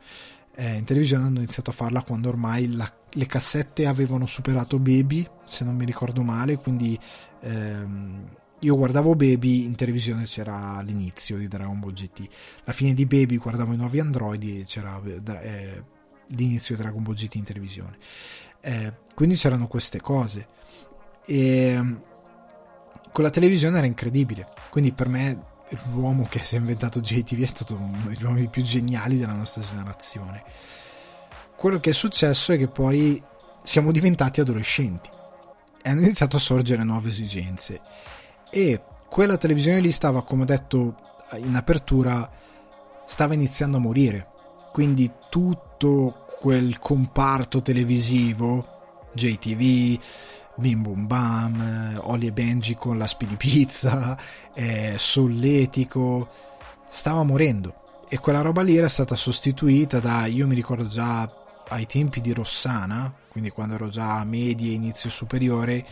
Eh, 0.58 0.76
in 0.76 0.84
televisione 0.84 1.24
hanno 1.24 1.38
iniziato 1.38 1.70
a 1.70 1.74
farla 1.74 2.02
quando 2.02 2.30
ormai 2.30 2.72
la, 2.72 2.90
le 3.10 3.26
cassette 3.26 3.86
avevano 3.86 4.24
superato 4.24 4.78
Baby, 4.78 5.26
se 5.44 5.64
non 5.64 5.76
mi 5.76 5.84
ricordo 5.84 6.22
male, 6.22 6.56
quindi 6.56 6.98
ehm, 7.40 8.28
io 8.66 8.76
guardavo 8.76 9.14
Baby 9.14 9.64
in 9.64 9.76
televisione 9.76 10.24
c'era 10.24 10.80
l'inizio 10.80 11.36
di 11.36 11.48
Dragon 11.48 11.78
Ball 11.78 11.92
GT 11.92 12.28
la 12.64 12.72
fine 12.72 12.94
di 12.94 13.06
Baby 13.06 13.36
guardavo 13.36 13.72
i 13.72 13.76
nuovi 13.76 14.00
androidi 14.00 14.60
e 14.60 14.64
c'era 14.64 15.00
eh, 15.40 15.82
l'inizio 16.28 16.74
di 16.74 16.82
Dragon 16.82 17.02
Ball 17.02 17.14
GT 17.14 17.34
in 17.36 17.44
televisione. 17.44 17.98
Eh, 18.60 18.92
quindi 19.14 19.36
c'erano 19.36 19.68
queste 19.68 20.00
cose. 20.00 20.48
E 21.24 21.96
con 23.12 23.24
la 23.24 23.30
televisione 23.30 23.78
era 23.78 23.86
incredibile. 23.86 24.48
Quindi 24.70 24.92
per 24.92 25.08
me 25.08 25.54
l'uomo 25.92 26.26
che 26.28 26.42
si 26.42 26.56
è 26.56 26.58
inventato 26.58 27.00
JTV 27.00 27.42
è 27.42 27.46
stato 27.46 27.74
uno 27.74 28.08
degli 28.08 28.24
uomini 28.24 28.48
più 28.48 28.62
geniali 28.62 29.18
della 29.18 29.34
nostra 29.34 29.62
generazione. 29.62 30.42
Quello 31.56 31.80
che 31.80 31.90
è 31.90 31.94
successo 31.94 32.52
è 32.52 32.58
che 32.58 32.68
poi 32.68 33.22
siamo 33.62 33.92
diventati 33.92 34.40
adolescenti. 34.40 35.10
E 35.82 35.88
hanno 35.88 36.00
iniziato 36.00 36.36
a 36.36 36.40
sorgere 36.40 36.82
nuove 36.82 37.08
esigenze 37.08 37.80
e 38.50 38.80
quella 39.08 39.36
televisione 39.36 39.80
lì 39.80 39.90
stava, 39.90 40.22
come 40.22 40.42
ho 40.42 40.46
detto 40.46 40.96
in 41.36 41.54
apertura, 41.54 42.30
stava 43.06 43.34
iniziando 43.34 43.76
a 43.76 43.80
morire. 43.80 44.28
Quindi 44.72 45.10
tutto 45.30 46.26
quel 46.38 46.78
comparto 46.78 47.62
televisivo, 47.62 49.08
JTV, 49.14 49.98
Bim 50.56 50.82
Bum 50.82 51.06
Bam, 51.06 52.00
Oli 52.04 52.26
e 52.26 52.32
Benji 52.32 52.74
con 52.74 52.98
la 52.98 53.06
Speedy 53.06 53.36
Pizza, 53.36 54.16
eh, 54.54 54.94
Solletico, 54.98 56.28
stava 56.88 57.22
morendo. 57.22 57.84
E 58.08 58.18
quella 58.18 58.40
roba 58.40 58.62
lì 58.62 58.76
era 58.76 58.88
stata 58.88 59.16
sostituita 59.16 59.98
da, 59.98 60.26
io 60.26 60.46
mi 60.46 60.54
ricordo 60.54 60.86
già 60.86 61.28
ai 61.68 61.86
tempi 61.86 62.20
di 62.20 62.32
Rossana, 62.32 63.12
quindi 63.28 63.50
quando 63.50 63.74
ero 63.74 63.88
già 63.88 64.18
a 64.18 64.24
medie, 64.24 64.72
inizio 64.72 65.10
superiore, 65.10 65.84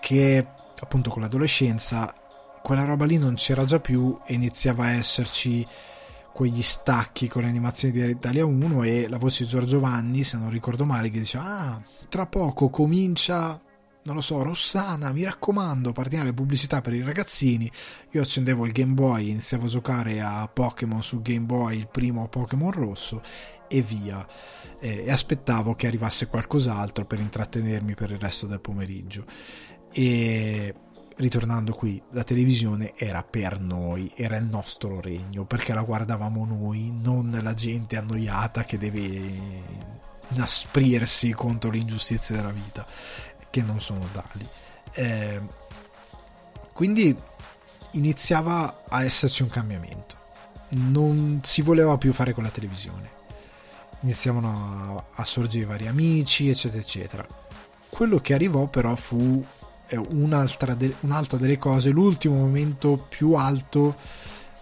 che 0.00 0.46
appunto 0.82 1.10
con 1.10 1.22
l'adolescenza 1.22 2.14
quella 2.62 2.84
roba 2.84 3.04
lì 3.04 3.18
non 3.18 3.34
c'era 3.34 3.64
già 3.64 3.80
più 3.80 4.18
e 4.24 4.34
iniziava 4.34 4.84
a 4.84 4.92
esserci 4.92 5.66
quegli 6.32 6.62
stacchi 6.62 7.28
con 7.28 7.42
le 7.42 7.48
animazioni 7.48 7.92
di 7.92 8.08
Italia 8.08 8.46
1 8.46 8.82
e 8.84 9.08
la 9.08 9.18
voce 9.18 9.42
di 9.42 9.50
Giorgio 9.50 9.80
Vanni, 9.80 10.24
se 10.24 10.38
non 10.38 10.48
ricordo 10.48 10.84
male, 10.84 11.10
che 11.10 11.18
diceva 11.18 11.44
ah, 11.44 11.82
tra 12.08 12.26
poco 12.26 12.70
comincia 12.70 13.60
non 14.04 14.16
lo 14.16 14.20
so, 14.20 14.42
Rossana, 14.42 15.12
mi 15.12 15.22
raccomando, 15.22 15.92
partiamo 15.92 16.24
le 16.24 16.32
pubblicità 16.32 16.80
per 16.80 16.92
i 16.92 17.02
ragazzini. 17.02 17.70
Io 18.10 18.22
accendevo 18.22 18.66
il 18.66 18.72
Game 18.72 18.94
Boy, 18.94 19.30
iniziavo 19.30 19.66
a 19.66 19.68
giocare 19.68 20.20
a 20.20 20.48
Pokémon 20.48 21.00
su 21.00 21.22
Game 21.22 21.44
Boy, 21.44 21.78
il 21.78 21.86
primo 21.86 22.26
Pokémon 22.26 22.72
rosso, 22.72 23.22
e 23.68 23.80
via. 23.80 24.26
e 24.80 25.08
aspettavo 25.08 25.76
che 25.76 25.86
arrivasse 25.86 26.26
qualcos'altro 26.26 27.04
per 27.04 27.20
intrattenermi 27.20 27.94
per 27.94 28.10
il 28.10 28.18
resto 28.18 28.46
del 28.46 28.60
pomeriggio 28.60 29.24
e 29.92 30.74
ritornando 31.16 31.72
qui, 31.72 32.02
la 32.10 32.24
televisione 32.24 32.94
era 32.96 33.22
per 33.22 33.60
noi, 33.60 34.10
era 34.16 34.36
il 34.36 34.44
nostro 34.44 35.00
regno, 35.00 35.44
perché 35.44 35.72
la 35.72 35.82
guardavamo 35.82 36.44
noi, 36.44 36.90
non 36.90 37.38
la 37.42 37.54
gente 37.54 37.96
annoiata 37.96 38.64
che 38.64 38.78
deve 38.78 39.00
inasprirsi 40.28 41.32
contro 41.32 41.70
le 41.70 41.78
ingiustizie 41.78 42.36
della 42.36 42.50
vita, 42.50 42.86
che 43.50 43.62
non 43.62 43.80
sono 43.80 44.08
tali. 44.12 44.48
Eh, 44.94 45.40
quindi 46.72 47.16
iniziava 47.92 48.84
a 48.88 49.04
esserci 49.04 49.42
un 49.42 49.48
cambiamento. 49.48 50.16
Non 50.70 51.40
si 51.42 51.60
voleva 51.60 51.98
più 51.98 52.12
fare 52.12 52.32
con 52.32 52.44
la 52.44 52.50
televisione. 52.50 53.20
Iniziavano 54.00 55.04
a, 55.14 55.20
a 55.20 55.24
sorgere 55.24 55.66
vari 55.66 55.86
amici, 55.86 56.48
eccetera, 56.48 56.80
eccetera. 56.80 57.26
Quello 57.90 58.18
che 58.18 58.32
arrivò 58.32 58.66
però 58.68 58.96
fu 58.96 59.44
un'altra, 59.96 60.74
de- 60.74 60.96
un'altra 61.00 61.38
delle 61.38 61.58
cose, 61.58 61.90
l'ultimo 61.90 62.36
momento 62.36 63.06
più 63.08 63.34
alto 63.34 63.96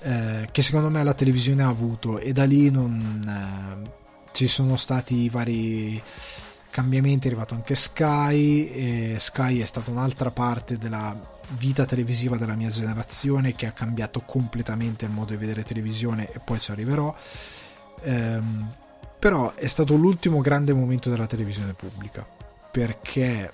eh, 0.02 0.48
che 0.50 0.62
secondo 0.62 0.88
me 0.88 1.02
la 1.04 1.14
televisione 1.14 1.62
ha 1.62 1.68
avuto. 1.68 2.18
E 2.18 2.32
da 2.32 2.44
lì 2.44 2.70
non, 2.70 3.22
eh, 3.26 3.90
ci 4.32 4.46
sono 4.46 4.76
stati 4.76 5.28
vari 5.28 6.02
cambiamenti, 6.70 7.26
è 7.26 7.30
arrivato 7.30 7.54
anche 7.54 7.74
Sky 7.74 8.66
e 8.66 9.16
Sky 9.18 9.58
è 9.60 9.64
stata 9.64 9.90
un'altra 9.90 10.30
parte 10.30 10.78
della 10.78 11.38
vita 11.58 11.84
televisiva 11.84 12.36
della 12.36 12.54
mia 12.54 12.70
generazione 12.70 13.54
che 13.54 13.66
ha 13.66 13.72
cambiato 13.72 14.20
completamente 14.20 15.04
il 15.04 15.10
modo 15.10 15.32
di 15.32 15.36
vedere 15.36 15.64
televisione 15.64 16.30
e 16.30 16.38
poi 16.38 16.60
ci 16.60 16.70
arriverò. 16.70 17.14
Ehm, 18.02 18.72
però 19.18 19.54
è 19.54 19.66
stato 19.66 19.96
l'ultimo 19.96 20.40
grande 20.40 20.72
momento 20.72 21.10
della 21.10 21.26
televisione 21.26 21.74
pubblica 21.74 22.26
perché 22.70 23.52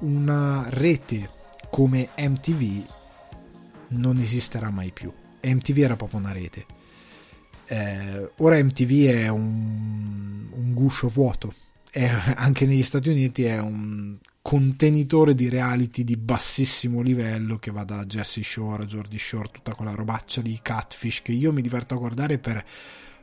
una 0.00 0.66
rete 0.68 1.30
come 1.70 2.10
MTV 2.16 2.84
non 3.88 4.18
esisterà 4.18 4.70
mai 4.70 4.90
più. 4.92 5.12
MTV 5.42 5.78
era 5.78 5.96
proprio 5.96 6.20
una 6.20 6.32
rete. 6.32 6.66
Eh, 7.66 8.30
ora 8.36 8.62
MTV 8.62 9.06
è 9.06 9.28
un, 9.28 10.48
un 10.52 10.74
guscio 10.74 11.08
vuoto. 11.08 11.54
È, 11.90 12.04
anche 12.36 12.66
negli 12.66 12.82
Stati 12.82 13.08
Uniti 13.08 13.44
è 13.44 13.58
un 13.58 14.16
contenitore 14.42 15.34
di 15.34 15.48
reality 15.48 16.04
di 16.04 16.16
bassissimo 16.16 17.00
livello 17.00 17.58
che 17.58 17.72
va 17.72 17.82
da 17.82 18.04
Jersey 18.04 18.44
Shore 18.44 18.84
a 18.84 18.86
Jordi 18.86 19.18
Shore, 19.18 19.48
tutta 19.50 19.74
quella 19.74 19.94
robaccia 19.94 20.40
di 20.40 20.56
catfish 20.62 21.20
che 21.22 21.32
io 21.32 21.52
mi 21.52 21.62
diverto 21.62 21.94
a 21.94 21.98
guardare 21.98 22.38
per, 22.38 22.64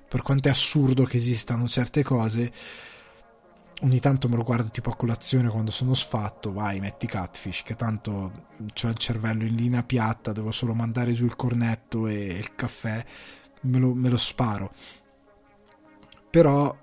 per 0.06 0.22
quanto 0.22 0.50
è 0.50 0.52
assurdo 0.52 1.06
che 1.06 1.18
esistano 1.18 1.66
certe 1.66 2.04
cose 2.04 2.52
ogni 3.82 4.00
tanto 4.00 4.30
me 4.30 4.36
lo 4.36 4.44
guardo 4.44 4.70
tipo 4.70 4.90
a 4.90 4.96
colazione 4.96 5.50
quando 5.50 5.72
sono 5.72 5.94
sfatto, 5.94 6.52
vai, 6.54 6.80
metti 6.80 7.08
catfish, 7.08 7.64
che 7.64 7.76
tanto 7.76 8.12
ho 8.12 8.88
il 8.88 8.98
cervello 8.98 9.44
in 9.44 9.56
linea 9.56 9.84
piatta, 9.84 10.32
devo 10.32 10.52
solo 10.52 10.74
mandare 10.74 11.14
giù 11.14 11.26
il 11.26 11.36
cornetto 11.36 12.08
e 12.08 12.26
il 12.26 12.56
caffè, 12.56 13.04
me 13.62 13.80
lo, 13.80 13.94
me 13.94 14.10
lo 14.10 14.18
sparo. 14.18 14.72
Però 16.30 16.76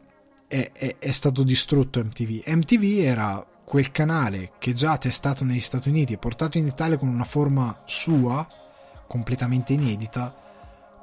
è, 0.47 0.71
è, 0.73 0.97
è, 0.99 1.11
stato 1.11 1.43
distrutto 1.43 2.03
MTV. 2.03 2.43
MTV 2.47 3.05
era 3.05 3.47
quel 3.65 3.91
canale 3.91 4.53
che 4.59 4.73
già 4.73 4.99
testato 4.99 5.45
negli 5.45 5.61
Stati 5.61 5.89
Uniti 5.89 6.13
e 6.13 6.19
portato 6.19 6.59
in 6.59 6.67
Italia 6.67 6.99
con 6.99 7.09
una 7.09 7.25
forma 7.25 7.83
sua, 7.87 8.47
completamente 9.07 9.73
inedita, 9.73 10.35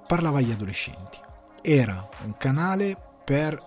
parlava 0.05 0.39
agli 0.39 0.51
adolescenti. 0.51 1.17
Era 1.61 2.07
un 2.23 2.37
canale 2.37 2.97
per 3.23 3.61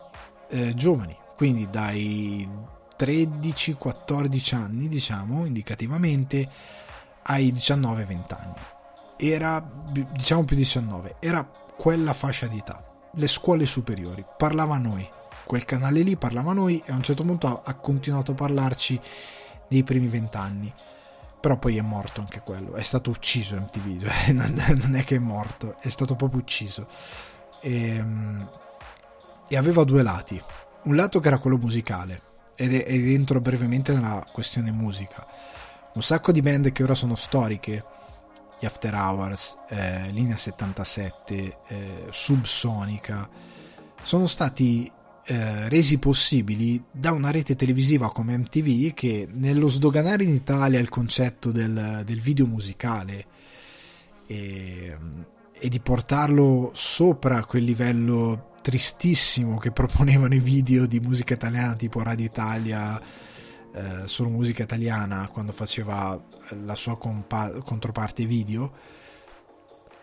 eh, 0.49 0.75
giovani 0.75 1.17
quindi 1.41 1.71
dai 1.71 2.47
13-14 2.99 4.55
anni, 4.55 4.89
diciamo, 4.89 5.47
indicativamente, 5.47 6.47
ai 7.23 7.51
19-20 7.51 8.37
anni. 8.39 8.55
Era, 9.17 9.67
diciamo 10.13 10.45
più 10.45 10.55
19, 10.55 11.17
era 11.19 11.43
quella 11.43 12.13
fascia 12.13 12.47
di 12.47 12.59
età. 12.59 12.85
Le 13.15 13.27
scuole 13.27 13.65
superiori, 13.65 14.23
parlava 14.37 14.75
a 14.75 14.81
noi. 14.81 15.09
Quel 15.43 15.65
canale 15.65 16.03
lì 16.03 16.15
parlava 16.17 16.51
a 16.51 16.55
noi 16.55 16.83
e 16.85 16.93
a 16.93 16.97
un 16.97 17.03
certo 17.03 17.25
punto 17.25 17.63
ha, 17.65 17.75
continuato 17.77 18.33
a 18.33 18.35
parlarci 18.35 19.01
nei 19.69 19.83
primi 19.83 20.09
vent'anni. 20.09 20.71
Però 21.41 21.57
poi 21.57 21.79
è 21.79 21.81
morto 21.81 22.21
anche 22.21 22.41
quello, 22.41 22.75
è 22.75 22.83
stato 22.83 23.09
ucciso 23.09 23.57
MTV, 23.57 24.03
cioè 24.03 24.33
non 24.77 24.95
è 24.95 25.05
che 25.05 25.17
è 25.17 25.19
morto, 25.19 25.77
è 25.81 25.89
stato 25.89 26.17
proprio 26.17 26.41
ucciso. 26.43 26.87
E, 27.63 27.97
ehm, 27.97 28.51
e 29.49 29.57
aveva 29.57 29.85
due 29.85 30.03
lati 30.03 30.41
un 30.85 30.97
lato 30.97 31.21
che 31.21 31.29
era 31.29 31.39
quello 31.39 31.59
musicale 31.59 32.23
ed, 32.55 32.73
ed 32.73 33.09
entro 33.09 33.41
brevemente 33.41 33.93
nella 33.93 34.27
questione 34.31 34.71
musica. 34.71 35.27
Un 35.95 36.03
sacco 36.03 36.33
di 36.33 36.43
band 36.43 36.73
che 36.73 36.83
ora 36.83 36.95
sono 36.95 37.17
storiche 37.17 37.85
gli 38.61 38.67
After 38.67 38.95
Hours, 38.95 39.57
eh, 39.69 40.11
Linea 40.11 40.37
77, 40.37 41.59
eh, 41.67 42.07
Subsonica 42.11 43.29
sono 44.03 44.27
stati 44.27 44.91
eh, 45.25 45.69
resi 45.69 45.99
possibili 45.99 46.83
da 46.91 47.13
una 47.13 47.31
rete 47.31 47.57
televisiva 47.57 48.11
come 48.13 48.37
MTV 48.37 48.93
che 48.93 49.29
nello 49.31 49.69
sdoganare 49.69 50.25
in 50.25 50.35
Italia 50.35 50.79
il 50.79 50.89
concetto 50.89 51.51
del, 51.51 52.03
del 52.05 52.21
video 52.21 52.47
musicale 52.47 53.27
e, 54.27 54.97
e 55.53 55.69
di 55.69 55.81
portarlo 55.81 56.71
sopra 56.75 57.45
quel 57.45 57.65
livello 57.65 58.50
tristissimo 58.61 59.59
che 59.59 59.71
proponevano 59.71 60.35
i 60.35 60.41
video 60.41 60.87
di 60.87 61.01
musica 61.01 61.35
italiana 61.35 61.75
tipo 61.75 62.03
Radio 62.03 62.25
Italia 62.25 63.01
eh, 63.73 64.07
solo 64.07 64.29
musica 64.29 64.63
italiana 64.63 65.29
quando 65.29 65.53
faceva 65.53 66.21
la 66.65 66.75
sua 66.75 66.99
compa- 66.99 67.53
controparte 67.63 68.25
video. 68.25 68.99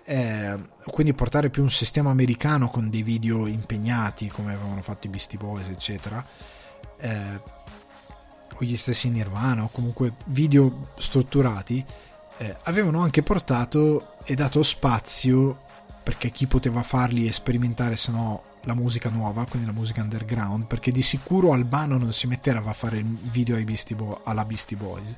Eh, 0.06 0.58
quindi 0.86 1.14
portare 1.14 1.50
più 1.50 1.64
un 1.64 1.70
sistema 1.70 2.10
americano 2.10 2.70
con 2.70 2.90
dei 2.90 3.04
video 3.04 3.46
impegnati 3.46 4.30
come 4.30 4.54
avevano 4.54 4.82
fatto 4.82 5.08
i 5.08 5.10
Beastie 5.10 5.38
Boys 5.38 5.68
eccetera. 5.68 6.26
Eh, 6.98 7.56
o 8.60 8.64
gli 8.64 8.78
stessi 8.78 9.10
Nirvana 9.10 9.64
o 9.64 9.70
comunque 9.70 10.16
video 10.28 10.92
strutturati 10.98 11.86
eh, 12.38 12.58
avevano 12.64 13.02
anche 13.02 13.22
portato 13.22 14.16
e 14.24 14.34
dato 14.34 14.64
spazio 14.64 15.66
perché 16.04 16.32
chi 16.32 16.48
poteva 16.48 16.84
farli 16.84 17.28
e 17.28 17.32
sperimentare 17.32 17.98
se 17.98 18.12
no 18.12 18.44
la 18.68 18.76
musica 18.76 19.10
nuova, 19.10 19.46
quindi 19.46 19.66
la 19.66 19.74
musica 19.74 20.02
underground, 20.02 20.66
perché 20.66 20.92
di 20.92 21.02
sicuro 21.02 21.54
Albano 21.54 21.98
non 21.98 22.12
si 22.12 22.28
metteva 22.28 22.70
a 22.70 22.74
fare 22.74 22.98
il 22.98 23.06
video 23.06 23.56
ai 23.56 23.64
Beastie 23.64 23.96
Bo- 23.96 24.20
alla 24.24 24.44
Beastie 24.44 24.76
Boys. 24.76 25.16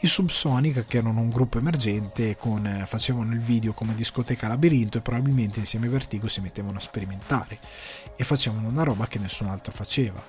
I 0.00 0.06
Subsonic, 0.06 0.86
che 0.86 0.98
erano 0.98 1.20
un 1.20 1.30
gruppo 1.30 1.56
emergente, 1.56 2.36
con, 2.36 2.66
eh, 2.66 2.84
facevano 2.86 3.32
il 3.32 3.40
video 3.40 3.72
come 3.72 3.94
discoteca 3.94 4.46
labirinto 4.46 4.98
e 4.98 5.00
probabilmente 5.00 5.58
insieme 5.58 5.86
a 5.86 5.90
Vertigo 5.90 6.28
si 6.28 6.40
mettevano 6.40 6.76
a 6.76 6.80
sperimentare 6.80 7.58
e 8.14 8.24
facevano 8.24 8.68
una 8.68 8.82
roba 8.82 9.06
che 9.06 9.18
nessun 9.18 9.46
altro 9.46 9.72
faceva. 9.72 10.22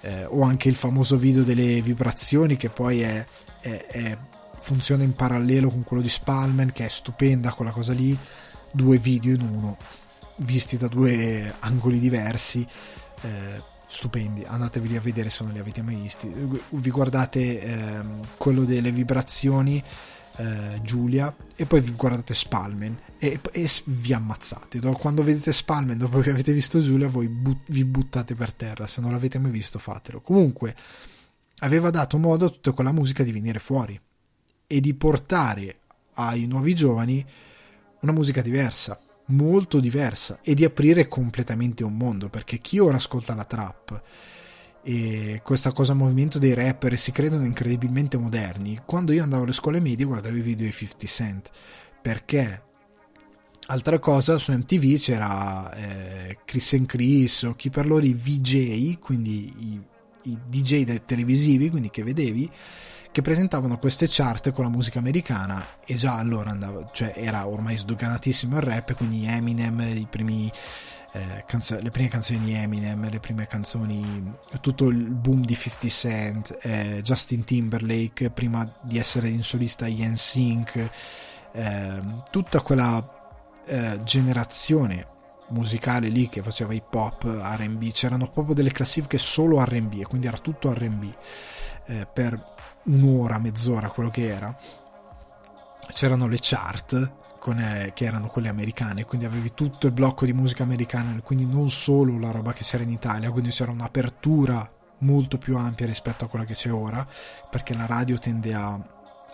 Eh, 0.00 0.24
o 0.24 0.42
anche 0.42 0.68
il 0.68 0.74
famoso 0.74 1.16
video 1.16 1.44
delle 1.44 1.80
vibrazioni 1.82 2.56
che 2.56 2.68
poi 2.68 3.02
è, 3.02 3.24
è, 3.60 3.86
è, 3.86 4.18
funziona 4.58 5.04
in 5.04 5.14
parallelo 5.14 5.68
con 5.68 5.84
quello 5.84 6.02
di 6.02 6.08
Spalman, 6.08 6.72
che 6.72 6.84
è 6.84 6.88
stupenda 6.88 7.52
quella 7.52 7.70
cosa 7.70 7.92
lì, 7.92 8.18
due 8.72 8.98
video 8.98 9.34
in 9.34 9.42
uno 9.42 9.76
visti 10.36 10.76
da 10.76 10.88
due 10.88 11.54
angoli 11.60 11.98
diversi. 11.98 12.66
Eh, 13.22 13.70
stupendi, 13.86 14.42
andatevi 14.44 14.96
a 14.96 15.00
vedere 15.00 15.28
se 15.28 15.44
non 15.44 15.52
li 15.52 15.58
avete 15.58 15.82
mai 15.82 15.96
visti. 15.96 16.32
Vi 16.70 16.90
guardate 16.90 17.60
eh, 17.60 18.02
quello 18.38 18.64
delle 18.64 18.90
vibrazioni, 18.90 19.82
eh, 20.36 20.80
Giulia, 20.82 21.34
e 21.54 21.66
poi 21.66 21.82
vi 21.82 21.92
guardate 21.92 22.32
Spalmen 22.32 22.98
e, 23.18 23.38
e, 23.52 23.70
vi 23.84 24.14
ammazzate. 24.14 24.80
Quando 24.80 25.22
vedete 25.22 25.52
Spalmen, 25.52 25.98
dopo 25.98 26.20
che 26.20 26.30
avete 26.30 26.54
visto 26.54 26.80
Giulia, 26.80 27.06
voi 27.06 27.28
but- 27.28 27.70
vi 27.70 27.84
buttate 27.84 28.34
per 28.34 28.54
terra. 28.54 28.86
Se 28.86 29.02
non 29.02 29.12
l'avete 29.12 29.38
mai 29.38 29.50
visto, 29.50 29.78
fatelo. 29.78 30.22
Comunque, 30.22 30.74
aveva 31.58 31.90
dato 31.90 32.16
modo 32.16 32.46
a 32.46 32.48
tutta 32.48 32.72
quella 32.72 32.92
musica 32.92 33.22
di 33.22 33.30
venire 33.32 33.58
fuori 33.58 34.00
e 34.66 34.80
di 34.80 34.94
portare 34.94 35.80
ai 36.14 36.46
nuovi 36.46 36.74
giovani 36.74 37.24
una 38.00 38.12
musica 38.12 38.40
diversa 38.40 38.98
molto 39.26 39.80
diversa 39.80 40.38
e 40.42 40.54
di 40.54 40.64
aprire 40.64 41.08
completamente 41.08 41.84
un 41.84 41.96
mondo 41.96 42.28
perché 42.28 42.58
chi 42.58 42.78
ora 42.78 42.96
ascolta 42.96 43.34
la 43.34 43.44
trap 43.44 44.02
e 44.82 45.40
questa 45.44 45.72
cosa 45.72 45.94
movimento 45.94 46.38
dei 46.38 46.54
rapper 46.54 46.98
si 46.98 47.12
credono 47.12 47.44
incredibilmente 47.44 48.16
moderni 48.16 48.80
quando 48.84 49.12
io 49.12 49.22
andavo 49.22 49.44
alle 49.44 49.52
scuole 49.52 49.78
medie 49.78 50.04
guardavo 50.04 50.36
i 50.36 50.40
video 50.40 50.66
di 50.66 50.72
50 50.72 51.06
Cent 51.06 51.50
perché 52.02 52.62
altra 53.66 54.00
cosa 54.00 54.38
su 54.38 54.52
MTV 54.52 54.98
c'era 54.98 55.72
eh, 55.74 56.38
Chris 56.44 56.72
and 56.72 56.86
Chris 56.86 57.42
o 57.42 57.54
chi 57.54 57.70
per 57.70 57.86
loro 57.86 58.04
i 58.04 58.12
VJ 58.12 58.98
quindi 58.98 59.52
i, 59.56 59.82
i 60.24 60.38
DJ 60.46 61.02
televisivi 61.04 61.70
quindi 61.70 61.90
che 61.90 62.02
vedevi 62.02 62.50
che 63.12 63.20
presentavano 63.20 63.78
queste 63.78 64.06
chart 64.08 64.52
con 64.52 64.64
la 64.64 64.70
musica 64.70 64.98
americana 64.98 65.64
e 65.84 65.94
già 65.94 66.16
allora 66.16 66.50
andava, 66.50 66.88
cioè 66.92 67.12
era 67.14 67.46
ormai 67.46 67.76
sdoganatissimo 67.76 68.56
il 68.56 68.62
rap, 68.62 68.94
quindi 68.94 69.26
Eminem, 69.26 70.06
primi, 70.08 70.50
eh, 71.12 71.44
canzo- 71.46 71.78
le 71.78 71.90
prime 71.90 72.08
canzoni 72.08 72.38
di 72.38 72.54
Eminem, 72.54 73.10
le 73.10 73.20
prime 73.20 73.46
canzoni, 73.46 74.32
tutto 74.62 74.88
il 74.88 74.96
boom 74.96 75.44
di 75.44 75.54
50 75.54 75.88
Cent, 75.88 76.58
eh, 76.62 77.00
Justin 77.02 77.44
Timberlake, 77.44 78.30
prima 78.30 78.66
di 78.80 78.98
essere 78.98 79.28
in 79.28 79.42
solista 79.42 79.86
Ian 79.86 80.16
Sink, 80.16 80.90
eh, 81.52 82.02
tutta 82.30 82.62
quella 82.62 83.60
eh, 83.66 84.00
generazione 84.04 85.06
musicale 85.48 86.08
lì 86.08 86.30
che 86.30 86.42
faceva 86.42 86.72
hip 86.72 86.94
hop, 86.94 87.24
RB, 87.24 87.90
c'erano 87.92 88.30
proprio 88.30 88.54
delle 88.54 88.72
classifiche 88.72 89.18
solo 89.18 89.62
RB 89.62 90.00
e 90.00 90.06
quindi 90.06 90.28
era 90.28 90.38
tutto 90.38 90.72
RB. 90.72 91.12
Eh, 91.84 92.06
per 92.10 92.60
un'ora, 92.84 93.38
mezz'ora, 93.38 93.90
quello 93.90 94.10
che 94.10 94.28
era, 94.28 94.56
c'erano 95.88 96.26
le 96.26 96.38
chart 96.40 97.12
con, 97.38 97.58
eh, 97.58 97.92
che 97.94 98.04
erano 98.04 98.28
quelle 98.28 98.48
americane, 98.48 99.04
quindi 99.04 99.26
avevi 99.26 99.52
tutto 99.52 99.88
il 99.88 99.92
blocco 99.92 100.24
di 100.24 100.32
musica 100.32 100.62
americana, 100.62 101.20
quindi 101.22 101.46
non 101.46 101.70
solo 101.70 102.18
la 102.18 102.30
roba 102.30 102.52
che 102.52 102.62
c'era 102.62 102.84
in 102.84 102.90
Italia, 102.90 103.30
quindi 103.30 103.50
c'era 103.50 103.72
un'apertura 103.72 104.70
molto 104.98 105.38
più 105.38 105.56
ampia 105.56 105.86
rispetto 105.86 106.24
a 106.24 106.28
quella 106.28 106.44
che 106.44 106.54
c'è 106.54 106.72
ora, 106.72 107.06
perché 107.50 107.74
la 107.74 107.86
radio 107.86 108.18
tende 108.18 108.54
a, 108.54 108.72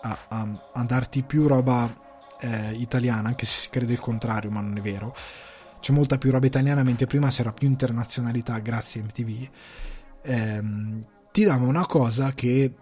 a, 0.01 0.17
a, 0.27 0.47
a 0.73 0.83
darti 0.83 1.21
più 1.21 1.47
roba 1.47 2.07
eh, 2.39 2.71
italiana, 2.73 3.27
anche 3.27 3.45
se 3.45 3.61
si 3.61 3.69
crede 3.69 3.93
il 3.93 3.99
contrario, 3.99 4.49
ma 4.49 4.61
non 4.61 4.75
è 4.77 4.81
vero. 4.81 5.15
C'è 5.79 5.93
molta 5.93 6.17
più 6.17 6.31
roba 6.31 6.45
italiana, 6.45 6.83
mentre 6.83 7.05
prima 7.05 7.29
c'era 7.29 7.53
più 7.53 7.67
internazionalità 7.67 8.57
grazie 8.59 9.01
a 9.01 9.03
MTV. 9.03 9.49
Ehm, 10.23 11.05
ti 11.31 11.43
dava 11.43 11.65
una 11.65 11.85
cosa 11.85 12.33
che 12.33 12.73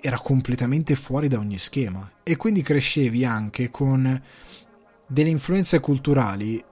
era 0.00 0.18
completamente 0.18 0.96
fuori 0.96 1.28
da 1.28 1.38
ogni 1.38 1.58
schema 1.58 2.10
e 2.22 2.36
quindi 2.36 2.62
crescevi 2.62 3.24
anche 3.24 3.70
con 3.70 4.20
delle 5.06 5.28
influenze 5.28 5.80
culturali 5.80 6.62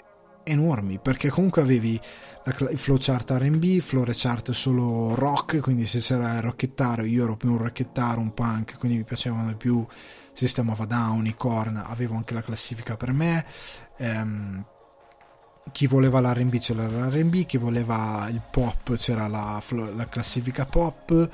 enormi 0.44 0.98
perché 0.98 1.28
comunque 1.28 1.62
avevi 1.62 2.00
la, 2.44 2.76
flowchart 2.76 3.30
R&B, 3.32 3.80
flowchart 3.80 4.50
solo 4.52 5.14
rock, 5.14 5.58
quindi 5.60 5.86
se 5.86 5.98
c'era 5.98 6.36
il 6.36 6.42
rocchettaro 6.42 7.04
io 7.04 7.24
ero 7.24 7.36
più 7.36 7.52
un 7.52 7.58
rocchettaro, 7.58 8.20
un 8.20 8.32
punk, 8.32 8.78
quindi 8.78 8.98
mi 8.98 9.04
piacevano 9.04 9.54
più 9.56 9.86
System 10.32 10.70
of 10.70 10.84
Down, 10.86 11.26
i 11.26 11.34
Korn, 11.34 11.82
avevo 11.84 12.14
anche 12.14 12.34
la 12.34 12.42
classifica 12.42 12.96
per 12.96 13.12
me. 13.12 13.44
Ehm, 13.96 14.64
chi 15.72 15.86
voleva 15.86 16.20
l'R&B 16.20 16.58
c'era 16.58 16.86
l'R&B, 16.86 17.44
chi 17.44 17.58
voleva 17.58 18.26
il 18.30 18.40
pop 18.50 18.96
c'era 18.96 19.26
la, 19.26 19.62
la 19.94 20.06
classifica 20.06 20.64
pop 20.64 21.28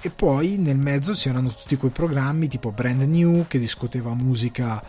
e 0.00 0.10
poi 0.10 0.56
nel 0.56 0.78
mezzo 0.78 1.12
c'erano 1.12 1.52
tutti 1.52 1.76
quei 1.76 1.90
programmi 1.90 2.48
tipo 2.48 2.70
Brand 2.70 3.02
New 3.02 3.46
che 3.46 3.58
discuteva 3.58 4.14
musica 4.14 4.82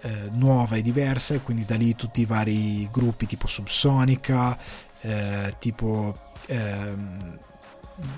eh, 0.00 0.28
nuova 0.32 0.76
e 0.76 0.82
diversa 0.82 1.34
e 1.34 1.40
quindi 1.40 1.64
da 1.64 1.76
lì 1.76 1.94
tutti 1.94 2.20
i 2.20 2.24
vari 2.24 2.88
gruppi 2.90 3.26
tipo 3.26 3.46
Subsonica, 3.46 4.58
eh, 5.00 5.54
tipo 5.58 6.16
ehm, 6.46 7.38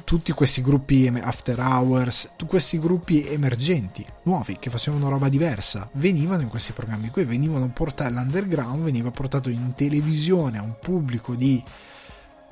tutti 0.04 0.32
questi 0.32 0.62
gruppi 0.62 1.10
after 1.22 1.58
hours, 1.58 2.30
tutti 2.36 2.50
questi 2.50 2.78
gruppi 2.78 3.26
emergenti, 3.26 4.04
nuovi, 4.24 4.58
che 4.58 4.68
facevano 4.68 5.08
roba 5.08 5.28
diversa, 5.28 5.88
venivano 5.92 6.42
in 6.42 6.48
questi 6.48 6.72
programmi 6.72 7.08
qui, 7.08 7.24
venivano 7.24 7.68
portati, 7.68 8.12
l'underground 8.12 8.82
veniva 8.82 9.10
portato 9.10 9.48
in 9.48 9.74
televisione 9.74 10.58
a 10.58 10.62
un 10.62 10.76
pubblico 10.80 11.34
di... 11.34 11.62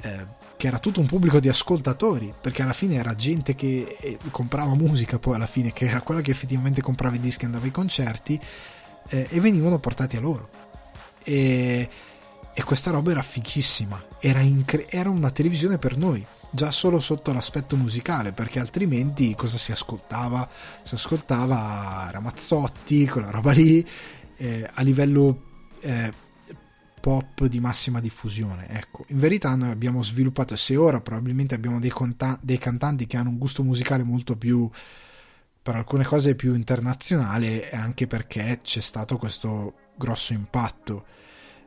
Eh, 0.01 0.37
che 0.59 0.67
era 0.67 0.81
tutto 0.81 0.99
un 0.99 1.07
pubblico 1.07 1.39
di 1.39 1.49
ascoltatori, 1.49 2.35
perché 2.39 2.63
alla 2.63 2.73
fine 2.73 2.97
era 2.97 3.15
gente 3.15 3.55
che 3.55 3.97
eh, 4.01 4.19
comprava 4.33 4.75
musica, 4.75 5.21
poi 5.21 5.37
alla 5.37 5.47
fine, 5.47 5.73
che 5.73 5.87
era 5.87 6.01
quella 6.01 6.21
che 6.21 6.33
effettivamente 6.33 6.83
comprava 6.83 7.15
i 7.15 7.21
dischi 7.21 7.45
e 7.45 7.47
andava 7.47 7.65
ai 7.65 7.71
concerti, 7.71 8.39
eh, 9.09 9.29
e 9.31 9.41
venivano 9.41 9.79
portati 9.79 10.17
a 10.17 10.21
loro. 10.21 10.49
E, 11.23 11.89
e 12.53 12.65
questa 12.65 12.91
roba 12.91 13.13
era 13.13 13.23
fichissima, 13.23 14.05
era, 14.19 14.41
incre- 14.41 14.89
era 14.89 15.09
una 15.11 15.31
televisione 15.31 15.79
per 15.79 15.97
noi, 15.97 16.27
già 16.51 16.73
solo 16.73 16.99
sotto 16.99 17.33
l'aspetto 17.33 17.77
musicale, 17.77 18.33
perché 18.33 18.59
altrimenti 18.59 19.37
cosa 19.37 19.57
si 19.59 19.71
ascoltava? 19.71 20.49
Si 20.83 20.97
ascoltava 20.97 22.09
Ramazzotti, 22.11 23.07
quella 23.07 23.31
roba 23.31 23.53
lì, 23.53 23.87
eh, 24.37 24.69
a 24.75 24.83
livello 24.83 25.41
eh, 25.83 26.13
pop 27.09 27.47
di 27.47 27.59
massima 27.59 28.01
diffusione. 28.01 28.69
Ecco, 28.69 29.07
in 29.09 29.19
verità 29.19 29.55
noi 29.57 29.71
abbiamo 29.71 30.03
sviluppato, 30.03 30.57
se 30.57 30.77
ora 30.77 31.01
probabilmente 31.01 31.55
abbiamo 31.55 31.81
dei, 31.81 31.89
conta- 31.89 32.39
dei 32.43 32.59
cantanti 32.59 33.07
che 33.07 33.17
hanno 33.17 33.31
un 33.31 33.39
gusto 33.39 33.63
musicale 33.63 34.03
molto 34.03 34.37
più, 34.37 34.69
per 35.63 35.77
alcune 35.77 36.05
cose 36.05 36.35
più 36.35 36.55
internazionale, 36.55 37.71
anche 37.71 38.07
perché 38.07 38.61
c'è 38.63 38.81
stato 38.81 39.17
questo 39.17 39.73
grosso 39.97 40.35
impatto. 40.35 41.07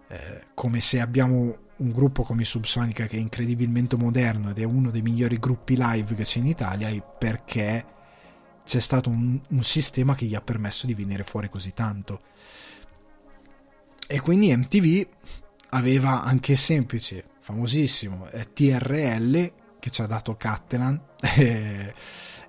Eh, 0.10 0.42
come 0.54 0.80
se 0.80 1.00
abbiamo 1.00 1.58
un 1.78 1.92
gruppo 1.92 2.22
come 2.22 2.44
Subsonica 2.44 3.08
che 3.08 3.18
è 3.18 3.20
incredibilmente 3.20 3.96
moderno 3.96 4.52
ed 4.52 4.60
è 4.60 4.64
uno 4.64 4.92
dei 4.92 5.02
migliori 5.02 5.40
gruppi 5.40 5.76
live 5.76 6.14
che 6.14 6.24
c'è 6.24 6.38
in 6.38 6.46
Italia 6.46 6.92
perché 7.02 7.84
c'è 8.64 8.80
stato 8.80 9.10
un, 9.10 9.42
un 9.50 9.64
sistema 9.64 10.14
che 10.14 10.26
gli 10.26 10.36
ha 10.36 10.42
permesso 10.42 10.86
di 10.86 10.94
venire 10.94 11.24
fuori 11.24 11.50
così 11.50 11.74
tanto. 11.74 12.20
E 14.14 14.20
quindi 14.20 14.54
MTV 14.54 15.08
aveva 15.70 16.22
anche 16.24 16.58
semplice, 16.58 17.24
famosissimo 17.40 18.28
eh, 18.32 18.52
TRL 18.52 19.54
che 19.80 19.90
ci 19.90 20.02
ha 20.02 20.06
dato 20.06 20.36
Cattelan, 20.36 21.00
eh, 21.38 21.94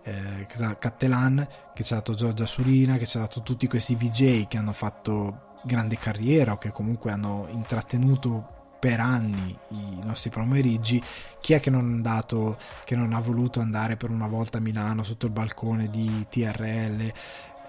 eh, 0.03 0.47
Cattelan, 0.49 1.47
che 1.73 1.85
ci 1.85 1.93
ha 1.93 1.99
dato 1.99 2.15
Giorgia 2.15 2.47
Surina, 2.47 2.97
che 2.97 3.07
ci 3.07 3.17
ha 3.17 3.21
dato 3.21 3.43
tutti 3.43 3.69
questi 3.69 3.95
VJ 3.95 4.49
che 4.49 4.59
hanno 4.59 4.73
fatto 4.73 5.61
grande 5.63 5.97
carriera 5.99 6.55
o 6.55 6.59
che 6.59 6.73
comunque 6.73 7.13
hanno 7.13 7.47
intrattenuto 7.51 8.77
per 8.81 8.99
anni 8.99 9.57
i 9.69 10.01
nostri 10.03 10.31
pomeriggi, 10.31 11.01
chi 11.41 11.53
è 11.53 11.61
che 11.61 11.71
non 11.71 11.85
andato, 11.85 12.59
che 12.85 12.97
non 12.97 13.13
ha 13.13 13.21
voluto 13.21 13.61
andare 13.61 13.97
per 13.97 14.11
una 14.11 14.27
volta 14.27 14.59
a 14.59 14.61
Milano 14.61 15.05
sotto 15.05 15.27
il 15.27 15.33
balcone 15.33 15.89
di 15.89 16.27
TRL 16.29 17.13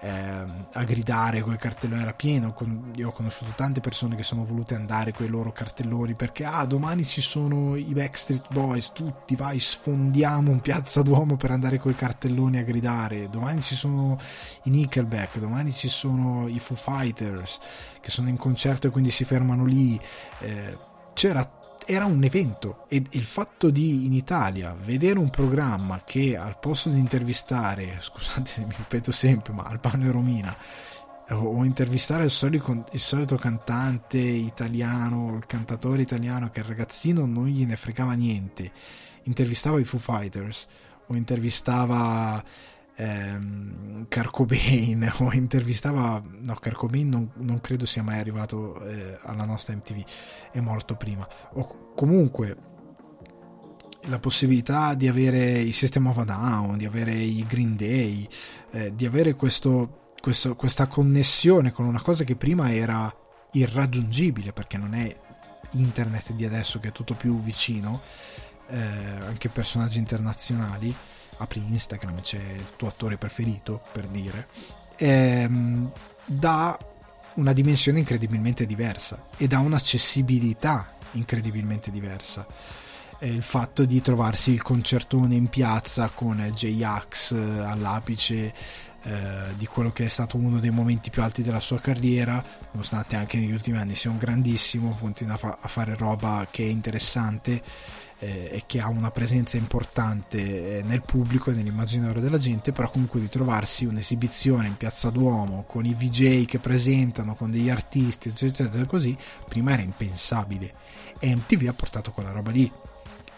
eh, 0.04 0.44
a 0.72 0.84
gridare 0.84 1.40
quei 1.40 1.56
cartelloni 1.56 2.02
era 2.02 2.12
pieno 2.12 2.54
io 2.94 3.08
ho 3.08 3.12
conosciuto 3.12 3.52
tante 3.56 3.80
persone 3.80 4.16
che 4.16 4.22
sono 4.22 4.44
volute 4.44 4.74
andare 4.74 5.12
con 5.12 5.24
i 5.24 5.30
loro 5.30 5.50
cartelloni 5.50 6.12
perché 6.14 6.44
ah 6.44 6.66
domani 6.66 7.04
ci 7.04 7.22
sono 7.22 7.74
i 7.74 7.92
Backstreet 7.92 8.52
Boys 8.52 8.92
tutti 8.92 9.34
vai 9.34 9.58
sfondiamo 9.58 10.50
un 10.50 10.60
piazza 10.60 11.00
Duomo 11.00 11.36
per 11.36 11.52
andare 11.52 11.78
con 11.78 11.90
i 11.90 11.94
cartelloni 11.94 12.58
a 12.58 12.62
gridare. 12.62 13.30
Domani 13.30 13.62
ci 13.62 13.74
sono 13.74 14.18
i 14.64 14.70
Nickelback 14.70 15.38
domani 15.38 15.72
ci 15.72 15.88
sono 15.88 16.48
i 16.48 16.58
Foo 16.58 16.76
Fighters 16.76 17.58
che 18.00 18.10
sono 18.10 18.28
in 18.28 18.36
concerto 18.36 18.86
e 18.86 18.90
quindi 18.90 19.10
si 19.10 19.24
fermano 19.24 19.64
lì. 19.64 19.98
Eh, 20.40 20.76
c'era 21.14 21.48
era 21.86 22.04
un 22.04 22.22
evento 22.24 22.86
e 22.88 23.02
il 23.10 23.24
fatto 23.24 23.70
di 23.70 24.06
in 24.06 24.12
Italia 24.12 24.74
vedere 24.84 25.18
un 25.18 25.30
programma 25.30 26.02
che 26.04 26.36
al 26.36 26.58
posto 26.58 26.88
di 26.88 26.98
intervistare, 26.98 27.96
scusate 28.00 28.46
se 28.46 28.64
mi 28.64 28.74
ripeto 28.76 29.12
sempre, 29.12 29.52
ma 29.52 29.64
Albano 29.64 30.06
e 30.06 30.10
Romina, 30.10 30.56
o 31.30 31.64
intervistare 31.64 32.24
il 32.24 32.30
solito, 32.30 32.84
il 32.92 33.00
solito, 33.00 33.36
cantante 33.36 34.18
italiano, 34.18 35.36
il 35.36 35.46
cantatore 35.46 36.02
italiano 36.02 36.50
che 36.50 36.60
il 36.60 36.66
ragazzino 36.66 37.24
non 37.24 37.46
gliene 37.46 37.76
fregava 37.76 38.12
niente, 38.12 38.70
intervistava 39.22 39.80
i 39.80 39.84
Foo 39.84 39.98
Fighters 39.98 40.66
o 41.06 41.14
intervistava 41.14 42.42
ehm, 42.96 44.06
Carcobain 44.08 45.12
o 45.18 45.32
intervistava 45.32 46.22
no 46.24 46.54
Carcobain 46.54 47.08
non, 47.08 47.30
non, 47.36 47.60
credo 47.60 47.86
sia 47.86 48.02
mai 48.02 48.18
arrivato 48.18 48.84
eh, 48.86 49.18
alla 49.22 49.44
nostra 49.44 49.74
MTV 49.74 50.02
è 50.52 50.60
morto 50.60 50.96
prima. 50.96 51.28
O 51.54 51.92
comunque 51.94 52.72
la 54.06 54.18
possibilità 54.18 54.94
di 54.94 55.08
avere 55.08 55.60
i 55.60 55.72
System 55.72 56.06
of 56.06 56.18
a 56.18 56.24
Down 56.24 56.76
di 56.76 56.84
avere 56.84 57.14
i 57.14 57.44
Green 57.46 57.74
Day 57.74 58.28
eh, 58.72 58.94
di 58.94 59.06
avere 59.06 59.34
questo, 59.34 60.12
questo, 60.20 60.54
questa 60.56 60.86
connessione 60.86 61.72
con 61.72 61.86
una 61.86 62.02
cosa 62.02 62.24
che 62.24 62.36
prima 62.36 62.72
era 62.72 63.12
irraggiungibile 63.52 64.52
perché 64.52 64.76
non 64.76 64.94
è 64.94 65.16
internet 65.72 66.32
di 66.32 66.44
adesso 66.44 66.80
che 66.80 66.88
è 66.88 66.92
tutto 66.92 67.14
più 67.14 67.40
vicino 67.40 68.02
eh, 68.68 68.78
anche 68.78 69.48
personaggi 69.48 69.98
internazionali 69.98 70.94
apri 71.38 71.62
Instagram, 71.66 72.20
c'è 72.20 72.38
il 72.38 72.72
tuo 72.76 72.88
attore 72.88 73.16
preferito, 73.16 73.82
per 73.92 74.06
dire, 74.06 74.48
ehm, 74.96 75.90
dà 76.24 76.78
una 77.34 77.52
dimensione 77.52 77.98
incredibilmente 77.98 78.66
diversa 78.66 79.26
e 79.36 79.46
dà 79.46 79.58
un'accessibilità 79.58 80.94
incredibilmente 81.12 81.90
diversa. 81.90 82.46
Il 83.20 83.42
fatto 83.42 83.84
di 83.84 84.00
trovarsi 84.00 84.50
il 84.50 84.62
concertone 84.62 85.34
in 85.34 85.48
piazza 85.48 86.10
con 86.12 86.36
J-Ax 86.52 87.32
eh, 87.32 87.60
all'apice 87.60 88.52
eh, 89.02 89.54
di 89.56 89.66
quello 89.66 89.92
che 89.92 90.04
è 90.06 90.08
stato 90.08 90.36
uno 90.36 90.58
dei 90.58 90.70
momenti 90.70 91.10
più 91.10 91.22
alti 91.22 91.42
della 91.42 91.60
sua 91.60 91.78
carriera, 91.78 92.42
nonostante 92.72 93.16
anche 93.16 93.38
negli 93.38 93.52
ultimi 93.52 93.78
anni 93.78 93.94
sia 93.94 94.10
un 94.10 94.18
grandissimo, 94.18 94.96
continua 94.98 95.34
a, 95.34 95.38
fa- 95.38 95.58
a 95.60 95.68
fare 95.68 95.94
roba 95.94 96.46
che 96.50 96.64
è 96.64 96.68
interessante 96.68 97.62
eh, 98.18 98.48
e 98.52 98.62
che 98.66 98.80
ha 98.80 98.88
una 98.88 99.10
presenza 99.10 99.56
importante 99.56 100.78
eh, 100.78 100.82
nel 100.82 101.02
pubblico 101.02 101.50
e 101.50 101.54
nell'immaginario 101.54 102.20
della 102.20 102.38
gente, 102.38 102.72
però 102.72 102.90
comunque 102.90 103.20
di 103.20 103.28
trovarsi 103.28 103.84
un'esibizione 103.84 104.68
in 104.68 104.76
Piazza 104.76 105.10
Duomo 105.10 105.64
con 105.66 105.84
i 105.84 105.94
VJ 105.94 106.46
che 106.46 106.58
presentano, 106.58 107.34
con 107.34 107.50
degli 107.50 107.70
artisti, 107.70 108.28
eccetera, 108.28 108.68
eccetera, 108.68 108.86
così, 108.86 109.16
prima 109.48 109.72
era 109.72 109.82
impensabile. 109.82 110.72
E 111.18 111.34
MTV 111.34 111.68
ha 111.68 111.74
portato 111.74 112.12
quella 112.12 112.30
roba 112.30 112.50
lì. 112.50 112.70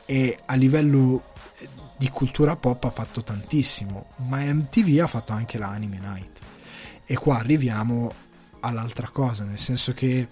E 0.04 0.38
a 0.44 0.54
livello 0.54 1.32
eh, 1.58 1.68
di 1.96 2.08
cultura 2.10 2.56
pop 2.56 2.84
ha 2.84 2.90
fatto 2.90 3.22
tantissimo, 3.22 4.10
ma 4.28 4.38
MTV 4.40 5.00
ha 5.00 5.06
fatto 5.06 5.32
anche 5.32 5.58
l'anime 5.58 5.98
night. 5.98 6.38
E 7.04 7.16
qua 7.16 7.38
arriviamo 7.38 8.12
all'altra 8.60 9.08
cosa, 9.08 9.44
nel 9.44 9.58
senso 9.58 9.92
che 9.92 10.28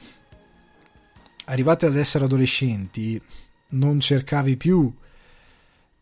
arrivati 1.47 1.87
ad 1.87 1.97
essere 1.97 2.25
adolescenti, 2.25 3.21
non 3.75 4.01
cercavi 4.01 4.57
più 4.57 4.93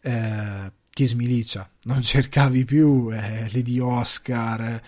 eh, 0.01 0.73
Kiss 0.91 1.13
Milicia, 1.13 1.69
non 1.85 2.01
cercavi 2.03 2.65
più 2.65 3.11
eh, 3.13 3.49
Lady 3.53 3.79
Oscar 3.79 4.81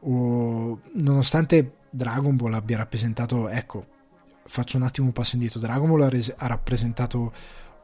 o 0.00 0.80
nonostante 0.94 1.76
Dragon 1.90 2.36
Ball 2.36 2.54
abbia 2.54 2.78
rappresentato, 2.78 3.48
ecco, 3.48 3.86
faccio 4.44 4.76
un 4.76 4.82
attimo 4.84 5.06
un 5.06 5.12
passo 5.12 5.34
indietro, 5.34 5.60
Dragon 5.60 5.88
Ball 5.88 6.02
ha, 6.02 6.08
res- 6.08 6.34
ha 6.36 6.46
rappresentato 6.46 7.32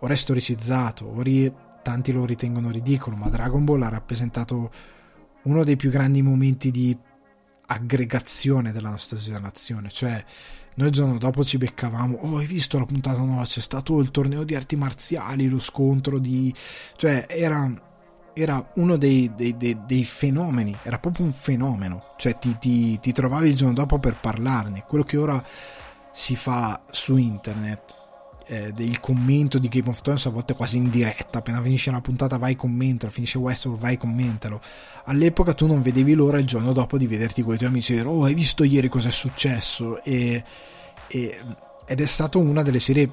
o 0.01 0.07
è 0.07 0.15
storicizzato, 0.15 1.05
o 1.05 1.21
ri- 1.23 1.53
tanti 1.83 2.13
lo 2.13 2.25
ritengono 2.25 2.71
ridicolo, 2.71 3.17
ma 3.17 3.29
Dragon 3.29 3.65
Ball 3.65 3.83
ha 3.83 3.89
rappresentato 3.89 4.71
uno 5.43 5.65
dei 5.65 5.77
più 5.77 5.91
grandi 5.91 6.23
momenti 6.23 6.71
di 6.71 6.97
aggregazione 7.71 8.73
della 8.73 8.91
nostra 8.91 9.17
generazione, 9.17 9.91
cioè 9.91 10.25
noi 10.79 10.89
il 10.89 10.95
giorno 10.95 11.19
dopo 11.19 11.43
ci 11.43 11.59
beccavamo, 11.59 12.19
oh 12.21 12.37
hai 12.37 12.47
visto 12.47 12.79
la 12.79 12.87
puntata 12.87 13.19
nuova, 13.21 13.43
c'è 13.43 13.59
stato 13.59 13.99
il 14.01 14.13
torneo 14.13 14.45
di 14.45 14.55
arti 14.55 14.77
marziali, 14.77 15.49
lo 15.49 15.59
scontro 15.59 16.21
di... 16.21 16.55
cioè 16.95 17.27
era, 17.29 17.69
era 18.33 18.65
uno 18.77 18.97
dei, 18.97 19.33
dei, 19.35 19.57
dei, 19.57 19.77
dei, 19.85 20.05
fenomeni, 20.05 20.77
era 20.85 21.01
proprio 21.01 21.27
un 21.27 21.33
fenomeno, 21.33 22.15
cioè 22.17 22.39
ti, 22.39 22.57
ti, 22.59 23.01
ti 23.01 23.11
trovavi 23.11 23.49
il 23.49 23.57
giorno 23.57 23.75
dopo 23.75 23.99
per 23.99 24.15
parlarne, 24.21 24.85
quello 24.87 25.03
che 25.03 25.17
ora 25.17 25.45
si 26.13 26.37
fa 26.37 26.81
su 26.93 27.17
internet 27.17 27.98
eh, 28.49 28.73
del 28.73 28.99
commento 28.99 29.59
di 29.59 29.69
Game 29.69 29.91
of 29.91 30.01
Thrones 30.01 30.25
a 30.27 30.31
volte 30.31 30.55
quasi 30.55 30.79
in 30.79 30.89
diretta. 30.91 31.39
Appena 31.39 31.61
finisce 31.61 31.91
una 31.91 32.01
puntata 32.01 32.39
vai 32.39 32.57
commentalo 32.57 33.13
finisce 33.13 33.39
Westworld 33.39 33.81
vai 33.81 33.97
commentalo 33.97 34.61
all'epoca 35.05 35.53
tu 35.53 35.67
non 35.67 35.83
vedevi 35.83 36.15
l'ora 36.15 36.39
il 36.39 36.47
giorno 36.47 36.73
dopo 36.73 36.97
di 36.97 37.07
vederti 37.07 37.43
con 37.43 37.55
i 37.55 37.59
tuoi 37.59 37.69
amici 37.69 37.93
e 37.93 37.97
dire 37.97 38.09
oh 38.09 38.25
hai 38.25 38.35
visto 38.35 38.65
ieri 38.65 38.89
cosa 38.89 39.09
è 39.09 39.13
successo? 39.13 40.03
E, 40.03 40.43
e, 41.09 41.41
ed 41.87 42.01
è 42.01 42.05
stata 42.07 42.39
una 42.39 42.63
delle 42.63 42.81
serie 42.81 43.11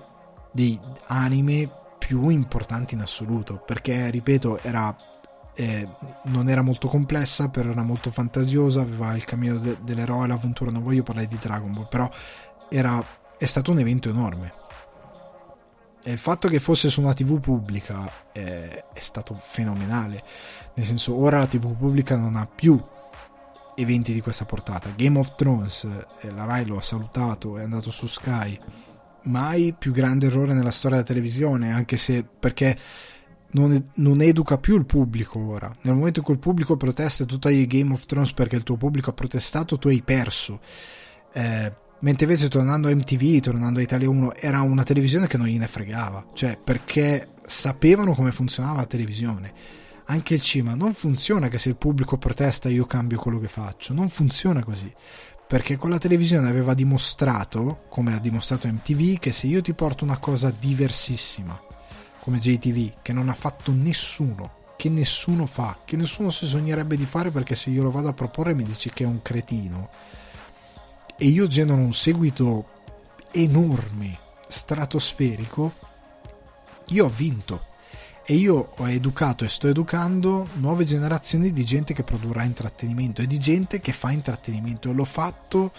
di 0.52 0.80
anime 1.07 1.70
più 1.98 2.30
importanti 2.30 2.94
in 2.94 3.02
assoluto 3.02 3.56
perché 3.56 4.10
ripeto 4.10 4.60
era 4.62 4.95
eh, 5.57 5.88
non 6.24 6.49
era 6.49 6.62
molto 6.62 6.88
complessa 6.88 7.49
però 7.49 7.72
era 7.72 7.84
molto 7.84 8.12
fantasiosa 8.12 8.82
aveva 8.82 9.16
il 9.16 9.24
cammino 9.26 9.57
de- 9.57 9.78
dell'eroe 9.82 10.28
l'avventura. 10.28 10.72
Non 10.72 10.84
voglio 10.84 11.03
parlare 11.03 11.28
di 11.28 11.38
Dragon 11.41 11.74
Ball 11.74 11.90
però 11.90 12.10
era, 12.70 13.03
è 13.38 13.45
stato 13.45 13.72
un 13.72 13.80
evento 13.80 14.10
enorme 14.10 14.64
e 16.07 16.11
il 16.11 16.19
fatto 16.19 16.48
che 16.48 16.60
fosse 16.60 16.88
su 16.88 17.02
una 17.02 17.15
TV 17.15 17.40
pubblica 17.40 18.07
è, 18.32 18.86
è 18.94 18.99
stato 18.99 19.34
fenomenale. 19.34 20.23
Nel 20.76 20.86
senso, 20.86 21.19
ora 21.19 21.40
la 21.40 21.48
TV 21.48 21.76
pubblica 21.76 22.15
non 22.15 22.36
ha 22.36 22.45
più 22.45 22.80
eventi 23.73 24.14
di 24.14 24.22
questa 24.22 24.45
portata. 24.45 24.94
Game 24.95 25.18
of 25.18 25.34
Thrones, 25.34 25.88
eh, 26.22 26.32
la 26.32 26.45
Rai 26.45 26.64
lo 26.68 26.77
ha 26.77 26.82
salutato, 26.84 27.57
è 27.57 27.64
andato 27.64 27.90
su 27.90 28.06
Sky. 28.06 28.56
Mai 29.23 29.73
più 29.76 29.91
grande 29.91 30.27
errore 30.27 30.53
nella 30.53 30.69
storia 30.69 30.98
della 30.98 31.07
televisione, 31.07 31.73
anche 31.73 31.98
se 31.98 32.23
perché 32.23 32.77
non, 33.53 33.90
non, 33.95 34.22
educa 34.22 34.60
più 34.60 34.77
il 34.77 34.86
pubblico 34.86 35.40
ora. 35.40 35.76
Nel 35.82 35.95
momento 35.95 36.19
in 36.19 36.26
cui 36.26 36.36
il 36.36 36.40
pubblico 36.40 36.77
protesta 36.77 37.23
e 37.23 37.26
tu 37.26 37.40
tagli 37.40 37.65
Game 37.65 37.91
of 37.91 38.06
Thrones 38.06 38.34
perché 38.34 38.57
il 38.57 38.64
tuo 38.64 38.77
pubblico 38.77 39.10
ha 39.10 39.14
protestato, 39.14 39.80
tu 39.80 39.88
hai 39.88 40.03
perso. 40.03 40.60
Eh, 41.34 41.73
Mentre 42.06 42.27
invece 42.27 42.49
tornando 42.49 42.88
a 42.88 42.94
MTV, 42.94 43.40
tornando 43.40 43.80
a 43.80 43.82
Italia 43.82 44.07
1, 44.07 44.36
era 44.36 44.61
una 44.61 44.84
televisione 44.84 45.26
che 45.26 45.38
non 45.38 45.48
gliene 45.48 45.65
fregava, 45.68 46.23
cioè 46.34 46.56
perché 46.56 47.30
sapevano 47.48 48.14
come 48.14 48.32
funzionava 48.32 48.82
la 48.82 48.86
televisione. 48.86 49.52
Anche 50.06 50.36
il 50.36 50.41
cinema 50.41 50.76
non 50.76 50.94
funziona 50.94 51.48
che 51.48 51.57
se 51.57 51.69
il 51.69 51.77
pubblico 51.77 52.19
protesta 52.19 52.69
io 52.69 52.86
cambio 52.86 53.18
quello 53.18 53.40
che 53.40 53.48
faccio, 53.48 53.95
non 53.95 54.10
funziona 54.10 54.64
così. 54.64 54.94
Perché 55.48 55.77
con 55.77 55.90
la 55.90 55.98
televisione 55.98 56.48
aveva 56.48 56.76
dimostrato, 56.76 57.86
come 57.90 58.14
ha 58.14 58.19
dimostrato 58.19 58.68
MTV, 58.68 59.18
che 59.18 59.32
se 59.32 59.48
io 59.48 59.64
ti 59.64 59.73
porto 59.73 60.03
una 60.03 60.19
cosa 60.19 60.53
diversissima, 60.56 61.60
come 62.19 62.38
JTV, 62.38 63.02
che 63.02 63.14
non 63.14 63.30
ha 63.30 63.34
fatto 63.34 63.72
nessuno, 63.72 64.73
che 64.77 64.90
nessuno 64.90 65.48
fa, 65.48 65.80
che 65.84 65.95
nessuno 65.95 66.30
si 66.30 66.45
sognerebbe 66.45 66.98
di 66.98 67.06
fare 67.06 67.32
perché 67.32 67.56
se 67.56 67.72
io 67.72 67.82
lo 67.82 67.90
vado 67.90 68.10
a 68.10 68.14
proporre 68.14 68.53
mi 68.53 68.64
dici 68.64 68.91
che 68.91 69.06
è 69.06 69.07
un 69.07 69.23
cretino, 69.23 69.90
e 71.18 71.28
io 71.28 71.48
genero 71.48 71.78
un 71.78 71.94
seguito 71.94 72.70
enorme, 73.32 74.18
stratosferico, 74.48 75.74
io 76.88 77.06
ho 77.06 77.10
vinto. 77.10 77.74
E 78.28 78.34
io 78.34 78.72
ho 78.76 78.90
educato 78.90 79.46
e 79.46 79.48
sto 79.48 79.68
educando 79.68 80.48
nuove 80.54 80.84
generazioni 80.84 81.54
di 81.54 81.64
gente 81.64 81.94
che 81.94 82.04
produrrà 82.04 82.42
intrattenimento 82.42 83.22
e 83.22 83.28
di 83.28 83.38
gente 83.38 83.80
che 83.80 83.94
fa 83.94 84.10
intrattenimento. 84.10 84.90
E 84.90 84.94
l'ho 84.94 85.06
fatto 85.06 85.72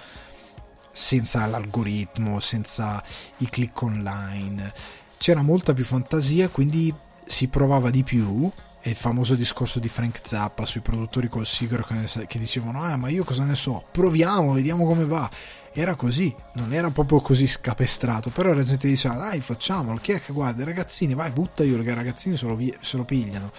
senza 0.93 1.45
l'algoritmo, 1.47 2.39
senza 2.39 3.03
i 3.39 3.49
click 3.51 3.83
online. 3.83 4.73
C'era 5.19 5.43
molta 5.43 5.75
più 5.75 5.85
fantasia, 5.85 6.49
quindi 6.49 6.95
si 7.25 7.49
provava 7.49 7.91
di 7.91 8.05
più 8.05 8.49
è 8.87 8.91
il 8.91 8.95
famoso 8.95 9.35
discorso 9.35 9.81
di 9.81 9.89
Frank 9.89 10.21
Zappa 10.23 10.65
sui 10.65 10.81
produttori 10.81 11.29
col 11.29 11.45
sigaro 11.45 11.83
che, 11.83 12.27
che 12.29 12.39
dicevano 12.39 12.85
ah 12.85 12.97
ma 12.97 13.09
io 13.09 13.25
cosa 13.25 13.43
ne 13.43 13.57
so 13.57 13.83
proviamo 13.91 14.53
vediamo 14.53 14.87
come 14.87 15.05
va. 15.05 15.29
Era 15.73 15.97
così 15.97 16.33
non 16.53 16.73
era 16.73 16.89
proprio 16.91 17.19
così 17.19 17.49
scapestrato 17.49 18.31
però 18.31 18.55
la 18.55 18.65
gente 18.65 18.87
diceva 18.87 19.17
dai 19.17 19.41
facciamolo 19.41 19.99
chi 19.99 20.13
è 20.13 20.23
che 20.23 20.33
guarda? 20.33 20.63
I 20.63 20.67
ragazzini 20.67 21.15
vai 21.15 21.33
butta 21.33 21.65
io 21.65 21.83
i 21.83 21.95
ragazzini 21.95 22.37
se 22.37 22.47
lo, 22.47 22.57
se 22.79 22.97
lo 22.97 23.03
pigliano. 23.03 23.51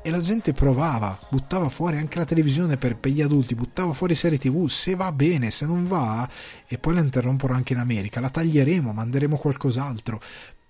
E 0.00 0.10
la 0.10 0.20
gente 0.20 0.54
provava, 0.54 1.18
buttava 1.28 1.68
fuori 1.68 1.98
anche 1.98 2.16
la 2.18 2.24
televisione 2.24 2.78
per, 2.78 2.96
per, 2.96 3.10
gli 3.10 3.20
adulti, 3.20 3.54
buttava 3.54 3.92
fuori 3.92 4.14
serie 4.14 4.38
tv, 4.38 4.66
se 4.66 4.94
va 4.94 5.12
bene, 5.12 5.50
se 5.50 5.64
non 5.64 5.86
va, 5.86 6.28
e 6.66 6.76
poi 6.76 6.94
la 6.94 7.00
interrompono 7.00 7.54
anche 7.54 7.72
in 7.72 7.78
America, 7.78 8.20
la 8.20 8.28
taglieremo, 8.28 8.92
manderemo 8.92 9.38
qualcos'altro, 9.38 10.20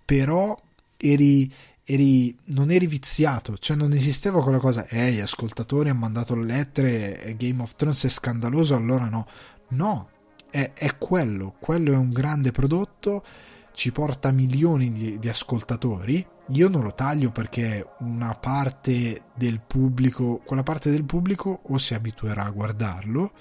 però 0.04 0.56
eri, 0.96 1.52
eri, 1.84 2.36
non 2.46 2.70
eri 2.70 2.86
viziato, 2.86 3.56
cioè 3.58 3.76
non 3.76 3.92
esisteva 3.92 4.42
quella 4.42 4.58
cosa, 4.58 4.86
eh, 4.86 5.12
gli 5.12 5.20
ascoltatori 5.20 5.90
hanno 5.90 5.98
mandato 6.00 6.34
le 6.34 6.46
lettere 6.46 7.34
Game 7.36 7.62
of 7.62 7.74
Thrones 7.76 8.04
è 8.04 8.08
scandaloso, 8.08 8.74
allora 8.74 9.08
no. 9.08 9.26
No, 9.68 10.08
è, 10.50 10.72
è 10.72 10.96
quello, 10.98 11.54
quello 11.58 11.92
è 11.92 11.96
un 11.96 12.10
grande 12.10 12.52
prodotto, 12.52 13.24
ci 13.72 13.92
porta 13.92 14.30
milioni 14.30 14.90
di, 14.90 15.18
di 15.18 15.28
ascoltatori. 15.28 16.24
Io 16.48 16.68
non 16.68 16.82
lo 16.82 16.92
taglio 16.94 17.30
perché 17.30 17.86
una 18.00 18.34
parte 18.34 19.22
del 19.34 19.60
pubblico, 19.60 20.42
quella 20.44 20.62
parte 20.62 20.90
del 20.90 21.04
pubblico 21.04 21.60
o 21.68 21.78
si 21.78 21.94
abituerà 21.94 22.44
a 22.44 22.50
guardarlo 22.50 23.32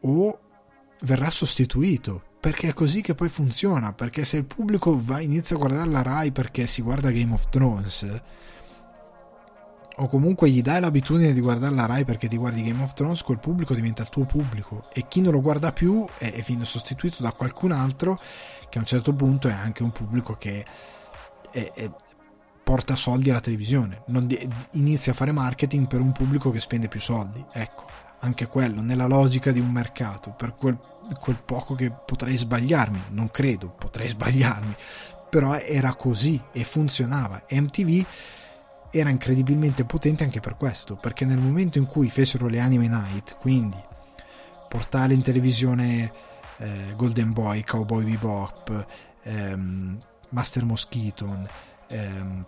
o 0.00 0.40
verrà 1.02 1.30
sostituito 1.30 2.22
perché 2.40 2.68
è 2.68 2.72
così 2.74 3.00
che 3.00 3.14
poi 3.14 3.28
funziona 3.28 3.92
perché 3.92 4.24
se 4.24 4.36
il 4.36 4.44
pubblico 4.44 5.00
va, 5.02 5.20
inizia 5.20 5.56
a 5.56 5.58
guardare 5.58 5.90
la 5.90 6.02
Rai 6.02 6.30
perché 6.30 6.66
si 6.66 6.82
guarda 6.82 7.10
Game 7.10 7.32
of 7.32 7.48
Thrones 7.48 8.20
o 10.00 10.06
comunque 10.06 10.48
gli 10.48 10.62
dai 10.62 10.80
l'abitudine 10.80 11.32
di 11.32 11.40
guardare 11.40 11.74
la 11.74 11.86
Rai 11.86 12.04
perché 12.04 12.28
ti 12.28 12.36
guardi 12.36 12.62
Game 12.62 12.82
of 12.82 12.92
Thrones 12.92 13.22
quel 13.22 13.38
pubblico 13.38 13.74
diventa 13.74 14.02
il 14.02 14.08
tuo 14.08 14.24
pubblico. 14.24 14.88
E 14.92 15.06
chi 15.08 15.20
non 15.20 15.32
lo 15.32 15.40
guarda 15.40 15.72
più 15.72 16.06
è, 16.18 16.32
è 16.32 16.42
viene 16.42 16.64
sostituito 16.64 17.22
da 17.22 17.32
qualcun 17.32 17.72
altro 17.72 18.20
che 18.68 18.78
a 18.78 18.80
un 18.80 18.86
certo 18.86 19.12
punto 19.12 19.48
è 19.48 19.52
anche 19.52 19.82
un 19.82 19.90
pubblico 19.90 20.36
che 20.36 20.64
è, 21.50 21.72
è, 21.74 21.90
porta 22.62 22.94
soldi 22.94 23.30
alla 23.30 23.40
televisione. 23.40 24.02
Di, 24.06 24.48
inizia 24.72 25.12
a 25.12 25.14
fare 25.14 25.32
marketing 25.32 25.88
per 25.88 26.00
un 26.00 26.12
pubblico 26.12 26.50
che 26.50 26.60
spende 26.60 26.88
più 26.88 27.00
soldi 27.00 27.44
ecco. 27.52 28.06
Anche 28.20 28.48
quello 28.48 28.80
nella 28.80 29.06
logica 29.06 29.52
di 29.52 29.60
un 29.60 29.70
mercato. 29.70 30.32
Per 30.36 30.54
quel 30.54 30.78
quel 31.20 31.40
poco 31.44 31.74
che 31.74 31.90
potrei 31.90 32.36
sbagliarmi, 32.36 33.04
non 33.10 33.30
credo, 33.30 33.68
potrei 33.68 34.08
sbagliarmi, 34.08 34.74
però 35.28 35.54
era 35.54 35.94
così 35.94 36.40
e 36.52 36.64
funzionava. 36.64 37.44
MTV 37.50 38.04
era 38.90 39.10
incredibilmente 39.10 39.84
potente 39.84 40.24
anche 40.24 40.40
per 40.40 40.56
questo, 40.56 40.96
perché 40.96 41.24
nel 41.24 41.38
momento 41.38 41.78
in 41.78 41.86
cui 41.86 42.10
fecero 42.10 42.48
le 42.48 42.60
anime 42.60 42.88
night, 42.88 43.36
quindi 43.38 43.76
portare 44.68 45.14
in 45.14 45.22
televisione 45.22 46.12
eh, 46.58 46.92
Golden 46.96 47.32
Boy, 47.32 47.62
Cowboy 47.64 48.04
Bebop, 48.04 48.86
ehm, 49.22 50.00
Master 50.30 50.64
Mosquito, 50.64 51.48
ehm, 51.88 52.44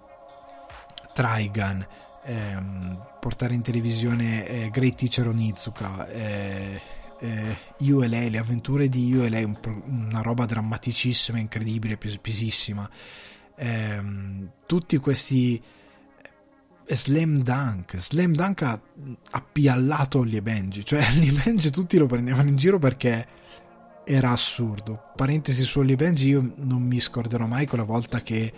Trigun, 1.12 1.86
ehm, 2.24 3.06
portare 3.20 3.54
in 3.54 3.62
televisione 3.62 4.46
eh, 4.46 4.70
Great 4.70 4.96
Teacher 4.96 5.28
Onizuka, 5.28 6.08
eh, 6.08 6.80
eh, 7.20 7.56
io 7.78 8.02
e 8.02 8.08
lei, 8.08 8.30
le 8.30 8.38
avventure 8.38 8.88
di 8.88 9.06
io 9.06 9.24
e 9.24 9.28
lei, 9.28 9.44
un, 9.44 9.56
una 9.86 10.22
roba 10.22 10.46
drammaticissima, 10.46 11.38
incredibile, 11.38 11.98
pesissima. 11.98 12.88
Eh, 13.56 14.02
tutti 14.66 14.96
questi 14.96 15.62
eh, 16.86 16.94
Slam 16.94 17.42
Dunk, 17.42 17.98
Slam 17.98 18.32
Dunk 18.32 18.62
ha 18.62 18.80
appiallato 19.32 20.20
Ollie 20.20 20.40
Benji, 20.40 20.84
cioè 20.84 21.06
Ollie 21.14 21.32
Benji 21.32 21.70
tutti 21.70 21.98
lo 21.98 22.06
prendevano 22.06 22.48
in 22.48 22.56
giro 22.56 22.78
perché 22.78 23.26
era 24.04 24.30
assurdo. 24.30 25.12
Parentesi 25.14 25.62
su 25.64 25.80
Ollie 25.80 25.96
Benji, 25.96 26.28
io 26.28 26.52
non 26.56 26.82
mi 26.82 27.00
scorderò 27.00 27.46
mai 27.46 27.66
quella 27.66 27.84
volta 27.84 28.22
che 28.22 28.52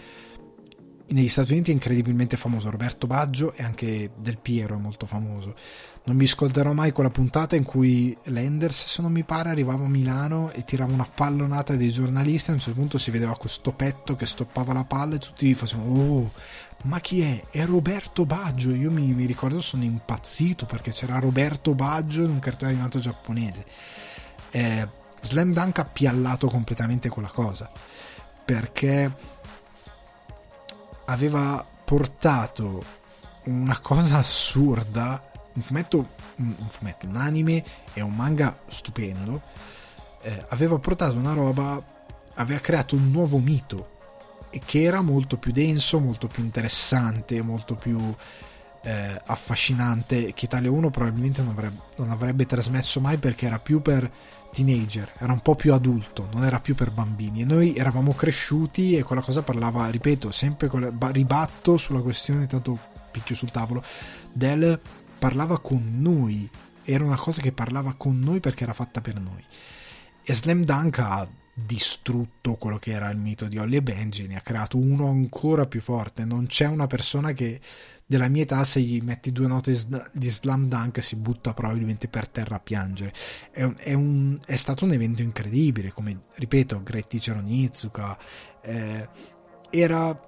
negli 1.09 1.29
Stati 1.29 1.53
Uniti 1.53 1.71
è 1.71 1.75
incredibilmente 1.75 2.37
famoso 2.37 2.71
Roberto 2.71 3.07
Baggio 3.07 3.53
e 3.55 3.63
anche 3.65 4.13
Del 4.17 4.39
Piero 4.39 4.77
è 4.77 4.81
molto 4.81 5.05
famoso 5.07 5.55
non 6.05 6.17
mi 6.17 6.27
scorderò 6.27 6.73
mai 6.73 6.91
quella 6.91 7.11
puntata 7.11 7.55
in 7.55 7.63
cui 7.63 8.17
Lenders, 8.25 8.87
se 8.87 9.03
non 9.03 9.13
mi 9.13 9.23
pare, 9.23 9.51
arrivava 9.51 9.85
a 9.85 9.89
Milano 9.89 10.51
e 10.51 10.65
tirava 10.65 10.93
una 10.93 11.07
pallonata 11.13 11.77
dei 11.77 11.91
giornalisti. 11.91 12.51
A 12.51 12.55
un 12.55 12.61
certo 12.61 12.79
punto 12.79 12.99
si 12.99 13.13
vedeva 13.13 13.37
questo 13.37 13.71
petto 13.71 14.17
che 14.17 14.27
stoppava 14.27 14.73
la 14.73 14.83
palla 14.83 15.15
e 15.15 15.19
tutti 15.19 15.55
facevano: 15.55 15.91
Oh, 15.95 16.33
ma 16.85 16.99
chi 16.99 17.21
è? 17.21 17.45
È 17.51 17.65
Roberto 17.65 18.27
Baggio. 18.27 18.75
Io 18.75 18.91
mi, 18.91 19.13
mi 19.13 19.27
ricordo, 19.27 19.61
sono 19.61 19.85
impazzito 19.85 20.67
perché 20.67 20.91
c'era 20.91 21.21
Roberto 21.21 21.73
Baggio 21.75 22.25
in 22.25 22.31
un 22.31 22.41
cartone 22.41 22.73
animato 22.73 22.99
giapponese. 22.99 23.65
Eh, 24.51 24.89
Slam 25.21 25.53
Dunk 25.53 25.79
ha 25.79 25.85
piallato 25.85 26.49
completamente 26.49 27.09
quella 27.09 27.31
cosa 27.31 27.71
perché 28.45 29.11
aveva 31.05 31.65
portato 31.85 32.83
una 33.45 33.79
cosa 33.79 34.19
assurda 34.19 35.31
un 35.55 35.63
fumetto, 35.63 36.09
un, 36.37 36.55
fumetto, 36.69 37.07
un 37.07 37.17
anime 37.17 37.65
e 37.93 38.01
un 38.01 38.15
manga 38.15 38.59
stupendo, 38.67 39.43
eh, 40.23 40.45
aveva 40.49 40.79
portato 40.79 41.17
una 41.17 41.33
roba, 41.33 41.83
aveva 42.35 42.61
creato 42.61 42.95
un 42.95 43.11
nuovo 43.11 43.39
mito 43.39 43.91
che 44.65 44.83
era 44.83 45.01
molto 45.01 45.39
più 45.39 45.53
denso, 45.53 45.99
molto 45.99 46.27
più 46.27 46.43
interessante, 46.43 47.41
molto 47.43 47.75
più 47.75 48.15
eh, 48.83 49.21
affascinante 49.25 50.33
che 50.33 50.45
Italia 50.45 50.71
1 50.71 50.91
probabilmente 50.91 51.43
non 51.43 51.53
avrebbe, 51.53 51.81
non 51.97 52.11
avrebbe 52.11 52.47
trasmesso 52.47 53.01
mai 53.01 53.17
perché 53.17 53.47
era 53.47 53.59
più 53.59 53.81
per 53.81 54.11
teenager, 54.53 55.11
era 55.19 55.33
un 55.33 55.41
po' 55.41 55.55
più 55.55 55.73
adulto, 55.73 56.29
non 56.33 56.45
era 56.45 56.61
più 56.61 56.75
per 56.75 56.91
bambini. 56.91 57.43
E 57.43 57.45
noi 57.45 57.75
eravamo 57.75 58.13
cresciuti 58.13 58.97
e 58.97 59.03
quella 59.03 59.23
cosa 59.23 59.43
parlava, 59.43 59.89
ripeto, 59.89 60.31
sempre 60.31 60.69
con 60.69 60.95
ribatto 61.13 61.77
sulla 61.77 62.01
questione, 62.01 62.47
tanto 62.47 62.79
picchio 63.11 63.35
sul 63.35 63.51
tavolo, 63.51 63.83
del 64.33 64.79
parlava 65.23 65.61
con 65.61 66.01
noi, 66.01 66.51
era 66.83 67.05
una 67.05 67.17
cosa 67.17 67.41
che 67.41 67.53
parlava 67.53 67.95
con 67.97 68.19
noi 68.19 68.41
perché 68.41 68.65
era 68.65 68.73
fatta 68.73 69.01
per 69.01 69.21
noi. 69.21 69.41
E 70.25 70.35
Slam 70.35 70.65
Dunk 70.65 70.99
ha 70.99 71.29
distrutto 71.55 72.55
quello 72.55 72.81
che 72.81 72.91
era 72.91 73.09
il 73.09 73.19
mito 73.19 73.47
di 73.47 73.57
Holly 73.57 73.77
e 73.77 73.83
Benji, 73.83 74.27
ne 74.27 74.35
ha 74.35 74.41
creato 74.41 74.79
uno 74.79 75.07
ancora 75.07 75.67
più 75.67 75.81
forte. 75.81 76.25
Non 76.25 76.47
c'è 76.47 76.67
una 76.67 76.89
persona 76.89 77.31
che 77.35 77.61
della 78.05 78.27
mia 78.27 78.43
età, 78.43 78.65
se 78.65 78.81
gli 78.81 79.01
metti 79.01 79.31
due 79.31 79.47
note 79.47 79.79
di 80.13 80.29
Slam 80.29 80.67
Dunk, 80.67 81.01
si 81.01 81.15
butta 81.15 81.55
probabilmente 81.55 82.09
per 82.09 82.27
terra 82.27 82.57
a 82.57 82.61
piangere. 82.61 83.13
È, 83.53 83.63
un, 83.63 83.77
è, 83.79 83.93
un, 83.93 84.41
è 84.45 84.57
stato 84.57 84.85
un 84.85 84.91
evento 84.91 85.23
incredibile, 85.23 85.93
come 85.93 86.23
ripeto, 86.35 86.83
Great 86.83 87.07
Teacher 87.07 87.37
Onizuka. 87.37 88.19
Eh, 88.61 89.09
era 89.71 90.21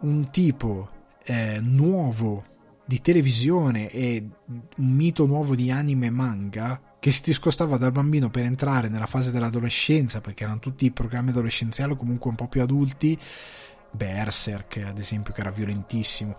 un 0.00 0.28
tipo 0.30 0.90
eh, 1.24 1.58
nuovo 1.62 2.50
di 2.84 3.00
televisione 3.00 3.88
e 3.88 4.26
un 4.48 4.90
mito 4.90 5.26
nuovo 5.26 5.54
di 5.54 5.70
anime 5.70 6.06
e 6.06 6.10
manga 6.10 6.80
che 6.98 7.10
si 7.10 7.22
discostava 7.24 7.76
dal 7.78 7.90
bambino 7.90 8.30
per 8.30 8.44
entrare 8.44 8.88
nella 8.88 9.06
fase 9.06 9.32
dell'adolescenza, 9.32 10.20
perché 10.20 10.44
erano 10.44 10.60
tutti 10.60 10.90
programmi 10.92 11.30
adolescenziali 11.30 11.92
o 11.92 11.96
comunque 11.96 12.30
un 12.30 12.36
po' 12.36 12.46
più 12.46 12.62
adulti, 12.62 13.18
Berserk 13.90 14.84
ad 14.86 14.98
esempio 14.98 15.32
che 15.32 15.40
era 15.40 15.50
violentissimo, 15.50 16.36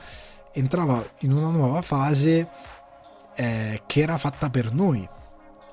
entrava 0.54 1.06
in 1.20 1.34
una 1.34 1.50
nuova 1.50 1.82
fase 1.82 2.48
eh, 3.36 3.82
che 3.86 4.02
era 4.02 4.18
fatta 4.18 4.50
per 4.50 4.74
noi 4.74 5.08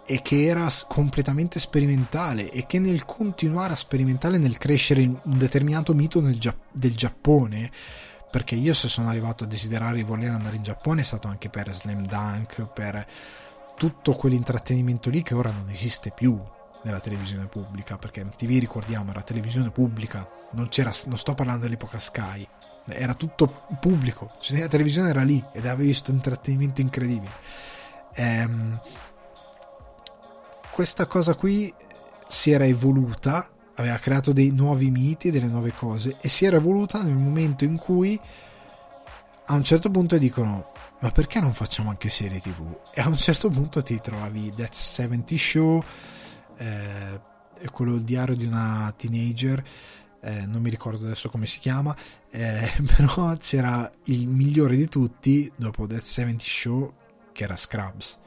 e 0.06 0.22
che 0.22 0.46
era 0.46 0.68
completamente 0.88 1.60
sperimentale 1.60 2.50
e 2.50 2.66
che 2.66 2.80
nel 2.80 3.04
continuare 3.04 3.74
a 3.74 3.76
sperimentare, 3.76 4.38
nel 4.38 4.58
crescere 4.58 5.02
un 5.02 5.38
determinato 5.38 5.94
mito 5.94 6.20
Gia- 6.32 6.56
del 6.72 6.96
Giappone, 6.96 7.70
perché 8.30 8.54
io 8.54 8.72
se 8.74 8.88
sono 8.88 9.08
arrivato 9.08 9.44
a 9.44 9.46
desiderare 9.46 9.96
di 9.96 10.02
voler 10.02 10.30
andare 10.30 10.56
in 10.56 10.62
Giappone 10.62 11.00
è 11.00 11.04
stato 11.04 11.28
anche 11.28 11.48
per 11.48 11.74
Slam 11.74 12.06
Dunk, 12.06 12.62
per 12.72 13.06
tutto 13.76 14.12
quell'intrattenimento 14.12 15.10
lì 15.10 15.22
che 15.22 15.34
ora 15.34 15.50
non 15.50 15.68
esiste 15.68 16.10
più 16.10 16.40
nella 16.82 17.00
televisione 17.00 17.46
pubblica, 17.46 17.98
perché 17.98 18.24
MTV 18.24 18.58
ricordiamo 18.58 19.10
era 19.10 19.22
televisione 19.22 19.70
pubblica, 19.70 20.28
non, 20.52 20.68
non 21.06 21.18
sto 21.18 21.34
parlando 21.34 21.64
dell'epoca 21.64 21.98
Sky, 21.98 22.46
era 22.86 23.14
tutto 23.14 23.66
pubblico, 23.80 24.32
cioè, 24.40 24.60
la 24.60 24.68
televisione 24.68 25.10
era 25.10 25.22
lì 25.22 25.42
ed 25.52 25.66
avevi 25.66 25.88
visto 25.88 26.10
intrattenimento 26.10 26.80
incredibile. 26.80 27.32
Ehm, 28.14 28.80
questa 30.70 31.06
cosa 31.06 31.34
qui 31.34 31.72
si 32.26 32.50
era 32.50 32.64
evoluta, 32.64 33.48
aveva 33.80 33.96
creato 33.96 34.32
dei 34.32 34.50
nuovi 34.50 34.90
miti, 34.90 35.30
delle 35.30 35.46
nuove 35.46 35.72
cose 35.72 36.16
e 36.20 36.28
si 36.28 36.44
era 36.44 36.56
evoluta 36.56 37.02
nel 37.02 37.16
momento 37.16 37.64
in 37.64 37.76
cui 37.76 38.18
a 39.46 39.54
un 39.54 39.64
certo 39.64 39.90
punto 39.90 40.16
dicono 40.18 40.72
ma 41.00 41.10
perché 41.10 41.40
non 41.40 41.54
facciamo 41.54 41.88
anche 41.88 42.10
serie 42.10 42.40
tv? 42.40 42.78
E 42.92 43.00
a 43.00 43.08
un 43.08 43.16
certo 43.16 43.48
punto 43.48 43.82
ti 43.82 43.98
trovavi 44.00 44.52
That 44.54 44.74
70 44.74 45.36
Show, 45.36 45.82
eh, 46.58 47.20
quello 47.72 47.94
il 47.94 48.02
diario 48.02 48.36
di 48.36 48.44
una 48.44 48.92
teenager, 48.94 49.64
eh, 50.20 50.44
non 50.44 50.60
mi 50.60 50.68
ricordo 50.68 51.06
adesso 51.06 51.30
come 51.30 51.46
si 51.46 51.58
chiama, 51.58 51.96
eh, 52.30 52.70
però 52.96 53.34
c'era 53.38 53.90
il 54.04 54.28
migliore 54.28 54.76
di 54.76 54.88
tutti 54.88 55.50
dopo 55.56 55.86
That 55.86 56.02
70 56.02 56.44
Show, 56.46 56.92
che 57.32 57.44
era 57.44 57.56
Scrubs. 57.56 58.18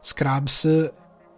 Scrubs 0.00 0.92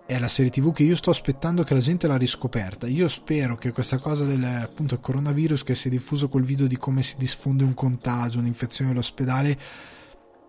è 0.07 0.19
la 0.19 0.29
serie 0.29 0.53
tv 0.53 0.73
che 0.73 0.85
io 0.85 0.95
sto 0.95 1.11
aspettando 1.11 1.65
che 1.65 1.75
la 1.75 1.81
gente 1.81 2.07
l'ha 2.07 2.17
riscoperta. 2.17 2.87
Io 2.87 3.09
spero 3.09 3.57
che 3.57 3.73
questa 3.73 3.99
cosa 3.99 4.25
del 4.25 4.43
appunto, 4.45 5.01
coronavirus 5.01 5.65
che 5.65 5.75
si 5.75 5.89
è 5.89 5.91
diffuso 5.91 6.29
col 6.29 6.45
video 6.45 6.69
di 6.69 6.77
come 6.77 7.03
si 7.03 7.17
diffonde 7.19 7.65
un 7.65 7.75
contagio, 7.75 8.39
un'infezione 8.39 8.93
all'ospedale 8.93 9.59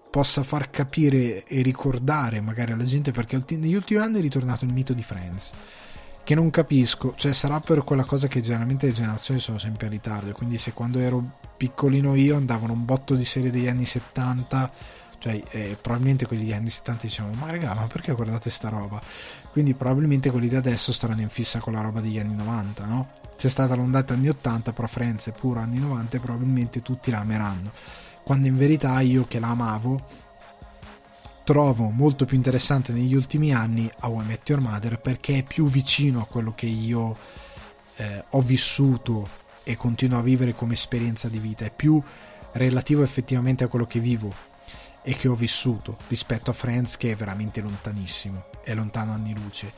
possa 0.10 0.44
far 0.44 0.70
capire 0.70 1.44
e 1.44 1.62
ricordare 1.62 2.40
magari 2.40 2.72
alla 2.72 2.86
gente 2.86 3.12
perché 3.12 3.44
negli 3.50 3.74
ultimi 3.74 4.00
anni 4.00 4.20
è 4.20 4.22
ritornato 4.22 4.64
il 4.64 4.72
mito 4.72 4.94
di 4.94 5.04
Friends 5.04 5.54
che 6.24 6.36
non 6.36 6.50
capisco, 6.50 7.14
cioè 7.16 7.32
sarà 7.32 7.62
per 7.62 7.86
quella 7.86 8.04
cosa 8.04 8.28
che 8.28 8.42
generalmente 8.42 8.88
le 8.88 8.92
generazioni 8.92 9.40
sono 9.40 9.58
sempre 9.58 9.86
in 9.86 9.94
ritardo, 9.94 10.34
quindi 10.34 10.58
se 10.58 10.74
quando 10.74 11.00
ero 11.00 11.40
piccolino 11.56 12.16
io 12.16 12.36
andavano 12.36 12.74
un 12.74 12.84
botto 12.84 13.16
di 13.16 13.24
serie 13.24 13.50
degli 13.50 13.70
anni 13.70 13.86
70, 13.86 14.72
cioè 15.20 15.42
eh, 15.52 15.78
probabilmente 15.80 16.26
quelli 16.26 16.44
degli 16.44 16.54
anni 16.54 16.70
70 16.70 17.04
dicevano 17.04 17.34
ma 17.36 17.50
raga 17.50 17.74
ma 17.74 17.88
perché 17.88 18.12
guardate 18.12 18.50
sta 18.50 18.68
roba? 18.68 19.02
Quindi 19.52 19.74
probabilmente 19.74 20.30
quelli 20.30 20.50
di 20.50 20.56
adesso 20.56 20.94
staranno 20.94 21.22
in 21.22 21.30
fissa 21.30 21.60
con 21.60 21.74
la 21.74 21.82
roba 21.82 22.00
degli 22.00 22.20
anni 22.20 22.36
90, 22.36 22.86
no? 22.86 23.10
C'è 23.36 23.50
stata 23.50 23.76
l'ondata 23.76 24.14
anni 24.14 24.30
80, 24.30 24.74
però 24.74 24.88
Friends 24.88 25.28
è 25.28 25.32
puro 25.32 25.60
anni 25.60 25.80
90 25.80 26.18
e 26.18 26.20
probabilmente 26.20 26.82
tutti 26.82 27.12
la 27.12 27.20
ameranno. 27.20 27.72
Quando 28.24 28.48
in 28.48 28.58
verità 28.58 29.00
io 29.00 29.26
che 29.28 29.40
la 29.40 29.50
amavo 29.50 30.26
trovo 31.44 31.90
molto 31.90 32.26
più 32.26 32.36
interessante 32.36 32.92
negli 32.92 33.14
ultimi 33.14 33.54
anni 33.54 33.90
a 34.00 34.10
I 34.10 34.24
Met 34.26 34.50
Your 34.50 34.62
Mother 34.62 35.00
perché 35.00 35.38
è 35.38 35.44
più 35.44 35.66
vicino 35.68 36.20
a 36.20 36.26
quello 36.26 36.52
che 36.52 36.66
io 36.66 37.16
eh, 37.96 38.24
ho 38.30 38.42
vissuto 38.42 39.46
e 39.64 39.76
continuo 39.76 40.20
a 40.20 40.24
vivere 40.24 40.54
come 40.54 40.74
esperienza 40.74 41.30
di 41.30 41.40
vita, 41.40 41.64
è 41.64 41.72
più 41.72 42.02
relativo 42.54 43.04
effettivamente 43.04 43.64
a 43.64 43.68
quello 43.68 43.86
che 43.86 44.00
vivo 44.00 44.34
e 45.02 45.16
che 45.16 45.28
ho 45.28 45.36
vissuto 45.36 45.98
rispetto 46.08 46.52
a 46.52 46.54
Friends 46.54 46.98
che 46.98 47.12
è 47.12 47.16
veramente 47.16 47.62
lontanissimo, 47.62 48.46
è 48.68 48.74
lontano 48.74 49.14
anni 49.14 49.34
luce. 49.34 49.72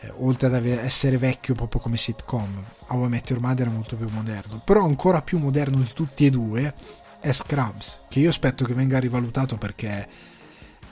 Eh, 0.00 0.10
oltre 0.16 0.46
ad 0.46 0.64
essere 0.64 1.18
vecchio 1.18 1.54
proprio 1.54 1.80
come 1.82 1.98
sitcom, 1.98 2.64
How 2.86 3.04
I 3.04 3.08
Met 3.08 3.28
Your 3.28 3.42
Mother 3.42 3.66
è 3.66 3.70
molto 3.70 3.94
più 3.96 4.08
moderno, 4.08 4.62
però 4.64 4.84
ancora 4.84 5.20
più 5.20 5.38
moderno 5.38 5.76
di 5.76 5.90
tutti 5.92 6.24
e 6.24 6.30
due 6.30 6.74
è 7.20 7.30
Scrubs, 7.30 8.00
che 8.08 8.20
io 8.20 8.30
aspetto 8.30 8.64
che 8.64 8.72
venga 8.72 8.98
rivalutato 8.98 9.58
perché 9.58 10.08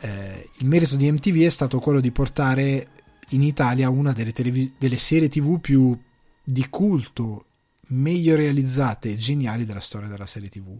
eh, 0.01 0.51
il 0.59 0.67
merito 0.67 0.97
di 0.97 1.11
MTV 1.11 1.45
è 1.45 1.49
stato 1.49 1.79
quello 1.79 2.01
di 2.01 2.11
portare 2.11 2.89
in 3.31 3.43
Italia 3.43 3.89
una 3.89 4.13
delle, 4.13 4.33
televis- 4.33 4.73
delle 4.77 4.99
serie 4.99 5.29
tv 5.29 5.59
più 5.61 5.99
di 6.43 6.69
culto, 6.69 7.47
meglio 7.89 8.37
realizzate 8.37 9.11
e 9.11 9.17
geniali 9.17 9.65
della 9.65 9.81
storia 9.81 10.09
della 10.09 10.27
serie 10.27 10.51
tv. 10.51 10.79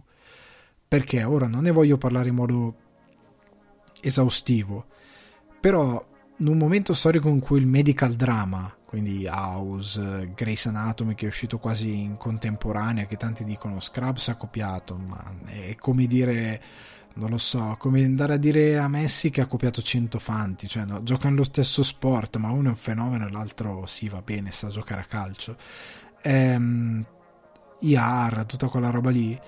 Perché 0.87 1.23
ora 1.23 1.47
non 1.47 1.63
ne 1.63 1.71
voglio 1.71 1.97
parlare 1.97 2.29
in 2.29 2.35
modo 2.35 2.75
esaustivo, 4.01 4.85
però 5.59 6.05
in 6.41 6.47
un 6.47 6.57
momento 6.57 6.93
storico 6.93 7.29
in 7.29 7.39
cui 7.39 7.59
il 7.59 7.67
medical 7.67 8.15
drama 8.15 8.75
quindi 8.91 9.25
House, 9.25 10.33
Grace 10.35 10.67
Anatomy 10.67 11.15
che 11.15 11.23
è 11.23 11.29
uscito 11.29 11.59
quasi 11.59 12.01
in 12.01 12.17
contemporanea, 12.17 13.05
che 13.05 13.15
tanti 13.15 13.45
dicono 13.45 13.79
Scrubs 13.79 14.27
ha 14.27 14.35
copiato, 14.35 14.97
ma 14.97 15.33
è 15.45 15.75
come 15.75 16.07
dire, 16.07 16.61
non 17.13 17.29
lo 17.29 17.37
so, 17.37 17.77
come 17.79 18.03
andare 18.03 18.33
a 18.33 18.37
dire 18.37 18.77
a 18.77 18.89
Messi 18.89 19.29
che 19.29 19.39
ha 19.39 19.45
copiato 19.45 19.81
100 19.81 20.19
fanti, 20.19 20.67
cioè 20.67 20.83
no, 20.83 21.03
giocano 21.03 21.37
lo 21.37 21.45
stesso 21.45 21.83
sport, 21.83 22.35
ma 22.35 22.51
uno 22.51 22.67
è 22.67 22.71
un 22.71 22.75
fenomeno 22.75 23.27
e 23.27 23.31
l'altro 23.31 23.85
sì, 23.85 24.09
va 24.09 24.21
bene, 24.21 24.51
sa 24.51 24.67
giocare 24.67 24.99
a 24.99 25.05
calcio. 25.05 25.55
Ehm, 26.23 27.05
IAR, 27.79 28.45
tutta 28.45 28.67
quella 28.67 28.89
roba 28.89 29.09
lì, 29.09 29.39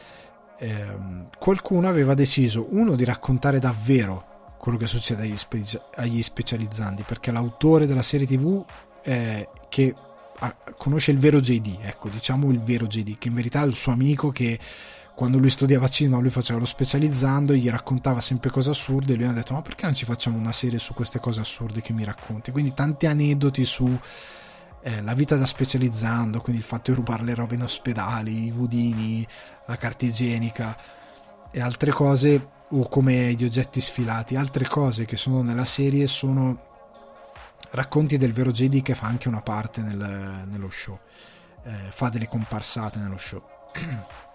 ehm, 0.57 1.27
qualcuno 1.37 1.89
aveva 1.89 2.13
deciso, 2.13 2.67
uno, 2.69 2.95
di 2.95 3.03
raccontare 3.03 3.59
davvero 3.59 4.31
quello 4.63 4.77
che 4.77 4.87
succede 4.87 5.23
agli, 5.23 5.35
spe- 5.35 5.81
agli 5.95 6.23
specializzanti, 6.23 7.03
perché 7.03 7.31
l'autore 7.31 7.85
della 7.85 8.01
serie 8.01 8.25
tv 8.25 8.63
eh, 9.03 9.49
che 9.67 9.93
ah, 10.39 10.55
conosce 10.77 11.11
il 11.11 11.19
vero 11.19 11.41
JD, 11.41 11.79
ecco, 11.81 12.07
diciamo 12.07 12.49
il 12.49 12.61
vero 12.61 12.87
JD, 12.87 13.17
che 13.17 13.27
in 13.27 13.33
verità 13.33 13.61
è 13.61 13.65
il 13.65 13.73
suo 13.73 13.91
amico 13.91 14.31
che 14.31 14.57
quando 15.13 15.37
lui 15.37 15.49
studiava 15.49 15.89
cinema, 15.89 16.17
lui 16.19 16.29
faceva 16.29 16.59
lo 16.59 16.65
specializzando, 16.65 17.53
gli 17.53 17.69
raccontava 17.69 18.21
sempre 18.21 18.51
cose 18.51 18.69
assurde 18.69 19.11
e 19.11 19.15
lui 19.17 19.25
ha 19.25 19.33
detto 19.33 19.51
ma 19.51 19.61
perché 19.61 19.83
non 19.83 19.95
ci 19.95 20.05
facciamo 20.05 20.37
una 20.37 20.53
serie 20.53 20.79
su 20.79 20.93
queste 20.93 21.19
cose 21.19 21.41
assurde 21.41 21.81
che 21.81 21.91
mi 21.91 22.05
racconti? 22.05 22.51
Quindi 22.51 22.73
tanti 22.73 23.05
aneddoti 23.05 23.65
su 23.65 23.99
eh, 24.81 25.01
la 25.01 25.13
vita 25.13 25.35
da 25.35 25.45
specializzando, 25.45 26.39
quindi 26.39 26.61
il 26.61 26.67
fatto 26.67 26.91
di 26.91 26.95
rubare 26.95 27.23
le 27.23 27.35
robe 27.35 27.55
in 27.55 27.63
ospedali, 27.63 28.45
i 28.45 28.51
budini, 28.51 29.27
la 29.67 29.75
carta 29.75 30.05
igienica 30.05 30.77
e 31.51 31.59
altre 31.59 31.91
cose, 31.91 32.61
o 32.75 32.87
come 32.87 33.33
gli 33.33 33.43
oggetti 33.43 33.79
sfilati, 33.79 34.35
altre 34.35 34.67
cose 34.67 35.05
che 35.05 35.15
sono 35.15 35.43
nella 35.43 35.65
serie 35.65 36.07
sono 36.07 36.71
racconti 37.71 38.17
del 38.17 38.33
vero 38.33 38.51
Jedi 38.51 38.81
che 38.81 38.95
fa 38.95 39.07
anche 39.07 39.27
una 39.27 39.41
parte 39.41 39.81
nel, 39.81 40.45
nello 40.47 40.69
show, 40.69 40.97
eh, 41.63 41.91
fa 41.91 42.09
delle 42.09 42.27
comparsate 42.27 42.99
nello 42.99 43.17
show. 43.17 43.41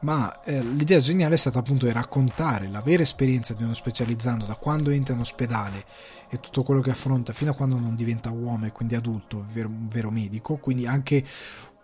Ma 0.00 0.42
eh, 0.42 0.62
l'idea 0.62 1.00
geniale 1.00 1.34
è 1.34 1.38
stata 1.38 1.58
appunto 1.58 1.86
di 1.86 1.92
raccontare 1.92 2.68
la 2.68 2.82
vera 2.82 3.02
esperienza 3.02 3.54
di 3.54 3.62
uno 3.62 3.72
specializzando 3.72 4.44
da 4.44 4.54
quando 4.54 4.90
entra 4.90 5.14
in 5.14 5.20
ospedale 5.20 5.86
e 6.28 6.38
tutto 6.38 6.62
quello 6.62 6.82
che 6.82 6.90
affronta 6.90 7.32
fino 7.32 7.52
a 7.52 7.54
quando 7.54 7.78
non 7.78 7.96
diventa 7.96 8.30
uomo 8.30 8.66
e 8.66 8.72
quindi 8.72 8.94
adulto, 8.94 9.46
vero, 9.50 9.68
un 9.68 9.88
vero 9.88 10.10
medico, 10.10 10.58
quindi 10.58 10.86
anche 10.86 11.24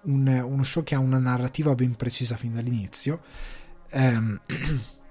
un, 0.02 0.28
uno 0.28 0.62
show 0.62 0.82
che 0.82 0.94
ha 0.94 0.98
una 0.98 1.18
narrativa 1.18 1.74
ben 1.74 1.96
precisa 1.96 2.36
fin 2.36 2.52
dall'inizio. 2.52 3.22
Ehm, 3.90 4.40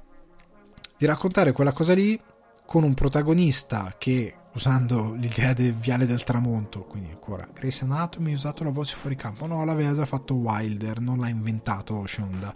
di 1.02 1.08
raccontare 1.08 1.52
quella 1.52 1.72
cosa 1.72 1.96
lì 1.96 2.22
con 2.64 2.84
un 2.84 2.94
protagonista 2.94 3.96
che 3.98 4.36
usando 4.54 5.14
l'idea 5.14 5.52
del 5.52 5.74
viale 5.74 6.06
del 6.06 6.22
tramonto, 6.22 6.84
quindi 6.84 7.10
ancora 7.10 7.48
Grace 7.52 7.86
Anatomy 7.86 8.34
ha 8.34 8.36
usato 8.36 8.64
la 8.64 8.70
voce 8.70 8.96
fuori 8.96 9.16
campo, 9.16 9.48
no, 9.48 9.66
l'aveva 9.66 9.96
già 9.96 10.06
fatto 10.06 10.36
Wilder, 10.36 11.00
non 11.00 11.18
l'ha 11.18 11.28
inventato 11.28 12.06
Shonda. 12.06 12.54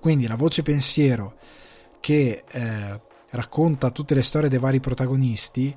Quindi 0.00 0.26
la 0.26 0.34
voce 0.34 0.64
pensiero 0.64 1.36
che 2.00 2.42
eh, 2.50 3.00
racconta 3.30 3.92
tutte 3.92 4.16
le 4.16 4.22
storie 4.22 4.48
dei 4.48 4.58
vari 4.58 4.80
protagonisti 4.80 5.72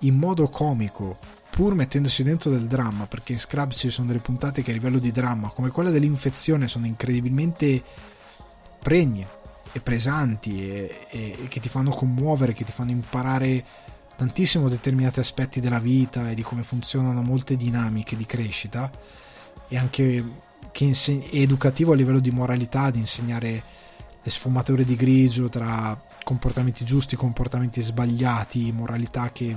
in 0.00 0.16
modo 0.16 0.48
comico, 0.50 1.16
pur 1.48 1.72
mettendosi 1.72 2.22
dentro 2.22 2.50
del 2.50 2.66
dramma, 2.66 3.06
perché 3.06 3.32
in 3.32 3.38
Scrubs 3.38 3.78
ci 3.78 3.88
sono 3.88 4.08
delle 4.08 4.20
puntate 4.20 4.60
che 4.60 4.70
a 4.70 4.74
livello 4.74 4.98
di 4.98 5.10
dramma, 5.10 5.48
come 5.48 5.70
quella 5.70 5.88
dell'infezione, 5.88 6.68
sono 6.68 6.84
incredibilmente 6.84 7.82
pregne 8.82 9.36
e 9.78 9.80
pesanti 9.80 10.68
e, 10.68 11.06
e, 11.10 11.46
che 11.48 11.60
ti 11.60 11.68
fanno 11.68 11.90
commuovere, 11.90 12.52
che 12.52 12.64
ti 12.64 12.72
fanno 12.72 12.90
imparare 12.90 13.64
tantissimo 14.16 14.68
determinati 14.68 15.20
aspetti 15.20 15.60
della 15.60 15.78
vita 15.78 16.30
e 16.30 16.34
di 16.34 16.42
come 16.42 16.62
funzionano 16.62 17.22
molte 17.22 17.56
dinamiche 17.56 18.16
di 18.16 18.26
crescita 18.26 18.90
e 19.68 19.76
anche 19.76 20.24
che 20.72 20.84
inseg- 20.84 21.32
educativo 21.32 21.92
a 21.92 21.94
livello 21.94 22.18
di 22.18 22.30
moralità, 22.30 22.90
di 22.90 22.98
insegnare 22.98 23.62
le 24.22 24.30
sfumature 24.30 24.84
di 24.84 24.96
grigio 24.96 25.48
tra 25.48 26.00
comportamenti 26.24 26.84
giusti 26.84 27.16
comportamenti 27.16 27.80
sbagliati, 27.80 28.70
moralità 28.72 29.30
che 29.32 29.56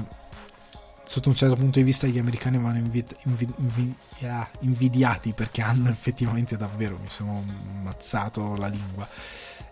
sotto 1.03 1.29
un 1.29 1.35
certo 1.35 1.55
punto 1.55 1.79
di 1.79 1.83
vista 1.83 2.07
gli 2.07 2.19
americani 2.19 2.57
vanno 2.57 2.77
invi- 2.77 3.05
invi- 3.23 3.53
invi- 3.57 3.95
yeah, 4.19 4.49
invidiati 4.59 5.33
perché 5.33 5.61
hanno 5.61 5.89
effettivamente 5.89 6.55
davvero, 6.55 6.97
mi 7.01 7.09
sono 7.09 7.43
ammazzato 7.79 8.55
la 8.55 8.67
lingua, 8.67 9.07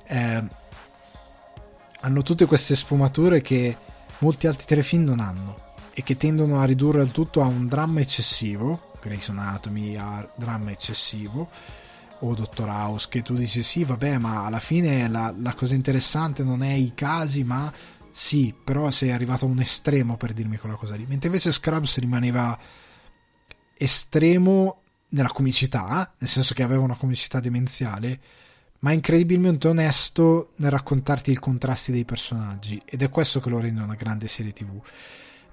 eh, 0.10 0.44
hanno 2.02 2.22
tutte 2.24 2.46
queste 2.46 2.76
sfumature 2.76 3.42
che 3.42 3.78
molti 4.20 4.48
altri 4.48 4.66
telefilm 4.66 5.04
non 5.04 5.20
hanno 5.20 5.68
e 5.94 6.04
che 6.04 6.18
tendono 6.18 6.60
a 6.60 6.66
ridurre 6.66 7.02
il 7.02 7.12
tutto 7.12 7.42
a 7.42 7.46
un 7.46 7.68
dramma 7.68 8.00
eccessivo, 8.00 8.94
Grey's 9.02 9.30
Anatomy 9.30 9.96
ha 9.96 10.28
dramma 10.36 10.72
eccessivo, 10.72 11.50
o 12.22 12.34
Dottor 12.34 12.68
House, 12.68 13.08
che 13.10 13.22
tu 13.22 13.36
dici 13.36 13.64
sì, 13.64 13.84
vabbè, 13.84 14.18
ma 14.18 14.46
alla 14.46 14.60
fine 14.60 15.08
la, 15.08 15.34
la 15.38 15.54
cosa 15.54 15.74
interessante 15.74 16.44
non 16.44 16.64
è 16.64 16.74
i 16.74 16.94
casi, 16.96 17.44
ma 17.44 17.72
sì, 18.12 18.54
però 18.62 18.90
sei 18.92 19.12
arrivato 19.12 19.46
a 19.46 19.50
un 19.50 19.60
estremo 19.60 20.18
per 20.18 20.34
dirmi 20.34 20.58
quella 20.58 20.76
cosa 20.76 20.96
lì. 20.96 21.06
Mentre 21.08 21.28
invece 21.28 21.52
Scrubs 21.52 21.98
rimaneva 22.00 22.58
estremo 23.78 24.82
nella 25.10 25.30
comicità, 25.30 26.14
nel 26.18 26.30
senso 26.30 26.54
che 26.54 26.64
aveva 26.64 26.84
una 26.84 26.96
comicità 26.96 27.40
demenziale, 27.40 28.20
ma 28.80 28.92
incredibilmente 28.92 29.68
onesto 29.68 30.54
nel 30.58 30.72
raccontarti 30.72 31.32
i 31.32 31.38
contrasti 31.38 31.92
dei 31.92 32.06
personaggi 32.06 32.82
ed 32.86 33.02
è 33.02 33.10
questo 33.10 33.40
che 33.40 33.50
lo 33.50 33.60
rende 33.60 33.82
una 33.82 33.96
grande 33.96 34.28
serie 34.28 34.54
tv 34.54 34.82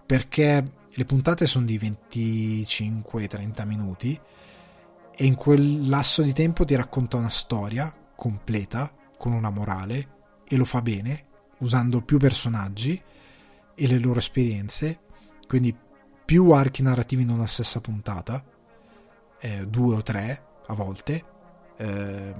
perché 0.04 0.72
le 0.88 1.04
puntate 1.04 1.46
sono 1.46 1.66
di 1.66 1.78
25-30 1.78 3.66
minuti 3.66 4.18
e 5.18 5.24
in 5.24 5.34
quel 5.34 5.88
lasso 5.88 6.22
di 6.22 6.32
tempo 6.32 6.64
ti 6.64 6.74
racconta 6.76 7.16
una 7.16 7.30
storia 7.30 7.92
completa 8.14 8.92
con 9.18 9.32
una 9.32 9.50
morale 9.50 10.14
e 10.44 10.56
lo 10.56 10.64
fa 10.64 10.80
bene 10.80 11.24
usando 11.58 12.02
più 12.02 12.18
personaggi 12.18 13.00
e 13.74 13.86
le 13.86 13.98
loro 13.98 14.20
esperienze 14.20 15.00
quindi 15.48 15.76
più 16.24 16.50
archi 16.50 16.82
narrativi 16.82 17.22
in 17.22 17.30
una 17.30 17.46
stessa 17.46 17.80
puntata 17.80 18.44
eh, 19.40 19.66
due 19.66 19.96
o 19.96 20.02
tre 20.02 20.44
a 20.66 20.74
volte 20.74 21.24
eh, 21.76 22.34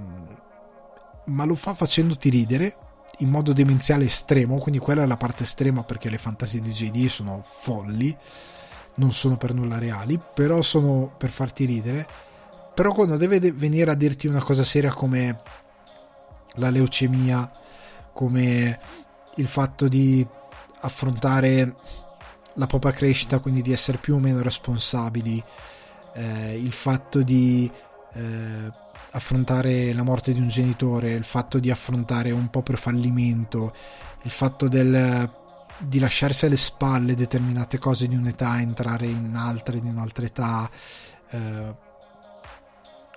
ma 1.27 1.45
lo 1.45 1.55
fa 1.55 1.73
facendoti 1.73 2.29
ridere 2.29 2.77
in 3.19 3.29
modo 3.29 3.53
demenziale 3.53 4.05
estremo, 4.05 4.57
quindi 4.57 4.79
quella 4.79 5.03
è 5.03 5.05
la 5.05 5.17
parte 5.17 5.43
estrema 5.43 5.83
perché 5.83 6.09
le 6.09 6.17
fantasie 6.17 6.61
di 6.61 6.71
JD 6.71 7.07
sono 7.07 7.43
folli, 7.45 8.15
non 8.95 9.11
sono 9.11 9.37
per 9.37 9.53
nulla 9.53 9.79
reali, 9.79 10.19
però 10.33 10.61
sono 10.61 11.13
per 11.17 11.29
farti 11.29 11.65
ridere. 11.65 12.07
Però 12.75 12.93
quando 12.93 13.17
deve 13.17 13.39
venire 13.51 13.89
a 13.89 13.95
dirti 13.95 14.27
una 14.27 14.41
cosa 14.41 14.63
seria 14.63 14.93
come 14.93 15.41
la 16.55 16.69
leucemia, 16.69 17.51
come 18.13 18.79
il 19.35 19.47
fatto 19.47 19.87
di 19.87 20.25
affrontare 20.81 21.75
la 22.53 22.67
propria 22.67 22.91
crescita, 22.91 23.39
quindi 23.39 23.63
di 23.63 23.71
essere 23.71 23.97
più 23.97 24.15
o 24.15 24.19
meno 24.19 24.43
responsabili, 24.43 25.43
eh, 26.13 26.55
il 26.55 26.71
fatto 26.71 27.23
di 27.23 27.69
eh, 28.13 28.71
affrontare 29.17 29.93
la 29.93 30.03
morte 30.03 30.31
di 30.31 30.39
un 30.39 30.47
genitore, 30.47 31.11
il 31.11 31.23
fatto 31.23 31.59
di 31.59 31.69
affrontare 31.71 32.31
un 32.31 32.49
proprio 32.49 32.77
fallimento, 32.77 33.73
il 34.23 34.31
fatto 34.31 34.67
del, 34.67 35.29
di 35.79 35.99
lasciarsi 35.99 36.45
alle 36.45 36.57
spalle 36.57 37.15
determinate 37.15 37.79
cose 37.79 38.07
di 38.07 38.15
un'età, 38.15 38.59
entrare 38.59 39.07
in 39.07 39.33
altre 39.35 39.81
di 39.81 39.87
un'altra 39.87 40.25
età. 40.25 40.69
Eh, 41.29 41.75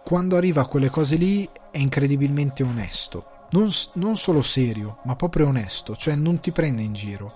quando 0.03 0.37
arriva 0.37 0.63
a 0.63 0.67
quelle 0.67 0.89
cose 0.91 1.17
lì 1.17 1.49
è 1.71 1.79
incredibilmente 1.79 2.63
onesto, 2.63 3.47
non, 3.51 3.69
non 3.95 4.17
solo 4.17 4.41
serio, 4.41 4.99
ma 5.05 5.15
proprio 5.17 5.49
onesto, 5.49 5.95
cioè 5.95 6.15
non 6.15 6.41
ti 6.41 6.51
prende 6.51 6.83
in 6.83 6.95
giro, 6.95 7.35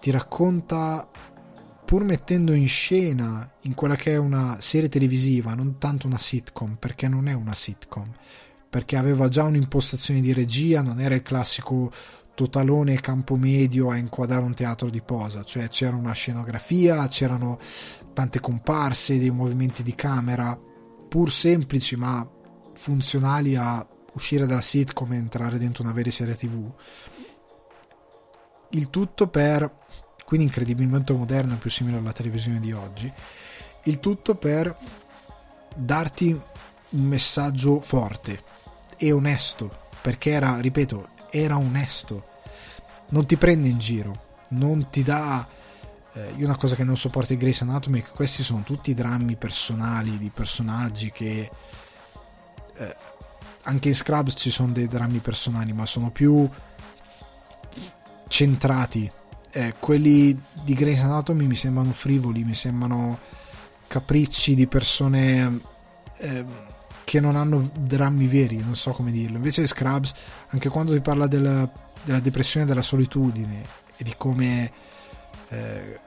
ti 0.00 0.10
racconta 0.10 1.06
pur 1.86 2.02
mettendo 2.02 2.52
in 2.52 2.66
scena 2.66 3.48
in 3.60 3.74
quella 3.74 3.94
che 3.94 4.12
è 4.12 4.16
una 4.16 4.56
serie 4.60 4.88
televisiva, 4.88 5.54
non 5.54 5.78
tanto 5.78 6.08
una 6.08 6.18
sitcom, 6.18 6.74
perché 6.74 7.06
non 7.06 7.28
è 7.28 7.32
una 7.32 7.54
sitcom, 7.54 8.10
perché 8.68 8.96
aveva 8.96 9.28
già 9.28 9.44
un'impostazione 9.44 10.18
di 10.18 10.32
regia, 10.32 10.82
non 10.82 11.00
era 11.00 11.14
il 11.14 11.22
classico 11.22 11.92
totalone 12.34 13.00
campo 13.00 13.36
medio 13.36 13.88
a 13.88 13.96
inquadrare 13.96 14.44
un 14.44 14.52
teatro 14.52 14.90
di 14.90 15.00
posa, 15.00 15.44
cioè 15.44 15.68
c'era 15.68 15.94
una 15.94 16.12
scenografia, 16.12 17.06
c'erano 17.06 17.58
tante 18.12 18.40
comparse, 18.40 19.18
dei 19.18 19.30
movimenti 19.30 19.84
di 19.84 19.94
camera, 19.94 20.58
pur 21.08 21.30
semplici 21.30 21.94
ma 21.94 22.28
funzionali 22.74 23.54
a 23.54 23.86
uscire 24.12 24.44
dalla 24.44 24.60
sitcom 24.60 25.12
e 25.12 25.16
entrare 25.16 25.56
dentro 25.56 25.84
una 25.84 25.92
vera 25.92 26.10
serie 26.10 26.34
tv. 26.34 26.68
Il 28.70 28.90
tutto 28.90 29.28
per 29.28 29.72
quindi 30.26 30.46
incredibilmente 30.46 31.12
moderno 31.12 31.54
e 31.54 31.58
più 31.58 31.70
simile 31.70 31.98
alla 31.98 32.12
televisione 32.12 32.58
di 32.58 32.72
oggi. 32.72 33.10
Il 33.84 34.00
tutto 34.00 34.34
per 34.34 34.76
darti 35.74 36.38
un 36.88 37.02
messaggio 37.02 37.80
forte 37.80 38.42
e 38.96 39.12
onesto, 39.12 39.84
perché 40.02 40.32
era, 40.32 40.58
ripeto, 40.58 41.08
era 41.30 41.56
onesto. 41.56 42.24
Non 43.10 43.24
ti 43.24 43.36
prende 43.36 43.68
in 43.68 43.78
giro, 43.78 44.24
non 44.48 44.90
ti 44.90 45.04
dà 45.04 45.46
eh, 46.14 46.32
io 46.36 46.46
una 46.46 46.56
cosa 46.56 46.74
che 46.74 46.82
non 46.82 46.96
sopporto 46.96 47.34
di 47.34 47.38
Grace 47.38 47.62
Anatomy 47.62 48.00
è 48.00 48.02
che 48.02 48.10
questi 48.10 48.42
sono 48.42 48.62
tutti 48.62 48.94
drammi 48.94 49.36
personali 49.36 50.16
di 50.16 50.30
personaggi 50.34 51.12
che 51.12 51.50
eh, 52.74 52.96
anche 53.62 53.88
in 53.88 53.94
Scrubs 53.94 54.34
ci 54.36 54.50
sono 54.50 54.72
dei 54.72 54.88
drammi 54.88 55.18
personali 55.18 55.72
ma 55.74 55.84
sono 55.84 56.10
più 56.10 56.48
centrati 58.28 59.10
eh, 59.56 59.74
quelli 59.78 60.38
di 60.52 60.74
Grey's 60.74 61.00
Anatomy 61.00 61.46
mi 61.46 61.56
sembrano 61.56 61.92
frivoli, 61.92 62.44
mi 62.44 62.54
sembrano 62.54 63.18
capricci 63.86 64.54
di 64.54 64.66
persone 64.66 65.60
eh, 66.18 66.44
che 67.04 67.20
non 67.20 67.36
hanno 67.36 67.70
drammi 67.74 68.26
veri, 68.26 68.58
non 68.58 68.76
so 68.76 68.90
come 68.90 69.10
dirlo. 69.10 69.36
Invece 69.36 69.66
Scrubs, 69.66 70.12
anche 70.48 70.68
quando 70.68 70.92
si 70.92 71.00
parla 71.00 71.26
della, 71.26 71.66
della 72.04 72.20
depressione 72.20 72.66
e 72.66 72.68
della 72.68 72.82
solitudine 72.82 73.62
e 73.96 74.04
di 74.04 74.12
come 74.18 74.70
eh, 75.48 75.98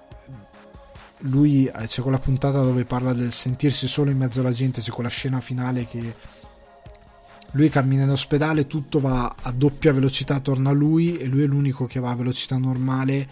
lui 1.24 1.66
eh, 1.66 1.88
c'è 1.88 2.04
quella 2.04 2.20
puntata 2.20 2.62
dove 2.62 2.86
parla 2.86 3.14
del 3.14 3.32
sentirsi 3.32 3.88
solo 3.88 4.12
in 4.12 4.18
mezzo 4.18 4.42
alla 4.42 4.52
gente, 4.52 4.82
c'è 4.82 4.92
quella 4.92 5.10
scena 5.10 5.42
finale 5.42 5.88
che 5.88 6.14
lui 7.52 7.70
cammina 7.70 8.04
in 8.04 8.10
ospedale, 8.10 8.68
tutto 8.68 9.00
va 9.00 9.36
a 9.42 9.52
doppia 9.52 9.94
velocità 9.94 10.36
attorno 10.36 10.70
a 10.70 10.74
lui 10.74 11.18
e 11.18 11.26
lui 11.26 11.44
è 11.44 11.48
l'unico 11.48 11.86
che 11.86 12.00
va 12.00 12.12
a 12.12 12.16
velocità 12.16 12.58
normale 12.58 13.30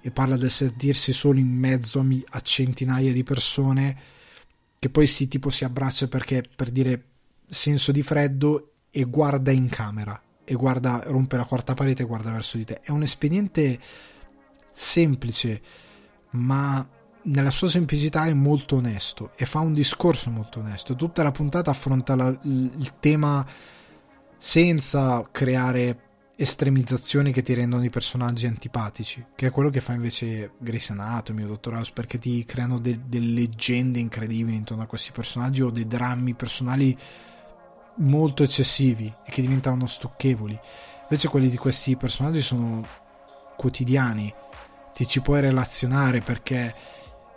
e 0.00 0.10
parla 0.10 0.36
del 0.36 0.50
sentirsi 0.50 1.12
solo 1.12 1.38
in 1.38 1.48
mezzo 1.48 2.04
a, 2.28 2.40
centinaia 2.40 3.12
di 3.12 3.24
persone 3.24 3.96
che 4.78 4.90
poi 4.90 5.06
si 5.06 5.26
tipo 5.26 5.50
si 5.50 5.64
abbraccia 5.64 6.06
perché 6.06 6.44
per 6.54 6.70
dire 6.70 7.04
senso 7.48 7.90
di 7.90 8.02
freddo 8.02 8.74
e 8.90 9.04
guarda 9.04 9.50
in 9.50 9.68
camera 9.68 10.20
e 10.44 10.54
guarda 10.54 11.02
rompe 11.06 11.36
la 11.36 11.44
quarta 11.44 11.74
parete 11.74 12.04
e 12.04 12.06
guarda 12.06 12.30
verso 12.30 12.56
di 12.56 12.64
te. 12.64 12.80
È 12.80 12.90
un 12.90 13.02
espediente 13.02 13.78
semplice 14.70 15.60
ma 16.30 16.86
nella 17.28 17.50
sua 17.50 17.68
semplicità 17.68 18.24
è 18.24 18.32
molto 18.32 18.76
onesto 18.76 19.32
e 19.36 19.44
fa 19.44 19.60
un 19.60 19.74
discorso 19.74 20.30
molto 20.30 20.60
onesto. 20.60 20.94
Tutta 20.94 21.22
la 21.22 21.30
puntata 21.30 21.70
affronta 21.70 22.14
la, 22.14 22.28
il 22.42 22.94
tema 23.00 23.46
senza 24.36 25.26
creare 25.30 26.02
estremizzazioni 26.36 27.32
che 27.32 27.42
ti 27.42 27.52
rendono 27.52 27.84
i 27.84 27.90
personaggi 27.90 28.46
antipatici, 28.46 29.24
che 29.34 29.48
è 29.48 29.50
quello 29.50 29.70
che 29.70 29.80
fa 29.80 29.92
invece 29.92 30.52
Grace 30.58 30.92
Anatomy 30.92 31.42
o 31.42 31.48
Dottor 31.48 31.74
House, 31.74 31.90
perché 31.92 32.18
ti 32.18 32.44
creano 32.44 32.78
de, 32.78 33.00
delle 33.06 33.32
leggende 33.32 33.98
incredibili 33.98 34.56
intorno 34.56 34.84
a 34.84 34.86
questi 34.86 35.10
personaggi 35.10 35.62
o 35.62 35.70
dei 35.70 35.86
drammi 35.86 36.34
personali 36.34 36.96
molto 37.96 38.44
eccessivi 38.44 39.12
e 39.24 39.30
che 39.30 39.42
diventavano 39.42 39.86
stucchevoli. 39.86 40.58
Invece 41.02 41.28
quelli 41.28 41.48
di 41.48 41.56
questi 41.56 41.96
personaggi 41.96 42.40
sono 42.40 42.86
quotidiani, 43.56 44.32
ti 44.94 45.06
ci 45.08 45.20
puoi 45.20 45.40
relazionare 45.40 46.20
perché 46.20 46.72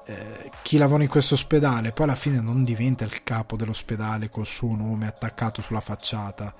eh, 0.05 0.51
chi 0.61 0.77
lavora 0.77 1.03
in 1.03 1.09
questo 1.09 1.35
ospedale 1.35 1.91
poi 1.91 2.05
alla 2.05 2.15
fine 2.15 2.41
non 2.41 2.63
diventa 2.63 3.03
il 3.03 3.23
capo 3.23 3.55
dell'ospedale 3.55 4.29
col 4.29 4.45
suo 4.45 4.75
nome 4.75 5.07
attaccato 5.07 5.61
sulla 5.61 5.79
facciata, 5.79 6.53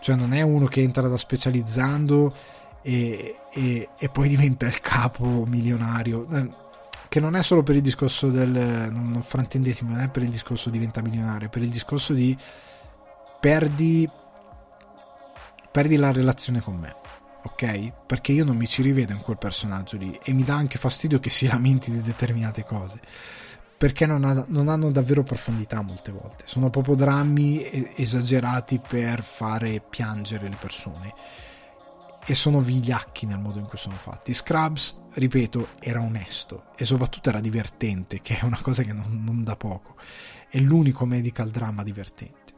cioè 0.00 0.14
non 0.14 0.32
è 0.32 0.42
uno 0.42 0.66
che 0.66 0.80
entra 0.80 1.08
da 1.08 1.16
specializzando 1.16 2.34
e, 2.82 3.36
e, 3.52 3.88
e 3.96 4.08
poi 4.08 4.28
diventa 4.28 4.66
il 4.66 4.80
capo 4.80 5.44
milionario. 5.46 6.26
Eh, 6.30 6.60
che 7.08 7.20
non 7.20 7.36
è 7.36 7.42
solo 7.42 7.62
per 7.62 7.76
il 7.76 7.82
discorso 7.82 8.30
del 8.30 8.88
non 8.90 9.22
fraintendetemi, 9.22 9.92
non 9.92 10.00
è 10.00 10.08
per 10.08 10.22
il 10.22 10.30
discorso 10.30 10.70
diventa 10.70 11.02
milionario, 11.02 11.48
è 11.48 11.50
per 11.50 11.60
il 11.60 11.68
discorso 11.68 12.14
di 12.14 12.34
perdi 13.38 14.08
perdi 15.70 15.96
la 15.96 16.10
relazione 16.10 16.60
con 16.60 16.76
me 16.76 17.01
ok? 17.42 17.92
Perché 18.06 18.32
io 18.32 18.44
non 18.44 18.56
mi 18.56 18.68
ci 18.68 18.82
rivedo 18.82 19.12
in 19.12 19.20
quel 19.20 19.38
personaggio 19.38 19.96
lì 19.96 20.18
e 20.22 20.32
mi 20.32 20.44
dà 20.44 20.54
anche 20.54 20.78
fastidio 20.78 21.18
che 21.18 21.30
si 21.30 21.46
lamenti 21.46 21.90
di 21.90 22.00
determinate 22.00 22.64
cose 22.64 23.00
perché 23.82 24.06
non, 24.06 24.22
ha, 24.22 24.44
non 24.46 24.68
hanno 24.68 24.92
davvero 24.92 25.24
profondità 25.24 25.82
molte 25.82 26.12
volte. 26.12 26.44
Sono 26.46 26.70
proprio 26.70 26.94
drammi 26.94 27.96
esagerati 27.96 28.78
per 28.78 29.24
fare 29.24 29.80
piangere 29.80 30.48
le 30.48 30.54
persone. 30.54 31.12
E 32.24 32.32
sono 32.32 32.60
vigliacchi 32.60 33.26
nel 33.26 33.40
modo 33.40 33.58
in 33.58 33.66
cui 33.66 33.78
sono 33.78 33.96
fatti. 33.96 34.34
Scrubs, 34.34 34.96
ripeto, 35.14 35.70
era 35.80 36.00
onesto 36.00 36.66
e 36.76 36.84
soprattutto 36.84 37.30
era 37.30 37.40
divertente 37.40 38.20
che 38.20 38.38
è 38.38 38.44
una 38.44 38.60
cosa 38.62 38.84
che 38.84 38.92
non, 38.92 39.20
non 39.24 39.42
dà 39.42 39.56
poco. 39.56 39.96
È 40.48 40.60
l'unico 40.60 41.04
medical 41.04 41.50
drama 41.50 41.82
divertente. 41.82 42.54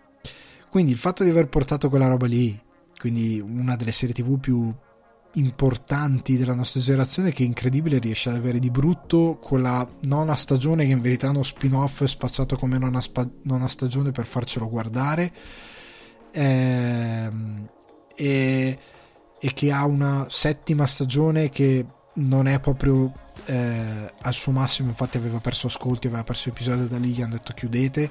Quindi 0.69 0.93
il 0.93 0.99
fatto 0.99 1.25
di 1.25 1.31
aver 1.31 1.49
portato 1.49 1.89
quella 1.89 2.09
roba 2.09 2.27
lì 2.27 2.61
quindi 3.05 3.39
una 3.39 3.77
delle 3.77 3.93
serie 3.93 4.15
tv 4.15 4.41
più 4.41 4.75
importanti 5.35 6.39
della 6.39 6.55
nostra 6.55 6.81
generazione 6.81 7.33
che 7.33 7.43
incredibile 7.43 7.99
riesce 7.99 8.31
ad 8.31 8.37
avere 8.37 8.59
di 8.59 8.71
brutto 8.71 9.37
quella 9.43 9.87
nona 10.05 10.35
stagione 10.35 10.87
che 10.87 10.93
in 10.93 11.03
verità 11.03 11.27
è 11.27 11.31
uno 11.31 11.43
spin-off 11.43 12.03
spacciato 12.05 12.57
come 12.57 12.79
nona, 12.79 13.03
spa- 13.03 13.29
nona 13.43 13.69
stagione 13.69 14.11
per 14.11 14.25
farcelo 14.25 14.71
guardare 14.71 15.31
ehm, 16.31 17.69
e, 18.17 18.79
e, 19.39 19.53
che 19.53 19.71
ha 19.71 19.85
una 19.85 20.25
settima 20.31 20.87
stagione 20.87 21.51
che 21.51 21.85
non 22.15 22.49
è 22.49 22.59
proprio 22.59 23.13
eh, 23.45 24.15
al 24.19 24.33
suo 24.33 24.53
massimo 24.53 24.89
infatti 24.89 25.19
aveva 25.19 25.41
perso 25.41 25.67
ascolti 25.67 26.07
aveva 26.07 26.25
perso 26.25 26.49
episodi 26.49 26.89
da 26.89 26.97
lì 26.97 27.11
gli 27.11 27.21
hanno 27.21 27.35
detto 27.35 27.53
chiudete 27.53 28.11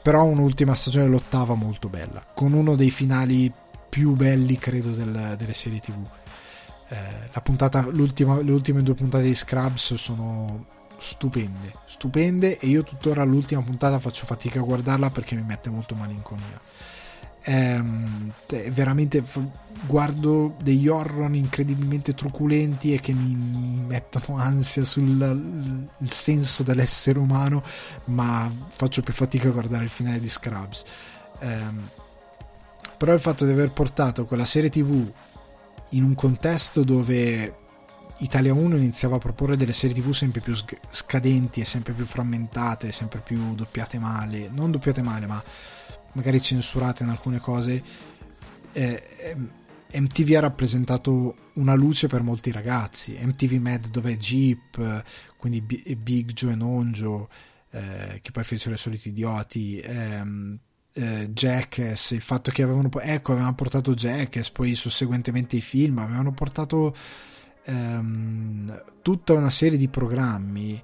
però 0.00 0.22
un'ultima 0.22 0.76
stagione 0.76 1.08
l'ottava 1.08 1.54
molto 1.54 1.88
bella 1.88 2.24
con 2.32 2.52
uno 2.52 2.76
dei 2.76 2.90
finali 2.92 3.52
più 3.94 4.14
belli 4.14 4.58
credo 4.58 4.90
del, 4.90 5.36
delle 5.38 5.52
serie 5.52 5.78
tv 5.78 6.04
eh, 6.88 7.40
puntata, 7.40 7.88
le 7.88 8.50
ultime 8.50 8.82
due 8.82 8.94
puntate 8.94 9.22
di 9.22 9.36
Scrubs 9.36 9.94
sono 9.94 10.66
stupende 10.96 11.72
stupende 11.84 12.58
e 12.58 12.66
io 12.66 12.82
tuttora 12.82 13.22
l'ultima 13.22 13.62
puntata 13.62 14.00
faccio 14.00 14.26
fatica 14.26 14.58
a 14.58 14.64
guardarla 14.64 15.10
perché 15.10 15.36
mi 15.36 15.44
mette 15.44 15.70
molto 15.70 15.94
malinconia. 15.94 16.60
Ehm, 17.44 18.32
veramente 18.70 19.22
guardo 19.86 20.56
degli 20.60 20.88
horror 20.88 21.32
incredibilmente 21.32 22.14
truculenti 22.14 22.94
e 22.94 22.98
che 22.98 23.12
mi, 23.12 23.32
mi 23.32 23.84
mettono 23.86 24.40
ansia 24.40 24.82
sul 24.82 25.86
senso 26.08 26.64
dell'essere 26.64 27.20
umano 27.20 27.62
ma 28.06 28.50
faccio 28.70 29.02
più 29.02 29.12
fatica 29.12 29.50
a 29.50 29.52
guardare 29.52 29.84
il 29.84 29.90
finale 29.90 30.18
di 30.18 30.28
Scrubs. 30.28 30.82
Ehm, 31.38 31.88
però 33.04 33.16
il 33.16 33.20
fatto 33.20 33.44
di 33.44 33.52
aver 33.52 33.70
portato 33.70 34.24
quella 34.24 34.46
serie 34.46 34.70
tv 34.70 35.12
in 35.90 36.04
un 36.04 36.14
contesto 36.14 36.84
dove 36.84 37.54
Italia 38.20 38.54
1 38.54 38.76
iniziava 38.76 39.16
a 39.16 39.18
proporre 39.18 39.58
delle 39.58 39.74
serie 39.74 39.94
tv 39.94 40.12
sempre 40.12 40.40
più 40.40 40.54
scadenti 40.88 41.60
e 41.60 41.66
sempre 41.66 41.92
più 41.92 42.06
frammentate, 42.06 42.92
sempre 42.92 43.20
più 43.20 43.54
doppiate 43.54 43.98
male, 43.98 44.48
non 44.48 44.70
doppiate 44.70 45.02
male 45.02 45.26
ma 45.26 45.42
magari 46.12 46.40
censurate 46.40 47.02
in 47.02 47.10
alcune 47.10 47.40
cose, 47.40 47.82
eh, 48.72 49.36
MTV 49.92 50.36
ha 50.36 50.40
rappresentato 50.40 51.36
una 51.56 51.74
luce 51.74 52.06
per 52.06 52.22
molti 52.22 52.52
ragazzi. 52.52 53.18
MTV 53.20 53.52
Mad 53.60 53.88
dove 53.88 54.16
Jeep, 54.16 55.04
quindi 55.36 55.60
Big 55.60 56.32
Joe 56.32 56.52
e 56.52 56.56
Non 56.56 56.90
Joe, 56.92 57.26
eh, 57.68 58.20
che 58.22 58.30
poi 58.30 58.44
fecero 58.44 58.74
i 58.74 58.78
soliti 58.78 59.10
idioti. 59.10 59.78
Ehm, 59.80 60.58
eh, 60.96 61.28
Jackass, 61.30 62.12
il 62.12 62.20
fatto 62.20 62.50
che 62.52 62.62
avevano, 62.62 62.88
ecco, 63.00 63.32
avevano 63.32 63.54
portato 63.54 63.94
Jackass, 63.94 64.50
poi 64.50 64.74
susseguentemente 64.74 65.56
i 65.56 65.60
film, 65.60 65.98
avevano 65.98 66.32
portato 66.32 66.94
ehm, 67.64 68.84
tutta 69.02 69.32
una 69.32 69.50
serie 69.50 69.76
di 69.76 69.88
programmi 69.88 70.80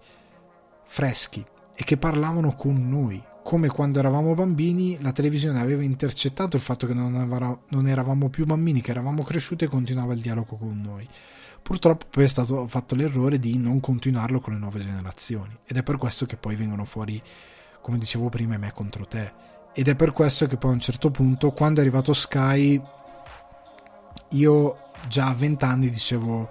freschi 0.85 1.45
e 1.75 1.85
che 1.85 1.97
parlavano 1.97 2.55
con 2.55 2.89
noi. 2.89 3.23
Come 3.43 3.69
quando 3.69 4.01
eravamo 4.01 4.35
bambini, 4.35 5.01
la 5.01 5.13
televisione 5.13 5.61
aveva 5.61 5.83
intercettato 5.83 6.57
il 6.57 6.63
fatto 6.63 6.87
che 6.87 6.93
non, 6.93 7.15
avara, 7.15 7.57
non 7.69 7.87
eravamo 7.87 8.29
più 8.29 8.45
bambini, 8.45 8.83
che 8.83 8.91
eravamo 8.91 9.23
cresciuti 9.23 9.65
e 9.65 9.69
continuava 9.69 10.13
il 10.13 10.21
dialogo 10.21 10.57
con 10.57 10.79
noi. 10.81 11.09
Purtroppo 11.63 12.07
poi 12.11 12.25
è 12.25 12.29
stato 12.29 12.67
fatto 12.67 12.95
l'errore 12.97 13.39
di 13.39 13.57
non 13.59 13.81
continuarlo 13.81 14.41
con 14.41 14.55
le 14.55 14.59
nuove 14.59 14.81
generazioni 14.81 15.57
ed 15.65 15.77
è 15.77 15.83
per 15.83 15.99
questo 15.99 16.27
che 16.27 16.37
poi 16.37 16.57
vengono 16.57 16.85
fuori, 16.85 17.23
come 17.81 17.99
dicevo 17.99 18.29
prima, 18.29 18.59
me 18.59 18.73
contro 18.73 19.07
te 19.07 19.50
ed 19.73 19.89
è 19.89 19.95
per 19.95 20.13
questo 20.13 20.47
che 20.47 20.57
poi 20.57 20.71
a 20.71 20.75
un 20.75 20.81
certo 20.81 21.11
punto 21.11 21.53
quando 21.53 21.81
è 21.81 21.83
arrivato 21.83 22.13
Sky 22.13 22.81
io 24.31 24.77
già 25.09 25.29
a 25.29 25.35
20 25.35 25.65
anni 25.65 25.91
dicevo 25.91 26.49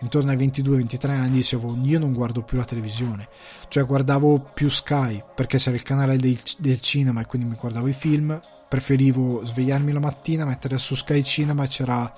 intorno 0.00 0.30
ai 0.30 0.36
22-23 0.36 1.10
anni 1.10 1.36
dicevo 1.36 1.76
io 1.82 1.98
non 1.98 2.12
guardo 2.12 2.42
più 2.42 2.58
la 2.58 2.64
televisione. 2.64 3.28
Cioè 3.68 3.84
guardavo 3.84 4.50
più 4.52 4.68
Sky 4.68 5.22
perché 5.34 5.58
c'era 5.58 5.76
il 5.76 5.82
canale 5.82 6.16
del, 6.16 6.38
del 6.58 6.80
cinema 6.80 7.20
e 7.20 7.26
quindi 7.26 7.48
mi 7.48 7.56
guardavo 7.56 7.88
i 7.88 7.92
film. 7.92 8.40
Preferivo 8.68 9.44
svegliarmi 9.44 9.92
la 9.92 10.00
mattina 10.00 10.44
mettere 10.44 10.76
su 10.78 10.94
Sky 10.94 11.22
Cinema 11.22 11.66
c'era 11.66 12.12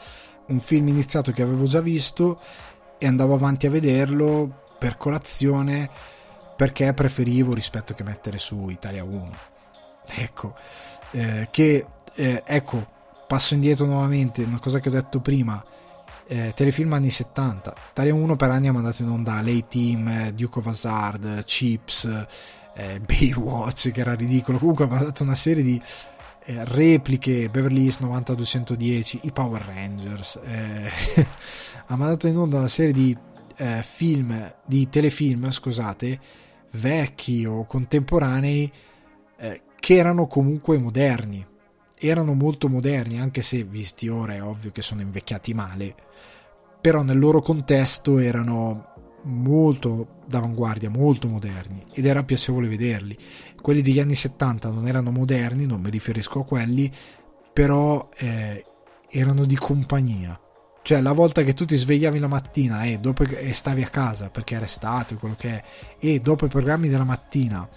un 0.47 0.61
film 0.61 0.89
iniziato 0.89 1.31
che 1.31 1.43
avevo 1.43 1.65
già 1.65 1.81
visto 1.81 2.41
e 2.97 3.07
andavo 3.07 3.35
avanti 3.35 3.67
a 3.67 3.71
vederlo 3.71 4.65
per 4.79 4.97
colazione 4.97 5.89
perché 6.57 6.93
preferivo 6.95 7.53
rispetto 7.53 7.95
che 7.95 8.03
mettere 8.03 8.39
su 8.39 8.69
Italia 8.69 9.05
1 9.05 9.48
ecco, 10.15 10.55
eh, 11.13 11.49
che 11.51 11.87
eh, 12.15 12.43
ecco, 12.45 12.87
passo 13.27 13.55
indietro 13.55 13.87
nuovamente, 13.87 14.43
una 14.43 14.59
cosa 14.59 14.81
che 14.81 14.89
ho 14.89 14.93
detto 14.93 15.21
prima, 15.21 15.63
eh, 16.27 16.53
telefilm 16.55 16.93
anni 16.93 17.11
70, 17.11 17.75
Italia 17.91 18.13
1 18.13 18.37
per 18.37 18.51
anni 18.51 18.69
ha 18.69 18.73
mandato 18.73 19.03
in 19.03 19.09
onda 19.09 19.41
L'A-Team, 19.41 20.09
eh, 20.09 20.35
Duke 20.35 20.59
of 20.59 20.67
Hazard, 20.67 21.45
Chips, 21.45 22.27
eh, 22.75 23.01
Baywatch 23.01 23.91
che 23.93 24.01
era 24.01 24.15
ridicolo, 24.15 24.59
comunque 24.59 24.85
ha 24.85 24.89
mandato 24.89 25.23
una 25.23 25.35
serie 25.35 25.63
di 25.63 25.81
eh, 26.45 26.65
repliche, 26.65 27.49
Beverly 27.49 27.85
Hills 27.85 28.01
90-210, 28.01 29.21
i 29.23 29.33
Power 29.33 29.63
Rangers, 29.65 30.39
ha 31.87 31.97
mandato 31.97 32.27
in 32.27 32.37
onda 32.37 32.59
una 32.59 32.69
serie 32.69 32.93
di 32.93 33.17
film, 33.83 34.55
di 34.65 34.89
telefilm, 34.89 35.51
scusate, 35.51 36.21
vecchi 36.73 37.45
o 37.45 37.65
contemporanei 37.65 38.71
che 39.79 39.95
erano 39.97 40.27
comunque 40.27 40.79
moderni. 40.79 41.45
Erano 42.01 42.35
molto 42.35 42.69
moderni, 42.69 43.19
anche 43.19 43.43
se 43.43 43.65
visti 43.65 44.09
ora 44.09 44.35
è 44.35 44.43
ovvio 44.43 44.71
che 44.71 44.83
sono 44.83 45.01
invecchiati 45.01 45.53
male, 45.53 45.95
però 46.81 47.03
nel 47.03 47.19
loro 47.19 47.41
contesto 47.41 48.19
erano 48.19 48.95
molto 49.23 50.21
d'avanguardia, 50.27 50.91
molto 50.91 51.27
moderni 51.27 51.83
ed 51.93 52.07
era 52.07 52.23
piacevole 52.23 52.69
vederli. 52.69 53.17
Quelli 53.61 53.83
degli 53.83 53.99
anni 53.99 54.15
70 54.15 54.71
non 54.71 54.87
erano 54.87 55.11
moderni, 55.11 55.67
non 55.67 55.81
mi 55.81 55.91
riferisco 55.91 56.41
a 56.41 56.45
quelli, 56.45 56.93
però 57.53 58.09
eh, 58.17 58.65
erano 59.09 59.45
di 59.45 59.57
compagnia. 59.57 60.41
Cioè, 60.83 61.01
la 61.01 61.13
volta 61.13 61.43
che 61.43 61.53
tu 61.53 61.65
ti 61.65 61.77
svegliavi 61.77 62.19
la 62.19 62.29
mattina 62.29 62.85
e, 62.85 62.99
dopo, 62.99 63.25
e 63.25 63.53
stavi 63.53 63.83
a 63.83 63.89
casa 63.89 64.31
perché 64.31 64.55
era 64.55 64.65
estate 64.65 65.15
o 65.15 65.19
quello 65.19 65.35
che 65.37 65.51
è, 65.51 65.65
e 65.99 66.21
dopo 66.21 66.47
i 66.47 66.49
programmi 66.49 66.89
della 66.89 67.05
mattina 67.05 67.69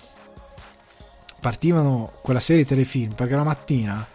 partivano 1.41 2.13
quella 2.21 2.39
serie 2.39 2.61
di 2.61 2.69
telefilm 2.69 3.13
perché 3.13 3.35
la 3.35 3.43
mattina 3.43 4.05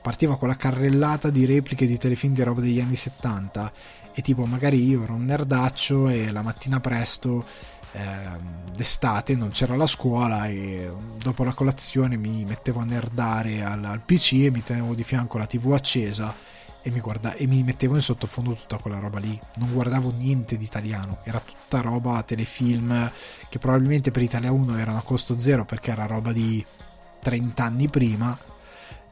partiva 0.00 0.36
quella 0.36 0.54
carrellata 0.54 1.30
di 1.30 1.44
repliche 1.44 1.84
di 1.84 1.98
telefilm 1.98 2.32
di 2.32 2.44
roba 2.44 2.60
degli 2.60 2.80
anni 2.80 2.94
70 2.94 3.72
e 4.14 4.22
tipo 4.22 4.46
magari 4.46 4.82
io 4.86 5.02
ero 5.02 5.14
un 5.14 5.24
nerdaccio 5.24 6.08
e 6.08 6.30
la 6.30 6.42
mattina 6.42 6.78
presto 6.78 7.44
eh, 7.90 8.00
d'estate 8.72 9.34
non 9.34 9.50
c'era 9.50 9.74
la 9.74 9.88
scuola 9.88 10.46
e 10.46 10.88
dopo 11.18 11.42
la 11.42 11.52
colazione 11.52 12.16
mi 12.16 12.44
mettevo 12.44 12.80
a 12.80 12.84
nerdare 12.84 13.64
al, 13.64 13.84
al 13.84 14.00
PC 14.00 14.44
e 14.44 14.50
mi 14.52 14.62
tenevo 14.62 14.94
di 14.94 15.02
fianco 15.02 15.38
la 15.38 15.46
tv 15.46 15.72
accesa 15.72 16.32
e 16.86 16.90
mi, 16.92 17.00
guarda- 17.00 17.34
e 17.34 17.48
mi 17.48 17.64
mettevo 17.64 17.96
in 17.96 18.00
sottofondo 18.00 18.52
tutta 18.52 18.76
quella 18.78 19.00
roba 19.00 19.18
lì. 19.18 19.36
Non 19.56 19.72
guardavo 19.72 20.12
niente 20.16 20.56
di 20.56 20.62
italiano, 20.62 21.18
era 21.24 21.40
tutta 21.40 21.80
roba 21.80 22.22
telefilm 22.22 23.10
che 23.48 23.58
probabilmente 23.58 24.12
per 24.12 24.22
Italia 24.22 24.52
1 24.52 24.78
erano 24.78 24.98
a 24.98 25.02
costo 25.02 25.40
zero 25.40 25.64
perché 25.64 25.90
era 25.90 26.06
roba 26.06 26.30
di 26.32 26.64
30 27.22 27.64
anni 27.64 27.88
prima. 27.88 28.38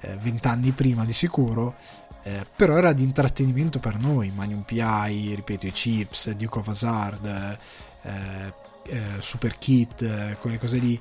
eh, 0.00 0.16
vent'anni 0.16 0.70
prima 0.70 1.04
di 1.04 1.12
sicuro, 1.14 1.74
eh, 2.22 2.46
però 2.54 2.76
era 2.76 2.92
di 2.92 3.02
intrattenimento 3.02 3.78
per 3.80 3.98
noi, 3.98 4.30
Magnum 4.34 4.62
PI, 4.62 5.34
ripeto, 5.34 5.66
i 5.66 5.72
Chips, 5.72 6.30
Duke 6.32 6.58
of 6.58 6.68
Hazard, 6.68 7.24
eh, 8.02 8.52
eh, 8.86 9.02
Super 9.20 9.56
Kit, 9.58 10.36
quelle 10.38 10.58
cose 10.58 10.76
lì, 10.76 11.00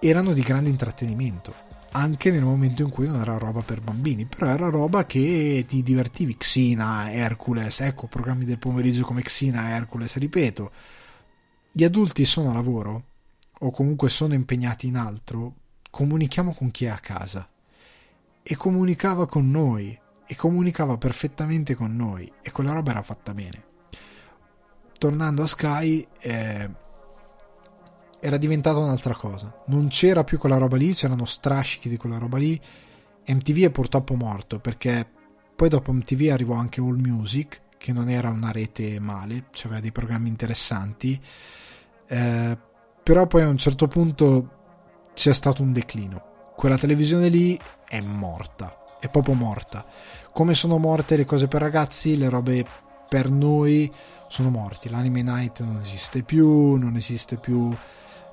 erano 0.00 0.32
di 0.32 0.42
grande 0.42 0.70
intrattenimento 0.70 1.54
anche 1.96 2.32
nel 2.32 2.42
momento 2.42 2.82
in 2.82 2.90
cui 2.90 3.06
non 3.06 3.20
era 3.20 3.38
roba 3.38 3.60
per 3.60 3.80
bambini, 3.80 4.24
però 4.24 4.46
era 4.48 4.68
roba 4.68 5.06
che 5.06 5.64
ti 5.66 5.82
divertivi. 5.82 6.36
Xina, 6.36 7.12
Hercules, 7.12 7.80
ecco, 7.80 8.08
programmi 8.08 8.44
del 8.44 8.58
pomeriggio 8.58 9.04
come 9.04 9.22
Xina, 9.22 9.70
Hercules, 9.70 10.16
ripeto, 10.16 10.72
gli 11.70 11.84
adulti 11.84 12.24
sono 12.24 12.50
a 12.50 12.54
lavoro 12.54 13.04
o 13.60 13.70
comunque 13.70 14.08
sono 14.08 14.34
impegnati 14.34 14.88
in 14.88 14.96
altro, 14.96 15.54
comunichiamo 15.90 16.52
con 16.52 16.70
chi 16.72 16.86
è 16.86 16.88
a 16.88 16.98
casa. 16.98 17.48
E 18.42 18.56
comunicava 18.56 19.26
con 19.26 19.48
noi, 19.50 19.98
e 20.26 20.34
comunicava 20.34 20.98
perfettamente 20.98 21.74
con 21.76 21.94
noi, 21.94 22.30
e 22.42 22.50
quella 22.50 22.72
roba 22.72 22.90
era 22.90 23.02
fatta 23.02 23.32
bene. 23.32 23.64
Tornando 24.98 25.42
a 25.42 25.46
Sky, 25.46 26.06
eh, 26.18 26.70
era 28.24 28.38
diventata 28.38 28.78
un'altra 28.78 29.14
cosa. 29.14 29.54
Non 29.66 29.88
c'era 29.88 30.24
più 30.24 30.38
quella 30.38 30.56
roba 30.56 30.78
lì, 30.78 30.94
c'erano 30.94 31.26
strascichi 31.26 31.90
di 31.90 31.98
quella 31.98 32.16
roba 32.16 32.38
lì. 32.38 32.58
MTV 33.26 33.64
è 33.64 33.70
purtroppo 33.70 34.14
morto 34.14 34.60
perché 34.60 35.06
poi 35.54 35.68
dopo 35.68 35.92
MTV 35.92 36.30
arrivò 36.32 36.54
anche 36.54 36.80
All 36.80 36.98
Music, 36.98 37.60
che 37.76 37.92
non 37.92 38.08
era 38.08 38.30
una 38.30 38.50
rete 38.50 38.98
male, 38.98 39.44
aveva 39.64 39.80
dei 39.80 39.92
programmi 39.92 40.30
interessanti. 40.30 41.20
Eh, 42.06 42.58
però 43.02 43.26
poi 43.26 43.42
a 43.42 43.48
un 43.48 43.58
certo 43.58 43.88
punto 43.88 44.48
c'è 45.12 45.34
stato 45.34 45.60
un 45.60 45.74
declino. 45.74 46.52
Quella 46.56 46.78
televisione 46.78 47.28
lì 47.28 47.60
è 47.86 48.00
morta, 48.00 48.96
è 49.00 49.10
proprio 49.10 49.34
morta. 49.34 49.84
Come 50.32 50.54
sono 50.54 50.78
morte 50.78 51.18
le 51.18 51.26
cose 51.26 51.46
per 51.46 51.60
ragazzi, 51.60 52.16
le 52.16 52.30
robe 52.30 52.64
per 53.06 53.28
noi 53.28 53.92
sono 54.28 54.48
morti. 54.48 54.88
L'anime 54.88 55.20
night 55.20 55.60
non 55.62 55.76
esiste 55.76 56.22
più, 56.22 56.76
non 56.76 56.96
esiste 56.96 57.36
più 57.36 57.70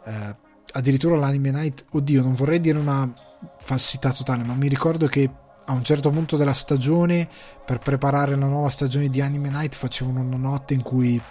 eh, 0.05 0.35
addirittura 0.73 1.17
l'anime 1.17 1.51
night, 1.51 1.85
oddio, 1.91 2.21
non 2.21 2.33
vorrei 2.33 2.59
dire 2.59 2.77
una 2.77 3.11
falsità 3.59 4.11
totale, 4.11 4.43
ma 4.43 4.53
mi 4.53 4.67
ricordo 4.67 5.07
che 5.07 5.29
a 5.65 5.73
un 5.73 5.83
certo 5.83 6.09
punto 6.09 6.37
della 6.37 6.53
stagione, 6.53 7.29
per 7.65 7.79
preparare 7.79 8.35
la 8.35 8.47
nuova 8.47 8.69
stagione 8.69 9.09
di 9.09 9.21
Anime 9.21 9.49
Night, 9.49 9.75
facevano 9.75 10.19
una 10.19 10.37
notte 10.37 10.73
in 10.73 10.81
cui 10.81 11.21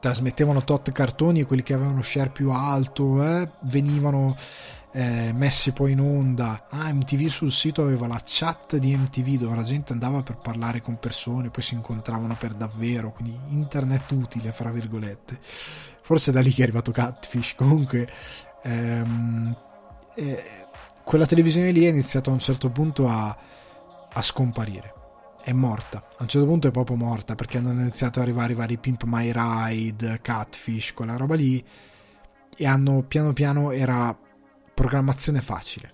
trasmettevano 0.00 0.64
tot 0.64 0.92
cartoni 0.92 1.40
e 1.40 1.44
quelli 1.46 1.62
che 1.62 1.72
avevano 1.72 2.02
share 2.02 2.28
più 2.28 2.50
alto 2.50 3.24
eh, 3.24 3.48
venivano 3.62 4.36
eh, 4.96 5.32
messi 5.34 5.72
poi 5.72 5.90
in 5.92 6.00
onda. 6.00 6.66
Ah, 6.70 6.92
MTV 6.92 7.26
sul 7.26 7.50
sito 7.50 7.82
aveva 7.82 8.06
la 8.06 8.20
chat 8.24 8.76
di 8.76 8.96
MTV 8.96 9.38
dove 9.38 9.56
la 9.56 9.64
gente 9.64 9.92
andava 9.92 10.22
per 10.22 10.36
parlare 10.36 10.80
con 10.80 11.00
persone, 11.00 11.50
poi 11.50 11.62
si 11.64 11.74
incontravano 11.74 12.36
per 12.38 12.54
davvero, 12.54 13.10
quindi 13.10 13.36
internet 13.48 14.08
utile, 14.12 14.52
fra 14.52 14.70
virgolette. 14.70 15.38
Forse 15.40 16.30
è 16.30 16.34
da 16.34 16.40
lì 16.40 16.52
che 16.52 16.60
è 16.60 16.62
arrivato 16.62 16.92
Catfish. 16.92 17.54
Comunque, 17.58 18.06
ehm, 18.62 19.56
eh, 20.14 20.44
quella 21.02 21.26
televisione 21.26 21.72
lì 21.72 21.84
è 21.84 21.88
iniziata 21.88 22.30
a 22.30 22.32
un 22.32 22.38
certo 22.38 22.70
punto 22.70 23.08
a, 23.08 23.36
a 24.12 24.22
scomparire 24.22 24.92
è 25.42 25.52
morta. 25.52 25.98
A 25.98 26.22
un 26.22 26.28
certo 26.28 26.46
punto 26.46 26.68
è 26.68 26.70
proprio 26.70 26.96
morta 26.96 27.34
perché 27.34 27.58
hanno 27.58 27.72
iniziato 27.72 28.20
ad 28.20 28.26
arrivare 28.26 28.52
i 28.52 28.56
vari 28.56 28.78
Pimp 28.78 29.02
My 29.02 29.32
Ride, 29.34 30.20
Catfish, 30.22 30.94
quella 30.94 31.16
roba 31.16 31.34
lì. 31.34 31.62
E 32.56 32.66
hanno 32.66 33.02
piano 33.02 33.32
piano 33.32 33.72
era 33.72 34.16
programmazione 34.74 35.40
facile. 35.40 35.92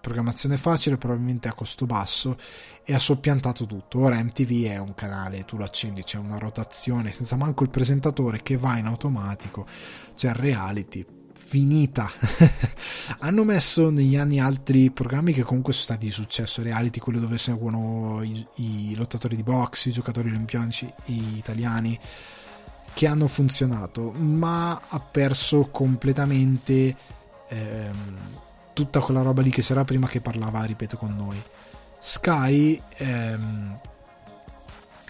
Programmazione 0.00 0.56
facile, 0.56 0.96
probabilmente 0.96 1.48
a 1.48 1.52
costo 1.52 1.86
basso, 1.86 2.36
e 2.84 2.94
ha 2.94 2.98
soppiantato 2.98 3.66
tutto. 3.66 4.00
Ora 4.00 4.22
MTV 4.22 4.64
è 4.64 4.78
un 4.78 4.94
canale, 4.94 5.44
tu 5.44 5.56
lo 5.56 5.64
accendi, 5.64 6.02
c'è 6.02 6.18
una 6.18 6.38
rotazione, 6.38 7.12
senza 7.12 7.36
manco 7.36 7.62
il 7.62 7.70
presentatore 7.70 8.42
che 8.42 8.56
va 8.56 8.78
in 8.78 8.86
automatico, 8.86 9.66
c'è 10.14 10.28
il 10.30 10.34
reality, 10.34 11.06
finita. 11.50 12.10
Hanno 13.20 13.44
messo 13.44 13.90
negli 13.90 14.16
anni 14.16 14.40
altri 14.40 14.90
programmi 14.90 15.32
che 15.32 15.42
comunque 15.42 15.72
sono 15.72 15.84
stati 15.84 16.06
di 16.06 16.12
successo, 16.12 16.62
reality, 16.62 16.98
quelli 16.98 17.20
dove 17.20 17.36
seguono 17.38 18.22
i, 18.22 18.46
i 18.56 18.94
lottatori 18.94 19.36
di 19.36 19.42
box, 19.42 19.86
i 19.86 19.92
giocatori 19.92 20.28
olimpionici 20.28 20.90
italiani, 21.06 21.98
che 22.94 23.06
hanno 23.06 23.26
funzionato, 23.26 24.12
ma 24.12 24.80
ha 24.88 25.00
perso 25.00 25.68
completamente 25.70 26.96
ehm, 27.50 28.16
tutta 28.72 29.00
quella 29.00 29.22
roba 29.22 29.42
lì 29.42 29.50
che 29.50 29.62
c'era 29.62 29.84
prima 29.84 30.06
che 30.06 30.20
parlava, 30.20 30.64
ripeto, 30.64 30.96
con 30.96 31.14
noi. 31.14 31.40
Sky 31.98 32.80
ehm, 32.96 33.78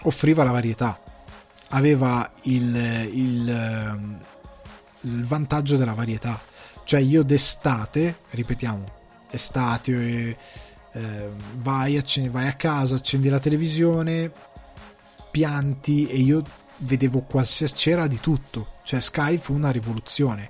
offriva 0.03 0.43
la 0.43 0.51
varietà, 0.51 0.99
aveva 1.69 2.29
il, 2.43 2.75
il, 2.75 3.49
ehm, 3.49 4.19
il, 5.01 5.25
vantaggio 5.25 5.77
della 5.77 5.93
varietà. 5.93 6.39
Cioè 6.83 6.99
io 6.99 7.23
d'estate, 7.23 8.17
ripetiamo, 8.31 8.85
estate, 9.29 10.37
eh, 10.91 11.29
vai, 11.55 11.97
accendi, 11.97 12.29
vai 12.29 12.47
a 12.47 12.53
casa, 12.53 12.95
accendi 12.95 13.29
la 13.29 13.39
televisione, 13.39 14.31
pianti 15.29 16.07
e 16.07 16.17
io 16.17 16.43
vedevo 16.77 17.21
qualsiasi 17.21 17.73
c'era 17.75 18.07
di 18.07 18.19
tutto. 18.19 18.79
Cioè 18.83 18.99
Sky 18.99 19.37
fu 19.37 19.53
una 19.53 19.71
rivoluzione. 19.71 20.49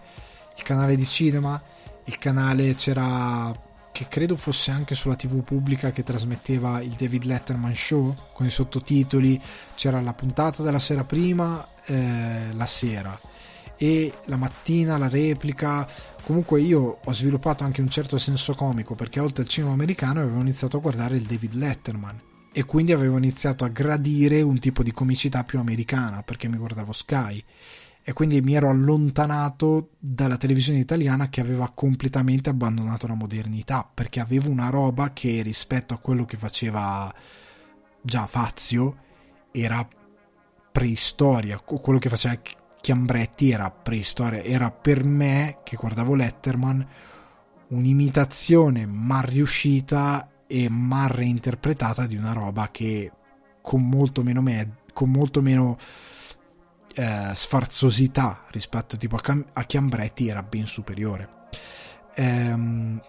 Il 0.57 0.63
canale 0.63 0.95
di 0.95 1.05
cinema, 1.05 1.61
il 2.06 2.18
canale 2.18 2.76
c'era 2.76 3.69
che 3.91 4.07
credo 4.07 4.36
fosse 4.36 4.72
anche 4.72 4.95
sulla 4.95 5.15
tv 5.15 5.44
pubblica 5.44 5.91
che 5.91 6.03
trasmetteva 6.03 6.82
il 6.82 6.91
David 6.91 7.23
Letterman 7.23 7.76
Show 7.76 8.15
con 8.34 8.45
i 8.45 8.49
sottotitoli 8.49 9.40
c'era 9.76 9.99
la 9.99 10.14
puntata 10.14 10.64
della 10.64 10.80
sera 10.80 11.03
prima 11.03 11.68
eh, 11.86 12.53
la 12.53 12.68
sera 12.68 13.19
e 13.82 14.14
la 14.26 14.36
mattina 14.36 14.99
la 14.99 15.10
replica. 15.10 15.88
Comunque 16.22 16.61
io 16.61 16.99
ho 17.03 17.14
sviluppato 17.14 17.64
anche 17.64 17.82
un 17.82 17.90
certo 17.90 18.19
senso 18.19 18.53
comico 18.53 18.94
perché 18.94 19.19
oltre 19.19 19.41
al 19.41 19.49
cinema 19.49 19.73
americano 19.73 20.22
avevo 20.22 20.40
iniziato 20.40 20.78
a 20.78 20.80
guardare 20.82 21.15
il 21.15 21.23
David 21.23 21.53
Letterman 21.53 22.22
e 22.53 22.64
quindi 22.64 22.91
avevo 22.91 23.18
iniziato 23.18 23.64
a 23.64 23.69
gradire 23.69 24.44
un 24.44 24.60
tipo 24.60 24.84
di 24.84 24.91
comicità 24.91 25.44
più 25.44 25.57
americana 25.57 26.22
perché 26.22 26.48
mi 26.48 26.57
guardavo 26.57 26.91
Sky 26.91 27.44
e 28.03 28.14
quindi 28.14 28.41
mi 28.41 28.56
ero 28.56 28.69
allontanato 28.69 29.91
dalla 29.99 30.38
televisione 30.38 30.80
italiana 30.80 31.30
che 31.30 31.40
aveva 31.40 31.72
completamente 31.73 32.49
abbandonato 32.49 33.06
la 33.06 33.14
modernità 33.14 33.88
perché 33.91 34.19
avevo 34.19 34.49
una 34.49 34.69
roba 34.69 35.14
che 35.14 35.41
rispetto 35.44 35.94
a 35.94 35.98
quello 35.98 36.26
che 36.26 36.38
faceva 36.38 37.14
già 38.02 38.26
Fazio 38.26 38.98
era 39.52 39.88
preistoria. 40.72 41.60
Quello 41.60 41.99
che 41.99 42.10
faceva 42.10 42.40
Chiambretti 42.82 43.52
era 43.52 43.69
preistoria. 43.69 44.41
Era 44.41 44.72
per 44.72 45.03
me 45.03 45.60
che 45.64 45.76
guardavo 45.76 46.15
Letterman 46.15 46.88
un'imitazione 47.68 48.86
mal 48.86 49.23
riuscita 49.23 50.30
e 50.48 50.68
mal 50.69 51.10
reinterpretata 51.10 52.07
di 52.07 52.15
una 52.15 52.34
roba 52.34 52.69
che 52.72 53.11
con 53.61 53.88
molto 53.88 54.23
meno 54.23 54.41
me- 54.41 54.80
con 54.94 55.10
molto 55.10 55.41
meno 55.41 55.78
eh, 56.95 57.31
sfarzosità 57.34 58.41
rispetto 58.51 58.97
tipo 58.97 59.15
a, 59.15 59.22
Cam- 59.22 59.45
a 59.53 59.63
Chiambretti 59.63 60.27
era 60.27 60.43
ben 60.43 60.65
superiore. 60.65 61.30
Ehm, 62.15 63.01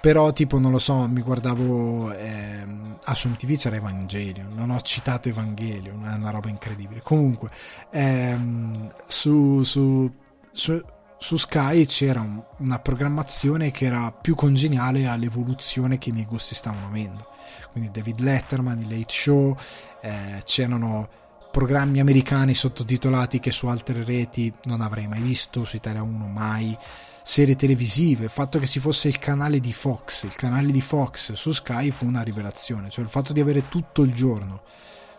però 0.00 0.32
tipo 0.32 0.58
non 0.58 0.72
lo 0.72 0.78
so 0.78 1.06
mi 1.06 1.20
guardavo 1.20 2.12
ehm, 2.12 2.98
ah 3.04 3.14
su 3.14 3.28
MTV 3.28 3.56
c'era 3.56 3.76
Evangelion 3.76 4.52
non 4.54 4.70
ho 4.70 4.80
citato 4.80 5.28
Evangelion 5.28 6.06
è 6.06 6.14
una 6.14 6.30
roba 6.30 6.48
incredibile 6.48 7.00
comunque 7.02 7.50
ehm, 7.90 8.92
su, 9.06 9.62
su, 9.62 10.10
su, 10.50 10.82
su, 11.18 11.36
Sky 11.36 11.84
c'era 11.86 12.20
un, 12.20 12.42
una 12.58 12.78
programmazione 12.78 13.70
che 13.70 13.84
era 13.84 14.10
più 14.10 14.34
congeniale 14.34 15.06
all'evoluzione 15.06 15.98
che 15.98 16.10
i 16.10 16.12
miei 16.12 16.26
gusti 16.26 16.54
stavano 16.54 16.86
avendo 16.86 17.32
quindi 17.74 17.90
David 17.90 18.20
Letterman, 18.20 18.78
il 18.80 18.88
Late 18.88 19.12
Show 19.12 19.56
eh, 20.00 20.42
c'erano 20.44 21.08
programmi 21.54 22.00
americani 22.00 22.52
sottotitolati 22.52 23.38
che 23.38 23.52
su 23.52 23.68
altre 23.68 24.02
reti 24.02 24.52
non 24.64 24.80
avrei 24.80 25.06
mai 25.06 25.20
visto, 25.20 25.64
su 25.64 25.76
Italia 25.76 26.02
1 26.02 26.26
mai, 26.26 26.76
serie 27.22 27.54
televisive, 27.54 28.24
il 28.24 28.30
fatto 28.30 28.58
che 28.58 28.66
ci 28.66 28.80
fosse 28.80 29.06
il 29.06 29.20
canale 29.20 29.60
di 29.60 29.72
Fox, 29.72 30.24
il 30.24 30.34
canale 30.34 30.72
di 30.72 30.80
Fox 30.80 31.34
su 31.34 31.52
Sky 31.52 31.92
fu 31.92 32.06
una 32.06 32.22
rivelazione, 32.22 32.90
cioè 32.90 33.04
il 33.04 33.10
fatto 33.10 33.32
di 33.32 33.38
avere 33.38 33.68
tutto 33.68 34.02
il 34.02 34.12
giorno 34.12 34.62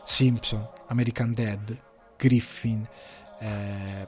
Simpson, 0.04 0.68
American 0.88 1.34
Dead, 1.34 1.80
Griffin, 2.18 2.86
eh, 3.40 4.06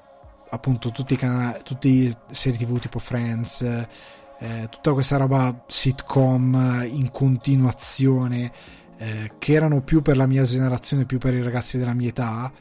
appunto 0.50 0.92
tutti 0.92 1.14
i 1.14 1.18
canali, 1.18 1.62
tutte 1.64 1.88
le 1.88 2.12
serie 2.32 2.60
tv 2.60 2.78
tipo 2.78 3.00
Friends, 3.00 3.62
eh, 3.62 4.68
tutta 4.70 4.92
questa 4.92 5.16
roba 5.16 5.64
sitcom 5.66 6.90
in 6.92 7.10
continuazione 7.10 8.52
eh, 8.98 9.34
che 9.38 9.54
erano 9.54 9.82
più 9.82 10.02
per 10.02 10.18
la 10.18 10.28
mia 10.28 10.44
generazione, 10.44 11.06
più 11.06 11.18
per 11.18 11.34
i 11.34 11.44
ragazzi 11.44 11.78
della 11.78 11.94
mia 11.94 12.10
età, 12.10 12.52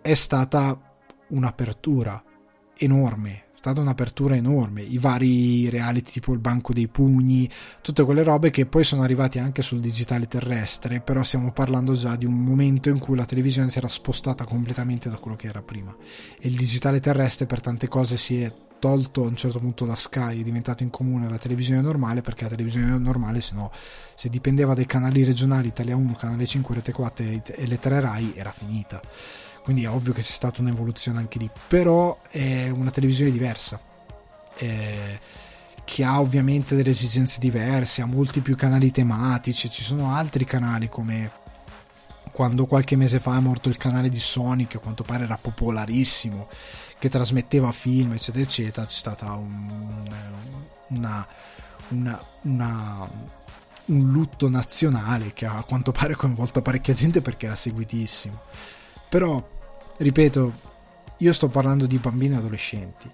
è 0.00 0.14
stata 0.14 0.78
un'apertura 1.28 2.22
enorme. 2.76 3.44
stata 3.62 3.80
un'apertura 3.80 4.34
enorme, 4.34 4.82
i 4.82 4.98
vari 4.98 5.70
reality 5.70 6.10
tipo 6.10 6.32
il 6.32 6.40
banco 6.40 6.72
dei 6.72 6.88
pugni, 6.88 7.48
tutte 7.80 8.02
quelle 8.02 8.24
robe 8.24 8.50
che 8.50 8.66
poi 8.66 8.82
sono 8.82 9.02
arrivati 9.02 9.38
anche 9.38 9.62
sul 9.62 9.78
digitale 9.78 10.26
terrestre, 10.26 11.00
però 11.00 11.22
stiamo 11.22 11.52
parlando 11.52 11.94
già 11.94 12.16
di 12.16 12.26
un 12.26 12.42
momento 12.42 12.88
in 12.88 12.98
cui 12.98 13.14
la 13.14 13.24
televisione 13.24 13.70
si 13.70 13.78
era 13.78 13.86
spostata 13.86 14.44
completamente 14.44 15.08
da 15.08 15.16
quello 15.18 15.36
che 15.36 15.46
era 15.46 15.62
prima 15.62 15.94
e 16.40 16.48
il 16.48 16.56
digitale 16.56 16.98
terrestre 16.98 17.46
per 17.46 17.60
tante 17.60 17.86
cose 17.86 18.16
si 18.16 18.42
è 18.42 18.52
tolto 18.82 19.22
a 19.22 19.28
un 19.28 19.36
certo 19.36 19.60
punto 19.60 19.84
da 19.84 19.94
Sky, 19.94 20.40
è 20.40 20.42
diventato 20.42 20.82
in 20.82 20.90
comune 20.90 21.28
la 21.28 21.38
televisione 21.38 21.80
normale 21.80 22.20
perché 22.20 22.42
la 22.42 22.50
televisione 22.50 22.98
normale 22.98 23.40
se 23.40 23.54
no 23.54 23.70
se 24.16 24.28
dipendeva 24.28 24.74
dai 24.74 24.86
canali 24.86 25.22
regionali 25.22 25.68
Italia 25.68 25.94
1, 25.94 26.14
Canale 26.14 26.46
5, 26.46 26.74
Rete 26.74 26.90
4 26.90 27.24
e 27.24 27.66
le 27.66 27.78
3 27.78 28.00
Rai 28.00 28.32
era 28.34 28.50
finita. 28.50 29.00
Quindi 29.62 29.84
è 29.84 29.88
ovvio 29.88 30.12
che 30.12 30.20
c'è 30.20 30.32
stata 30.32 30.60
un'evoluzione 30.60 31.18
anche 31.18 31.38
lì, 31.38 31.48
però 31.68 32.18
è 32.28 32.68
una 32.70 32.90
televisione 32.90 33.30
diversa, 33.30 33.80
eh, 34.56 35.20
che 35.84 36.04
ha 36.04 36.20
ovviamente 36.20 36.74
delle 36.74 36.90
esigenze 36.90 37.38
diverse, 37.38 38.02
ha 38.02 38.06
molti 38.06 38.40
più 38.40 38.56
canali 38.56 38.90
tematici, 38.90 39.70
ci 39.70 39.84
sono 39.84 40.12
altri 40.12 40.44
canali 40.44 40.88
come 40.88 41.30
quando 42.32 42.64
qualche 42.64 42.96
mese 42.96 43.20
fa 43.20 43.36
è 43.36 43.40
morto 43.40 43.68
il 43.68 43.76
canale 43.76 44.08
di 44.08 44.18
Sony, 44.18 44.66
che 44.66 44.78
a 44.78 44.80
quanto 44.80 45.04
pare 45.04 45.24
era 45.24 45.38
popolarissimo, 45.40 46.48
che 46.98 47.08
trasmetteva 47.10 47.70
film, 47.72 48.12
eccetera, 48.12 48.42
eccetera, 48.42 48.86
c'è 48.86 48.96
stata 48.96 49.32
un, 49.32 50.08
una, 50.88 51.26
una, 51.88 52.24
una, 52.42 53.10
un 53.86 54.10
lutto 54.10 54.48
nazionale 54.48 55.32
che 55.34 55.44
a 55.44 55.62
quanto 55.62 55.92
pare 55.92 56.14
ha 56.14 56.16
coinvolto 56.16 56.62
parecchia 56.62 56.94
gente 56.94 57.20
perché 57.20 57.46
era 57.46 57.54
seguitissimo. 57.54 58.40
Però, 59.10 59.46
ripeto, 59.98 60.52
io 61.18 61.32
sto 61.34 61.48
parlando 61.48 61.86
di 61.86 61.98
bambini 61.98 62.34
e 62.34 62.38
adolescenti. 62.38 63.10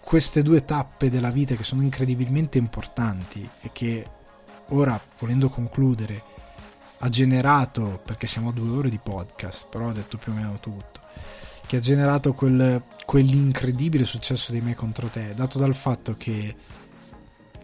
Queste 0.00 0.40
due 0.42 0.64
tappe 0.64 1.10
della 1.10 1.30
vita 1.30 1.54
che 1.56 1.64
sono 1.64 1.82
incredibilmente 1.82 2.56
importanti 2.56 3.46
e 3.60 3.70
che 3.72 4.06
ora, 4.68 4.98
volendo 5.18 5.50
concludere, 5.50 6.22
ha 6.98 7.08
generato, 7.08 8.00
perché 8.04 8.26
siamo 8.26 8.48
a 8.48 8.52
due 8.52 8.78
ore 8.78 8.90
di 8.90 8.98
podcast, 8.98 9.66
però 9.68 9.88
ho 9.88 9.92
detto 9.92 10.16
più 10.16 10.32
o 10.32 10.34
meno 10.34 10.58
tutto, 10.60 11.00
che 11.66 11.76
ha 11.76 11.80
generato 11.80 12.32
quel, 12.32 12.82
quell'incredibile 13.04 14.04
successo 14.04 14.52
dei 14.52 14.60
me 14.60 14.74
contro 14.74 15.08
te, 15.08 15.34
dato 15.34 15.58
dal 15.58 15.74
fatto 15.74 16.16
che 16.16 16.54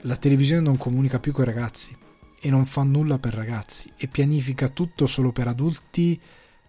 la 0.03 0.17
televisione 0.17 0.63
non 0.63 0.77
comunica 0.77 1.19
più 1.19 1.33
con 1.33 1.45
i 1.45 1.47
ragazzi 1.47 1.97
e 2.41 2.51
non 2.51 2.67
fa 2.67 2.83
nulla 2.83 3.19
per 3.19 3.35
ragazzi 3.35 3.91
e 3.97 4.09
pianifica 4.09 4.69
tutto 4.69 5.07
solo 5.07 5.31
per 5.31 5.47
adulti 5.47 6.21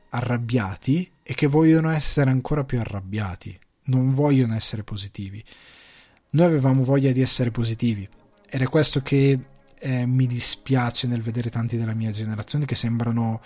arrabbiati 0.10 1.11
e 1.23 1.34
che 1.34 1.48
vogliono 1.48 1.90
essere 1.90 2.30
ancora 2.30 2.64
più 2.64 2.80
arrabbiati, 2.80 3.57
non 3.85 4.10
vogliono 4.11 4.53
essere 4.53 4.84
positivi. 4.84 5.44
Noi 6.31 6.45
avevamo 6.45 6.84
voglia 6.84 7.11
di 7.11 7.22
essere 7.22 7.49
positivi 7.49 8.07
ed 8.48 8.61
è 8.61 8.68
questo 8.68 9.02
che 9.02 9.40
eh, 9.84 10.05
mi 10.05 10.26
dispiace 10.27 11.07
nel 11.07 11.22
vedere 11.22 11.49
tanti 11.49 11.76
della 11.76 11.93
mia 11.93 12.11
generazione 12.11 12.64
che 12.64 12.73
sembrano 12.76 13.41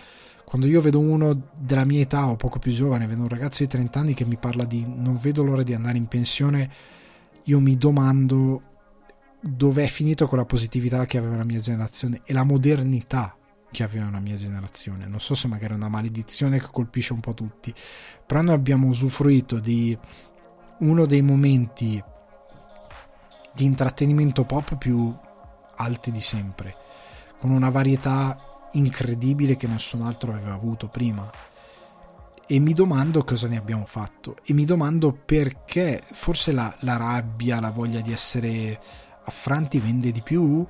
quando 0.46 0.68
io 0.68 0.80
vedo 0.80 1.00
uno 1.00 1.50
della 1.58 1.84
mia 1.84 2.00
età 2.00 2.30
o 2.30 2.36
poco 2.36 2.60
più 2.60 2.72
giovane, 2.72 3.08
vedo 3.08 3.24
un 3.24 3.28
ragazzo 3.28 3.64
di 3.64 3.70
30 3.70 4.00
anni 4.00 4.14
che 4.14 4.24
mi 4.24 4.38
parla 4.38 4.64
di 4.64 4.86
non 4.88 5.18
vedo 5.20 5.44
l'ora 5.44 5.64
di 5.64 5.74
andare 5.74 5.98
in 5.98 6.06
pensione, 6.06 6.72
io 7.44 7.60
mi 7.60 7.76
domando 7.76 8.62
dove 9.42 9.84
è 9.84 9.88
finito 9.88 10.28
quella 10.28 10.46
positività 10.46 11.06
che 11.06 11.18
aveva 11.18 11.36
la 11.36 11.44
mia 11.44 11.60
generazione 11.60 12.22
e 12.24 12.32
la 12.34 12.44
modernità 12.44 13.36
che 13.70 13.84
aveva 13.84 14.06
una 14.06 14.20
mia 14.20 14.36
generazione. 14.36 15.08
Non 15.08 15.20
so 15.20 15.36
se 15.36 15.50
magari 15.50 15.74
è 15.74 15.76
una 15.76 15.90
maledizione 15.90 16.60
che 16.60 16.68
colpisce 16.72 17.14
un 17.14 17.20
po' 17.20 17.34
tutti, 17.34 17.74
però 18.26 18.42
noi 18.42 18.54
abbiamo 18.54 18.88
usufruito 18.88 19.60
di 19.60 19.98
uno 20.80 21.06
dei 21.06 21.22
momenti 21.22 22.02
di 23.54 23.66
intrattenimento 23.66 24.46
pop 24.46 24.78
più 24.78 25.14
alti 25.78 26.12
di 26.12 26.22
sempre, 26.22 26.76
con 27.40 27.52
una 27.52 27.70
varietà 27.70 28.68
incredibile 28.74 29.56
che 29.56 29.68
nessun 29.68 30.02
altro 30.02 30.34
aveva 30.34 30.54
avuto 30.54 30.88
prima. 30.88 31.30
E 32.50 32.60
mi 32.60 32.74
domando 32.74 33.24
cosa 33.24 33.48
ne 33.48 33.58
abbiamo 33.58 33.86
fatto. 33.86 34.38
E 34.44 34.54
mi 34.54 34.66
domando 34.66 35.12
perché 35.14 36.02
forse 36.12 36.52
la, 36.52 36.74
la 36.80 36.98
rabbia, 36.98 37.60
la 37.60 37.72
voglia 37.72 38.02
di 38.02 38.12
essere 38.12 38.80
affranti 39.24 39.80
vende 39.80 40.12
di 40.12 40.22
più? 40.22 40.66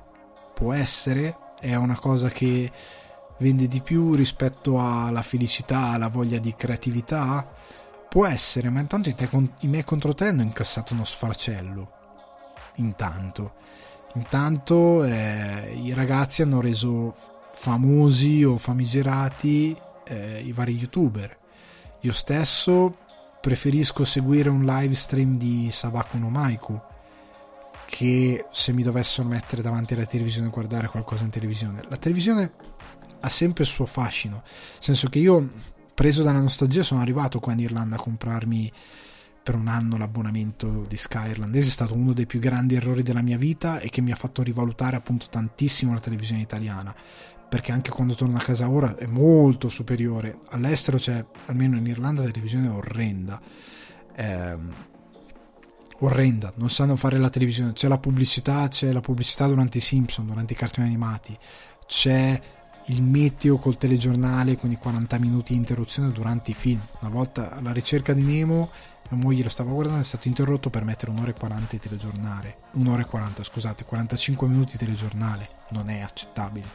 Può 0.54 0.72
essere? 0.72 1.46
è 1.60 1.74
una 1.74 1.98
cosa 1.98 2.28
che 2.28 2.70
vende 3.38 3.66
di 3.66 3.80
più 3.80 4.14
rispetto 4.14 4.80
alla 4.80 5.22
felicità, 5.22 5.90
alla 5.90 6.08
voglia 6.08 6.38
di 6.38 6.54
creatività? 6.54 7.46
Può 8.08 8.26
essere, 8.26 8.70
ma 8.70 8.80
intanto 8.80 9.08
i, 9.08 9.14
te, 9.14 9.28
i 9.60 9.66
me 9.66 9.84
contro 9.84 10.14
te 10.14 10.26
hanno 10.26 10.42
incassato 10.42 10.94
uno 10.94 11.04
sfarcello. 11.04 11.92
Intanto. 12.76 13.54
Intanto 14.14 15.04
eh, 15.04 15.78
i 15.82 15.92
ragazzi 15.92 16.42
hanno 16.42 16.60
reso 16.60 17.14
famosi 17.52 18.44
o 18.44 18.56
famigerati 18.56 19.76
eh, 20.04 20.42
i 20.44 20.52
vari 20.52 20.76
youtuber. 20.76 21.36
Io 22.00 22.12
stesso 22.12 22.96
preferisco 23.40 24.04
seguire 24.04 24.48
un 24.48 24.64
live 24.64 24.94
stream 24.94 25.36
di 25.36 25.70
Sabaku 25.70 26.18
no 26.18 26.28
Maiku 26.28 26.80
che 27.88 28.44
se 28.52 28.72
mi 28.72 28.82
dovessero 28.82 29.26
mettere 29.26 29.62
davanti 29.62 29.94
alla 29.94 30.04
televisione 30.04 30.48
e 30.48 30.50
guardare 30.50 30.88
qualcosa 30.88 31.24
in 31.24 31.30
televisione. 31.30 31.82
La 31.88 31.96
televisione 31.96 32.52
ha 33.20 33.28
sempre 33.30 33.64
il 33.64 33.68
suo 33.68 33.86
fascino, 33.86 34.42
nel 34.44 34.44
senso 34.78 35.08
che 35.08 35.18
io, 35.18 35.50
preso 35.94 36.22
dalla 36.22 36.40
nostalgia, 36.40 36.82
sono 36.82 37.00
arrivato 37.00 37.40
qua 37.40 37.52
in 37.54 37.60
Irlanda 37.60 37.96
a 37.96 37.98
comprarmi 37.98 38.70
per 39.48 39.56
un 39.56 39.68
anno 39.68 39.96
l'abbonamento 39.96 40.84
di 40.86 40.98
Sky 40.98 41.30
irlandese, 41.30 41.68
è 41.68 41.70
stato 41.70 41.94
uno 41.94 42.12
dei 42.12 42.26
più 42.26 42.38
grandi 42.38 42.74
errori 42.74 43.02
della 43.02 43.22
mia 43.22 43.38
vita 43.38 43.78
e 43.78 43.88
che 43.88 44.02
mi 44.02 44.12
ha 44.12 44.14
fatto 44.14 44.42
rivalutare 44.42 44.94
appunto 44.94 45.24
tantissimo 45.30 45.94
la 45.94 46.00
televisione 46.00 46.42
italiana, 46.42 46.94
perché 47.48 47.72
anche 47.72 47.88
quando 47.88 48.14
torno 48.14 48.36
a 48.36 48.40
casa 48.40 48.68
ora 48.68 48.94
è 48.94 49.06
molto 49.06 49.70
superiore. 49.70 50.40
All'estero 50.50 50.98
c'è, 50.98 51.24
almeno 51.46 51.78
in 51.78 51.86
Irlanda, 51.86 52.20
la 52.20 52.30
televisione 52.30 52.66
è 52.66 52.70
orrenda. 52.70 53.40
Eh, 54.14 54.58
orrenda, 56.00 56.52
non 56.56 56.68
sanno 56.68 56.96
fare 56.96 57.16
la 57.16 57.30
televisione, 57.30 57.72
c'è 57.72 57.88
la 57.88 57.96
pubblicità, 57.96 58.68
c'è 58.68 58.92
la 58.92 59.00
pubblicità 59.00 59.46
durante 59.46 59.78
i 59.78 59.80
Simpson, 59.80 60.26
durante 60.26 60.52
i 60.52 60.56
cartoni 60.56 60.88
animati, 60.88 61.34
c'è 61.86 62.38
il 62.88 63.02
meteo 63.02 63.56
col 63.56 63.78
telegiornale 63.78 64.56
con 64.56 64.70
i 64.70 64.76
40 64.76 65.18
minuti 65.18 65.52
di 65.52 65.58
interruzione 65.58 66.10
durante 66.12 66.50
i 66.50 66.54
film. 66.54 66.80
Una 67.00 67.10
volta 67.10 67.52
alla 67.52 67.72
ricerca 67.72 68.12
di 68.12 68.22
Nemo, 68.22 68.70
mia 69.10 69.22
moglie 69.22 69.42
lo 69.42 69.48
stava 69.48 69.70
guardando, 69.72 70.00
è 70.00 70.04
stato 70.04 70.28
interrotto 70.28 70.70
per 70.70 70.84
mettere 70.84 71.10
un'ora 71.10 71.30
e 71.30 71.34
40 71.34 71.66
di 71.70 71.78
telegiornale. 71.78 72.56
Un'ora 72.72 73.02
e 73.02 73.06
40, 73.06 73.42
scusate, 73.42 73.84
45 73.84 74.48
minuti 74.48 74.72
di 74.72 74.78
telegiornale. 74.78 75.48
Non 75.70 75.88
è 75.90 76.00
accettabile. 76.00 76.66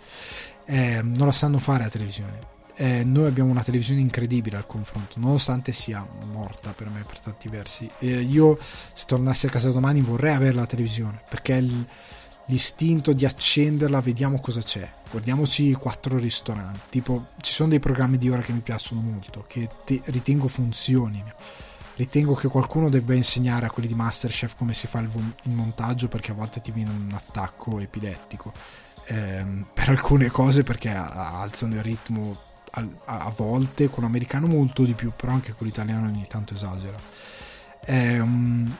Eh, 0.65 1.01
non 1.01 1.27
la 1.27 1.31
sanno 1.31 1.59
fare 1.59 1.83
la 1.83 1.89
televisione 1.89 2.51
eh, 2.75 3.03
noi 3.03 3.27
abbiamo 3.27 3.51
una 3.51 3.63
televisione 3.63 4.01
incredibile 4.01 4.57
al 4.57 4.65
confronto, 4.65 5.19
nonostante 5.19 5.71
sia 5.71 6.05
morta 6.31 6.71
per 6.71 6.89
me 6.89 7.03
per 7.03 7.19
tanti 7.19 7.47
versi. 7.47 7.89
Eh, 7.99 8.21
io, 8.21 8.57
se 8.93 9.05
tornassi 9.05 9.45
a 9.45 9.49
casa 9.49 9.69
domani, 9.69 10.01
vorrei 10.01 10.33
avere 10.33 10.53
la 10.53 10.65
televisione 10.65 11.21
perché 11.29 11.53
il, 11.53 11.85
l'istinto 12.47 13.13
di 13.13 13.25
accenderla, 13.25 14.01
vediamo 14.01 14.39
cosa 14.39 14.61
c'è. 14.61 14.91
Guardiamoci 15.09 15.67
i 15.67 15.73
quattro 15.73 16.17
ristoranti. 16.17 16.79
Tipo, 16.89 17.27
ci 17.41 17.53
sono 17.53 17.69
dei 17.69 17.79
programmi 17.79 18.17
di 18.17 18.29
ora 18.29 18.41
che 18.41 18.51
mi 18.51 18.61
piacciono 18.61 19.01
molto, 19.01 19.45
che 19.47 19.69
te, 19.85 20.01
ritengo 20.05 20.47
funzionino. 20.47 21.33
Ritengo 21.95 22.33
che 22.33 22.47
qualcuno 22.47 22.89
debba 22.89 23.13
insegnare 23.13 23.67
a 23.67 23.71
quelli 23.71 23.87
di 23.87 23.93
Masterchef 23.93 24.55
come 24.55 24.73
si 24.73 24.87
fa 24.87 24.99
il, 24.99 25.09
il 25.43 25.51
montaggio 25.51 26.07
perché 26.07 26.31
a 26.31 26.33
volte 26.33 26.61
ti 26.61 26.71
viene 26.71 26.89
un 26.89 27.11
attacco 27.13 27.79
epilettico. 27.79 28.51
Eh, 29.05 29.45
per 29.73 29.89
alcune 29.89 30.29
cose 30.29 30.63
perché 30.63 30.89
alzano 30.89 31.75
il 31.75 31.83
ritmo 31.83 32.37
a, 32.71 32.87
a 33.05 33.33
volte 33.35 33.89
con 33.89 34.03
l'americano 34.03 34.47
molto 34.47 34.83
di 34.83 34.93
più, 34.93 35.11
però 35.15 35.33
anche 35.33 35.53
con 35.53 35.67
l'italiano 35.67 36.07
ogni 36.07 36.25
tanto 36.27 36.53
esagera. 36.53 36.97
Um, 37.85 38.75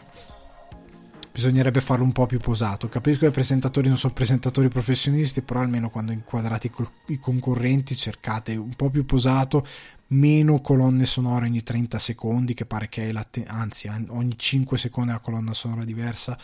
bisognerebbe 1.31 1.81
farlo 1.81 2.03
un 2.03 2.11
po' 2.11 2.26
più 2.26 2.40
posato. 2.40 2.88
Capisco 2.88 3.22
che 3.22 3.27
i 3.27 3.31
presentatori 3.31 3.88
non 3.88 3.98
sono 3.98 4.14
presentatori 4.14 4.69
professionisti, 4.69 5.41
però 5.41 5.61
almeno 5.61 5.90
quando 5.90 6.11
inquadrate 6.11 6.72
i 7.07 7.19
concorrenti 7.19 7.95
cercate 7.95 8.56
un 8.56 8.73
po' 8.76 8.90
più 8.90 9.06
posato, 9.06 9.65
meno 10.14 10.61
colonne 10.61 11.06
sonore 11.06 11.48
ogni 11.48 11.64
30 11.64 11.99
secondi, 11.99 12.53
che 12.53 12.65
pare 12.65 12.88
che 12.88 13.10
è 13.10 13.11
la 13.11 13.26
anzi 13.48 13.90
ogni 14.10 14.38
5 14.38 14.77
secondi 14.77 15.10
una 15.10 15.19
colonna 15.19 15.53
sonora 15.53 15.84
diversa, 15.84 16.38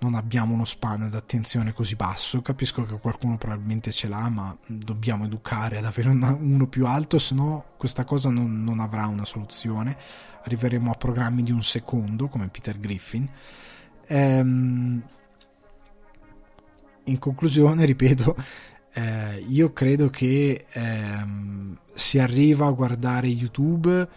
non 0.00 0.14
abbiamo 0.14 0.54
uno 0.54 0.64
span 0.64 1.08
d'attenzione 1.08 1.72
così 1.72 1.96
basso. 1.96 2.42
Capisco 2.42 2.84
che 2.84 2.98
qualcuno 2.98 3.36
probabilmente 3.36 3.90
ce 3.90 4.08
l'ha, 4.08 4.28
ma 4.28 4.56
dobbiamo 4.66 5.24
educare 5.24 5.78
ad 5.78 5.84
avere 5.84 6.10
una, 6.10 6.34
uno 6.34 6.66
più 6.66 6.86
alto, 6.86 7.18
se 7.18 7.34
no 7.34 7.64
questa 7.76 8.04
cosa 8.04 8.28
non, 8.28 8.62
non 8.62 8.80
avrà 8.80 9.06
una 9.06 9.24
soluzione. 9.24 9.96
Arriveremo 10.44 10.90
a 10.90 10.94
programmi 10.94 11.42
di 11.42 11.52
un 11.52 11.62
secondo, 11.62 12.28
come 12.28 12.48
Peter 12.48 12.78
Griffin. 12.78 13.28
Ehm, 14.06 15.02
in 17.04 17.18
conclusione, 17.18 17.84
ripeto, 17.84 18.36
eh, 18.94 19.44
io 19.48 19.72
credo 19.72 20.08
che 20.08 20.66
ehm, 20.70 21.76
si 21.92 22.18
arriva 22.18 22.66
a 22.66 22.70
guardare 22.70 23.26
YouTube 23.26 24.08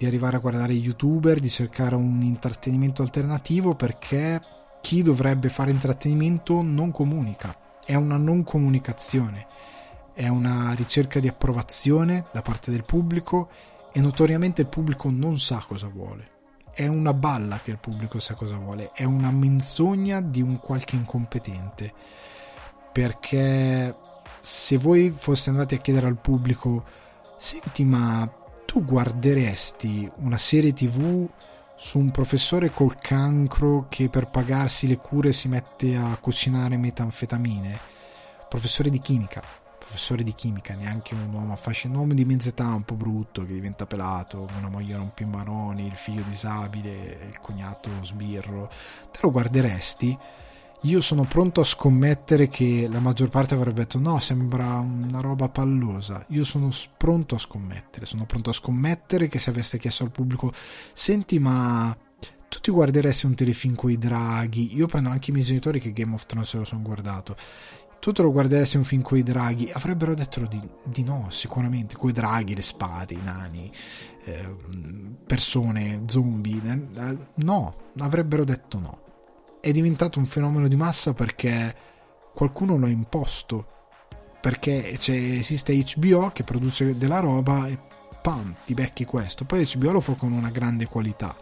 di 0.00 0.06
arrivare 0.06 0.36
a 0.36 0.40
guardare 0.40 0.72
youtuber, 0.72 1.40
di 1.40 1.50
cercare 1.50 1.94
un 1.94 2.22
intrattenimento 2.22 3.02
alternativo 3.02 3.74
perché 3.74 4.40
chi 4.80 5.02
dovrebbe 5.02 5.50
fare 5.50 5.70
intrattenimento 5.72 6.62
non 6.62 6.90
comunica, 6.90 7.54
è 7.84 7.94
una 7.96 8.16
non 8.16 8.42
comunicazione, 8.42 9.46
è 10.14 10.26
una 10.28 10.72
ricerca 10.72 11.20
di 11.20 11.28
approvazione 11.28 12.24
da 12.32 12.40
parte 12.40 12.70
del 12.70 12.84
pubblico 12.84 13.50
e 13.92 14.00
notoriamente 14.00 14.62
il 14.62 14.68
pubblico 14.68 15.10
non 15.10 15.38
sa 15.38 15.62
cosa 15.68 15.88
vuole. 15.88 16.38
È 16.72 16.86
una 16.86 17.12
balla 17.12 17.60
che 17.60 17.72
il 17.72 17.78
pubblico 17.78 18.18
sa 18.20 18.32
cosa 18.32 18.56
vuole, 18.56 18.92
è 18.94 19.04
una 19.04 19.30
menzogna 19.30 20.22
di 20.22 20.40
un 20.40 20.58
qualche 20.60 20.96
incompetente. 20.96 21.92
Perché 22.90 23.94
se 24.40 24.78
voi 24.78 25.14
foste 25.16 25.50
andati 25.50 25.74
a 25.74 25.78
chiedere 25.78 26.06
al 26.06 26.18
pubblico, 26.18 26.84
senti 27.36 27.84
ma 27.84 28.28
tu 28.64 28.84
guarderesti 28.84 30.10
una 30.16 30.38
serie 30.38 30.72
tv 30.72 31.28
su 31.76 31.98
un 31.98 32.10
professore 32.10 32.70
col 32.70 32.94
cancro 32.96 33.86
che 33.88 34.08
per 34.08 34.28
pagarsi 34.28 34.86
le 34.86 34.98
cure 34.98 35.32
si 35.32 35.48
mette 35.48 35.96
a 35.96 36.16
cucinare 36.20 36.76
metanfetamine, 36.76 37.78
professore 38.48 38.90
di 38.90 39.00
chimica, 39.00 39.42
professore 39.78 40.22
di 40.22 40.34
chimica, 40.34 40.74
neanche 40.74 41.14
un 41.14 41.32
uomo 41.32 41.52
affascinante, 41.52 41.98
un 41.98 42.08
uomo 42.08 42.14
di 42.14 42.24
mezza 42.24 42.50
età 42.50 42.68
un 42.68 42.82
po' 42.82 42.94
brutto 42.94 43.44
che 43.44 43.54
diventa 43.54 43.86
pelato, 43.86 44.46
una 44.58 44.68
moglie 44.68 44.94
rompimaroni, 44.94 45.86
il 45.86 45.96
figlio 45.96 46.22
disabile, 46.28 47.26
il 47.28 47.40
cognato 47.40 47.90
sbirro, 48.02 48.70
te 49.10 49.18
lo 49.22 49.30
guarderesti? 49.32 50.16
Io 50.84 51.02
sono 51.02 51.24
pronto 51.24 51.60
a 51.60 51.64
scommettere 51.64 52.48
che 52.48 52.88
la 52.90 53.00
maggior 53.00 53.28
parte 53.28 53.54
avrebbe 53.54 53.82
detto 53.82 53.98
no, 53.98 54.18
sembra 54.18 54.78
una 54.78 55.20
roba 55.20 55.50
pallosa. 55.50 56.24
Io 56.28 56.42
sono 56.42 56.70
pronto 56.96 57.34
a 57.34 57.38
scommettere, 57.38 58.06
sono 58.06 58.24
pronto 58.24 58.48
a 58.48 58.54
scommettere 58.54 59.28
che 59.28 59.38
se 59.38 59.50
aveste 59.50 59.78
chiesto 59.78 60.04
al 60.04 60.10
pubblico, 60.10 60.50
senti 60.94 61.38
ma 61.38 61.94
tu 62.48 62.58
ti 62.60 62.70
guarderesti 62.70 63.26
un 63.26 63.34
telefilm 63.34 63.74
con 63.74 63.90
i 63.90 63.98
draghi? 63.98 64.74
Io 64.74 64.86
prendo 64.86 65.10
anche 65.10 65.30
i 65.30 65.34
miei 65.34 65.44
genitori 65.44 65.80
che 65.80 65.92
Game 65.92 66.14
of 66.14 66.24
Thrones 66.24 66.54
lo 66.54 66.64
sono 66.64 66.80
guardato. 66.80 67.36
Tu 68.00 68.12
te 68.12 68.22
lo 68.22 68.32
guarderesti 68.32 68.78
un 68.78 68.84
film 68.84 69.02
con 69.02 69.18
i 69.18 69.22
draghi? 69.22 69.70
Avrebbero 69.70 70.14
detto 70.14 70.46
di, 70.46 70.60
di 70.82 71.04
no, 71.04 71.26
sicuramente. 71.28 71.94
Con 71.96 72.08
i 72.08 72.14
draghi, 72.14 72.54
le 72.54 72.62
spade, 72.62 73.12
i 73.12 73.20
nani, 73.22 73.70
eh, 74.24 74.56
persone, 75.26 76.04
zombie. 76.06 76.62
Eh, 76.64 77.18
no, 77.34 77.74
avrebbero 77.98 78.44
detto 78.44 78.78
no 78.78 79.08
è 79.60 79.70
diventato 79.72 80.18
un 80.18 80.26
fenomeno 80.26 80.68
di 80.68 80.76
massa 80.76 81.12
perché 81.12 81.74
qualcuno 82.34 82.76
lo 82.76 82.86
ha 82.86 82.90
imposto. 82.90 83.66
Perché 84.40 84.92
esiste 84.92 85.84
HBO 85.94 86.30
che 86.32 86.44
produce 86.44 86.96
della 86.96 87.20
roba 87.20 87.68
e 87.68 87.78
pam, 88.22 88.54
ti 88.64 88.72
becchi 88.72 89.04
questo. 89.04 89.44
Poi 89.44 89.68
HBO 89.74 89.92
lo 89.92 90.00
fa 90.00 90.14
con 90.14 90.32
una 90.32 90.48
grande 90.48 90.86
qualità. 90.86 91.36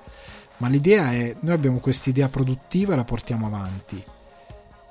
Ma 0.56 0.68
l'idea 0.68 1.12
è, 1.12 1.36
noi 1.40 1.54
abbiamo 1.54 1.78
questa 1.78 2.10
idea 2.10 2.28
produttiva 2.28 2.94
e 2.94 2.96
la 2.96 3.04
portiamo 3.04 3.46
avanti. 3.46 4.02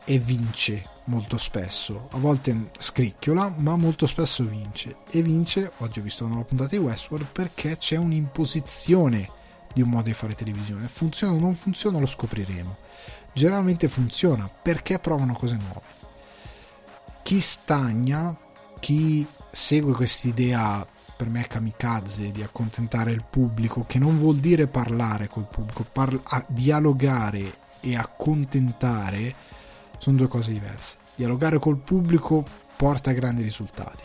E 0.06 0.20
vince 0.20 0.86
molto 1.06 1.38
spesso. 1.38 2.08
A 2.12 2.18
volte 2.18 2.70
scricchiola, 2.78 3.54
ma 3.58 3.76
molto 3.76 4.06
spesso 4.06 4.46
vince. 4.46 5.00
E 5.10 5.22
vince, 5.22 5.74
oggi 5.80 6.00
ho 6.00 6.04
visto 6.04 6.24
una 6.24 6.36
nuova 6.36 6.48
puntata 6.48 6.70
di 6.70 6.82
Westworld, 6.82 7.28
perché 7.30 7.76
c'è 7.76 7.98
un'imposizione 7.98 9.30
di 9.74 9.82
un 9.82 9.90
modo 9.90 10.04
di 10.04 10.14
fare 10.14 10.34
televisione. 10.34 10.88
Funziona 10.88 11.34
o 11.34 11.40
non 11.40 11.56
funziona, 11.56 12.00
lo 12.00 12.06
scopriremo 12.06 12.86
generalmente 13.38 13.88
funziona 13.88 14.50
perché 14.50 14.98
provano 14.98 15.34
cose 15.34 15.56
nuove. 15.56 15.96
Chi 17.22 17.40
stagna, 17.40 18.36
chi 18.80 19.26
segue 19.52 19.94
quest'idea 19.94 20.86
per 21.16 21.30
me 21.30 21.46
kamikaze 21.46 22.32
di 22.32 22.42
accontentare 22.42 23.12
il 23.12 23.24
pubblico, 23.30 23.86
che 23.86 24.00
non 24.00 24.18
vuol 24.18 24.38
dire 24.38 24.66
parlare 24.66 25.28
col 25.28 25.46
pubblico, 25.46 25.86
parla- 25.92 26.46
dialogare 26.48 27.58
e 27.80 27.96
accontentare 27.96 29.36
sono 30.00 30.18
due 30.18 30.28
cose 30.28 30.52
diverse. 30.52 30.98
Dialogare 31.14 31.60
col 31.60 31.78
pubblico 31.78 32.44
porta 32.76 33.12
grandi 33.12 33.44
risultati. 33.44 34.04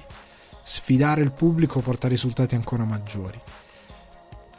Sfidare 0.63 1.23
il 1.23 1.33
pubblico 1.33 1.81
porta 1.81 2.07
risultati 2.07 2.55
ancora 2.55 2.85
maggiori. 2.85 3.41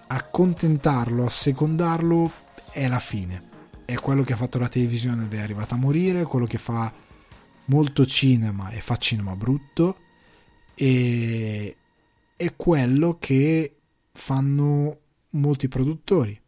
Accontentarlo, 0.07 1.25
assecondarlo 1.25 2.31
è 2.71 2.87
la 2.87 2.99
fine 2.99 3.51
è 3.93 3.99
quello 3.99 4.23
che 4.23 4.33
ha 4.33 4.37
fatto 4.37 4.59
la 4.59 4.69
televisione 4.69 5.25
ed 5.25 5.33
è 5.33 5.39
arrivata 5.39 5.75
a 5.75 5.77
morire, 5.77 6.23
quello 6.23 6.45
che 6.45 6.57
fa 6.57 6.91
molto 7.65 8.05
cinema 8.05 8.69
e 8.71 8.81
fa 8.81 8.97
cinema 8.97 9.35
brutto 9.35 9.97
e 10.73 11.77
è 12.35 12.55
quello 12.55 13.17
che 13.19 13.75
fanno 14.11 14.97
molti 15.31 15.67
produttori 15.67 16.39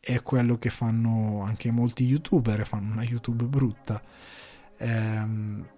è 0.00 0.22
quello 0.22 0.58
che 0.58 0.70
fanno 0.70 1.42
anche 1.42 1.70
molti 1.70 2.04
youtuber 2.04 2.66
fanno 2.66 2.92
una 2.92 3.04
youtube 3.04 3.44
brutta. 3.44 4.00
Ehm, 4.78 5.68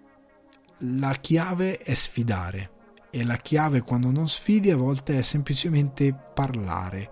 la 0.77 1.13
chiave 1.13 1.77
è 1.77 1.93
sfidare 1.93 2.71
e 3.09 3.23
la 3.23 3.37
chiave 3.37 3.81
quando 3.81 4.09
non 4.09 4.27
sfidi 4.27 4.71
a 4.71 4.77
volte 4.77 5.19
è 5.19 5.21
semplicemente 5.21 6.13
parlare 6.33 7.11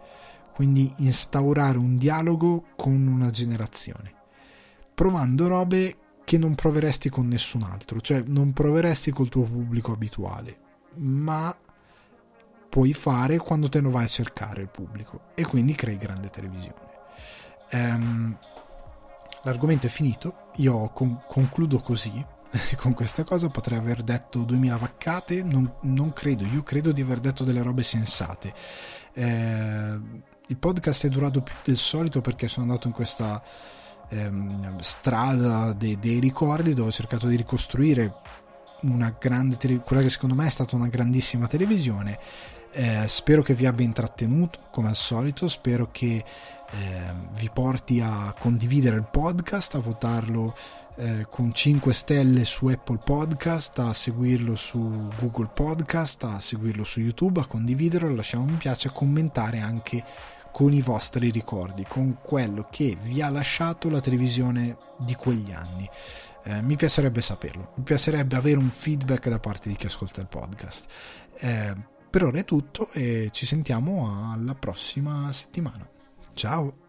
quindi 0.54 0.92
instaurare 0.98 1.78
un 1.78 1.98
dialogo 1.98 2.66
con 2.76 3.08
una 3.08 3.30
generazione, 3.30 4.14
provando 4.94 5.48
robe 5.48 5.98
che 6.24 6.38
non 6.38 6.56
proveresti 6.56 7.10
con 7.10 7.28
nessun 7.28 7.64
altro, 7.64 8.00
cioè 8.00 8.24
non 8.26 8.54
proveresti 8.54 9.12
col 9.12 9.30
tuo 9.30 9.44
pubblico 9.44 9.92
abituale, 9.92 10.58
ma 10.96 11.56
puoi 12.72 12.94
fare 12.94 13.38
quando 13.38 13.68
te 13.68 13.82
lo 13.82 13.90
vai 13.92 14.06
a 14.06 14.08
cercare 14.08 14.62
il 14.62 14.70
pubblico. 14.70 15.32
E 15.36 15.44
quindi 15.44 15.76
crei 15.76 15.98
grande 15.98 16.30
televisione. 16.30 16.90
Um, 17.74 18.38
l'argomento 19.44 19.88
è 19.88 19.90
finito, 19.90 20.52
io 20.56 20.90
con- 20.90 21.22
concludo 21.28 21.80
così. 21.80 22.26
Con 22.76 22.94
questa 22.94 23.24
cosa 23.24 23.48
potrei 23.48 23.78
aver 23.78 24.04
detto 24.04 24.40
2000 24.40 24.76
vaccate, 24.76 25.42
non, 25.42 25.74
non, 25.84 26.12
credo, 26.12 26.44
io 26.44 26.64
credo 26.64 26.92
di 26.92 27.00
aver 27.00 27.22
detto 27.22 27.46
delle 27.46 27.62
robe 27.62 27.82
sensate. 27.82 28.54
Eh, 29.14 30.00
il 30.52 30.58
podcast 30.58 31.06
è 31.06 31.10
durato 31.10 31.42
più 31.42 31.56
del 31.64 31.78
solito 31.78 32.20
perché 32.20 32.50
sono 32.50 32.66
andato 32.66 32.88
in 32.88 32.94
questa 32.94 33.42
ehm, 34.10 34.80
strada 34.80 35.72
dei, 35.72 35.98
dei, 35.98 36.20
ricordi 36.20 36.74
dove 36.74 36.90
ho 36.90 36.92
cercato 36.92 37.28
di 37.28 37.38
ricostruire 37.38 38.16
una 38.82 39.16
grande 39.18 39.56
tele- 39.56 39.80
quella 39.80 40.02
che 40.02 40.10
secondo 40.10 40.36
me 40.36 40.48
è 40.48 40.50
stata 40.50 40.76
una 40.76 40.90
grandissima 40.90 41.48
televisione. 41.48 42.20
Eh, 42.74 43.06
spero 43.08 43.42
che 43.42 43.54
vi 43.54 43.66
abbia 43.66 43.86
intrattenuto 43.86 44.60
come 44.72 44.90
al 44.90 44.96
solito, 44.96 45.48
spero 45.48 45.90
che 45.90 46.24
eh, 46.72 47.14
vi 47.34 47.50
porti 47.54 48.02
a 48.02 48.34
condividere 48.38 48.98
il 48.98 49.08
podcast, 49.10 49.76
a 49.76 49.80
votarlo 49.80 50.54
eh, 50.96 51.26
con 51.30 51.54
5 51.54 51.94
stelle 51.94 52.46
su 52.46 52.68
Apple 52.68 53.00
Podcast, 53.04 53.80
a 53.80 53.94
seguirlo 53.94 54.56
su 54.56 55.08
Google 55.18 55.50
Podcast, 55.54 56.24
a 56.26 56.40
seguirlo 56.40 56.84
su 56.84 57.00
YouTube, 57.00 57.40
a 57.40 57.46
condividerlo, 57.46 58.10
a 58.10 58.16
lasciare 58.16 58.44
un 58.44 58.52
mi 58.52 58.58
piace, 58.58 58.90
a 58.90 58.92
commentare 58.92 59.60
anche 59.60 60.04
con 60.52 60.74
i 60.74 60.82
vostri 60.82 61.30
ricordi, 61.30 61.86
con 61.88 62.18
quello 62.22 62.68
che 62.70 62.98
vi 63.02 63.22
ha 63.22 63.30
lasciato 63.30 63.90
la 63.90 64.02
televisione 64.02 64.78
di 64.98 65.16
quegli 65.16 65.52
anni. 65.52 65.90
Eh, 66.44 66.62
mi 66.62 66.76
piacerebbe 66.76 67.22
saperlo, 67.22 67.74
mi 67.76 67.84
piacerebbe 67.84 68.36
avere 68.36 68.58
un 68.58 68.70
feedback 68.70 69.30
da 69.30 69.40
parte 69.40 69.70
di 69.70 69.76
chi 69.76 69.86
ascolta 69.86 70.22
il 70.22 70.28
podcast. 70.28 70.92
Eh, 71.38 71.74
per 72.10 72.26
ora 72.26 72.40
è 72.40 72.46
tutto 72.46 72.90
e 72.92 73.30
ci 73.32 73.46
sentiamo 73.46 74.32
alla 74.32 74.56
prossima 74.56 75.32
settimana. 75.32 75.88
Ciao! 76.34 76.81